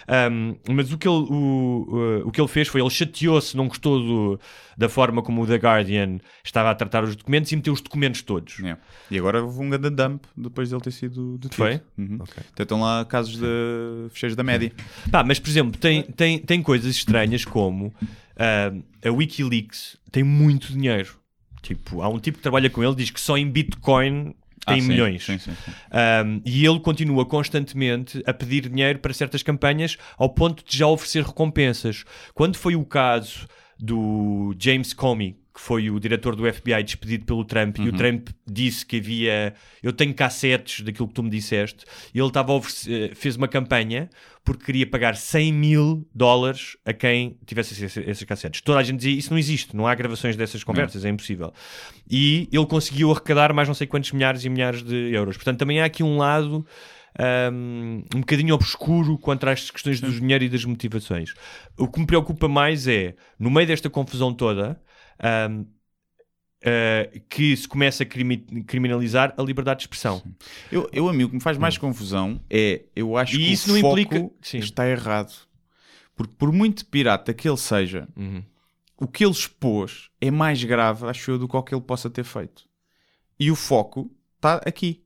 Um, 0.08 0.56
mas 0.74 0.92
o 0.92 0.98
que, 0.98 1.06
ele, 1.06 1.16
o, 1.30 2.22
o- 2.24 2.28
o 2.28 2.30
que 2.32 2.40
ele 2.40 2.48
fez 2.48 2.66
foi, 2.66 2.80
ele 2.80 2.90
chateou-se, 2.90 3.56
não 3.56 3.68
gostou 3.68 4.00
do- 4.00 4.40
da 4.76 4.88
forma 4.88 5.22
como 5.22 5.42
o 5.42 5.46
The 5.46 5.56
Guardian 5.56 6.18
estava 6.42 6.70
a 6.70 6.74
tratar 6.74 7.04
os 7.04 7.14
documentos 7.14 7.52
e 7.52 7.56
meteu 7.56 7.72
os 7.72 7.80
documentos 7.80 8.22
todos. 8.22 8.58
Yeah. 8.58 8.80
E 9.10 9.18
agora 9.18 9.42
houve 9.44 9.60
um 9.60 9.70
grande 9.70 9.90
dump 9.90 10.24
depois 10.36 10.68
de 10.68 10.74
ele 10.74 10.82
ter 10.82 10.90
sido 10.90 11.38
detido. 11.38 11.54
Foi? 11.54 11.80
Uhum. 11.96 12.18
Ok. 12.20 12.42
Então 12.52 12.64
estão 12.64 12.80
lá 12.80 13.04
casos 13.04 13.36
de 13.38 14.08
fecheiros 14.10 14.34
da 14.34 14.42
média. 14.42 14.72
Pá, 15.10 15.22
mas, 15.22 15.38
por 15.38 15.48
exemplo, 15.50 15.78
tem, 15.78 16.02
tem, 16.02 16.38
tem 16.38 16.62
coisas 16.62 16.90
estranhas 16.96 17.44
como 17.44 17.94
ah, 18.36 18.72
a 19.06 19.10
Wikileaks 19.12 19.96
tem 20.10 20.24
muito 20.24 20.72
dinheiro. 20.72 21.14
Tipo, 21.62 22.00
há 22.02 22.08
um 22.08 22.18
tipo 22.18 22.38
que 22.38 22.42
trabalha 22.42 22.70
com 22.70 22.82
ele 22.82 22.94
diz 22.94 23.10
que 23.10 23.20
só 23.20 23.36
em 23.36 23.46
Bitcoin 23.48 24.34
tem 24.74 24.80
Ah, 24.84 24.88
milhões. 24.88 25.24
Sim, 25.24 25.38
sim, 25.38 25.52
sim. 25.64 25.70
Um, 26.26 26.42
e 26.44 26.66
ele 26.66 26.80
continua 26.80 27.24
constantemente 27.26 28.22
a 28.26 28.32
pedir 28.32 28.68
dinheiro 28.68 28.98
para 28.98 29.12
certas 29.12 29.42
campanhas 29.42 29.96
ao 30.16 30.28
ponto 30.30 30.64
de 30.64 30.76
já 30.78 30.86
oferecer 30.86 31.24
recompensas. 31.24 32.04
Quando 32.34 32.56
foi 32.56 32.76
o 32.76 32.84
caso 32.84 33.46
do 33.78 34.54
James 34.58 34.92
Comey, 34.92 35.36
que 35.52 35.60
foi 35.60 35.90
o 35.90 35.98
diretor 35.98 36.36
do 36.36 36.50
FBI 36.52 36.82
despedido 36.84 37.24
pelo 37.24 37.44
Trump, 37.44 37.78
e 37.78 37.88
o 37.88 37.92
Trump 37.92 38.28
disse 38.46 38.86
que 38.86 38.98
havia. 38.98 39.52
Eu 39.82 39.92
tenho 39.92 40.14
cassetes 40.14 40.84
daquilo 40.84 41.08
que 41.08 41.14
tu 41.14 41.22
me 41.22 41.30
disseste. 41.30 41.84
E 42.14 42.18
ele 42.20 42.28
estava 42.28 42.52
oferecer- 42.52 43.14
fez 43.16 43.34
uma 43.36 43.48
campanha 43.48 44.08
porque 44.44 44.64
queria 44.64 44.86
pagar 44.86 45.16
100 45.16 45.52
mil 45.52 46.08
dólares 46.14 46.76
a 46.84 46.92
quem 46.92 47.36
tivesse 47.44 47.74
esses, 47.74 47.96
esses 47.96 48.24
cassetes. 48.24 48.60
Toda 48.60 48.78
a 48.78 48.82
gente 48.82 48.98
dizia 48.98 49.18
isso 49.18 49.30
não 49.30 49.38
existe, 49.38 49.76
não 49.76 49.86
há 49.86 49.94
gravações 49.94 50.36
dessas 50.36 50.62
conversas, 50.64 51.04
é 51.04 51.08
impossível. 51.08 51.52
E 52.08 52.48
ele 52.52 52.66
conseguiu 52.66 53.10
arrecadar 53.10 53.52
mais 53.52 53.66
não 53.68 53.74
sei 53.74 53.86
quantos 53.86 54.12
milhares 54.12 54.44
e 54.44 54.48
milhares 54.48 54.82
de 54.82 54.94
euros. 55.12 55.36
Portanto, 55.36 55.58
também 55.58 55.80
há 55.80 55.84
aqui 55.84 56.02
um 56.02 56.16
lado 56.16 56.64
um, 57.18 58.02
um 58.14 58.20
bocadinho 58.20 58.54
obscuro 58.54 59.18
quanto 59.18 59.48
às 59.48 59.70
questões 59.70 60.00
do 60.00 60.10
dinheiro 60.12 60.44
e 60.44 60.48
das 60.48 60.64
motivações. 60.64 61.34
O 61.76 61.88
que 61.88 61.98
me 62.00 62.06
preocupa 62.06 62.48
mais 62.48 62.86
é, 62.86 63.14
no 63.38 63.50
meio 63.50 63.66
desta 63.66 63.90
confusão 63.90 64.32
toda, 64.32 64.80
um, 65.22 65.60
uh, 65.62 67.20
que 67.28 67.56
se 67.56 67.66
começa 67.68 68.02
a 68.02 68.06
crimi- 68.06 68.38
criminalizar 68.66 69.34
a 69.36 69.42
liberdade 69.42 69.78
de 69.78 69.82
expressão. 69.84 70.22
Eu, 70.70 70.88
eu, 70.92 71.08
amigo, 71.08 71.26
o 71.28 71.30
que 71.30 71.36
me 71.36 71.42
faz 71.42 71.56
mais 71.58 71.76
confusão 71.78 72.40
é, 72.48 72.84
eu 72.94 73.16
acho 73.16 73.34
E 73.36 73.38
que 73.38 73.52
isso 73.52 73.70
o 73.70 73.74
não 73.74 73.80
foco 73.80 73.98
implica- 74.00 74.30
Sim. 74.42 74.58
está 74.58 74.88
errado. 74.88 75.32
Porque 76.14 76.34
por 76.36 76.52
muito 76.52 76.84
pirata 76.86 77.32
que 77.32 77.48
ele 77.48 77.56
seja, 77.56 78.06
Uhum. 78.16 78.42
o 78.98 79.06
que 79.08 79.24
ele 79.24 79.32
expôs 79.32 80.10
é 80.20 80.30
mais 80.30 80.62
grave, 80.62 81.06
acho 81.06 81.30
eu, 81.30 81.38
do 81.38 81.48
que 81.48 81.56
o 81.56 81.62
que 81.62 81.74
ele 81.74 81.80
possa 81.82 82.10
ter 82.10 82.24
feito. 82.24 82.68
E 83.38 83.50
o 83.50 83.56
foco 83.56 84.10
está 84.36 84.56
aqui. 84.66 85.02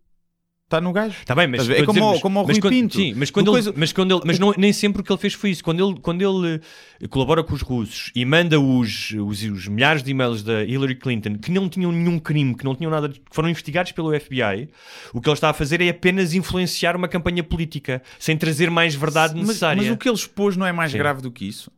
Está 0.66 0.80
no 0.80 0.92
gajo. 0.94 1.14
Está 1.20 1.34
bem, 1.34 1.46
mas? 1.46 1.68
É 1.68 1.80
a 1.80 1.84
como, 1.84 2.00
dizer, 2.00 2.16
o- 2.16 2.20
como 2.20 2.40
o 2.40 2.46
mas 2.46 2.56
Rui 2.56 2.60
quando- 2.62 2.72
Pinto. 2.72 2.96
Sim, 2.96 3.12
mas 3.14 3.30
quando 3.30 3.46
Do 3.46 3.50
ele, 3.50 3.62
coisa- 3.64 3.74
mas, 3.76 3.92
quando 3.92 4.14
ele, 4.14 4.22
mas 4.24 4.38
não, 4.38 4.54
nem 4.56 4.72
sempre 4.72 5.02
o 5.02 5.04
que 5.04 5.12
ele 5.12 5.20
fez 5.20 5.34
foi 5.34 5.50
isso. 5.50 5.62
Quando 5.62 5.86
ele, 5.86 6.00
quando 6.00 6.22
ele 6.22 6.60
eh, 7.02 7.06
colabora 7.06 7.44
com 7.44 7.52
os 7.54 7.60
russos 7.60 8.10
e 8.14 8.24
manda 8.24 8.58
os, 8.58 9.10
os, 9.10 9.42
os 9.42 9.68
milhares 9.68 10.02
de 10.02 10.10
e-mails 10.10 10.42
da 10.42 10.64
Hillary 10.64 10.94
Clinton 10.94 11.36
que 11.36 11.50
não 11.52 11.68
tinham 11.68 11.92
nenhum 11.92 12.18
crime, 12.18 12.54
que 12.56 12.64
não 12.64 12.74
tinham 12.74 12.90
nada, 12.90 13.10
que 13.10 13.20
foram 13.30 13.50
investigados 13.50 13.92
pelo 13.92 14.18
FBI, 14.18 14.70
o 15.12 15.20
que 15.20 15.28
ele 15.28 15.34
está 15.34 15.50
a 15.50 15.52
fazer 15.52 15.82
é 15.82 15.90
apenas 15.90 16.32
influenciar 16.32 16.96
uma 16.96 17.08
campanha 17.08 17.44
política, 17.44 18.02
sem 18.18 18.34
trazer 18.34 18.70
mais 18.70 18.94
verdade 18.94 19.34
Mas, 19.36 19.46
necessária. 19.48 19.82
mas 19.82 19.92
o 19.92 19.98
que 19.98 20.08
ele 20.08 20.16
expôs 20.16 20.56
não 20.56 20.66
é 20.66 20.72
mais 20.72 20.92
Sim. 20.92 20.98
grave 20.98 21.20
do 21.20 21.30
que 21.30 21.46
isso? 21.46 21.70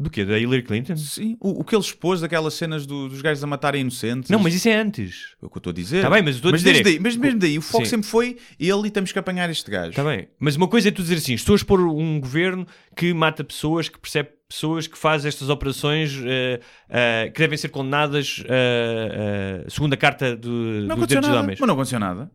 Do 0.00 0.08
quê? 0.08 0.24
Da 0.24 0.38
Hillary 0.38 0.62
Clinton? 0.62 0.96
Sim. 0.96 1.36
O, 1.40 1.60
o 1.60 1.64
que 1.64 1.74
ele 1.74 1.82
expôs 1.82 2.20
daquelas 2.20 2.54
cenas 2.54 2.86
do- 2.86 3.08
dos 3.08 3.20
gajos 3.20 3.42
a 3.42 3.46
matarem 3.48 3.80
inocentes. 3.80 4.30
Não, 4.30 4.38
mas 4.38 4.54
isso 4.54 4.68
é 4.68 4.74
antes. 4.76 5.34
É 5.42 5.46
o 5.46 5.50
que 5.50 5.56
eu 5.56 5.58
estou 5.58 5.70
a 5.72 5.74
dizer. 5.74 5.96
Está 5.96 6.08
bem, 6.10 6.22
mas 6.22 6.34
eu 6.34 6.36
estou 6.36 6.50
a 6.52 6.56
dizer 6.56 6.72
desde 6.72 6.80
é- 6.80 6.92
daí- 6.92 7.00
mas 7.00 7.16
mesmo 7.16 7.40
daí, 7.40 7.58
o 7.58 7.62
foco 7.62 7.84
Sim. 7.84 7.90
sempre 7.90 8.06
foi 8.08 8.36
ele 8.60 8.86
e 8.86 8.90
temos 8.92 9.10
que 9.10 9.18
apanhar 9.18 9.50
este 9.50 9.68
gajo. 9.68 9.90
Está 9.90 10.04
bem. 10.04 10.28
Mas 10.38 10.54
uma 10.54 10.68
coisa 10.68 10.86
é 10.88 10.90
tu 10.92 11.02
dizer 11.02 11.16
assim: 11.16 11.34
estou 11.34 11.52
a 11.52 11.56
expor 11.56 11.80
um 11.80 12.20
governo 12.20 12.64
que 12.94 13.12
mata 13.12 13.42
pessoas, 13.42 13.88
que 13.88 13.98
percebe 13.98 14.28
pessoas, 14.48 14.86
que 14.86 14.96
faz 14.96 15.26
estas 15.26 15.48
operações 15.48 16.14
eh, 16.24 16.60
eh, 16.88 17.30
que 17.34 17.38
devem 17.40 17.58
ser 17.58 17.68
condenadas 17.70 18.42
eh, 18.46 19.64
eh, 19.64 19.68
segundo 19.68 19.92
a 19.94 19.96
Carta 19.96 20.36
do, 20.36 20.48
Não 20.48 20.54
dos 20.54 20.90
aconteceu 20.90 21.06
Direitos 21.06 21.20
dos 21.22 21.28
nada. 21.28 21.40
Homens. 21.40 21.58
Mas 21.60 21.66
não 21.66 21.74
aconteceu 21.74 21.98
nada. 21.98 22.30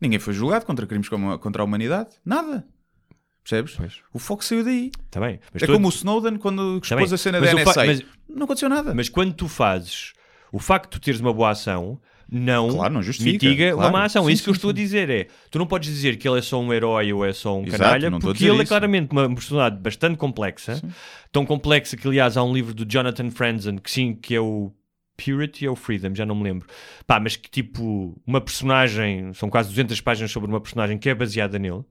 Ninguém 0.00 0.18
foi 0.18 0.34
julgado 0.34 0.66
contra 0.66 0.84
crimes 0.86 1.08
como 1.08 1.38
contra 1.38 1.62
a 1.62 1.64
humanidade. 1.64 2.10
Nada. 2.24 2.66
Percebes? 3.48 3.74
Pois. 3.76 3.94
O 4.12 4.18
foco 4.18 4.44
saiu 4.44 4.62
daí. 4.62 4.90
Está 5.06 5.20
bem. 5.20 5.40
É 5.54 5.58
tu- 5.66 5.72
como 5.72 5.86
o 5.86 5.90
Snowden 5.90 6.36
quando 6.36 6.80
Tá 6.80 6.86
expôs 6.96 7.10
bem. 7.10 7.14
a 7.14 7.18
cena 7.18 7.40
Mas 7.40 7.50
da 7.50 7.56
o 7.56 7.58
fa- 7.64 7.70
NSA. 7.70 7.86
mas- 7.86 8.02
Não 8.28 8.44
aconteceu 8.44 8.68
nada. 8.68 8.94
Mas 8.94 9.08
quando 9.08 9.32
tu 9.32 9.48
fazes 9.48 10.12
o 10.52 10.58
facto 10.58 10.92
de 10.92 10.98
tu 11.00 11.04
teres 11.04 11.18
uma 11.20 11.32
boa 11.32 11.50
ação, 11.50 11.98
não, 12.30 12.68
Claro, 12.68 12.92
não 12.92 13.00
mitiga 13.00 13.72
claro. 13.72 13.78
uma 13.78 13.90
má 13.90 14.04
ação. 14.04 14.24
Sim, 14.24 14.30
é 14.30 14.32
isso 14.34 14.42
que 14.44 14.50
eu 14.50 14.54
sim, 14.54 14.58
estou 14.58 14.70
a 14.70 14.74
sim. 14.74 14.80
dizer. 14.82 15.08
É, 15.08 15.26
tu 15.50 15.58
não 15.58 15.66
podes 15.66 15.88
dizer 15.88 16.16
que 16.18 16.28
ele 16.28 16.38
é 16.38 16.42
só 16.42 16.60
um 16.60 16.70
herói 16.74 17.10
ou 17.10 17.24
é 17.24 17.32
só 17.32 17.56
um 17.58 17.64
Exato, 17.64 17.82
canalha, 17.82 18.08
a 18.08 18.18
porque 18.20 18.44
ele 18.44 18.58
é 18.58 18.62
isso. 18.62 18.66
claramente 18.68 19.12
uma 19.12 19.34
personalidade 19.34 19.80
bastante 19.82 20.18
complexa. 20.18 20.82
Tão 21.32 21.46
complexa 21.46 21.96
que, 21.96 22.06
aliás, 22.06 22.36
há 22.36 22.42
um 22.42 22.52
livro 22.52 22.74
do 22.74 22.84
Jonathan 22.84 23.30
Franzen, 23.30 23.78
que 23.78 23.90
sim, 23.90 24.14
que 24.14 24.34
é 24.34 24.40
o 24.40 24.70
Purity 25.22 25.66
ou 25.68 25.74
Freedom, 25.76 26.14
já 26.14 26.24
não 26.24 26.34
me 26.34 26.44
lembro. 26.44 26.66
Pá, 27.06 27.18
mas 27.18 27.36
que 27.36 27.50
tipo, 27.50 28.16
uma 28.26 28.40
personagem, 28.40 29.32
são 29.34 29.50
quase 29.50 29.68
200 29.70 30.00
páginas 30.00 30.30
sobre 30.30 30.48
uma 30.48 30.60
personagem 30.60 30.96
que 30.96 31.08
é 31.08 31.14
baseada 31.14 31.58
nele. 31.58 31.82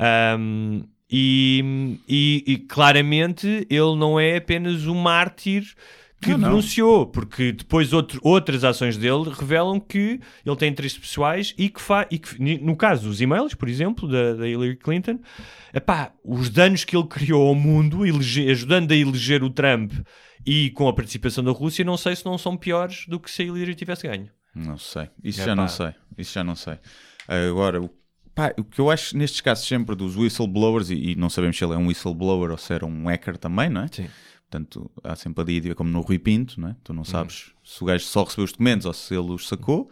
Um, 0.00 0.84
e, 1.10 1.98
e- 2.08 2.44
e 2.46 2.56
claramente 2.58 3.66
ele 3.68 3.96
não 3.96 4.18
é 4.18 4.36
apenas 4.38 4.86
um 4.86 4.94
mártir 4.94 5.74
que 6.22 6.30
Não, 6.30 6.38
não. 6.38 6.48
denunciou, 6.50 7.04
porque 7.06 7.50
depois 7.52 7.92
outro- 7.92 8.20
outras 8.22 8.62
ações 8.62 8.96
dele 8.96 9.24
revelam 9.28 9.80
que 9.80 10.20
ele 10.46 10.56
tem 10.56 10.70
interesses 10.70 10.96
pessoais 10.96 11.52
e 11.58 11.68
que, 11.68 11.80
fa 11.82 12.06
e 12.10 12.18
que 12.18 12.40
no 12.62 12.76
caso 12.76 13.08
dos 13.08 13.20
e-mails, 13.20 13.54
por 13.54 13.68
exemplo, 13.68 14.08
da, 14.08 14.34
da 14.34 14.48
Hillary 14.48 14.76
Clinton, 14.76 15.18
epá, 15.74 16.12
os 16.24 16.48
danos 16.48 16.84
que 16.84 16.96
ele 16.96 17.08
criou 17.08 17.48
ao 17.48 17.54
mundo, 17.56 18.06
elege- 18.06 18.48
ajudando 18.48 18.92
a 18.92 18.96
eleger 18.96 19.42
o 19.42 19.50
Trump 19.50 19.92
e 20.44 20.70
com 20.70 20.88
a 20.88 20.92
participação 20.92 21.42
da 21.44 21.50
Rússia, 21.52 21.84
não 21.84 21.96
sei 21.96 22.16
se 22.16 22.24
não 22.24 22.36
são 22.38 22.56
piores 22.56 23.04
do 23.06 23.18
que 23.20 23.30
se 23.30 23.42
a 23.42 23.44
Hillary 23.46 23.74
tivesse 23.74 24.06
ganho. 24.06 24.28
Não 24.54 24.76
sei. 24.78 25.08
Isso 25.22 25.40
É 25.40 25.44
já 25.46 25.50
pá. 25.56 25.62
não 25.62 25.68
sei. 25.68 25.94
Isso 26.18 26.32
já 26.34 26.44
não 26.44 26.54
sei. 26.56 26.78
Agora, 27.26 27.80
o, 27.80 27.90
pá, 28.34 28.52
o 28.58 28.64
que 28.64 28.78
eu 28.80 28.90
acho 28.90 29.16
nestes 29.16 29.40
casos 29.40 29.66
sempre 29.66 29.94
dos 29.96 30.16
whistleblowers, 30.16 30.90
e, 30.90 31.12
e 31.12 31.14
não 31.16 31.30
sabemos 31.30 31.56
se 31.56 31.64
ele 31.64 31.72
é 31.74 31.76
um 31.76 31.86
whistleblower 31.86 32.50
ou 32.50 32.58
se 32.58 32.72
era 32.72 32.84
um 32.84 33.06
hacker 33.08 33.36
também, 33.38 33.68
não 33.70 33.82
é? 33.82 33.88
Sim. 33.90 34.08
Portanto, 34.50 34.90
há 35.02 35.16
sempre 35.16 35.42
a 35.42 35.46
dívida 35.46 35.74
como 35.74 35.88
no 35.90 36.00
Rui 36.02 36.18
Pinto, 36.18 36.60
não 36.60 36.68
é? 36.68 36.76
Tu 36.84 36.90
Uhum. 36.90 36.96
não 36.96 37.04
sabes 37.04 37.52
se 37.64 37.82
o 37.82 37.86
gajo 37.86 38.04
só 38.04 38.22
recebeu 38.24 38.44
os 38.44 38.52
documentos 38.52 38.84
ou 38.84 38.92
se 38.92 39.14
ele 39.14 39.30
os 39.32 39.48
sacou. 39.48 39.90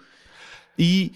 E 0.78 1.12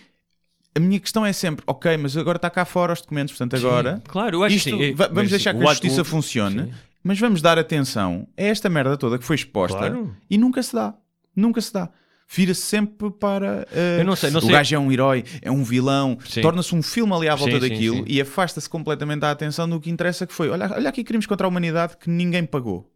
a 0.74 0.80
minha 0.80 0.98
questão 0.98 1.24
é 1.26 1.32
sempre, 1.32 1.62
ok, 1.66 1.96
mas 1.98 2.16
agora 2.16 2.36
está 2.36 2.48
cá 2.48 2.64
fora 2.64 2.92
os 2.94 3.00
documentos, 3.02 3.32
portanto 3.36 3.54
agora... 3.56 4.02
claro, 4.08 4.36
eu 4.38 4.42
acho 4.42 4.56
isto, 4.56 4.70
que 4.70 4.86
sim. 4.88 4.94
va- 4.94 5.06
Mas 5.08 5.14
vamos 5.14 5.30
deixar 5.30 5.54
que 5.54 5.62
a 5.62 5.66
justiça 5.66 6.04
funcione, 6.04 6.64
sim. 6.64 6.72
Mas 7.04 7.20
vamos 7.20 7.40
dar 7.40 7.58
atenção 7.58 8.26
a 8.36 8.42
esta 8.42 8.68
merda 8.68 8.96
toda 8.96 9.18
que 9.18 9.24
foi 9.24 9.36
exposta 9.36 9.76
Claro. 9.78 10.16
e 10.28 10.36
nunca 10.36 10.60
se 10.62 10.74
dá. 10.74 10.94
Nunca 11.36 11.60
se 11.60 11.72
dá. 11.72 11.88
Vira-se 12.26 12.62
sempre 12.62 13.10
para. 13.10 13.68
eh, 13.70 13.98
Eu 14.00 14.04
não 14.06 14.16
sei, 14.16 14.30
não 14.30 14.38
o 14.38 14.42
sei. 14.42 14.50
gajo 14.50 14.74
é 14.74 14.78
um 14.78 14.90
herói, 14.90 15.22
é 15.42 15.50
um 15.50 15.62
vilão, 15.62 16.18
Sim. 16.24 16.40
torna-se 16.40 16.74
um 16.74 16.82
filme 16.82 17.12
ali 17.12 17.28
à 17.28 17.34
volta 17.34 17.52
Sim, 17.56 17.60
sim, 17.60 17.68
daquilo 17.68 17.96
sim. 17.98 18.04
e 18.06 18.20
afasta-se 18.20 18.68
completamente 18.68 19.20
da 19.20 19.30
atenção 19.30 19.68
do 19.68 19.78
que 19.78 19.90
interessa 19.90 20.26
que 20.26 20.32
foi. 20.32 20.48
Olha, 20.48 20.72
olha 20.72 20.88
aqui 20.88 21.04
crimes 21.04 21.26
contra 21.26 21.46
a 21.46 21.48
humanidade 21.48 21.96
que 21.98 22.08
ninguém 22.08 22.44
pagou. 22.46 22.90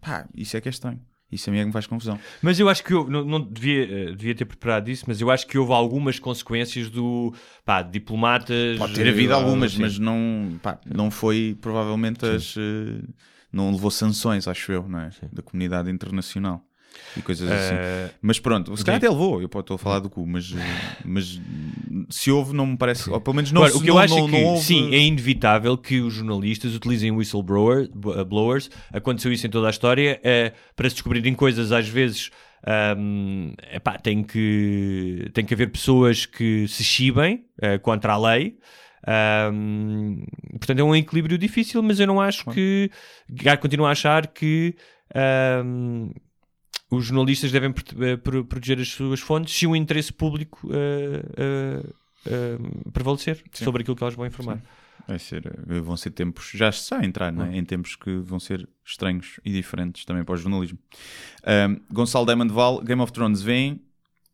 Pá, 0.00 0.26
isso 0.36 0.56
é 0.56 0.60
que 0.60 0.68
é 0.68 0.70
estranho. 0.70 1.00
Isso 1.32 1.48
a 1.48 1.52
mim 1.52 1.58
é 1.60 1.62
que 1.62 1.66
me 1.68 1.72
faz 1.72 1.86
confusão. 1.86 2.18
Mas 2.42 2.58
eu 2.58 2.68
acho 2.68 2.82
que 2.82 2.92
eu 2.92 3.08
não, 3.08 3.24
não 3.24 3.40
devia, 3.40 3.84
eh, 3.84 4.12
devia 4.16 4.34
ter 4.34 4.44
preparado 4.44 4.88
isso, 4.90 5.04
mas 5.06 5.20
eu 5.20 5.30
acho 5.30 5.46
que 5.46 5.56
houve 5.56 5.72
algumas 5.72 6.18
consequências 6.18 6.90
do 6.90 7.32
pá, 7.64 7.82
diplomatas. 7.82 8.76
Pode 8.76 8.94
ter 8.94 9.08
havido 9.08 9.32
eh, 9.32 9.36
algumas, 9.36 9.72
assim. 9.72 9.80
mas 9.80 9.96
não, 9.98 10.58
pá, 10.62 10.80
não 10.92 11.08
foi 11.10 11.56
provavelmente 11.60 12.26
as. 12.26 12.54
eh, 12.58 13.00
não 13.52 13.70
levou 13.72 13.90
sanções, 13.90 14.46
acho 14.48 14.72
eu, 14.72 14.88
não 14.88 15.00
é? 15.00 15.10
Da 15.32 15.42
comunidade 15.42 15.90
internacional 15.90 16.62
e 17.16 17.22
coisas 17.22 17.48
assim. 17.50 17.74
Eh, 17.74 18.10
Mas 18.20 18.38
pronto, 18.40 18.76
se 18.76 18.84
calhar 18.84 18.98
até 18.98 19.08
levou, 19.08 19.40
eu 19.40 19.46
estou 19.46 19.74
a 19.74 19.78
falar 19.78 20.00
do 20.00 20.10
cu, 20.10 20.26
mas, 20.26 20.52
mas 21.04 21.40
se 22.08 22.30
houve, 22.30 22.52
não 22.54 22.66
me 22.66 22.76
parece, 22.76 23.08
ou 23.10 23.20
pelo 23.20 23.36
menos 23.36 23.52
não 23.52 23.62
Agora, 23.62 23.72
se- 23.72 23.78
o 23.78 23.82
que 23.82 23.90
eu 23.90 23.94
não- 23.94 24.00
acho 24.02 24.16
não- 24.16 24.24
é 24.24 24.30
que 24.30 24.32
não 24.42 24.44
houve- 24.50 24.64
sim, 24.64 24.94
é 24.94 24.98
inevitável 24.98 25.76
que 25.78 26.00
os 26.00 26.14
jornalistas 26.14 26.74
utilizem 26.74 27.10
whistleblower, 27.12 27.88
b- 27.94 28.24
blowers. 28.24 28.70
Aconteceu 28.92 29.32
isso 29.32 29.46
em 29.46 29.50
toda 29.50 29.68
a 29.68 29.70
história 29.70 30.20
eh, 30.22 30.52
para 30.76 30.88
se 30.88 30.96
descobrirem 30.96 31.34
coisas 31.34 31.72
às 31.72 31.88
vezes. 31.88 32.30
ahm, 32.66 33.54
epá, 33.72 33.96
tem, 33.98 34.22
que, 34.22 35.30
tem 35.32 35.44
que 35.46 35.54
haver 35.54 35.70
pessoas 35.72 36.26
que 36.26 36.68
se 36.68 36.84
chibem 36.84 37.44
eh, 37.60 37.78
contra 37.78 38.12
a 38.12 38.18
lei. 38.18 38.58
Ahm, 39.06 40.24
portanto, 40.52 40.78
é 40.78 40.82
um 40.84 40.94
equilíbrio 40.94 41.38
difícil, 41.38 41.82
mas 41.82 41.98
eu 42.00 42.06
não 42.06 42.20
acho 42.20 42.44
que. 42.52 42.90
Continuo 43.60 43.86
a 43.86 43.90
achar 43.90 44.26
que 44.26 44.74
ahm, 45.14 46.10
os 46.90 47.04
jornalistas 47.06 47.50
devem 47.52 47.72
eh, 48.00 48.16
pro- 48.16 48.44
proteger 48.44 48.78
as 48.80 48.88
suas 48.88 49.20
fontes 49.20 49.54
se 49.54 49.66
o 49.66 49.74
interesse 49.76 50.12
público 50.12 50.68
eh, 50.72 51.22
eh, 51.36 51.82
eh, 52.26 52.58
prevalecer 52.92 53.42
sobre 53.52 53.82
aquilo 53.82 53.96
que 53.96 54.02
elas 54.02 54.14
vão 54.14 54.26
informar. 54.26 54.60
Vai 55.08 55.18
ser, 55.18 55.42
vão 55.82 55.96
ser 55.96 56.10
tempos, 56.10 56.50
já 56.54 56.68
está 56.68 56.98
a 56.98 57.04
entrar, 57.04 57.32
não 57.32 57.46
é? 57.46 57.56
em 57.56 57.64
tempos 57.64 57.96
que 57.96 58.18
vão 58.18 58.38
ser 58.38 58.68
estranhos 58.84 59.40
e 59.44 59.50
diferentes 59.50 60.04
também 60.04 60.22
para 60.22 60.34
o 60.34 60.36
jornalismo. 60.36 60.78
Ahm, 61.44 61.76
Gonçalo 61.90 62.26
Diamondval, 62.26 62.80
Game 62.82 63.00
of 63.00 63.10
Thrones 63.12 63.40
vem, 63.40 63.80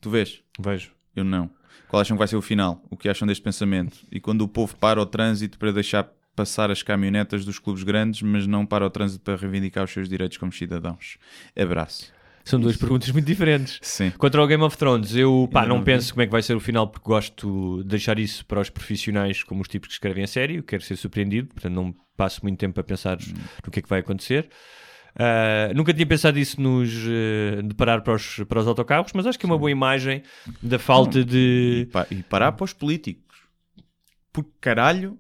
tu 0.01 0.11
vês? 0.11 0.43
Vejo. 0.59 0.91
Eu 1.15 1.25
não. 1.25 1.49
Qual 1.89 2.01
acham 2.01 2.17
que 2.17 2.19
vai 2.19 2.29
ser 2.29 2.37
o 2.37 2.43
final? 2.43 2.83
O 2.91 2.97
que 2.97 3.09
acham 3.09 3.27
deste 3.27 3.43
pensamento? 3.43 3.97
E 4.11 4.19
quando 4.21 4.43
o 4.43 4.49
povo 4.49 4.77
para 4.77 5.01
o 5.01 5.07
trânsito 5.07 5.59
para 5.59 5.73
deixar 5.73 6.09
passar 6.35 6.71
as 6.71 6.83
caminhonetas 6.83 7.45
dos 7.45 7.59
clubes 7.59 7.83
grandes, 7.83 8.21
mas 8.23 8.47
não 8.47 8.67
para 8.67 8.85
o 8.85 8.91
trânsito 8.91 9.25
para 9.25 9.37
reivindicar 9.37 9.85
os 9.85 9.91
seus 9.91 10.09
direitos 10.09 10.37
como 10.37 10.53
cidadãos? 10.53 11.17
Abraço. 11.59 12.13
São 12.45 12.61
duas 12.61 12.77
perguntas 12.77 13.11
muito 13.11 13.27
diferentes. 13.27 13.79
Sim. 13.83 14.11
Contra 14.19 14.41
o 14.43 14.47
Game 14.47 14.63
of 14.63 14.77
Thrones, 14.79 15.17
eu 15.17 15.49
pá, 15.53 15.67
não 15.67 15.79
não 15.79 15.85
penso 15.85 16.13
como 16.13 16.23
é 16.23 16.27
que 16.27 16.31
vai 16.33 16.43
ser 16.43 16.55
o 16.55 16.61
final 16.61 16.87
porque 16.87 17.05
gosto 17.09 17.79
de 17.83 17.89
deixar 17.89 18.19
isso 18.21 18.47
para 18.47 18.61
os 18.61 18.71
profissionais 18.71 19.43
como 19.43 19.63
os 19.63 19.69
tipos 19.69 19.89
que 19.89 19.95
escrevem 19.95 20.23
a 20.23 20.29
série. 20.29 20.57
Eu 20.57 20.63
quero 20.63 20.83
ser 20.85 20.95
surpreendido, 20.97 21.49
portanto 21.49 21.73
não 21.75 21.93
passo 22.17 22.41
muito 22.45 22.59
tempo 22.59 22.79
a 22.79 22.85
pensar 22.85 23.17
Hum. 23.19 23.35
no 23.65 23.71
que 23.73 23.81
é 23.81 23.83
que 23.83 23.89
vai 23.89 23.99
acontecer. 23.99 24.49
Ah, 25.19 25.73
nunca 25.75 25.95
tinha 25.95 26.07
pensado 26.07 26.39
isso 26.39 26.61
nos 26.61 26.91
eh, 27.09 27.63
de 27.63 27.75
parar 27.75 28.03
para 28.03 28.15
os, 28.15 28.41
para 28.47 28.61
os 28.61 28.67
autocarros, 28.67 29.13
mas 29.15 29.27
acho 29.27 29.39
que 29.39 29.47
é 29.47 29.49
uma 29.49 29.59
boa 29.59 29.71
imagem 29.71 30.23
da 30.63 30.79
falta 30.79 31.21
E, 31.21 31.25
de. 31.25 31.89
e 32.11 32.23
parar 32.23 32.53
para 32.53 32.65
os 32.65 32.73
políticos. 32.75 33.37
Porque 34.33 34.51
caralho 34.61 35.19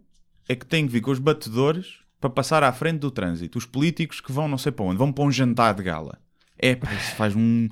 é 0.49 0.55
que 0.55 0.67
tem 0.67 0.87
que 0.87 0.93
vir 0.93 1.01
com 1.01 1.11
os 1.11 1.19
batedores 1.19 2.01
para 2.21 2.29
passar 2.29 2.63
à 2.63 2.73
frente 2.73 2.99
do 3.01 3.11
trânsito. 3.11 3.57
Os 3.59 3.65
políticos 3.65 4.21
que 4.21 4.31
vão 4.31 4.47
não 4.47 4.59
sei 4.59 4.71
para 4.71 4.85
onde, 4.85 4.99
vão 4.99 5.11
para 5.11 5.25
um 5.25 5.31
jantar 5.33 5.75
de 5.75 5.83
gala. 5.83 6.19
É, 6.59 6.75
pá, 6.75 6.93
isso 6.95 7.15
faz 7.17 7.35
um. 7.37 7.69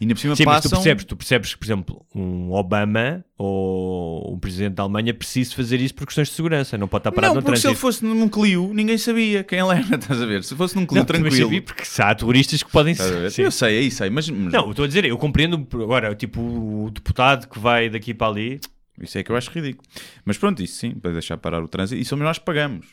E 0.00 0.04
ainda 0.04 0.14
por 0.14 0.20
cima 0.20 0.36
Sim, 0.36 0.44
mas 0.44 0.60
tu 0.60 0.62
passam. 0.70 0.78
percebes, 0.78 1.04
tu 1.04 1.16
percebes 1.16 1.52
que, 1.54 1.58
por 1.58 1.64
exemplo, 1.66 2.06
um 2.14 2.52
Obama 2.52 3.24
ou 3.36 4.32
um 4.32 4.38
presidente 4.38 4.74
da 4.74 4.84
Alemanha 4.84 5.12
precisa 5.12 5.52
fazer 5.56 5.80
isso 5.80 5.92
por 5.94 6.06
questões 6.06 6.28
de 6.28 6.34
segurança, 6.34 6.78
não 6.78 6.86
pode 6.86 7.00
estar 7.00 7.10
parado 7.12 7.34
Não, 7.34 7.40
no 7.40 7.44
porque 7.44 7.56
se 7.56 7.62
trânsito. 7.62 7.86
ele 7.86 7.92
fosse 7.92 8.04
num 8.04 8.28
Clio, 8.28 8.72
ninguém 8.72 8.96
sabia 8.96 9.42
quem 9.42 9.58
ele 9.58 9.70
era, 9.70 9.80
estás 9.96 10.22
a 10.22 10.26
ver? 10.26 10.44
Se 10.44 10.54
fosse 10.54 10.76
num 10.76 10.86
Clio 10.86 11.00
Não, 11.00 11.06
tranquilo. 11.06 11.36
sabia, 11.36 11.62
porque 11.62 11.84
se 11.84 12.00
há 12.00 12.14
terroristas 12.14 12.62
que 12.62 12.70
podem 12.70 12.94
ver? 12.94 13.30
Sim. 13.32 13.42
Eu 13.42 13.50
sei, 13.50 13.78
aí 13.78 13.90
sei, 13.90 14.08
mas, 14.08 14.28
mas 14.30 14.52
Não, 14.52 14.70
estou 14.70 14.84
a 14.84 14.88
dizer, 14.88 15.04
eu 15.04 15.18
compreendo 15.18 15.66
agora, 15.82 16.14
tipo, 16.14 16.40
o 16.40 16.90
deputado 16.92 17.48
que 17.48 17.58
vai 17.58 17.90
daqui 17.90 18.14
para 18.14 18.28
ali. 18.28 18.60
Isso 19.00 19.16
é 19.18 19.22
que 19.24 19.30
eu 19.32 19.36
acho 19.36 19.50
ridículo. 19.50 19.88
Mas 20.24 20.38
pronto, 20.38 20.62
isso 20.62 20.74
sim, 20.76 20.90
para 20.92 21.12
deixar 21.12 21.36
parar 21.38 21.62
o 21.62 21.68
trânsito, 21.68 22.00
e 22.00 22.04
somos 22.04 22.24
nós 22.24 22.38
que 22.38 22.44
pagamos. 22.44 22.86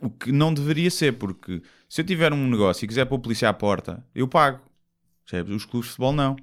O 0.00 0.08
que 0.10 0.30
não 0.30 0.54
deveria 0.54 0.88
ser, 0.90 1.12
porque 1.14 1.60
se 1.90 2.00
eu 2.00 2.06
tiver 2.06 2.32
um 2.32 2.48
negócio 2.48 2.84
e 2.84 2.88
quiser 2.88 3.04
pôr 3.04 3.18
polícia 3.18 3.48
à 3.48 3.52
porta, 3.52 4.02
eu 4.14 4.26
pago. 4.26 4.60
Percebes? 5.26 5.54
Os 5.54 5.64
clubes 5.66 5.88
de 5.88 5.92
futebol 5.96 6.12
não. 6.14 6.36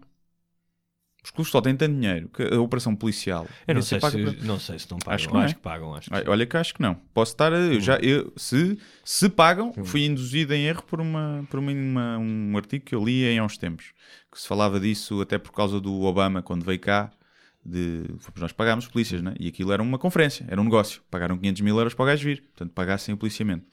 Os 1.23 1.31
clubes 1.31 1.51
só 1.51 1.59
têm 1.59 1.75
tanto 1.75 1.93
dinheiro 1.95 2.29
que 2.29 2.41
a 2.43 2.59
operação 2.61 2.95
policial. 2.95 3.47
Eu 3.67 3.75
não 3.75 3.81
sei, 3.81 3.99
se, 3.99 4.11
para- 4.11 4.45
não 4.45 4.59
sei 4.59 4.79
se 4.79 4.89
não 4.91 4.97
pagam. 4.99 5.15
Acho 5.15 5.25
que 5.25 5.31
que, 5.33 5.37
não 5.37 5.43
é. 5.43 5.53
pagam. 5.55 5.95
Acho 5.95 6.09
que. 6.09 6.29
Olha 6.29 6.45
que 6.45 6.57
acho 6.57 6.73
que 6.75 6.81
não. 6.81 6.95
Posso 7.13 7.31
estar. 7.33 7.51
a- 7.51 7.57
Eu 7.57 7.81
já, 7.81 7.97
eu, 7.97 8.31
se, 8.37 8.77
se 9.03 9.27
pagam, 9.29 9.73
fui 9.83 10.05
induzido 10.05 10.53
em 10.53 10.65
erro 10.67 10.83
por, 10.83 11.01
uma, 11.01 11.45
por 11.49 11.59
uma, 11.59 11.71
uma- 11.71 12.17
um 12.17 12.55
artigo 12.55 12.85
que 12.85 12.93
eu 12.95 13.03
li 13.03 13.25
em 13.25 13.39
há 13.39 13.43
uns 13.43 13.57
tempos. 13.57 13.93
Que 14.31 14.39
se 14.39 14.47
falava 14.47 14.79
disso 14.79 15.19
até 15.21 15.37
por 15.37 15.51
causa 15.51 15.81
do 15.81 16.01
Obama, 16.01 16.41
quando 16.41 16.63
veio 16.63 16.79
cá. 16.79 17.11
De, 17.69 18.05
fomos 18.19 18.39
nós 18.39 18.53
pagámos 18.53 18.85
os 18.85 18.91
polícias, 18.91 19.21
né? 19.21 19.33
e 19.37 19.49
aquilo 19.49 19.73
era 19.73 19.83
uma 19.83 19.99
conferência, 19.99 20.45
era 20.47 20.59
um 20.61 20.63
negócio. 20.63 21.01
Pagaram 21.11 21.37
500 21.37 21.61
mil 21.61 21.77
euros 21.77 21.93
para 21.93 22.03
o 22.03 22.05
gajo 22.05 22.23
vir, 22.23 22.41
portanto 22.41 22.71
pagassem 22.71 23.13
o 23.13 23.17
policiamento. 23.17 23.65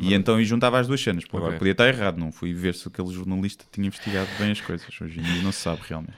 e 0.00 0.14
então 0.14 0.38
eu 0.40 0.44
juntava 0.44 0.80
as 0.80 0.86
duas 0.86 1.02
cenas. 1.02 1.26
Pô, 1.26 1.36
Agora 1.36 1.58
podia 1.58 1.72
estar 1.72 1.86
errado, 1.86 2.16
não 2.16 2.32
fui 2.32 2.54
ver 2.54 2.74
se 2.74 2.88
aquele 2.88 3.12
jornalista 3.12 3.66
tinha 3.70 3.86
investigado 3.86 4.30
bem 4.38 4.52
as 4.52 4.60
coisas. 4.62 4.88
Hoje 4.98 5.20
em 5.20 5.22
dia 5.22 5.42
não 5.42 5.52
se 5.52 5.58
sabe 5.58 5.82
realmente. 5.86 6.16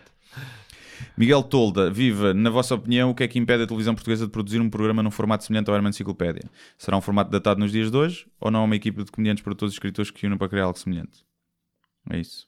Miguel 1.16 1.42
Tolda, 1.42 1.90
viva, 1.90 2.32
na 2.32 2.50
vossa 2.50 2.74
opinião, 2.76 3.10
o 3.10 3.14
que 3.14 3.24
é 3.24 3.28
que 3.28 3.38
impede 3.38 3.64
a 3.64 3.66
televisão 3.66 3.94
portuguesa 3.94 4.26
de 4.26 4.30
produzir 4.30 4.60
um 4.60 4.70
programa 4.70 5.02
num 5.02 5.10
formato 5.10 5.42
semelhante 5.42 5.68
ao 5.68 5.74
Herman 5.74 5.90
Enciclopédia? 5.90 6.48
Será 6.78 6.96
um 6.96 7.00
formato 7.00 7.32
datado 7.32 7.58
nos 7.58 7.72
dias 7.72 7.90
de 7.90 7.96
hoje 7.96 8.26
ou 8.40 8.48
não 8.48 8.60
há 8.60 8.64
uma 8.64 8.76
equipa 8.76 9.02
de 9.02 9.10
comediantes 9.10 9.42
para 9.42 9.54
todos 9.56 9.72
os 9.72 9.76
escritores 9.76 10.12
que 10.12 10.24
unem 10.24 10.38
para 10.38 10.48
criar 10.48 10.64
algo 10.64 10.78
semelhante? 10.78 11.24
É 12.10 12.18
isso. 12.18 12.46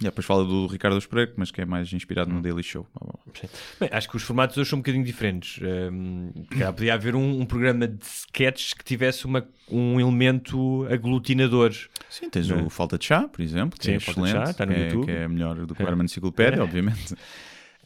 E 0.00 0.04
depois 0.04 0.26
fala 0.26 0.44
do 0.46 0.66
Ricardo 0.66 0.96
Espreito, 0.96 1.34
mas 1.36 1.50
que 1.50 1.60
é 1.60 1.64
mais 1.66 1.92
inspirado 1.92 2.32
no 2.32 2.40
Daily 2.40 2.62
Show. 2.62 2.86
Bem, 3.78 3.90
acho 3.92 4.08
que 4.08 4.16
os 4.16 4.22
formatos 4.22 4.56
hoje 4.56 4.70
são 4.70 4.78
um 4.78 4.80
bocadinho 4.82 5.04
diferentes. 5.04 5.60
Um, 5.92 6.32
podia 6.74 6.94
haver 6.94 7.14
um, 7.14 7.40
um 7.40 7.44
programa 7.44 7.86
de 7.86 8.02
sketches 8.02 8.72
que 8.72 8.82
tivesse 8.82 9.26
uma, 9.26 9.46
um 9.70 10.00
elemento 10.00 10.86
aglutinador. 10.90 11.72
Sim, 12.08 12.30
tens 12.30 12.48
Não 12.48 12.60
é? 12.60 12.62
o 12.62 12.70
Falta 12.70 12.96
de 12.96 13.04
Chá, 13.04 13.28
por 13.28 13.42
exemplo, 13.42 13.78
que 13.78 13.84
Sim, 13.84 13.92
é 13.92 13.96
excelente, 13.96 14.32
Chá, 14.32 14.44
está 14.44 14.64
no 14.64 14.72
que, 14.72 14.80
é, 14.80 14.84
YouTube. 14.86 15.04
que 15.04 15.10
é 15.12 15.28
melhor 15.28 15.54
do 15.66 15.74
que 15.74 15.82
o 15.82 15.86
É. 15.86 15.90
Herman 15.90 16.04
Enciclopédia, 16.06 16.60
É. 16.60 16.62
obviamente. 16.62 17.14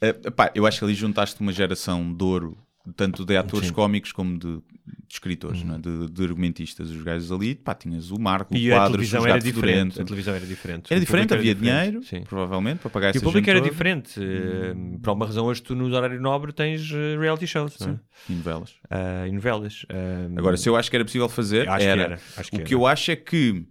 Eh, 0.00 0.12
pá, 0.12 0.50
eu 0.56 0.66
acho 0.66 0.80
que 0.80 0.84
ali 0.84 0.92
juntaste 0.92 1.40
uma 1.40 1.52
geração 1.52 2.12
de 2.12 2.22
ouro, 2.24 2.58
tanto 2.96 3.24
de 3.24 3.36
atores 3.36 3.66
Sim. 3.66 3.70
Uhum. 3.72 3.76
cómicos 3.76 4.12
como 4.12 4.38
de, 4.38 4.56
de 4.56 4.62
escritores, 5.10 5.62
não 5.62 5.76
é? 5.76 5.78
de, 5.78 6.10
de 6.10 6.22
argumentistas. 6.22 6.90
Os 6.90 7.02
gajos 7.02 7.32
ali, 7.32 7.54
pá, 7.54 7.74
tinhas 7.74 8.10
o 8.10 8.18
Marco, 8.20 8.54
o 8.54 8.56
E 8.56 8.70
a 8.70 8.76
Quadros, 8.76 8.92
televisão 8.92 9.20
os 9.22 9.26
era 9.26 9.38
diferente. 9.40 10.00
A 10.00 10.04
televisão 10.04 10.34
era 10.34 10.46
diferente. 10.46 10.92
Era 10.92 10.98
O 10.98 11.00
diferente, 11.04 11.34
havia 11.34 11.50
era 11.52 11.58
diferente, 11.60 11.82
dinheiro, 11.90 12.02
Sim. 12.06 12.22
provavelmente, 12.28 12.78
para 12.80 12.90
pagar 12.90 13.14
E 13.14 13.18
o 13.18 13.22
público 13.22 13.48
era 13.48 13.58
toda. 13.58 13.70
diferente. 13.70 14.20
Uh, 14.20 14.98
por 15.00 15.08
alguma 15.10 15.26
razão, 15.26 15.46
hoje 15.46 15.62
tu 15.62 15.74
no 15.74 15.86
horário 15.94 16.20
nobre 16.20 16.52
tens 16.52 16.90
uh, 16.90 17.18
reality 17.18 17.46
shows 17.46 17.78
não 17.80 17.92
é? 17.92 18.00
E 18.28 18.32
novelas. 18.34 18.70
Uh, 18.70 19.26
e 19.28 19.32
novelas. 19.32 19.82
Uh, 19.84 20.38
Agora, 20.38 20.56
se 20.56 20.68
eu 20.68 20.76
acho 20.76 20.90
que 20.90 20.96
era 20.96 21.04
possível 21.04 21.28
fazer, 21.28 21.68
Acho 21.68 21.78
que 21.78 21.84
era. 21.84 22.02
era, 22.02 22.16
que 22.50 22.56
o 22.56 22.64
que 22.64 22.74
eu 22.74 22.86
acho 22.86 23.10
é 23.10 23.16
que, 23.16 23.66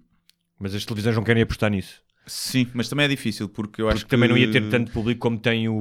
Mas 0.60 0.74
as 0.74 0.86
televisões 0.86 1.16
não 1.16 1.24
querem 1.24 1.44
apostar 1.44 1.70
nisso. 1.72 2.02
Sim, 2.26 2.68
mas 2.74 2.88
também 2.90 3.06
é 3.06 3.08
difícil, 3.10 3.48
porque 3.50 3.82
eu 3.82 3.88
acho 3.90 4.00
Porque 4.02 4.10
também 4.16 4.30
que... 4.30 4.34
não 4.36 4.40
ia 4.42 4.52
ter 4.52 4.70
tanto 4.70 4.92
público 4.92 5.20
como 5.22 5.38
tem 5.40 5.68
o, 5.70 5.74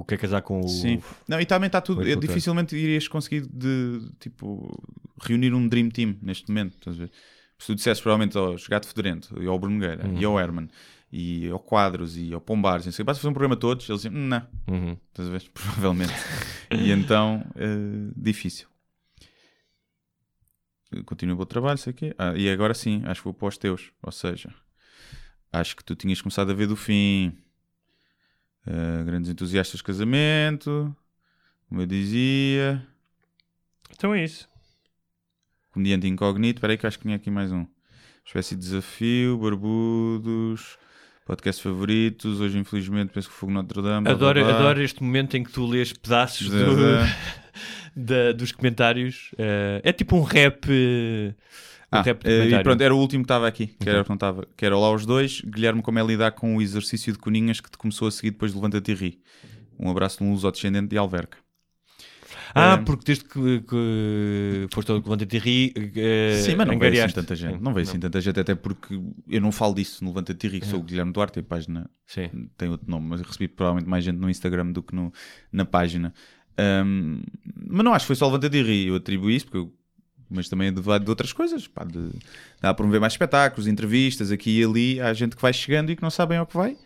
o 0.00 0.04
Quer 0.08 0.18
Casar 0.18 0.42
com 0.42 0.60
o. 0.60 0.68
Sim. 0.68 1.02
Não, 1.28 1.40
e 1.40 1.46
também 1.46 1.66
está 1.66 1.80
tudo. 1.80 2.06
é, 2.08 2.14
dificilmente 2.16 2.76
irias 2.76 3.06
conseguir 3.08 3.46
de 3.46 4.10
tipo 4.18 4.82
reunir 5.22 5.52
um 5.54 5.66
Dream 5.68 5.88
Team 5.90 6.16
neste 6.22 6.48
momento. 6.48 6.74
Estás 6.78 6.96
a 6.96 7.00
ver? 7.00 7.10
Se 7.58 7.66
tu 7.66 7.74
dissesse 7.74 8.00
provavelmente 8.00 8.38
ao 8.38 8.56
Gato 8.68 8.86
Fedorento, 8.88 9.36
e 9.42 9.46
ao 9.46 9.58
Bruno 9.58 9.76
Nogueira, 9.76 10.08
e 10.18 10.24
ao 10.24 10.40
Herman, 10.40 10.68
e 11.12 11.48
ao 11.50 11.58
Quadros, 11.58 12.16
e 12.16 12.32
ao 12.32 12.40
Pombares, 12.40 12.86
não 12.86 12.92
sei, 12.92 13.04
basta 13.04 13.20
fazer 13.20 13.28
um 13.30 13.34
programa 13.34 13.54
todos, 13.54 13.86
eles 13.88 14.00
diziam, 14.02 14.18
não, 14.18 14.42
Uhum. 14.66 14.96
estás 15.10 15.28
a 15.28 15.32
ver? 15.32 15.42
Provavelmente. 15.52 16.12
e 16.70 16.90
então, 16.90 17.44
eh, 17.56 18.12
difícil. 18.16 18.66
Continuo 21.04 21.34
o 21.34 21.38
bom 21.38 21.44
trabalho, 21.44 21.78
sei 21.78 21.92
o 21.92 21.94
quê. 21.94 22.14
Ah, 22.18 22.32
e 22.34 22.50
agora 22.50 22.74
sim, 22.74 23.02
acho 23.04 23.20
que 23.20 23.24
vou 23.24 23.34
para 23.34 23.48
os 23.48 23.56
teus. 23.58 23.92
Ou 24.02 24.10
seja, 24.10 24.52
acho 25.52 25.76
que 25.76 25.84
tu 25.84 25.94
tinhas 25.94 26.20
começado 26.20 26.50
a 26.50 26.54
ver 26.54 26.66
do 26.66 26.76
fim. 26.76 27.36
Eh, 28.66 29.04
grandes 29.04 29.30
entusiastas 29.30 29.78
de 29.78 29.84
casamento, 29.84 30.94
como 31.68 31.80
eu 31.80 31.86
dizia. 31.86 32.86
Então 33.90 34.14
é 34.14 34.24
isso. 34.24 34.48
Comediante 35.72 36.06
incógnito. 36.06 36.58
Espera 36.58 36.72
aí 36.72 36.78
que 36.78 36.84
eu 36.84 36.88
acho 36.88 36.98
que 36.98 37.04
tinha 37.04 37.16
aqui 37.16 37.30
mais 37.30 37.50
um. 37.52 37.66
Espécie 38.24 38.54
de 38.54 38.60
desafio, 38.60 39.38
barbudos, 39.38 40.78
podcast 41.24 41.62
favoritos. 41.62 42.40
Hoje, 42.40 42.58
infelizmente, 42.58 43.12
penso 43.12 43.28
que 43.28 43.34
Fogo 43.34 43.52
Notre 43.52 43.80
Dame. 43.82 44.04
blá, 44.04 44.12
Adoro, 44.12 44.44
blá. 44.44 44.54
adoro 44.56 44.82
este 44.82 45.02
momento 45.02 45.36
em 45.36 45.42
que 45.44 45.50
tu 45.52 45.66
lês 45.66 45.92
pedaços 45.92 46.48
Zé, 46.48 46.64
do- 46.64 46.76
Zé. 46.76 47.16
da- 47.96 48.32
dos 48.32 48.52
comentários. 48.52 49.30
Eh, 49.38 49.80
é 49.84 49.92
tipo 49.92 50.16
um 50.16 50.22
rap. 50.22 50.66
um 50.68 51.34
Ah, 51.92 52.04
e 52.06 52.62
pronto, 52.62 52.80
era 52.82 52.94
o 52.94 52.98
último 52.98 53.22
que 53.22 53.26
estava 53.26 53.48
aqui, 53.48 53.66
que 53.66 53.88
era 53.88 54.00
o 54.00 54.04
que 54.04 54.10
não 54.10 54.14
estava. 54.14 54.46
Que 54.56 54.64
era 54.64 54.78
lá 54.78 54.92
os 54.92 55.04
dois. 55.04 55.40
Guilherme, 55.40 55.82
como 55.82 55.98
é 55.98 56.02
lidar 56.04 56.32
com 56.32 56.56
o 56.56 56.62
exercício 56.62 57.12
de 57.12 57.18
coninhas 57.18 57.60
que 57.60 57.70
te 57.70 57.76
começou 57.76 58.06
a 58.06 58.10
seguir 58.10 58.30
depois 58.30 58.52
de 58.52 58.56
Levanta-te 58.58 58.92
e 58.92 58.94
Ri. 58.94 59.20
Um 59.78 59.90
abraço 59.90 60.18
de 60.18 60.24
um 60.24 60.30
luso-descendente 60.32 60.88
de 60.88 60.96
Alverca. 60.98 61.38
Ah, 62.54 62.78
porque 62.84 63.04
desde 63.06 63.24
que, 63.24 63.60
que 63.60 64.66
foste 64.72 64.90
ao 64.90 64.98
Levanta-te 64.98 65.36
e 65.36 65.38
Ri. 65.38 65.72
eh, 65.96 66.42
Sim, 66.44 66.56
mas 66.56 66.66
não 66.66 66.78
veio 66.78 67.04
assim 67.04 67.14
tanta 67.14 67.34
gente. 67.34 67.54
Sim, 67.56 67.60
Não 67.62 67.72
veio 67.74 67.86
assim 67.88 67.98
tanta 67.98 68.20
gente, 68.20 68.40
até 68.40 68.54
porque 68.54 69.00
eu 69.28 69.40
não 69.40 69.52
falo 69.52 69.74
disso 69.74 70.02
no 70.04 70.10
Levanta-te 70.10 70.46
e 70.46 70.50
Ri, 70.50 70.60
que 70.60 70.66
sou 70.66 70.80
o 70.80 70.82
Guilherme 70.82 71.12
Duarte, 71.12 71.34
tem 71.34 71.42
página 71.42 71.90
Sim. 72.06 72.28
tem 72.56 72.68
outro 72.68 72.88
nome, 72.90 73.08
mas 73.08 73.20
recebi 73.20 73.48
provavelmente 73.48 73.88
mais 73.88 74.04
gente 74.04 74.16
no 74.16 74.28
Instagram 74.30 74.72
do 74.72 74.82
que 74.82 74.94
no, 74.94 75.12
na 75.52 75.64
página. 75.64 76.12
Ahm, 76.58 77.22
mas 77.68 77.84
não 77.84 77.94
acho 77.94 78.04
que 78.04 78.08
foi 78.08 78.16
só 78.16 78.26
Levanta 78.26 78.48
de 78.50 78.62
Ri, 78.62 78.88
eu 78.88 78.96
atribuo 78.96 79.30
isso, 79.30 79.46
porque 79.46 79.58
eu- 79.58 79.72
mas 80.30 80.48
também 80.48 80.68
é 80.68 80.70
de, 80.70 80.80
de 80.80 81.10
outras 81.10 81.32
coisas. 81.32 81.66
Pá, 81.66 81.84
de, 81.84 82.10
dá 82.60 82.70
a 82.70 82.74
promover 82.74 83.00
mais 83.00 83.12
espetáculos, 83.12 83.66
entrevistas, 83.66 84.30
aqui 84.30 84.60
e 84.60 84.64
ali. 84.64 85.00
Há 85.00 85.12
gente 85.12 85.36
que 85.36 85.42
vai 85.42 85.52
chegando 85.52 85.90
e 85.90 85.96
que 85.96 86.02
não 86.02 86.10
sabem 86.10 86.38
ao 86.38 86.46
que 86.46 86.56
vai. 86.56 86.76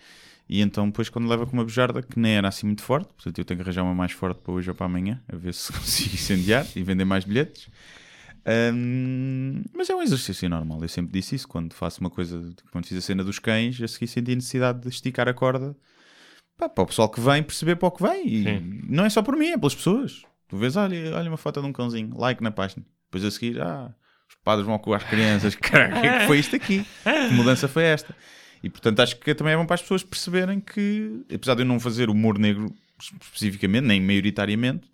E 0.49 0.61
então, 0.61 0.87
depois, 0.87 1.09
quando 1.09 1.29
leva 1.29 1.47
com 1.47 1.53
uma 1.53 1.65
bujarda 1.65 2.03
que 2.03 2.19
nem 2.19 2.33
era 2.33 2.49
assim 2.49 2.67
muito 2.67 2.83
forte, 2.83 3.09
portanto, 3.15 3.39
eu 3.39 3.45
tenho 3.45 3.59
que 3.59 3.63
arranjar 3.63 3.83
uma 3.83 3.95
mais 3.95 4.13
forte 4.13 4.41
para 4.41 4.53
hoje 4.53 4.69
ou 4.69 4.75
para 4.75 4.87
amanhã, 4.87 5.23
a 5.29 5.37
ver 5.37 5.55
se 5.55 5.73
consigo 5.73 6.15
incendiar 6.15 6.67
e 6.77 6.83
vender 6.83 7.05
mais 7.05 7.25
bilhetes. 7.25 7.69
Ahm, 8.47 9.63
mas 9.73 9.89
é 9.89 9.95
um 9.95 10.03
exercício 10.03 10.49
normal, 10.51 10.83
eu 10.83 10.89
sempre 10.89 11.13
disse 11.13 11.35
isso. 11.35 11.49
Quando 11.49 11.73
faço 11.73 12.01
uma 12.01 12.11
coisa, 12.11 12.51
quando 12.71 12.87
fiz 12.87 12.99
a 12.99 13.01
cena 13.01 13.25
dos 13.25 13.39
cães, 13.39 13.81
a 13.81 13.89
seguir 13.89 14.07
senti 14.07 14.33
a 14.33 14.35
necessidade 14.35 14.81
de 14.83 14.89
esticar 14.89 15.29
a 15.29 15.35
corda 15.35 15.75
pá, 16.57 16.69
para 16.69 16.85
o 16.85 16.87
pessoal 16.87 17.09
que 17.09 17.21
vem 17.21 17.43
perceber 17.43 17.77
para 17.77 17.89
o 17.89 17.91
que 17.91 18.03
vem. 18.03 18.27
E 18.27 18.45
Sim. 18.45 18.81
não 18.89 19.05
é 19.05 19.11
só 19.11 19.23
por 19.23 19.37
mim, 19.37 19.49
é 19.49 19.57
pelas 19.57 19.75
pessoas. 19.75 20.23
Tu 20.49 20.57
vês, 20.57 20.77
olha, 20.77 21.17
olha 21.17 21.31
uma 21.31 21.39
foto 21.39 21.61
de 21.61 21.67
um 21.67 21.73
cãozinho, 21.73 22.17
like 22.19 22.43
na 22.43 22.51
página. 22.51 22.85
Depois 23.15 23.25
a 23.25 23.31
seguir, 23.31 23.61
ah, 23.61 23.95
os 24.29 24.35
padres 24.43 24.67
vão 24.67 24.77
com 24.77 24.93
as 24.93 25.05
crianças. 25.05 25.55
Caralho, 25.57 25.97
o 25.97 26.01
que 26.01 26.07
é 26.07 26.19
que 26.19 26.27
foi 26.27 26.39
isto 26.41 26.57
aqui? 26.57 26.85
Que 27.05 27.35
mudança 27.35 27.69
foi 27.69 27.85
esta? 27.85 28.15
E 28.61 28.69
portanto 28.69 28.99
acho 29.01 29.17
que 29.21 29.35
também 29.35 29.53
é 29.53 29.57
bom 29.57 29.65
para 29.65 29.75
as 29.75 29.83
pessoas 29.83 30.03
perceberem 30.03 30.59
que, 30.59 31.25
apesar 31.33 31.55
de 31.55 31.63
eu 31.63 31.67
não 31.67 31.79
fazer 31.79 32.11
humor 32.11 32.39
negro 32.39 32.75
especificamente, 33.01 33.85
nem 33.85 34.01
maioritariamente, 34.01 34.91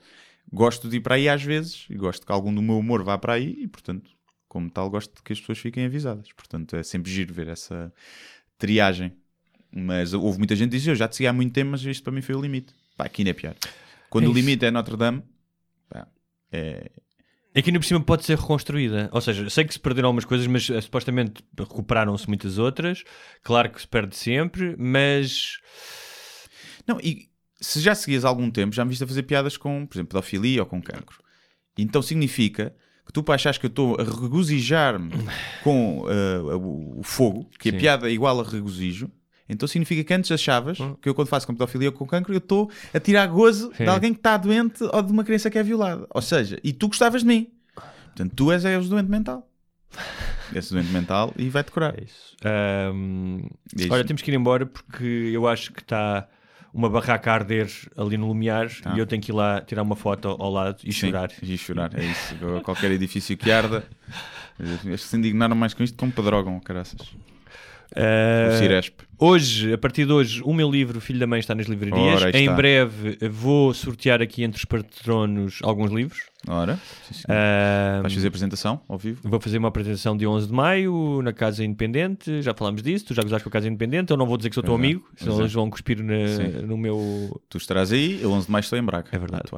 gosto 0.53 0.87
de 0.87 0.99
ir 0.99 1.01
para 1.01 1.15
aí 1.15 1.31
às 1.31 1.43
vezes 1.43 1.87
e 1.89 1.95
gosto 1.95 2.27
que 2.27 2.33
algum 2.33 2.55
do 2.55 2.61
meu 2.61 2.79
humor 2.79 3.03
vá 3.03 3.17
para 3.17 3.35
aí 3.35 3.57
e 3.63 3.69
portanto, 3.69 4.11
como 4.49 4.69
tal, 4.69 4.91
gosto 4.91 5.15
de 5.15 5.23
que 5.23 5.33
as 5.33 5.41
pessoas 5.41 5.59
fiquem 5.59 5.87
avisadas. 5.87 6.31
Portanto, 6.33 6.77
é 6.77 6.83
sempre 6.83 7.11
giro 7.11 7.33
ver 7.33 7.49
essa 7.49 7.91
triagem. 8.59 9.13
Mas 9.73 10.13
houve 10.13 10.37
muita 10.37 10.57
gente 10.57 10.71
que 10.71 10.77
dizia, 10.77 10.93
eu 10.93 10.97
já 10.97 11.07
te 11.09 11.17
segui 11.17 11.29
há 11.29 11.33
muito 11.33 11.53
tempo, 11.53 11.71
mas 11.71 11.83
isto 11.85 12.03
para 12.03 12.13
mim 12.13 12.21
foi 12.21 12.35
o 12.35 12.41
limite. 12.43 12.75
Pá, 12.97 13.05
aqui 13.05 13.23
não 13.25 13.31
é 13.31 13.35
pior. 13.35 13.55
Quando 14.11 14.25
É 14.25 14.29
o 14.29 14.33
limite 14.33 14.65
é 14.65 14.71
Notre 14.73 14.97
Dame, 14.97 15.23
pá, 15.89 16.09
é, 16.51 16.91
Aqui 17.55 17.71
ainda 17.71 17.81
por 17.81 17.87
cima 17.87 18.01
pode 18.01 18.25
ser 18.25 18.39
reconstruída. 18.39 19.09
Ou 19.13 19.21
seja, 19.21 19.51
sei 19.51 19.65
que 19.65 19.73
se 19.73 19.81
perderam 19.81 20.09
algumas 20.09 20.25
coisas, 20.25 20.47
mas 20.47 20.71
eh, 20.71 20.81
supostamente 20.81 21.45
recuperaram-se 21.59 22.29
muitas 22.29 22.59
outras. 22.59 23.03
Claro 23.43 23.71
que 23.71 23.81
se 23.81 23.89
perde 23.89 24.17
sempre, 24.17 24.77
mas. 24.79 25.59
Não, 26.87 27.01
e 27.01 27.29
se 27.61 27.81
já 27.81 27.95
seguias 27.95 28.25
algum 28.25 28.51
tempo, 28.51 28.75
já 28.75 28.85
me 28.85 28.91
viste 28.91 29.03
a 29.03 29.07
fazer 29.07 29.25
piadas 29.25 29.57
com, 29.57 29.85
por 29.85 29.97
exemplo, 29.97 30.11
pedofilia 30.11 30.63
ou 30.63 30.67
com 30.67 30.81
cancro. 30.81 31.23
Então 31.77 32.01
significa 32.03 32.75
que 33.05 33.13
tu 33.13 33.23
para 33.23 33.35
achares 33.35 33.59
que 33.59 33.67
eu 33.67 33.71
estou 33.71 33.97
a 34.01 34.05
regozijar-me 34.05 35.11
com 35.65 35.99
o, 36.01 37.01
o 37.01 37.03
fogo, 37.03 37.51
que 37.59 37.71
Sim. 37.71 37.77
a 37.77 37.81
piada 37.81 38.09
é 38.09 38.13
igual 38.13 38.41
a 38.41 38.45
regozijo, 38.45 39.11
então 39.51 39.67
significa 39.69 40.03
que 40.05 40.15
antes 40.15 40.31
achavas 40.31 40.79
que 41.03 41.09
eu 41.09 41.15
quando 41.15 41.29
faço 41.29 41.47
com 41.47 41.53
pedofilia 41.53 41.89
ou 41.89 41.93
com 41.93 42.07
cancro, 42.07 42.33
eu 42.33 42.39
estou 42.39 42.71
a 42.95 43.01
tirar 43.01 43.27
gozo 43.27 43.71
Sim. 43.77 43.85
de 43.85 43.91
alguém 43.91 44.13
que 44.13 44.19
está 44.21 44.37
doente 44.37 44.83
ou 44.85 45.03
de 45.03 45.13
uma 45.13 45.25
criança 45.25 45.51
que 45.51 45.59
é 45.59 45.63
violada. 45.63 46.07
Ou 46.11 46.23
seja, 46.23 46.59
e 46.65 46.73
tu 46.73 46.89
gostavas 46.89 47.23
de 47.23 47.29
mim. 47.29 47.49
Portanto, 47.75 48.33
tu 48.35 48.51
és, 48.53 48.65
és 48.65 48.89
doente 48.89 49.11
mental. 49.11 49.47
És 50.55 50.69
o 50.71 50.75
doente 50.75 50.91
mental 50.91 51.33
e 51.37 51.49
vai-te 51.49 51.71
curar. 51.71 51.95
É 51.97 52.03
isso. 52.05 52.35
Ahm, 52.45 53.41
É 53.77 53.83
isso. 53.83 53.93
Olha, 53.93 54.05
temos 54.05 54.21
que 54.23 54.31
ir 54.31 54.35
embora 54.35 54.67
porque 54.67 55.05
eu 55.33 55.47
acho 55.47 55.73
que 55.73 55.81
está 55.81 56.27
uma 56.75 56.89
barraca 56.91 57.31
a 57.31 57.35
arder 57.35 57.69
ali 57.97 58.17
no 58.17 58.27
Lumiar 58.27 58.69
Tá. 58.83 58.95
e 58.95 58.99
eu 58.99 59.07
tenho 59.07 59.23
que 59.23 59.31
ir 59.31 59.35
lá 59.35 59.61
tirar 59.61 59.83
uma 59.83 59.95
foto 59.97 60.27
ao 60.29 60.51
lado 60.51 60.79
e 60.85 60.93
Sim, 60.93 61.07
chorar. 61.09 61.31
E 61.41 61.57
chorar, 61.59 61.91
é 61.99 62.05
isso. 62.05 62.35
Qualquer 62.65 62.91
edifício 62.91 63.37
que 63.37 63.51
arda. 63.51 63.85
Eles 64.85 65.03
se 65.03 65.17
indignaram 65.17 65.55
mais 65.57 65.73
com 65.73 65.83
isto 65.85 65.97
como 65.97 66.11
pedrogam, 66.13 66.59
caraças. 66.61 67.01
Ah, 67.95 68.51
O 68.55 68.59
Ciresp. 68.59 69.01
Hoje, 69.23 69.75
a 69.75 69.77
partir 69.77 70.07
de 70.07 70.13
hoje, 70.13 70.41
o 70.43 70.55
meu 70.55 70.71
livro 70.71 70.99
Filho 70.99 71.21
da 71.21 71.27
Mãe 71.27 71.41
está 71.41 71.55
nas 71.55 71.67
livrarias. 71.67 72.23
Ora, 72.23 72.39
em 72.39 72.51
breve 72.55 73.19
vou 73.29 73.75
sortear 73.75 74.23
aqui 74.23 74.43
entre 74.43 74.57
os 74.57 74.65
patronos 74.65 75.59
alguns 75.63 75.93
livros. 75.93 76.31
Ora, 76.49 76.79
sim, 77.13 77.25
vais 78.01 78.15
fazer 78.15 78.29
apresentação 78.29 78.81
ao 78.89 78.97
vivo? 78.97 79.21
Vou 79.23 79.39
fazer 79.39 79.59
uma 79.59 79.69
apresentação 79.69 80.17
de 80.17 80.27
11 80.27 80.47
de 80.47 80.53
maio 80.55 81.21
na 81.23 81.35
Casa 81.35 81.63
Independente. 81.63 82.41
Já 82.41 82.55
falámos 82.55 82.83
disso. 82.83 83.05
Tu 83.05 83.15
já 83.15 83.23
gozaste 83.23 83.45
com 83.45 83.51
a 83.51 83.53
Casa 83.53 83.69
Independente. 83.69 84.11
Eu 84.11 84.17
não 84.17 84.25
vou 84.25 84.39
dizer 84.39 84.49
que 84.49 84.55
sou 84.55 84.65
teu 84.65 84.73
é, 84.73 84.77
amigo, 84.77 85.07
senão 85.17 85.37
é. 85.37 85.41
eles 85.41 85.53
vão 85.53 85.69
cuspir 85.69 86.03
na- 86.03 86.63
no 86.67 86.79
meu. 86.79 87.39
Tu 87.51 87.59
estarás 87.59 87.93
aí, 87.93 88.23
eu 88.23 88.33
11 88.33 88.47
de 88.47 88.53
maio 88.53 88.61
estou 88.63 88.79
em 88.79 88.83
Braga. 88.83 89.09
É 89.13 89.19
verdade. 89.19 89.51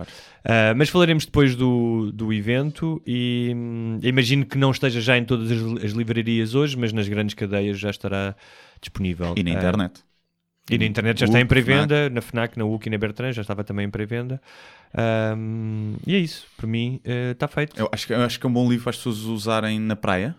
Ah, 0.44 0.74
mas 0.76 0.88
falaremos 0.88 1.24
depois 1.24 1.54
do, 1.54 2.10
do 2.12 2.32
evento 2.32 3.00
e 3.06 3.52
hum, 3.54 4.00
imagino 4.02 4.44
que 4.44 4.58
não 4.58 4.72
esteja 4.72 5.00
já 5.00 5.16
em 5.16 5.24
todas 5.24 5.52
as, 5.52 5.84
as 5.84 5.92
livrarias 5.92 6.56
hoje, 6.56 6.76
mas 6.76 6.92
nas 6.92 7.06
grandes 7.06 7.36
cadeias 7.36 7.78
já 7.78 7.90
estará 7.90 8.34
disponível. 8.82 9.32
E 9.36 9.42
na 9.42 9.50
Ah, 9.52 9.54
internet. 9.54 10.00
e 10.70 10.76
na 10.78 10.84
internet 10.84 11.20
já 11.20 11.26
está 11.26 11.40
em 11.40 11.46
pré-venda, 11.46 12.10
na 12.10 12.20
FNAC, 12.20 12.58
na 12.58 12.64
UC 12.66 12.86
e 12.86 12.90
na 12.90 12.98
Bertrand 12.98 13.32
já 13.32 13.40
estava 13.42 13.64
também 13.64 13.86
em 13.86 13.90
pré-venda. 13.90 14.40
Ahm, 14.94 15.94
e 16.06 16.14
é 16.14 16.18
isso, 16.18 16.46
para 16.56 16.66
mim 16.66 17.00
eh, 17.04 17.30
está 17.32 17.48
feito. 17.48 17.78
Eu 17.80 17.88
acho, 17.92 18.06
que, 18.06 18.12
eu 18.12 18.20
acho 18.22 18.38
que 18.38 18.46
é 18.46 18.48
um 18.48 18.52
bom 18.52 18.68
livro 18.68 18.84
para 18.84 18.90
as 18.90 18.96
pessoas 18.96 19.18
usarem 19.20 19.78
na 19.80 19.96
praia. 19.96 20.34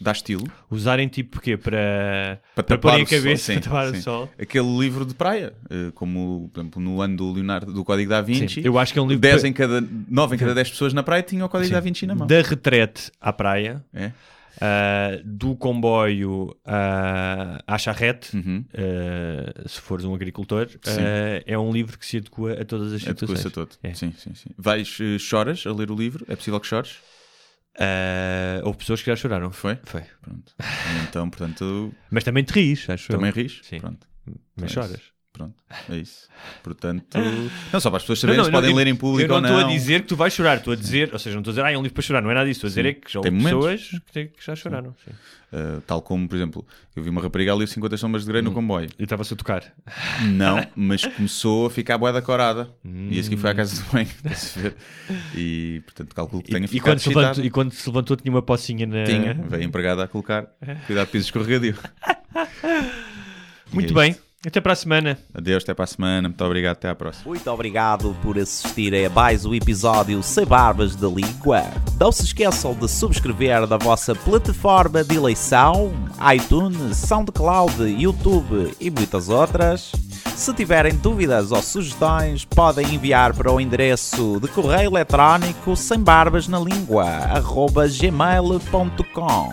Dá 0.00 0.10
estilo. 0.12 0.44
Usarem 0.70 1.06
tipo 1.08 1.38
o 1.38 1.40
quê? 1.40 1.56
Para, 1.56 2.40
Para 2.54 2.64
para 2.78 2.98
o 2.98 3.02
a 3.02 3.06
sol, 3.06 3.06
cabeça, 3.06 3.52
sim, 3.52 3.60
para 3.60 3.62
tapar 3.70 3.86
o 3.90 3.94
sim. 3.94 4.00
sol. 4.00 4.30
Aquele 4.40 4.78
livro 4.78 5.04
de 5.04 5.14
praia, 5.14 5.52
eh, 5.70 5.90
como 5.94 6.48
por 6.52 6.60
exemplo, 6.60 6.82
no 6.82 7.00
ano 7.00 7.16
do 7.16 7.32
Leonardo 7.32 7.72
do 7.72 7.84
Código 7.84 8.10
da 8.10 8.20
Vinci. 8.20 8.60
Sim, 8.60 8.60
eu 8.64 8.78
acho 8.78 8.92
que 8.92 8.98
é 8.98 9.02
um 9.02 9.06
livro 9.06 9.20
10 9.20 9.40
para- 9.42 9.48
em 9.48 9.52
cada, 9.52 9.80
9 10.08 10.34
em 10.36 10.38
cada 10.38 10.54
10 10.54 10.70
pessoas 10.70 10.92
na 10.92 11.02
praia 11.02 11.22
tinham 11.22 11.46
o 11.46 11.48
Código 11.48 11.68
Sim. 11.68 11.74
da 11.74 11.80
Vinci 11.80 12.06
na 12.06 12.14
mão. 12.14 12.26
Da 12.26 12.40
retrete 12.42 13.10
à 13.20 13.32
praia, 13.32 13.84
É? 13.92 14.12
Ah, 14.64 15.20
do 15.24 15.56
comboio 15.56 16.56
ah, 16.64 17.60
à 17.66 17.76
charrete, 17.78 18.36
Uhum. 18.36 18.64
ah, 18.74 19.68
se 19.68 19.80
fores 19.80 20.04
um 20.04 20.14
agricultor, 20.14 20.68
é 21.46 21.58
um 21.58 21.72
livro 21.72 21.98
que 21.98 22.06
se 22.06 22.18
adequa 22.18 22.52
a 22.60 22.64
todas 22.64 22.92
as 22.92 23.02
Adequa-se 23.02 23.36
situações. 23.42 23.46
a 23.46 23.50
todo. 23.50 23.70
É. 23.82 23.94
Sim, 23.94 24.12
sim, 24.16 24.34
sim. 24.34 24.50
Vais, 24.56 24.98
eh, 25.00 25.18
choras 25.18 25.64
a 25.66 25.72
ler 25.72 25.90
o 25.90 25.96
livro? 25.96 26.24
É 26.28 26.36
possível 26.36 26.60
que 26.60 26.66
chores? 26.66 26.98
Ah, 27.78 28.60
houve 28.64 28.78
pessoas 28.78 29.00
que 29.02 29.06
já 29.10 29.16
choraram. 29.16 29.50
Foi? 29.50 29.78
Foi. 29.84 30.02
Pronto. 30.20 30.54
Então, 31.08 31.28
portanto, 31.30 31.92
Mas 32.10 32.22
também 32.24 32.44
te 32.44 32.52
rires, 32.52 32.88
acho 32.88 33.10
eu. 33.12 33.16
também 33.16 33.32
ris? 33.32 33.60
Sim. 33.62 33.80
Pronto. 33.80 34.06
Mas 34.56 34.70
Então 34.72 34.84
choras. 34.84 35.11
Pronto, 35.32 35.54
é 35.90 35.96
isso. 35.96 36.28
Portanto, 36.62 37.16
não 37.72 37.80
só 37.80 37.88
para 37.88 37.96
as 37.96 38.02
pessoas 38.02 38.20
saberem 38.20 38.36
Não, 38.38 38.44
se 38.44 38.50
não, 38.50 38.58
podem 38.58 38.70
eu- 38.70 38.76
ler 38.76 38.86
em 38.86 38.94
público 38.94 39.24
Eu 39.24 39.28
não 39.28 39.36
ou 39.36 39.40
não. 39.40 39.48
estou 39.50 39.64
a 39.66 39.72
dizer 39.72 40.02
que 40.02 40.08
tu 40.08 40.14
vais 40.16 40.32
chorar, 40.34 40.58
estou 40.58 40.74
a 40.74 40.76
dizer, 40.76 41.08
ou 41.10 41.18
seja, 41.18 41.34
não 41.34 41.40
estou 41.40 41.52
a 41.52 41.54
dizer, 41.54 41.64
ah, 41.66 41.72
é 41.72 41.78
um 41.78 41.80
livro 41.82 41.94
para 41.94 42.02
chorar, 42.02 42.20
não 42.20 42.30
é 42.30 42.34
nada 42.34 42.46
disso, 42.46 42.58
estou 42.66 42.68
a 42.68 42.70
dizer 42.70 42.82
Sim. 42.82 42.88
é 42.88 42.92
que 42.92 43.10
já 43.12 43.18
houve 43.20 43.30
pessoas 43.42 43.90
que, 44.12 44.24
que 44.26 44.44
já 44.44 44.54
choraram. 44.54 44.94
sim. 45.04 45.10
Uh, 45.54 45.82
tal 45.82 46.00
como, 46.00 46.26
por 46.26 46.34
exemplo, 46.34 46.66
eu 46.96 47.02
vi 47.02 47.10
uma 47.10 47.20
rapariga 47.20 47.52
ali 47.52 47.66
50 47.66 47.96
sombras 47.98 48.24
de 48.24 48.28
Grey 48.30 48.40
Hum. 48.40 48.44
no 48.46 48.52
comboio. 48.52 48.88
E 48.98 49.02
estava-se 49.04 49.32
a 49.34 49.36
tocar. 49.36 49.62
Não, 50.22 50.66
mas 50.74 51.04
começou 51.04 51.66
a 51.66 51.70
ficar 51.70 51.98
boa 51.98 52.10
da 52.12 52.22
corada. 52.22 52.70
Hum. 52.84 53.08
E 53.10 53.18
a 53.18 53.22
seguir 53.22 53.36
foi 53.36 53.50
à 53.50 53.54
casa 53.54 53.82
do 53.82 53.90
banho. 53.90 54.08
ver? 54.56 54.74
E, 55.34 55.82
portanto, 55.84 56.14
calculo 56.14 56.42
que 56.42 56.50
tenha 56.50 56.62
E, 56.62 56.64
e, 56.64 56.68
ficado 56.68 56.84
quando 56.94 57.00
se 57.00 57.08
levantou, 57.10 57.44
e 57.44 57.50
quando 57.50 57.72
se 57.72 57.86
levantou 57.88 58.16
tinha 58.16 58.32
uma 58.32 58.40
pocinha 58.42 58.86
na... 58.86 59.04
Tinha, 59.04 59.34
veio 59.34 59.62
empregada 59.64 60.02
a 60.04 60.08
colocar. 60.08 60.46
Cuidado, 60.86 61.08
piso 61.08 61.26
escorregadio. 61.26 61.76
Muito 63.72 63.92
é 63.98 64.02
bem. 64.02 64.10
isto. 64.12 64.22
Até 64.44 64.60
para 64.60 64.72
a 64.72 64.76
semana. 64.76 65.16
Adeus, 65.32 65.62
até 65.62 65.72
para 65.72 65.84
a 65.84 65.86
semana. 65.86 66.28
Muito 66.28 66.44
obrigado, 66.44 66.72
até 66.72 66.88
à 66.88 66.94
próxima. 66.94 67.24
Muito 67.26 67.48
obrigado 67.48 68.16
por 68.22 68.36
assistir 68.36 68.92
a 68.92 69.08
mais 69.08 69.44
um 69.44 69.54
episódio 69.54 70.20
Sem 70.20 70.44
Barbas 70.44 70.96
da 70.96 71.06
Língua. 71.06 71.62
Não 71.98 72.10
se 72.10 72.24
esqueçam 72.24 72.74
de 72.74 72.88
subscrever 72.90 73.68
na 73.68 73.76
vossa 73.76 74.16
plataforma 74.16 75.04
de 75.04 75.14
eleição, 75.14 75.92
iTunes, 76.34 76.96
SoundCloud, 76.96 77.84
YouTube 77.84 78.74
e 78.80 78.90
muitas 78.90 79.28
outras. 79.28 79.92
Se 80.34 80.52
tiverem 80.52 80.96
dúvidas 80.96 81.52
ou 81.52 81.62
sugestões, 81.62 82.44
podem 82.44 82.94
enviar 82.94 83.32
para 83.34 83.52
o 83.52 83.60
endereço 83.60 84.40
de 84.40 84.48
correio 84.48 84.90
eletrónico 84.90 85.76
sem 85.76 86.00
barbas 86.00 86.48
na 86.48 86.58
língua, 86.58 87.06
gmail.com. 88.00 89.52